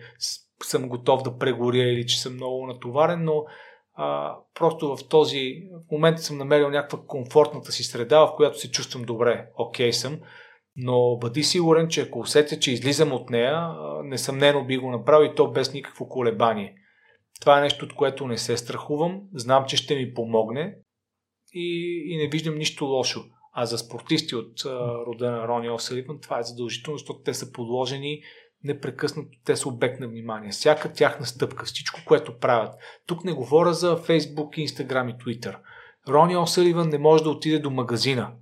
съм 0.62 0.88
готов 0.88 1.22
да 1.22 1.38
прегоря 1.38 1.82
или 1.82 2.06
че 2.06 2.20
съм 2.20 2.34
много 2.34 2.66
натоварен, 2.66 3.24
но 3.24 3.44
а, 3.94 4.36
просто 4.54 4.96
в 4.96 5.08
този 5.08 5.62
момент 5.92 6.18
съм 6.18 6.38
намерил 6.38 6.70
някаква 6.70 6.98
комфортната 7.06 7.72
си 7.72 7.82
среда, 7.82 8.26
в 8.26 8.36
която 8.36 8.60
се 8.60 8.70
чувствам 8.70 9.02
добре, 9.02 9.46
окей 9.56 9.90
okay 9.90 9.92
съм, 9.92 10.20
но 10.76 11.16
бъди 11.16 11.42
сигурен, 11.42 11.88
че 11.88 12.00
ако 12.00 12.18
усетя, 12.18 12.58
че 12.58 12.72
излизам 12.72 13.12
от 13.12 13.30
нея, 13.30 13.68
несъмнено 14.04 14.64
би 14.64 14.76
го 14.76 14.90
направил 14.90 15.26
и 15.26 15.34
то 15.34 15.50
без 15.50 15.72
никакво 15.72 16.08
колебание. 16.08 16.74
Това 17.40 17.58
е 17.58 17.62
нещо, 17.62 17.84
от 17.84 17.94
което 17.94 18.26
не 18.26 18.38
се 18.38 18.56
страхувам, 18.56 19.20
знам, 19.34 19.64
че 19.68 19.76
ще 19.76 19.96
ми 19.96 20.14
помогне 20.14 20.76
и, 21.52 22.02
и 22.08 22.16
не 22.16 22.28
виждам 22.28 22.58
нищо 22.58 22.84
лошо. 22.84 23.24
А 23.52 23.66
за 23.66 23.78
спортисти 23.78 24.34
от 24.34 24.64
а, 24.64 24.68
рода 25.06 25.30
на 25.30 25.48
Рони 25.48 25.70
Оселиван 25.70 26.20
това 26.20 26.38
е 26.38 26.42
задължително, 26.42 26.98
защото 26.98 27.22
те 27.24 27.34
са 27.34 27.52
подложени 27.52 28.22
непрекъснато, 28.64 29.28
те 29.44 29.56
са 29.56 29.68
обект 29.68 30.00
на 30.00 30.08
внимание. 30.08 30.50
Всяка 30.50 30.92
тяхна 30.92 31.26
стъпка, 31.26 31.64
всичко, 31.64 32.00
което 32.06 32.38
правят. 32.38 32.74
Тук 33.06 33.24
не 33.24 33.32
говоря 33.32 33.72
за 33.72 33.96
Facebook, 33.96 34.66
Instagram 34.66 35.14
и 35.14 35.18
Twitter. 35.18 35.56
Рони 36.08 36.36
Оселиван 36.36 36.88
не 36.88 36.98
може 36.98 37.22
да 37.22 37.30
отиде 37.30 37.58
до 37.58 37.70
магазина. 37.70 38.32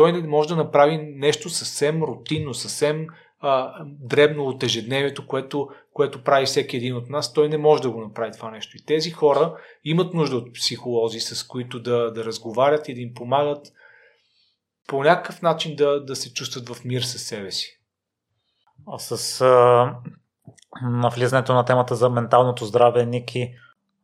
Той 0.00 0.22
може 0.22 0.48
да 0.48 0.56
направи 0.56 0.98
нещо 1.16 1.48
съвсем 1.48 2.02
рутинно, 2.02 2.54
съвсем 2.54 3.06
а, 3.40 3.74
дребно 3.84 4.44
от 4.44 4.62
ежедневието, 4.62 5.26
което, 5.26 5.68
което 5.92 6.24
прави 6.24 6.46
всеки 6.46 6.76
един 6.76 6.96
от 6.96 7.10
нас, 7.10 7.32
той 7.32 7.48
не 7.48 7.58
може 7.58 7.82
да 7.82 7.90
го 7.90 8.00
направи 8.00 8.32
това 8.32 8.50
нещо. 8.50 8.76
И 8.76 8.84
тези 8.84 9.10
хора 9.10 9.56
имат 9.84 10.14
нужда 10.14 10.36
от 10.36 10.54
психолози, 10.54 11.20
с 11.20 11.46
които 11.46 11.80
да, 11.80 12.12
да 12.12 12.24
разговарят 12.24 12.88
и 12.88 12.94
да 12.94 13.00
им 13.00 13.14
помагат 13.14 13.66
по 14.88 15.02
някакъв 15.02 15.42
начин 15.42 15.76
да, 15.76 16.04
да 16.04 16.16
се 16.16 16.32
чувстват 16.34 16.68
в 16.68 16.84
мир 16.84 17.02
със 17.02 17.22
себе 17.22 17.50
си. 17.50 17.80
А 18.86 18.98
с 18.98 19.40
а, 19.40 19.94
навлизането 20.82 21.54
на 21.54 21.64
темата 21.64 21.94
за 21.94 22.10
менталното 22.10 22.64
здраве, 22.64 23.06
Ники, 23.06 23.54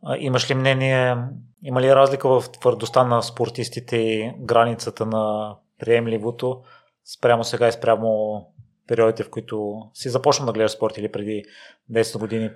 а, 0.04 0.16
имаш 0.18 0.50
ли 0.50 0.54
мнение, 0.54 1.16
има 1.62 1.80
ли 1.80 1.94
разлика 1.94 2.28
в 2.28 2.50
твърдостта 2.52 3.04
на 3.04 3.22
спортистите 3.22 3.96
и 3.96 4.32
границата 4.38 5.06
на 5.06 5.56
приемливото 5.78 6.62
спрямо 7.04 7.44
сега 7.44 7.68
и 7.68 7.72
спрямо 7.72 8.40
периодите, 8.86 9.24
в 9.24 9.30
които 9.30 9.82
си 9.94 10.08
започна 10.08 10.46
да 10.46 10.52
гледаш 10.52 10.72
спорт 10.72 10.98
или 10.98 11.12
преди 11.12 11.44
10 11.90 12.18
години? 12.18 12.50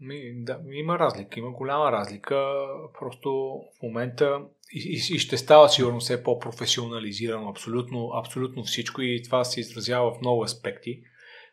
Ми, 0.00 0.44
да, 0.44 0.60
има 0.72 0.98
разлика, 0.98 1.40
има 1.40 1.50
голяма 1.50 1.92
разлика. 1.92 2.66
Просто 2.98 3.60
в 3.78 3.82
момента 3.82 4.40
и, 4.72 4.78
и, 4.78 5.14
и 5.14 5.18
ще 5.18 5.36
става 5.36 5.68
сигурно 5.68 6.00
все 6.00 6.22
по-професионализирано 6.22 7.48
абсолютно, 7.48 8.10
абсолютно 8.14 8.64
всичко 8.64 9.02
и 9.02 9.22
това 9.22 9.44
се 9.44 9.60
изразява 9.60 10.14
в 10.14 10.20
много 10.20 10.42
аспекти. 10.42 11.00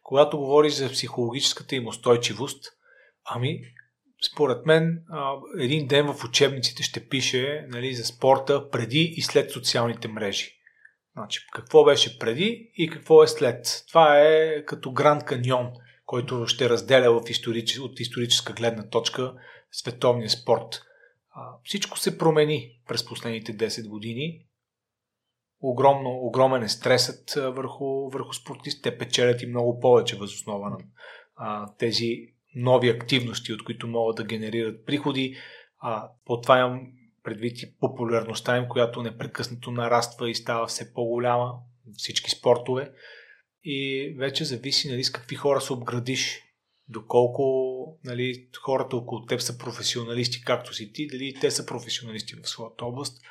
Когато 0.04 0.38
говориш 0.38 0.74
за 0.74 0.90
психологическата 0.90 1.76
им 1.76 1.88
устойчивост, 1.88 2.66
ами, 3.26 3.62
според 4.32 4.66
мен, 4.66 5.04
един 5.60 5.88
ден 5.88 6.14
в 6.14 6.24
учебниците 6.24 6.84
ще 6.84 7.08
пише 7.08 7.66
нали, 7.70 7.94
за 7.94 8.04
спорта 8.04 8.70
преди 8.70 9.14
и 9.18 9.22
след 9.22 9.52
социалните 9.52 10.08
мрежи. 10.08 10.60
Значи, 11.14 11.40
какво 11.54 11.84
беше 11.84 12.20
преди 12.20 12.72
и 12.76 12.90
какво 12.90 13.24
е 13.24 13.28
след. 13.28 13.84
Това 13.88 14.20
е 14.20 14.66
като 14.66 14.92
Гранд 14.92 15.24
Каньон, 15.24 15.72
който 16.06 16.48
ще 16.48 16.70
разделя 16.70 17.22
в 17.22 17.30
историч... 17.30 17.80
от 17.80 18.00
историческа 18.00 18.54
гледна 18.54 18.90
точка 18.90 19.34
световния 19.72 20.30
спорт. 20.30 20.82
Всичко 21.64 22.00
се 22.00 22.18
промени 22.18 22.82
през 22.88 23.06
последните 23.06 23.58
10 23.58 23.88
години. 23.88 24.46
Огромно, 25.62 26.10
огромен 26.10 26.64
е 26.64 26.70
стресът 26.70 27.34
върху, 27.56 28.10
върху 28.10 28.34
спортистите. 28.34 28.90
Те 28.92 28.98
печелят 28.98 29.42
и 29.42 29.48
много 29.48 29.80
повече 29.80 30.18
възоснова 30.18 30.70
на 30.70 30.78
тези 31.78 32.33
нови 32.56 32.90
активности, 32.90 33.54
от 33.54 33.64
които 33.64 33.88
могат 33.88 34.16
да 34.16 34.24
генерират 34.24 34.86
приходи. 34.86 35.38
А, 35.80 36.10
по 36.26 36.42
това 36.42 36.60
имам 36.60 36.88
предвид 37.24 37.62
и 37.62 37.78
популярността 37.80 38.58
им, 38.58 38.68
която 38.70 39.04
непрекъснато 39.04 39.72
нараства 39.72 40.30
и 40.30 40.36
става 40.36 40.68
все 40.68 40.94
по-голяма, 40.94 41.54
всички 41.98 42.32
спортове. 42.32 42.92
И 43.64 44.10
вече 44.18 44.46
зависи 44.46 44.90
нали, 44.92 45.04
с 45.04 45.12
какви 45.12 45.36
хора 45.36 45.62
се 45.62 45.74
обградиш, 45.74 46.42
доколко 46.90 47.44
нали, 48.04 48.48
хората 48.62 48.98
около 48.98 49.26
теб 49.26 49.42
са 49.42 49.58
професионалисти, 49.58 50.44
както 50.46 50.74
си 50.74 50.94
ти, 50.94 51.08
дали 51.08 51.34
те 51.42 51.52
са 51.52 51.66
професионалисти 51.66 52.36
в 52.36 52.50
своята 52.50 52.86
област. 52.86 53.22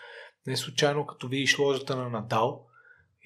Не 0.46 0.56
случайно, 0.56 1.06
като 1.06 1.28
видиш 1.28 1.58
ложата 1.58 1.96
на 1.96 2.08
Надал, 2.08 2.66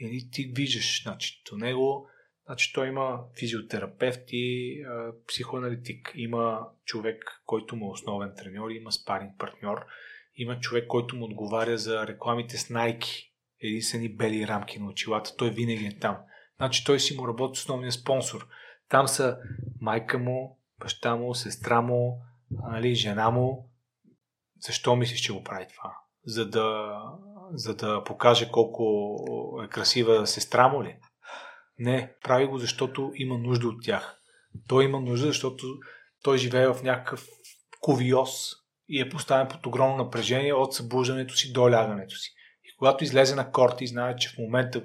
и 0.01 0.31
ти 0.31 0.53
виждаш, 0.57 1.03
значи, 1.03 1.43
до 1.51 1.57
него, 1.57 2.09
значи, 2.47 2.73
той 2.73 2.89
има 2.89 3.21
физиотерапевт 3.39 4.23
и 4.29 4.77
психоаналитик. 5.29 6.13
Има 6.15 6.69
човек, 6.85 7.43
който 7.47 7.77
му 7.77 7.87
е 7.87 7.93
основен 7.93 8.33
треньор, 8.37 8.71
има 8.71 8.93
спаринг 8.93 9.39
партньор 9.39 9.87
има 10.37 10.61
човек, 10.61 10.87
който 10.89 11.17
му 11.17 11.25
отговаря 11.25 11.79
за 11.79 12.07
рекламите 12.07 12.59
с 12.59 12.69
Nike, 12.69 13.31
единствени 13.61 14.09
бели 14.09 14.49
рамки 14.49 14.79
на 14.79 14.87
очилата. 14.87 15.37
Той 15.37 15.51
винаги 15.51 15.87
е 15.87 15.99
там. 15.99 16.17
Значи 16.57 16.85
той 16.85 17.01
си 17.01 17.17
му 17.17 17.29
работи 17.29 17.59
основния 17.59 17.93
спонсор. 17.93 18.49
Там 18.89 19.09
са 19.09 19.39
майка 19.81 20.19
му, 20.19 20.59
баща 20.81 21.17
му, 21.17 21.35
сестра 21.35 21.81
му, 21.81 22.23
нали, 22.51 22.95
жена 22.95 23.31
му. 23.31 23.71
Защо 24.61 24.97
мислиш, 24.97 25.21
че 25.21 25.33
го 25.33 25.45
прави 25.45 25.67
това? 25.77 25.97
За 26.25 26.49
да, 26.51 26.99
за 27.53 27.77
да 27.77 28.05
покаже 28.05 28.51
колко 28.51 28.85
е 29.65 29.69
красива 29.69 30.27
сестра 30.27 30.69
му 30.69 30.85
ли? 30.85 30.97
Не, 31.79 32.13
прави 32.25 32.47
го, 32.47 32.59
защото 32.59 33.13
има 33.15 33.39
нужда 33.39 33.69
от 33.69 33.85
тях. 33.85 34.17
Той 34.69 34.85
има 34.85 35.01
нужда, 35.01 35.27
защото 35.27 35.67
той 36.23 36.39
живее 36.39 36.67
в 36.69 36.83
някакъв 36.83 37.27
ковиоз, 37.81 38.31
и 38.89 39.01
е 39.01 39.09
поставен 39.09 39.49
под 39.49 39.67
огромно 39.67 39.97
напрежение 39.97 40.55
от 40.55 40.75
събуждането 40.75 41.37
си 41.37 41.53
до 41.53 41.71
лягането 41.71 42.17
си. 42.17 42.31
И 42.65 42.77
когато 42.79 43.05
излезе 43.05 43.35
на 43.35 43.51
корта 43.51 43.85
и 43.85 43.87
знае, 43.87 44.17
че 44.17 44.29
в 44.29 44.39
момента 44.39 44.83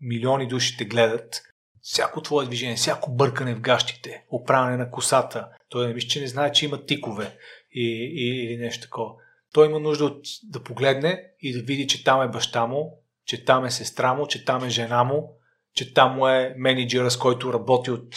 милиони 0.00 0.48
души 0.48 0.76
те 0.76 0.84
гледат, 0.84 1.42
всяко 1.80 2.22
твое 2.22 2.46
движение, 2.46 2.76
всяко 2.76 3.10
бъркане 3.10 3.54
в 3.54 3.60
гащите, 3.60 4.24
оправяне 4.30 4.76
на 4.76 4.90
косата, 4.90 5.48
той 5.68 5.88
не 5.88 5.94
мисли, 5.94 6.08
че 6.08 6.20
не 6.20 6.26
знае, 6.26 6.52
че 6.52 6.64
има 6.64 6.86
тикове 6.86 7.38
и, 7.72 8.12
и, 8.14 8.44
или 8.44 8.56
нещо 8.56 8.82
такова. 8.82 9.12
Той 9.52 9.66
има 9.66 9.80
нужда 9.80 10.04
от 10.04 10.26
да 10.42 10.62
погледне 10.62 11.24
и 11.40 11.52
да 11.52 11.62
види, 11.62 11.86
че 11.86 12.04
там 12.04 12.22
е 12.22 12.28
баща 12.28 12.66
му, 12.66 12.98
че 13.26 13.44
там 13.44 13.64
е 13.64 13.70
сестра 13.70 14.14
му, 14.14 14.26
че 14.26 14.44
там 14.44 14.64
е 14.64 14.68
жена 14.68 15.04
му, 15.04 15.38
че 15.74 15.94
там 15.94 16.16
му 16.16 16.28
е 16.28 16.54
менеджера, 16.58 17.10
с 17.10 17.18
който 17.18 17.52
работи 17.52 17.90
от 17.90 18.14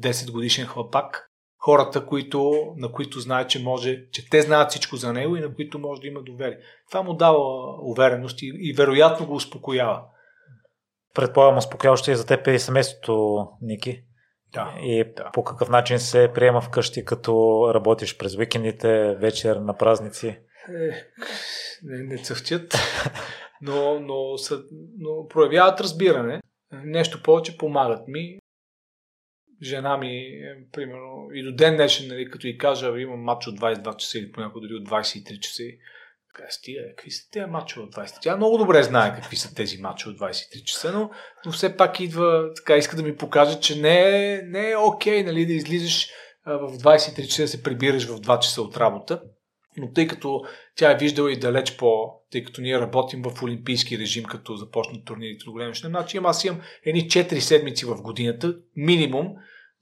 10 0.00 0.32
годишен 0.32 0.66
хлапак 0.66 1.28
хората, 1.58 2.06
които, 2.06 2.52
на 2.76 2.92
които 2.92 3.20
знае, 3.20 3.46
че 3.46 3.62
може, 3.62 4.10
че 4.10 4.30
те 4.30 4.42
знаят 4.42 4.70
всичко 4.70 4.96
за 4.96 5.12
него 5.12 5.36
и 5.36 5.40
на 5.40 5.54
които 5.54 5.78
може 5.78 6.00
да 6.00 6.06
има 6.06 6.22
доверие. 6.22 6.58
Това 6.90 7.02
му 7.02 7.14
дава 7.14 7.38
увереност 7.82 8.42
и, 8.42 8.52
и 8.54 8.72
вероятно 8.72 9.26
го 9.26 9.34
успокоява. 9.34 10.02
Предполагам, 11.14 11.58
успокояващо 11.58 12.10
и 12.10 12.16
за 12.16 12.26
теб 12.26 12.46
и 12.46 12.58
семейството, 12.58 13.46
Ники. 13.62 14.02
Да, 14.52 14.74
и 14.82 15.04
да. 15.16 15.30
по 15.32 15.44
какъв 15.44 15.68
начин 15.68 15.98
се 15.98 16.30
приема 16.34 16.60
вкъщи, 16.60 17.04
като 17.04 17.62
работиш 17.74 18.16
през 18.16 18.36
уикендите, 18.36 19.14
вечер, 19.14 19.56
на 19.56 19.76
празници? 19.76 20.26
Е, 20.28 20.40
не, 21.82 22.02
не 22.02 22.18
цъфтят, 22.18 22.74
но, 23.62 24.00
но, 24.00 24.38
са, 24.38 24.62
но 24.98 25.28
проявяват 25.28 25.80
разбиране. 25.80 26.40
Нещо 26.72 27.22
повече 27.22 27.58
помагат 27.58 28.08
ми 28.08 28.38
жена 29.62 29.96
ми, 29.96 30.16
е, 30.16 30.56
примерно, 30.72 31.28
и 31.34 31.42
до 31.42 31.52
ден 31.52 31.76
днешен, 31.76 32.08
нали, 32.08 32.30
като 32.30 32.46
и 32.46 32.58
кажа, 32.58 33.00
имам 33.00 33.20
матч 33.20 33.46
от 33.46 33.60
22 33.60 33.96
часа 33.96 34.18
или 34.18 34.32
понякога 34.32 34.60
дори 34.60 34.74
от 34.74 34.88
23 34.88 35.40
часа, 35.40 35.62
така, 36.34 36.50
стига, 36.50 36.80
какви 36.88 37.10
са 37.10 37.30
тези 37.30 37.46
матчове 37.46 37.86
от 37.86 37.94
23 37.94 38.22
Тя 38.22 38.36
много 38.36 38.58
добре 38.58 38.82
знае 38.82 39.14
какви 39.14 39.36
са 39.36 39.54
тези 39.54 39.78
матчове 39.78 40.12
от 40.12 40.20
23 40.20 40.64
часа, 40.64 40.92
но, 40.92 41.10
но 41.46 41.52
все 41.52 41.76
пак 41.76 42.00
идва, 42.00 42.50
така, 42.56 42.76
иска 42.76 42.96
да 42.96 43.02
ми 43.02 43.16
покаже, 43.16 43.60
че 43.60 43.80
не 43.80 44.00
е, 44.00 44.42
не 44.42 44.70
е 44.70 44.76
окей, 44.76 45.22
нали, 45.22 45.46
да 45.46 45.52
излизаш 45.52 46.08
в 46.46 46.78
23 46.78 47.26
часа 47.26 47.42
да 47.42 47.48
се 47.48 47.62
прибираш 47.62 48.06
в 48.06 48.20
2 48.20 48.38
часа 48.38 48.62
от 48.62 48.76
работа. 48.76 49.22
Но 49.76 49.92
тъй 49.92 50.06
като 50.06 50.44
тя 50.78 50.90
е 50.90 50.96
виждала 50.96 51.32
и 51.32 51.38
далеч 51.38 51.76
по, 51.76 52.14
тъй 52.30 52.44
като 52.44 52.60
ние 52.60 52.80
работим 52.80 53.22
в 53.22 53.42
олимпийски 53.42 53.98
режим, 53.98 54.24
като 54.24 54.56
започнат 54.56 55.04
турнирите 55.04 55.44
до 55.44 55.52
големи 55.52 55.74
значи 55.74 56.20
аз 56.24 56.44
имам 56.44 56.60
едни 56.84 57.00
4 57.00 57.38
седмици 57.38 57.86
в 57.86 58.02
годината, 58.02 58.56
минимум, 58.76 59.34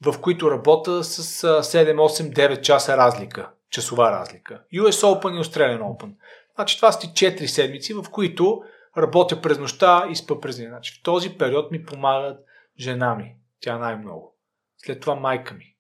в 0.05 0.21
които 0.21 0.51
работя 0.51 1.05
с 1.05 1.43
7, 1.63 1.95
8, 1.95 2.35
9 2.35 2.61
часа 2.61 2.97
разлика, 2.97 3.51
часова 3.71 4.11
разлика. 4.11 4.63
US 4.75 4.91
Open 4.91 5.41
и 5.41 5.45
Australian 5.45 5.81
Open. 5.81 6.13
Значи 6.55 6.77
това 6.77 6.93
са 6.93 7.01
ти 7.01 7.07
4 7.07 7.47
седмици, 7.47 7.95
в 7.95 8.05
които 8.13 8.63
работя 8.99 9.41
през 9.41 9.59
нощта 9.59 10.07
и 10.11 10.17
спа 10.17 10.41
през 10.41 10.57
деня. 10.57 10.69
Значи 10.69 11.01
в 11.01 11.03
този 11.03 11.39
период 11.39 11.71
ми 11.71 11.85
помагат 11.85 12.39
жена 12.81 13.15
ми. 13.15 13.37
Тя 13.61 13.79
най-много. 13.79 14.37
След 14.77 15.01
това 15.01 15.15
майка 15.15 15.55
ми. 15.55 15.75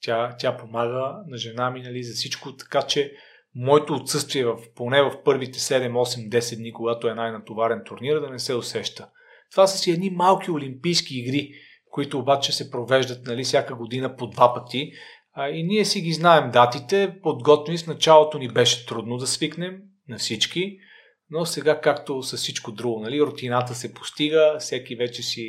Тя, 0.00 0.36
тя 0.38 0.56
помага 0.56 1.16
на 1.26 1.36
жена 1.36 1.70
ми 1.70 1.82
нали, 1.82 2.04
за 2.04 2.14
всичко, 2.14 2.56
така 2.56 2.82
че 2.82 3.12
моето 3.54 3.94
отсъствие 3.94 4.44
в, 4.44 4.58
поне 4.76 5.02
в 5.02 5.22
първите 5.24 5.58
7, 5.58 5.92
8, 5.92 6.28
10 6.28 6.56
дни, 6.56 6.72
когато 6.72 7.08
е 7.08 7.14
най-натоварен 7.14 7.82
турнир, 7.86 8.20
да 8.20 8.30
не 8.30 8.38
се 8.38 8.54
усеща. 8.54 9.08
Това 9.50 9.66
са 9.66 9.78
си 9.78 9.90
едни 9.90 10.10
малки 10.10 10.50
олимпийски 10.50 11.18
игри, 11.18 11.50
които 11.90 12.18
обаче 12.18 12.52
се 12.52 12.70
провеждат 12.70 13.26
нали, 13.26 13.44
всяка 13.44 13.74
година 13.74 14.16
по 14.16 14.26
два 14.26 14.54
пъти. 14.54 14.92
А, 15.32 15.48
и 15.48 15.62
ние 15.62 15.84
си 15.84 16.00
ги 16.00 16.12
знаем 16.12 16.50
датите, 16.50 17.16
подготвени 17.22 17.78
с 17.78 17.86
началото 17.86 18.38
ни 18.38 18.48
беше 18.48 18.86
трудно 18.86 19.16
да 19.16 19.26
свикнем 19.26 19.78
на 20.08 20.18
всички, 20.18 20.78
но 21.30 21.44
сега 21.44 21.80
както 21.80 22.22
с 22.22 22.36
всичко 22.36 22.72
друго, 22.72 23.00
нали, 23.00 23.22
рутината 23.22 23.74
се 23.74 23.94
постига, 23.94 24.56
всеки 24.58 24.96
вече 24.96 25.22
си 25.22 25.46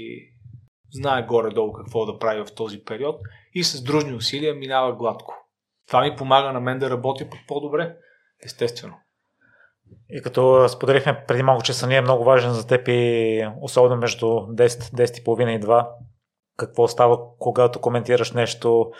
знае 0.91 1.25
горе-долу 1.25 1.73
какво 1.73 2.05
да 2.05 2.19
прави 2.19 2.43
в 2.43 2.55
този 2.55 2.83
период 2.83 3.15
и 3.53 3.63
с 3.63 3.83
дружни 3.83 4.13
усилия 4.13 4.55
минава 4.55 4.95
гладко. 4.95 5.44
Това 5.87 6.01
ми 6.01 6.15
помага 6.15 6.51
на 6.51 6.59
мен 6.59 6.79
да 6.79 6.89
работя 6.89 7.25
по-добре, 7.47 7.95
естествено. 8.45 8.95
И 10.09 10.21
като 10.21 10.69
споделихме 10.69 11.23
преди 11.27 11.43
малко, 11.43 11.63
че 11.63 11.73
съня 11.73 11.95
е 11.95 12.01
много 12.01 12.23
важен 12.23 12.51
за 12.51 12.67
теб 12.67 12.87
и 12.87 13.47
особено 13.61 13.95
между 13.95 14.25
10, 14.25 14.67
10,5 14.67 15.57
и 15.57 15.61
2, 15.61 15.87
какво 16.57 16.87
става, 16.87 17.19
когато 17.39 17.81
коментираш 17.81 18.31
нещо 18.31 18.91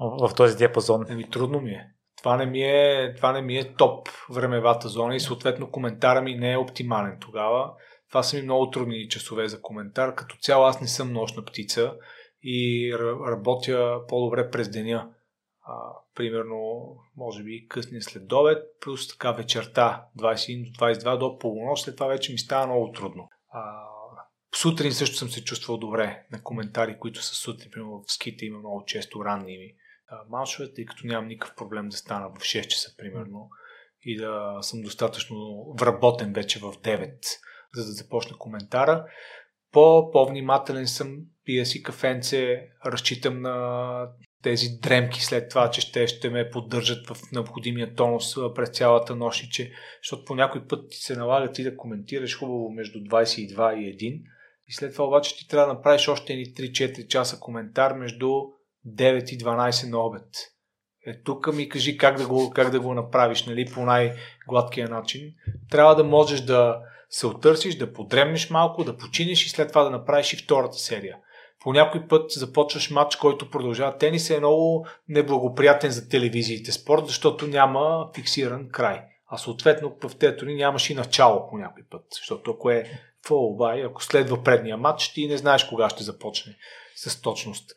в 0.00 0.30
този 0.36 0.56
диапазон? 0.56 1.06
Еми, 1.08 1.30
трудно 1.30 1.60
ми 1.60 1.70
е. 1.70 1.86
Това 2.18 2.36
не, 2.36 2.46
ми 2.46 2.62
е, 2.62 3.14
това 3.16 3.32
не 3.32 3.42
ми 3.42 3.56
е 3.56 3.74
топ 3.74 4.08
времевата 4.30 4.88
зона 4.88 5.16
и 5.16 5.20
съответно 5.20 5.70
коментара 5.70 6.22
ми 6.22 6.34
не 6.34 6.52
е 6.52 6.56
оптимален 6.56 7.16
тогава. 7.20 7.72
Това 8.08 8.22
са 8.22 8.36
ми 8.36 8.42
много 8.42 8.70
трудни 8.70 9.08
часове 9.08 9.48
за 9.48 9.62
коментар. 9.62 10.14
Като 10.14 10.36
цяло 10.36 10.64
аз 10.64 10.80
не 10.80 10.88
съм 10.88 11.12
нощна 11.12 11.44
птица 11.44 11.94
и 12.42 12.92
работя 13.28 14.00
по-добре 14.08 14.50
през 14.50 14.70
деня. 14.70 15.08
А, 15.70 15.92
примерно, 16.14 16.96
може 17.16 17.42
би 17.42 17.66
късния 17.68 18.02
след 18.02 18.32
обед, 18.32 18.58
плюс 18.80 19.08
така 19.08 19.32
вечерта 19.32 20.06
21 20.18 20.72
до 20.72 20.84
22 20.84 21.18
до 21.18 21.38
полунощ, 21.38 21.84
след 21.84 21.96
това 21.96 22.06
вече 22.06 22.32
ми 22.32 22.38
става 22.38 22.66
много 22.66 22.92
трудно. 22.92 23.28
А, 23.52 23.86
сутрин 24.56 24.92
също 24.92 25.16
съм 25.16 25.28
се 25.28 25.44
чувствал 25.44 25.78
добре 25.78 26.26
на 26.32 26.42
коментари, 26.42 26.98
които 26.98 27.22
са 27.22 27.34
сутрин. 27.34 27.70
Примерно 27.70 28.02
в 28.06 28.12
ските 28.12 28.44
има 28.44 28.58
много 28.58 28.84
често 28.86 29.24
ранни 29.24 29.74
маршове, 30.28 30.72
тъй 30.74 30.84
като 30.84 31.06
нямам 31.06 31.28
никакъв 31.28 31.56
проблем 31.56 31.88
да 31.88 31.96
стана 31.96 32.28
в 32.28 32.38
6 32.38 32.66
часа, 32.66 32.94
примерно, 32.96 33.50
и 34.02 34.16
да 34.16 34.58
съм 34.60 34.82
достатъчно 34.82 35.64
вработен 35.78 36.32
вече 36.32 36.58
в 36.58 36.72
9, 36.72 37.26
за 37.74 37.86
да 37.86 37.92
започна 37.92 38.38
коментара. 38.38 39.06
По, 39.72 40.10
по-внимателен 40.10 40.86
съм, 40.86 41.18
пия 41.44 41.66
си 41.66 41.82
кафенце, 41.82 42.68
разчитам 42.86 43.40
на 43.40 44.08
тези 44.42 44.68
дремки 44.82 45.24
след 45.24 45.48
това, 45.48 45.70
че 45.70 45.80
ще, 45.80 46.06
ще 46.06 46.30
ме 46.30 46.50
поддържат 46.50 47.06
в 47.06 47.32
необходимия 47.32 47.94
тонус 47.94 48.34
през 48.54 48.70
цялата 48.70 49.16
нощ 49.16 49.44
и 49.44 49.50
че, 49.50 49.72
защото 50.02 50.24
по 50.24 50.34
някой 50.34 50.66
път 50.66 50.90
ти 50.90 50.96
се 50.96 51.16
налага 51.16 51.52
ти 51.52 51.62
да 51.62 51.76
коментираш 51.76 52.38
хубаво 52.38 52.70
между 52.70 52.98
22 52.98 53.74
и 53.74 53.98
1 53.98 54.22
и 54.68 54.72
след 54.72 54.92
това 54.92 55.04
обаче 55.04 55.36
ти 55.36 55.48
трябва 55.48 55.66
да 55.66 55.74
направиш 55.74 56.08
още 56.08 56.34
ни 56.34 56.44
3-4 56.44 57.06
часа 57.06 57.40
коментар 57.40 57.92
между 57.92 58.26
9 58.86 59.32
и 59.32 59.38
12 59.38 59.90
на 59.90 59.98
обед. 59.98 60.28
Е, 61.06 61.22
тук 61.22 61.54
ми 61.54 61.68
кажи 61.68 61.96
как 61.96 62.16
да 62.16 62.26
го, 62.26 62.50
как 62.50 62.70
да 62.70 62.80
го 62.80 62.94
направиш 62.94 63.46
нали, 63.46 63.66
по 63.74 63.80
най-гладкия 63.80 64.88
начин. 64.88 65.34
Трябва 65.70 65.94
да 65.94 66.04
можеш 66.04 66.40
да 66.40 66.80
се 67.08 67.26
отърсиш, 67.26 67.74
да 67.74 67.92
подремнеш 67.92 68.50
малко, 68.50 68.84
да 68.84 68.96
починеш 68.96 69.46
и 69.46 69.48
след 69.48 69.68
това 69.68 69.84
да 69.84 69.90
направиш 69.90 70.32
и 70.32 70.36
втората 70.36 70.78
серия. 70.78 71.16
По 71.60 71.72
някой 71.72 72.08
път 72.08 72.30
започваш 72.30 72.90
матч, 72.90 73.16
който 73.16 73.50
продължава. 73.50 73.98
Тенис 73.98 74.30
е 74.30 74.38
много 74.38 74.86
неблагоприятен 75.08 75.90
за 75.90 76.08
телевизиите 76.08 76.72
спорт, 76.72 77.06
защото 77.06 77.46
няма 77.46 78.10
фиксиран 78.14 78.68
край. 78.68 79.02
А 79.26 79.38
съответно 79.38 79.96
в 80.02 80.18
тези 80.18 80.46
нямаш 80.46 80.90
и 80.90 80.94
начало 80.94 81.48
по 81.50 81.58
някой 81.58 81.82
път. 81.90 82.04
Защото 82.14 82.50
ако 82.50 82.70
е 82.70 83.00
фолбай, 83.26 83.84
ако 83.84 84.04
следва 84.04 84.42
предния 84.42 84.76
матч, 84.76 85.12
ти 85.12 85.26
не 85.26 85.36
знаеш 85.36 85.64
кога 85.64 85.90
ще 85.90 86.04
започне 86.04 86.56
с 86.96 87.20
точност. 87.20 87.72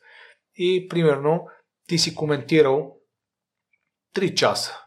И 0.55 0.87
примерно 0.89 1.47
ти 1.87 1.97
си 1.97 2.15
коментирал 2.15 2.97
3 4.15 4.33
часа. 4.33 4.79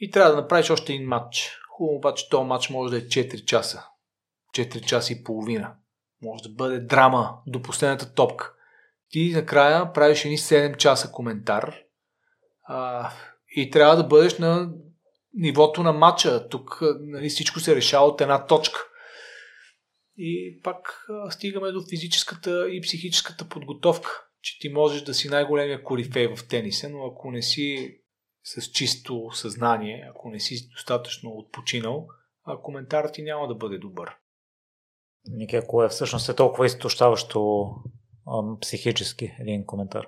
И 0.00 0.10
трябва 0.10 0.30
да 0.30 0.36
направиш 0.36 0.70
още 0.70 0.92
един 0.92 1.08
матч. 1.08 1.58
Хубаво 1.76 1.96
обаче 1.96 2.28
този 2.28 2.44
матч 2.44 2.70
може 2.70 2.90
да 2.90 2.98
е 2.98 3.08
4 3.08 3.44
часа. 3.44 3.86
4 4.54 4.84
часа 4.84 5.12
и 5.12 5.24
половина. 5.24 5.74
Може 6.22 6.42
да 6.42 6.48
бъде 6.48 6.80
драма 6.80 7.38
до 7.46 7.62
последната 7.62 8.14
топка. 8.14 8.54
Ти 9.08 9.32
накрая 9.34 9.92
правиш 9.92 10.24
едни 10.24 10.38
7 10.38 10.76
часа 10.76 11.12
коментар 11.12 11.74
а, 12.64 13.10
и 13.56 13.70
трябва 13.70 13.96
да 13.96 14.04
бъдеш 14.04 14.38
на 14.38 14.72
нивото 15.34 15.82
на 15.82 15.92
матча. 15.92 16.48
Тук 16.48 16.82
нали, 17.00 17.28
всичко 17.28 17.60
се 17.60 17.76
решава 17.76 18.06
от 18.06 18.20
една 18.20 18.46
точка. 18.46 18.80
И 20.16 20.60
пак 20.62 21.06
а, 21.08 21.30
стигаме 21.30 21.72
до 21.72 21.82
физическата 21.90 22.68
и 22.70 22.80
психическата 22.80 23.48
подготовка, 23.48 24.10
че 24.40 24.58
ти 24.58 24.68
можеш 24.68 25.02
да 25.02 25.14
си 25.14 25.28
най-големия 25.28 25.82
корифей 25.82 26.34
в 26.36 26.48
тениса, 26.48 26.88
но 26.88 27.06
ако 27.06 27.30
не 27.30 27.42
си 27.42 27.98
с 28.44 28.70
чисто 28.70 29.30
съзнание, 29.34 30.10
ако 30.10 30.30
не 30.30 30.40
си 30.40 30.68
достатъчно 30.68 31.30
отпочинал, 31.30 32.06
коментарът 32.62 33.14
ти 33.14 33.22
няма 33.22 33.48
да 33.48 33.54
бъде 33.54 33.78
добър. 33.78 34.16
Ники, 35.28 35.56
ако 35.56 35.84
е 35.84 35.88
всъщност 35.88 36.28
е 36.28 36.36
толкова 36.36 36.66
изтощаващо 36.66 37.70
психически 38.60 39.36
един 39.40 39.66
коментар? 39.66 40.06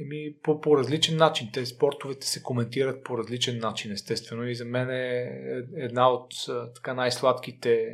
Еми, 0.00 0.36
по, 0.42 0.60
по 0.60 0.78
различен 0.78 1.16
начин. 1.16 1.50
Те 1.52 1.66
спортовете 1.66 2.26
се 2.26 2.42
коментират 2.42 3.04
по 3.04 3.18
различен 3.18 3.58
начин, 3.58 3.92
естествено. 3.92 4.46
И 4.46 4.54
за 4.54 4.64
мен 4.64 4.90
е 4.90 5.30
една 5.76 6.08
от 6.08 6.32
така 6.74 6.94
най-сладките 6.94 7.88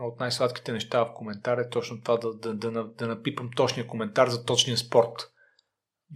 една 0.00 0.08
от 0.08 0.20
най-сладките 0.20 0.72
неща 0.72 1.04
в 1.04 1.14
коментар 1.14 1.58
е 1.58 1.68
точно 1.68 2.00
това 2.00 2.16
да, 2.16 2.34
да, 2.34 2.54
да, 2.54 2.84
да 2.84 3.08
напипам 3.08 3.50
точния 3.56 3.86
коментар 3.86 4.28
за 4.28 4.44
точния 4.44 4.76
спорт. 4.76 5.32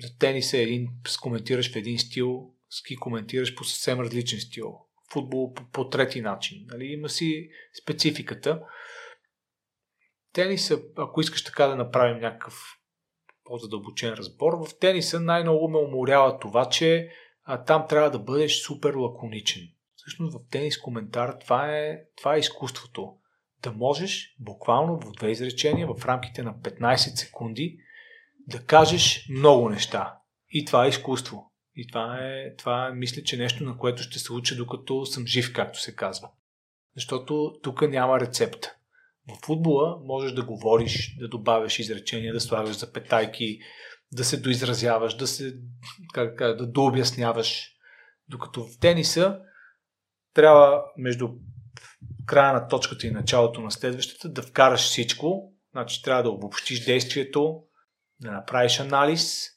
За 0.03 0.19
тенис 0.19 0.53
е 0.53 0.63
един, 0.63 0.89
коментираш 1.23 1.73
в 1.73 1.77
един 1.77 1.99
стил, 1.99 2.51
ски 2.71 2.97
коментираш 2.97 3.55
по 3.55 3.65
съвсем 3.65 4.01
различен 4.01 4.41
стил. 4.41 4.84
Футбол 5.15 5.53
по, 5.53 5.65
по 5.73 5.89
трети 5.89 6.21
начин. 6.21 6.67
Нали? 6.67 6.85
Има 6.85 7.09
си 7.09 7.49
спецификата. 7.83 8.63
Тениса, 10.33 10.83
ако 10.97 11.21
искаш 11.21 11.45
така 11.45 11.67
да 11.67 11.77
направим 11.77 12.21
някакъв 12.21 12.55
по-задълбочен 13.45 14.15
разбор, 14.15 14.53
в 14.53 14.79
тениса 14.79 15.21
най-много 15.21 15.69
ме 15.69 15.79
уморява 15.79 16.39
това, 16.39 16.69
че 16.69 17.09
а, 17.45 17.65
там 17.65 17.87
трябва 17.89 18.11
да 18.11 18.19
бъдеш 18.19 18.63
супер 18.63 18.95
лаконичен. 18.95 19.63
Всъщност 19.97 20.37
в 20.37 20.41
тенис 20.51 20.79
коментар 20.79 21.37
това 21.41 21.77
е, 21.79 21.99
това 22.17 22.35
е 22.35 22.39
изкуството. 22.39 23.17
Да 23.63 23.73
можеш 23.73 24.37
буквално 24.41 25.01
в 25.01 25.13
две 25.13 25.31
изречения 25.31 25.87
в 25.87 26.05
рамките 26.05 26.43
на 26.43 26.55
15 26.55 26.97
секунди 26.97 27.77
да 28.47 28.65
кажеш 28.65 29.29
много 29.31 29.69
неща. 29.69 30.19
И 30.51 30.65
това 30.65 30.85
е 30.85 30.89
изкуство. 30.89 31.53
И 31.77 31.87
това 31.87 32.19
е, 32.21 32.57
това 32.57 32.89
е, 32.89 32.95
мисля, 32.95 33.23
че 33.23 33.37
нещо, 33.37 33.65
на 33.65 33.79
което 33.79 34.03
ще 34.03 34.19
се 34.19 34.33
уча 34.33 34.57
докато 34.57 35.07
съм 35.07 35.27
жив, 35.27 35.53
както 35.53 35.81
се 35.81 35.97
казва. 35.97 36.31
Защото 36.97 37.55
тук 37.63 37.83
няма 37.83 38.21
рецепта. 38.21 38.75
В 39.29 39.47
футбола 39.47 40.01
можеш 40.05 40.33
да 40.33 40.45
говориш, 40.45 41.17
да 41.19 41.29
добавяш 41.29 41.79
изречения, 41.79 42.33
да 42.33 42.41
слагаш 42.41 42.77
запетайки, 42.77 43.59
да 44.13 44.25
се 44.25 44.41
доизразяваш, 44.41 45.17
да 45.17 45.27
се 45.27 45.57
как, 46.13 46.39
да 46.39 46.67
дообясняваш. 46.67 47.71
Докато 48.29 48.65
в 48.65 48.79
тениса 48.81 49.41
трябва 50.35 50.85
между 50.97 51.29
края 52.27 52.53
на 52.53 52.69
точката 52.69 53.07
и 53.07 53.11
началото 53.11 53.61
на 53.61 53.71
следващата 53.71 54.29
да 54.29 54.43
вкараш 54.43 54.81
всичко. 54.81 55.53
Значи 55.73 56.03
трябва 56.03 56.23
да 56.23 56.31
обобщиш 56.31 56.85
действието, 56.85 57.63
да 58.21 58.33
направиш 58.33 58.81
анализ, 58.81 59.54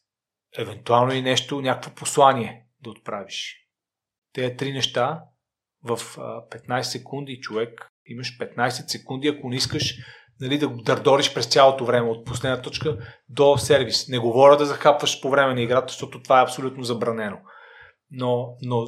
евентуално 0.57 1.13
и 1.13 1.21
нещо, 1.21 1.61
някакво 1.61 1.91
послание 1.91 2.65
да 2.83 2.89
отправиш. 2.89 3.55
Те 4.33 4.55
три 4.55 4.73
неща 4.73 5.23
в 5.83 5.97
15 5.97 6.81
секунди 6.81 7.39
човек 7.39 7.87
имаш 8.05 8.37
15 8.37 8.69
секунди, 8.87 9.27
ако 9.27 9.49
не 9.49 9.55
искаш 9.55 9.95
нали, 10.41 10.57
да 10.57 10.67
дърдориш 10.67 11.33
през 11.33 11.45
цялото 11.45 11.85
време 11.85 12.09
от 12.09 12.25
последна 12.25 12.61
точка 12.61 12.97
до 13.29 13.57
сервис. 13.57 14.07
Не 14.07 14.17
говоря 14.17 14.57
да 14.57 14.65
захапваш 14.65 15.21
по 15.21 15.29
време 15.29 15.53
на 15.53 15.61
играта, 15.61 15.91
защото 15.91 16.23
това 16.23 16.39
е 16.39 16.43
абсолютно 16.43 16.83
забранено. 16.83 17.37
Но, 18.11 18.57
но 18.61 18.85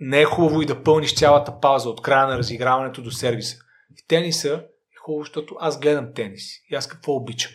не 0.00 0.20
е 0.20 0.24
хубаво 0.24 0.62
и 0.62 0.66
да 0.66 0.82
пълниш 0.82 1.14
цялата 1.14 1.60
пауза 1.60 1.88
от 1.90 2.02
края 2.02 2.26
на 2.26 2.38
разиграването 2.38 3.02
до 3.02 3.10
сервиса. 3.10 3.56
В 3.90 4.08
тениса 4.08 4.64
е 4.92 4.96
хубаво, 5.04 5.24
защото 5.24 5.56
аз 5.60 5.80
гледам 5.80 6.14
тенис. 6.14 6.44
И 6.70 6.74
аз 6.74 6.88
какво 6.88 7.12
обичам? 7.12 7.52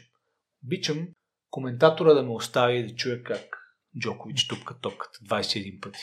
Обичам 0.65 1.07
коментатора 1.51 2.13
да 2.13 2.23
ме 2.23 2.29
остави 2.29 2.87
да 2.87 2.95
чуя 2.95 3.23
как 3.23 3.57
Джокович 3.99 4.47
тупка 4.47 4.79
топката 4.81 5.19
21 5.19 5.81
пъти. 5.81 5.99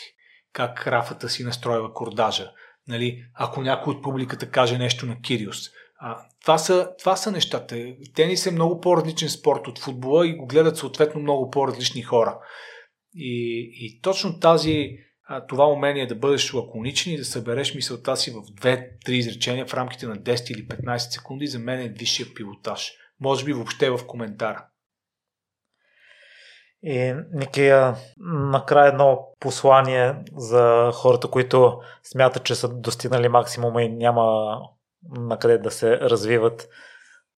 Как 0.52 0.86
Рафата 0.86 1.28
си 1.28 1.44
настройва 1.44 1.94
кордажа. 1.94 2.50
Нали, 2.88 3.24
ако 3.34 3.62
някой 3.62 3.94
от 3.94 4.02
публиката 4.02 4.50
каже 4.50 4.78
нещо 4.78 5.06
на 5.06 5.20
Кириус. 5.20 5.58
А, 6.00 6.18
това, 6.42 6.58
са, 6.58 6.90
това 6.98 7.16
са 7.16 7.32
нещата. 7.32 7.94
Тенис 8.14 8.46
е 8.46 8.50
много 8.50 8.80
по-различен 8.80 9.28
спорт 9.28 9.66
от 9.66 9.78
футбола 9.78 10.26
и 10.26 10.36
го 10.36 10.46
гледат 10.46 10.76
съответно 10.76 11.20
много 11.20 11.50
по-различни 11.50 12.02
хора. 12.02 12.38
И, 13.14 13.70
и 13.74 14.00
точно 14.00 14.40
тази, 14.40 14.98
това 15.48 15.66
умение 15.66 16.06
да 16.06 16.14
бъдеш 16.14 16.54
лаконичен 16.54 17.12
и 17.12 17.16
да 17.16 17.24
събереш 17.24 17.74
мисълта 17.74 18.16
си 18.16 18.30
в 18.30 18.34
2-3 18.34 19.10
изречения 19.10 19.66
в 19.66 19.74
рамките 19.74 20.06
на 20.06 20.16
10 20.16 20.52
или 20.52 20.68
15 20.68 20.98
секунди, 20.98 21.46
за 21.46 21.58
мен 21.58 21.80
е 21.80 21.88
висшия 21.88 22.26
пилотаж. 22.34 22.92
Може 23.20 23.44
би 23.44 23.52
въобще 23.52 23.90
в 23.90 24.06
коментара. 24.06 24.66
И, 26.82 27.14
Никия, 27.32 27.94
накрая 28.26 28.88
едно 28.88 29.28
послание 29.40 30.14
за 30.36 30.90
хората, 30.94 31.28
които 31.28 31.80
смятат, 32.02 32.44
че 32.44 32.54
са 32.54 32.68
достигнали 32.68 33.28
максимума 33.28 33.82
и 33.82 33.88
няма 33.88 34.56
на 35.02 35.38
къде 35.38 35.58
да 35.58 35.70
се 35.70 36.00
развиват. 36.00 36.68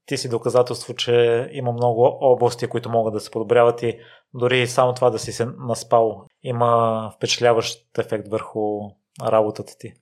Ти 0.07 0.17
си 0.17 0.29
доказателство, 0.29 0.95
че 0.95 1.49
има 1.53 1.73
много 1.73 2.19
области, 2.21 2.67
които 2.67 2.91
могат 2.91 3.15
да 3.15 3.21
се 3.21 3.31
подобряват 3.31 3.83
и 3.83 3.99
дори 4.35 4.67
само 4.67 4.95
това 4.95 5.11
да 5.11 5.19
си 5.19 5.33
се 5.33 5.49
наспал 5.59 6.27
има 6.43 7.13
впечатляващ 7.17 7.99
ефект 7.99 8.29
върху 8.29 8.81
работата 9.23 9.73
ти. 9.79 9.93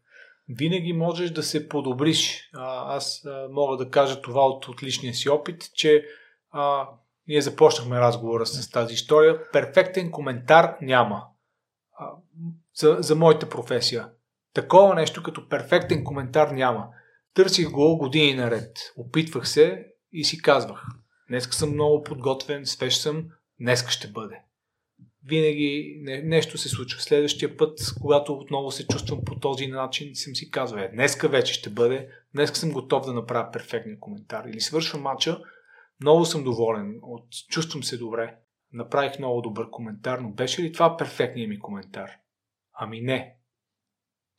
Винаги 0.49 0.93
можеш 0.93 1.31
да 1.31 1.43
се 1.43 1.69
подобриш. 1.69 2.51
Аз 2.87 3.27
мога 3.51 3.77
да 3.77 3.91
кажа 3.91 4.23
това 4.23 4.47
от, 4.47 4.69
от 4.69 4.83
личния 4.83 5.15
си 5.15 5.29
опит, 5.29 5.71
че 5.75 6.05
а, 6.51 6.89
ние 7.29 7.41
започнахме 7.41 8.01
разговора 8.01 8.47
с 8.47 8.71
тази 8.71 8.95
история. 8.95 9.51
Перфектен 9.53 10.11
коментар 10.11 10.77
няма. 10.83 11.25
За, 12.75 12.97
за 13.01 13.15
моята 13.15 13.49
професия. 13.49 14.09
Такова 14.55 14.95
нещо 14.95 15.23
като 15.23 15.49
перфектен 15.49 16.05
коментар 16.05 16.49
няма. 16.49 16.89
Търсих 17.35 17.71
го 17.71 17.99
години 17.99 18.35
наред. 18.35 18.77
Опитвах 18.97 19.49
се 19.49 19.87
и 20.13 20.25
си 20.25 20.43
казвах. 20.43 20.87
Днеска 21.29 21.55
съм 21.55 21.73
много 21.73 22.03
подготвен, 22.03 22.67
свеж 22.67 22.97
съм, 22.97 23.25
днеска 23.61 23.91
ще 23.91 24.09
бъде. 24.09 24.41
Винаги 25.25 25.99
не, 26.01 26.23
нещо 26.23 26.59
се 26.59 26.69
случва. 26.69 27.01
Следващия 27.01 27.57
път, 27.57 27.79
когато 28.03 28.33
отново 28.33 28.71
се 28.71 28.87
чувствам 28.87 29.21
по 29.25 29.39
този 29.39 29.67
начин, 29.67 30.15
съм 30.15 30.37
си 30.37 30.51
казвал, 30.51 30.81
е, 30.81 30.89
днеска 30.89 31.29
вече 31.29 31.55
ще 31.55 31.71
бъде, 31.71 32.09
днеска 32.35 32.57
съм 32.57 32.73
готов 32.73 33.07
да 33.07 33.13
направя 33.13 33.51
перфектния 33.53 34.01
коментар. 34.01 34.45
Или 34.45 34.61
свършва 34.61 34.99
матча, 34.99 35.41
много 36.01 36.25
съм 36.25 36.45
доволен, 36.45 36.99
от, 37.03 37.25
чувствам 37.51 37.83
се 37.83 37.97
добре, 37.97 38.37
направих 38.73 39.19
много 39.19 39.41
добър 39.41 39.71
коментар, 39.71 40.19
но 40.19 40.31
беше 40.31 40.63
ли 40.63 40.73
това 40.73 40.97
перфектният 40.97 41.49
ми 41.49 41.59
коментар? 41.59 42.11
Ами 42.73 43.01
не. 43.01 43.37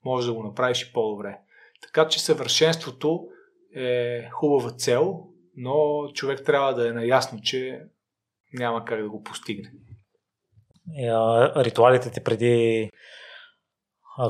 Може 0.05 0.27
да 0.27 0.33
го 0.33 0.43
направиш 0.43 0.81
и 0.83 0.93
по-добре. 0.93 1.39
Така 1.81 2.07
че 2.07 2.19
съвършенството 2.19 3.27
е 3.75 4.29
хубава 4.29 4.71
цел, 4.71 5.27
но 5.55 6.07
човек 6.13 6.45
трябва 6.45 6.73
да 6.73 6.89
е 6.89 6.93
наясно, 6.93 7.41
че 7.41 7.81
няма 8.53 8.85
как 8.85 9.01
да 9.01 9.09
го 9.09 9.23
постигне. 9.23 9.71
Ритуалите 11.55 12.11
ти 12.11 12.23
преди 12.23 12.89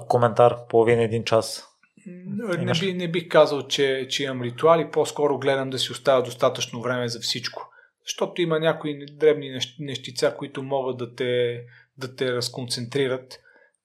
коментар 0.08 0.68
половин 0.70 1.00
един 1.00 1.24
час. 1.24 1.69
Не, 2.10 2.74
би, 2.80 2.94
не 2.94 3.12
бих 3.12 3.28
казал, 3.28 3.68
че, 3.68 4.08
че 4.10 4.24
имам 4.24 4.42
ритуали, 4.42 4.92
по-скоро 4.92 5.40
гледам 5.40 5.70
да 5.70 5.80
си 5.80 5.92
оставя 5.92 6.24
достатъчно 6.24 6.82
време 6.82 7.08
за 7.08 7.20
всичко. 7.20 7.70
Защото 8.06 8.42
има 8.42 8.60
някои 8.60 9.06
дребни 9.06 9.60
нещица, 9.80 10.36
които 10.38 10.64
могат 10.64 10.98
да 10.98 11.16
те, 11.16 11.64
да 11.98 12.16
те 12.16 12.34
разконцентрират. 12.34 13.40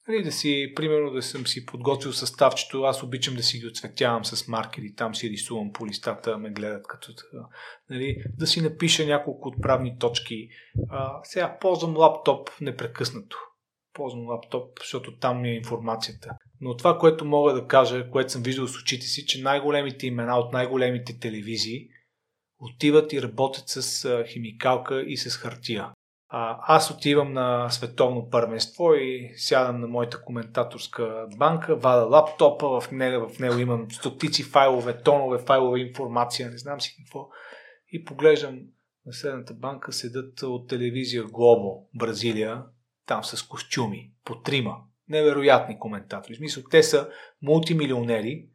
Нали, 0.08 0.22
да 0.22 0.32
си, 0.32 0.72
примерно 0.76 1.10
да 1.10 1.22
съм 1.22 1.46
си 1.46 1.66
подготвил 1.66 2.12
съставчето, 2.12 2.82
аз 2.82 3.02
обичам 3.02 3.34
да 3.34 3.42
си 3.42 3.58
ги 3.58 3.66
отцветявам 3.66 4.24
с 4.24 4.48
маркери, 4.48 4.94
там 4.94 5.14
си 5.14 5.30
рисувам 5.30 5.72
по 5.72 5.86
листата, 5.86 6.38
ме 6.38 6.50
гледат 6.50 6.86
като 6.86 7.12
нали, 7.90 8.16
да 8.38 8.46
си 8.46 8.60
напиша 8.60 9.06
няколко 9.06 9.48
отправни 9.48 9.98
точки. 9.98 10.48
А, 10.88 11.20
сега 11.22 11.58
ползвам 11.60 11.96
лаптоп 11.96 12.50
непрекъснато. 12.60 13.38
Ползвам 13.92 14.26
лаптоп, 14.26 14.78
защото 14.80 15.18
там 15.18 15.40
ми 15.40 15.50
е 15.50 15.56
информацията. 15.56 16.30
Но 16.60 16.76
това, 16.76 16.98
което 16.98 17.24
мога 17.24 17.52
да 17.52 17.66
кажа, 17.66 18.10
което 18.10 18.32
съм 18.32 18.42
виждал 18.42 18.66
с 18.66 18.76
очите 18.76 19.06
си, 19.06 19.26
че 19.26 19.42
най-големите 19.42 20.06
имена 20.06 20.38
от 20.38 20.52
най-големите 20.52 21.18
телевизии 21.18 21.88
отиват 22.58 23.12
и 23.12 23.22
работят 23.22 23.64
с 23.66 24.24
химикалка 24.32 25.02
и 25.02 25.16
с 25.16 25.36
хартия. 25.36 25.90
А, 26.28 26.58
аз 26.62 26.90
отивам 26.90 27.32
на 27.32 27.70
световно 27.70 28.30
първенство 28.30 28.94
и 28.94 29.32
сядам 29.36 29.80
на 29.80 29.86
моята 29.86 30.22
коментаторска 30.22 31.26
банка, 31.36 31.76
вада 31.76 32.04
лаптопа, 32.04 32.80
в 32.80 32.90
него, 32.90 33.28
в 33.28 33.38
него 33.38 33.58
имам 33.58 33.90
стотици 33.90 34.42
файлове, 34.42 35.02
тонове 35.02 35.38
файлове, 35.38 35.80
информация, 35.80 36.50
не 36.50 36.58
знам 36.58 36.80
си 36.80 36.96
какво. 36.98 37.28
И 37.92 38.04
поглеждам 38.04 38.60
на 39.06 39.12
следната 39.12 39.54
банка, 39.54 39.92
седат 39.92 40.42
от 40.42 40.68
телевизия 40.68 41.24
Глобо, 41.24 41.88
Бразилия, 41.94 42.62
там 43.06 43.24
с 43.24 43.42
костюми, 43.42 44.12
по 44.24 44.40
трима. 44.40 44.76
Невероятни 45.08 45.78
коментатори. 45.78 46.34
В 46.34 46.36
смисъл, 46.36 46.62
те 46.70 46.82
са 46.82 47.08
мултимилионери, 47.42 48.46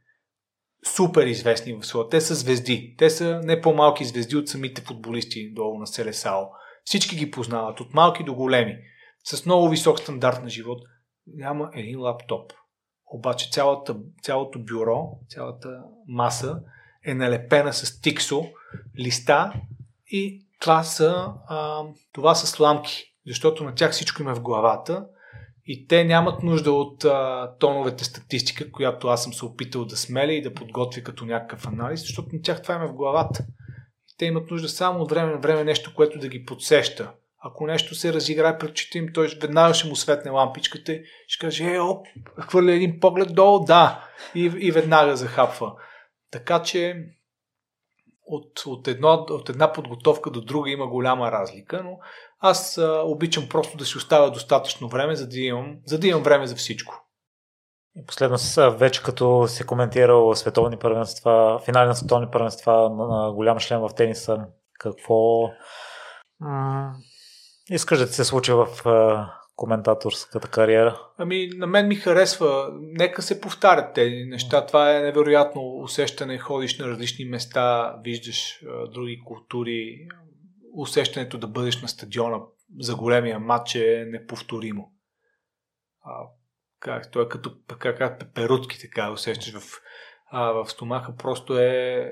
супер 0.96 1.26
известни 1.26 1.74
в 1.74 1.84
своя. 1.84 2.10
Те 2.10 2.22
са 2.22 2.36
звезди. 2.36 2.96
Те 2.98 3.10
са 3.10 3.42
не 3.44 3.62
по-малки 3.62 4.06
звезди 4.06 4.36
от 4.36 4.50
самите 4.50 4.82
футболисти 4.82 5.54
долу 5.54 5.80
на 5.80 5.88
Селесао. 5.88 6.44
Всички 6.84 7.16
ги 7.16 7.32
познават, 7.32 7.80
от 7.80 7.94
малки 7.94 8.24
до 8.24 8.36
големи, 8.36 8.78
с 9.24 9.46
много 9.46 9.70
висок 9.70 10.00
стандарт 10.00 10.44
на 10.44 10.50
живот. 10.50 10.82
Няма 11.28 11.70
един 11.74 12.00
лаптоп. 12.00 12.54
Обаче 13.06 13.50
цялата, 13.52 13.96
цялото 14.22 14.60
бюро, 14.60 15.20
цялата 15.30 15.84
маса 16.08 16.60
е 17.06 17.14
налепена 17.14 17.74
с 17.74 18.02
тиксо, 18.02 18.46
листа 19.00 19.54
и 20.08 20.46
това 20.60 20.84
са, 20.84 21.34
а, 21.48 21.84
това 22.14 22.36
са 22.36 22.48
сламки, 22.48 23.16
защото 23.28 23.64
на 23.64 23.76
тях 23.76 23.92
всичко 23.92 24.22
има 24.22 24.36
в 24.36 24.42
главата 24.42 25.06
и 25.72 25.88
те 25.88 26.04
нямат 26.04 26.44
нужда 26.44 26.72
от 26.72 27.06
а, 27.06 27.52
тоновете 27.60 28.04
статистика, 28.04 28.72
която 28.72 29.08
аз 29.08 29.24
съм 29.24 29.34
се 29.34 29.46
опитал 29.46 29.86
да 29.86 29.98
смеля 29.98 30.34
и 30.34 30.42
да 30.42 30.54
подготвя 30.54 31.02
като 31.02 31.26
някакъв 31.26 31.68
анализ, 31.68 32.02
защото 32.02 32.30
на 32.34 32.42
тях 32.42 32.62
това 32.62 32.76
има 32.76 32.88
в 32.88 32.94
главата 32.94 33.46
те 34.20 34.26
имат 34.26 34.52
нужда 34.52 34.70
само 34.70 35.02
от 35.02 35.10
време 35.10 35.32
на 35.32 35.38
време 35.38 35.64
нещо, 35.64 35.94
което 35.96 36.20
да 36.20 36.28
ги 36.28 36.46
подсеща. 36.46 37.12
Ако 37.44 37.68
нещо 37.68 37.96
се 37.96 38.14
разиграе 38.14 38.58
пред 38.58 38.70
очите 38.70 38.98
им, 38.98 39.08
той 39.14 39.28
веднага 39.42 39.74
ще 39.74 39.88
му 39.88 39.96
светне 39.96 40.32
лампичката 40.32 40.94
и 40.94 41.04
ще 41.28 41.46
каже, 41.46 41.74
е, 41.74 41.80
оп, 41.80 42.08
хвърля 42.40 42.72
един 42.72 43.00
поглед 43.00 43.36
долу, 43.36 43.66
да, 43.66 44.10
и, 44.36 44.42
и 44.42 44.72
веднага 44.72 45.16
захапва. 45.16 45.74
Така 46.32 46.62
че 46.62 47.06
от, 48.30 48.66
от, 48.66 48.88
едно, 48.88 49.26
от 49.30 49.50
една 49.50 49.74
подготовка 49.74 50.32
до 50.32 50.42
друга 50.42 50.70
има 50.70 50.88
голяма 50.88 51.32
разлика, 51.32 51.84
но 51.84 51.98
аз 52.40 52.78
а, 52.78 53.02
обичам 53.06 53.50
просто 53.50 53.78
да 53.78 53.86
си 53.86 53.98
оставя 53.98 54.32
достатъчно 54.32 54.90
време, 54.90 55.16
за 55.16 55.28
да 55.28 55.40
имам, 55.40 55.78
за 55.86 56.00
да 56.00 56.08
имам 56.08 56.24
време 56.24 56.48
за 56.48 56.56
всичко. 56.56 57.06
И 57.96 58.06
последно 58.06 58.38
вече 58.78 59.04
като 59.04 59.48
се 59.48 59.66
коментирал 59.66 60.36
световни 60.36 60.78
първенства, 60.78 61.60
финали 61.66 61.88
на 61.88 61.96
световни 61.96 62.28
първенства 62.32 62.90
на 62.90 63.34
голям 63.34 63.58
член 63.58 63.80
в 63.80 63.90
тениса, 63.96 64.38
какво 64.80 65.50
м- 66.40 66.94
искаш 67.70 68.00
да 68.00 68.08
ти 68.08 68.14
се 68.14 68.26
случи 68.26 68.52
в 68.52 68.68
коментаторската 69.60 70.48
кариера? 70.48 71.02
Ами, 71.18 71.50
на 71.56 71.68
мен 71.68 71.88
ми 71.88 71.96
харесва. 71.96 72.70
Нека 72.82 73.22
се 73.22 73.42
повтарят 73.42 73.94
тези 73.94 74.16
неща. 74.16 74.66
Това 74.66 74.98
е 74.98 75.02
невероятно 75.02 75.62
усещане. 75.62 76.38
Ходиш 76.38 76.80
на 76.80 76.88
различни 76.88 77.26
места, 77.26 77.96
виждаш 78.04 78.64
а, 78.64 78.88
други 78.88 79.22
култури. 79.26 80.08
Усещането 80.74 81.38
да 81.38 81.48
бъдеш 81.48 81.82
на 81.82 81.88
стадиона 81.88 82.40
за 82.80 82.96
големия 82.96 83.40
матч 83.40 83.76
е 83.76 84.06
неповторимо. 84.08 84.94
А, 86.04 86.12
как, 86.80 87.12
той 87.12 87.26
е 87.26 87.30
като 87.30 87.52
как, 87.80 87.98
как 87.98 88.20
пеперутки, 88.20 88.80
така 88.80 89.12
усещаш 89.12 89.54
в, 89.54 89.82
а, 90.32 90.52
в 90.52 90.70
стомаха. 90.70 91.16
Просто 91.16 91.60
е 91.60 92.12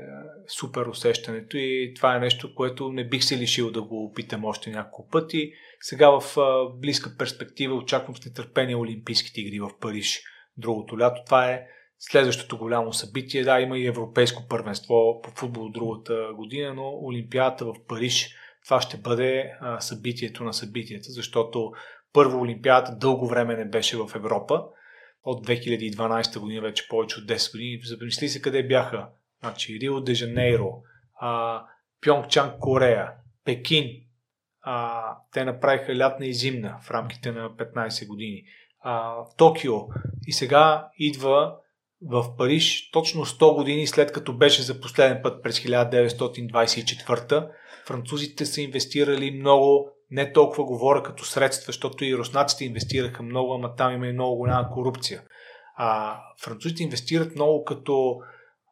супер 0.59 0.85
усещането 0.85 1.57
и 1.57 1.93
това 1.95 2.15
е 2.15 2.19
нещо, 2.19 2.55
което 2.55 2.91
не 2.91 3.07
бих 3.07 3.23
се 3.23 3.37
лишил 3.37 3.71
да 3.71 3.81
го 3.81 4.05
опитам 4.05 4.45
още 4.45 4.69
няколко 4.69 5.09
пъти. 5.09 5.51
Сега 5.81 6.19
в 6.19 6.37
а, 6.37 6.69
близка 6.79 7.15
перспектива 7.17 7.75
очаквам 7.75 8.15
с 8.15 8.25
нетърпение 8.25 8.75
Олимпийските 8.75 9.41
игри 9.41 9.59
в 9.59 9.69
Париж 9.79 10.21
другото 10.57 10.99
лято. 10.99 11.21
Това 11.25 11.51
е 11.51 11.61
следващото 11.99 12.57
голямо 12.57 12.93
събитие. 12.93 13.43
Да, 13.43 13.59
има 13.59 13.77
и 13.77 13.87
европейско 13.87 14.47
първенство 14.47 15.21
по 15.23 15.31
футбол 15.35 15.69
другата 15.69 16.29
година, 16.35 16.73
но 16.73 16.99
Олимпиадата 17.03 17.65
в 17.65 17.73
Париж 17.87 18.29
това 18.65 18.81
ще 18.81 18.97
бъде 18.97 19.51
а, 19.61 19.79
събитието 19.79 20.43
на 20.43 20.53
събитията, 20.53 21.11
защото 21.11 21.71
Първо 22.17 22.41
Олимпиадата 22.41 22.95
дълго 22.95 23.27
време 23.27 23.55
не 23.55 23.65
беше 23.65 23.97
в 23.97 24.11
Европа. 24.15 24.63
От 25.23 25.47
2012 25.47 26.39
година, 26.39 26.61
вече 26.61 26.87
повече 26.87 27.19
от 27.19 27.27
10 27.27 27.51
години. 27.51 27.79
Замисли 27.83 28.29
се 28.29 28.41
къде 28.41 28.63
бяха. 28.63 29.07
Значи 29.39 29.79
Рио 29.81 30.01
де 30.01 30.13
Жанейро, 30.13 30.81
Пьонгчан 32.05 32.59
Корея, 32.59 33.11
Пекин. 33.45 34.06
А, 34.69 35.17
те 35.33 35.45
направиха 35.45 35.97
лятна 35.97 36.25
и 36.25 36.33
зимна 36.33 36.77
в 36.81 36.91
рамките 36.91 37.31
на 37.31 37.49
15 37.49 38.07
години. 38.07 38.43
А, 38.81 39.15
Токио. 39.37 39.73
И 40.27 40.33
сега 40.33 40.89
идва 40.97 41.55
в 42.01 42.35
Париж 42.37 42.89
точно 42.91 43.25
100 43.25 43.55
години 43.55 43.87
след 43.87 44.11
като 44.11 44.37
беше 44.37 44.61
за 44.61 44.81
последен 44.81 45.19
път 45.23 45.43
през 45.43 45.59
1924. 45.59 47.49
Французите 47.85 48.45
са 48.45 48.61
инвестирали 48.61 49.31
много, 49.31 49.89
не 50.11 50.33
толкова 50.33 50.63
говоря 50.65 51.03
като 51.03 51.25
средства, 51.25 51.65
защото 51.65 52.05
и 52.05 52.17
руснаците 52.17 52.65
инвестираха 52.65 53.23
много, 53.23 53.53
ама 53.53 53.75
там 53.75 53.93
има 53.93 54.07
и 54.07 54.13
много 54.13 54.37
голяма 54.37 54.69
корупция. 54.69 55.23
А, 55.75 56.19
французите 56.43 56.83
инвестират 56.83 57.35
много 57.35 57.63
като 57.63 58.19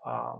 а, 0.05 0.33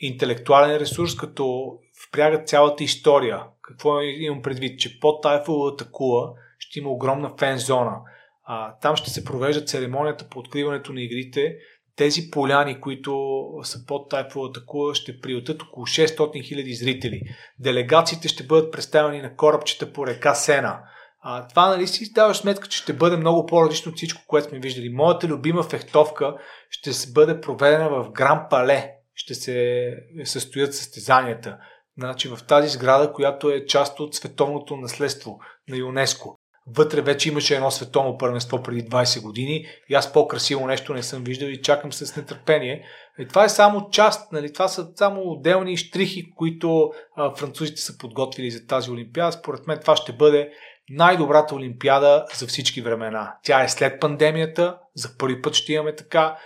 интелектуален 0.00 0.76
ресурс, 0.76 1.16
като 1.16 1.78
впрягат 2.08 2.48
цялата 2.48 2.84
история. 2.84 3.42
Какво 3.62 4.00
имам 4.00 4.42
предвид? 4.42 4.80
Че 4.80 5.00
под 5.00 5.22
Тайфеловата 5.22 5.90
кула 5.90 6.32
ще 6.58 6.78
има 6.78 6.90
огромна 6.90 7.32
фен 7.38 7.58
зона. 7.58 7.96
А, 8.44 8.78
там 8.78 8.96
ще 8.96 9.10
се 9.10 9.24
провежда 9.24 9.64
церемонията 9.64 10.28
по 10.28 10.38
откриването 10.38 10.92
на 10.92 11.00
игрите 11.00 11.56
тези 11.96 12.30
поляни, 12.30 12.80
които 12.80 13.42
са 13.62 13.86
под 13.86 14.10
тайфовата 14.10 14.66
кула, 14.66 14.94
ще 14.94 15.20
приютат 15.20 15.62
около 15.62 15.86
600 15.86 16.16
000 16.16 16.84
зрители. 16.84 17.22
Делегациите 17.58 18.28
ще 18.28 18.44
бъдат 18.44 18.72
представени 18.72 19.22
на 19.22 19.36
корабчета 19.36 19.92
по 19.92 20.06
река 20.06 20.34
Сена. 20.34 20.78
А, 21.20 21.48
това 21.48 21.68
нали 21.68 21.86
си 21.86 22.12
даваш 22.12 22.36
сметка, 22.36 22.68
че 22.68 22.78
ще 22.78 22.92
бъде 22.92 23.16
много 23.16 23.46
по-различно 23.46 23.90
от 23.90 23.96
всичко, 23.96 24.22
което 24.26 24.48
сме 24.48 24.58
виждали. 24.58 24.88
Моята 24.88 25.28
любима 25.28 25.62
фехтовка 25.62 26.34
ще 26.70 26.90
бъде 27.12 27.40
проведена 27.40 27.88
в 27.88 28.10
Гран 28.10 28.46
Пале. 28.50 28.90
Ще 29.14 29.34
се 29.34 29.90
състоят 30.24 30.74
състезанията. 30.74 31.58
Значи 31.98 32.28
в 32.28 32.38
тази 32.48 32.68
сграда, 32.68 33.12
която 33.12 33.50
е 33.50 33.66
част 33.66 34.00
от 34.00 34.14
световното 34.14 34.76
наследство 34.76 35.38
на 35.68 35.76
ЮНЕСКО. 35.76 36.38
Вътре 36.66 37.00
вече 37.00 37.28
имаше 37.28 37.54
едно 37.54 37.70
световно 37.70 38.18
първенство 38.18 38.62
преди 38.62 38.84
20 38.84 39.22
години 39.22 39.66
и 39.88 39.94
аз 39.94 40.12
по-красиво 40.12 40.66
нещо 40.66 40.94
не 40.94 41.02
съм 41.02 41.24
виждал 41.24 41.48
и 41.48 41.62
чакам 41.62 41.92
с 41.92 42.16
нетърпение. 42.16 42.84
И 43.18 43.28
това 43.28 43.44
е 43.44 43.48
само 43.48 43.90
част, 43.90 44.32
нали? 44.32 44.52
това 44.52 44.68
са 44.68 44.88
само 44.96 45.22
отделни 45.22 45.76
штрихи, 45.76 46.34
които 46.34 46.92
а, 47.16 47.34
французите 47.34 47.80
са 47.80 47.98
подготвили 47.98 48.50
за 48.50 48.66
тази 48.66 48.90
олимпиада. 48.90 49.32
Според 49.32 49.66
мен 49.66 49.78
това 49.80 49.96
ще 49.96 50.12
бъде 50.12 50.50
най-добрата 50.90 51.54
олимпиада 51.54 52.26
за 52.34 52.46
всички 52.46 52.80
времена. 52.80 53.34
Тя 53.42 53.62
е 53.62 53.68
след 53.68 54.00
пандемията, 54.00 54.78
за 54.94 55.18
първи 55.18 55.42
път 55.42 55.54
ще 55.54 55.72
имаме 55.72 55.96
така. 55.96 56.36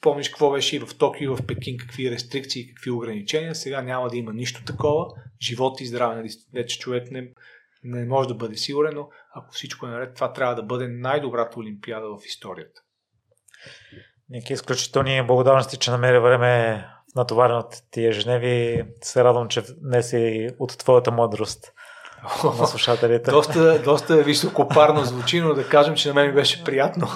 Помниш 0.00 0.28
какво 0.28 0.50
беше 0.50 0.76
и 0.76 0.78
в 0.78 0.98
Токио, 0.98 1.32
и 1.32 1.36
в 1.36 1.46
Пекин, 1.46 1.76
какви 1.78 2.10
рестрикции, 2.10 2.68
какви 2.68 2.90
ограничения. 2.90 3.54
Сега 3.54 3.82
няма 3.82 4.08
да 4.08 4.16
има 4.16 4.32
нищо 4.32 4.64
такова. 4.64 5.06
Живот 5.42 5.80
и 5.80 5.86
здраве. 5.86 6.16
Нали? 6.16 6.28
Вече 6.54 6.78
човек 6.78 7.10
не, 7.10 7.28
не 7.84 8.04
може 8.04 8.28
да 8.28 8.34
бъде 8.34 8.56
сигурен, 8.56 8.94
но 8.94 9.08
ако 9.34 9.52
всичко 9.52 9.86
е 9.86 9.90
наред, 9.90 10.14
това 10.14 10.32
трябва 10.32 10.54
да 10.54 10.62
бъде 10.62 10.88
най-добрата 10.88 11.60
олимпиада 11.60 12.06
в 12.06 12.26
историята. 12.26 12.80
Ники, 14.28 14.52
изключителни 14.52 15.22
благодарности, 15.26 15.76
че 15.76 15.90
намери 15.90 16.18
време 16.18 16.84
в 17.12 17.16
натовареното 17.16 17.76
ти 17.90 18.06
ежедневие. 18.06 18.86
Се 19.02 19.24
радвам, 19.24 19.48
че 19.48 19.62
днес 19.80 20.12
и 20.12 20.50
от 20.58 20.78
твоята 20.78 21.10
мъдрост 21.12 21.72
на 22.44 22.66
слушателите. 22.66 23.30
доста, 23.30 23.82
доста 23.82 24.22
високопарно 24.22 25.04
звучи, 25.04 25.40
но 25.40 25.54
да 25.54 25.68
кажем, 25.68 25.94
че 25.94 26.08
на 26.08 26.14
мен 26.14 26.26
ми 26.26 26.32
беше 26.32 26.64
приятно. 26.64 27.08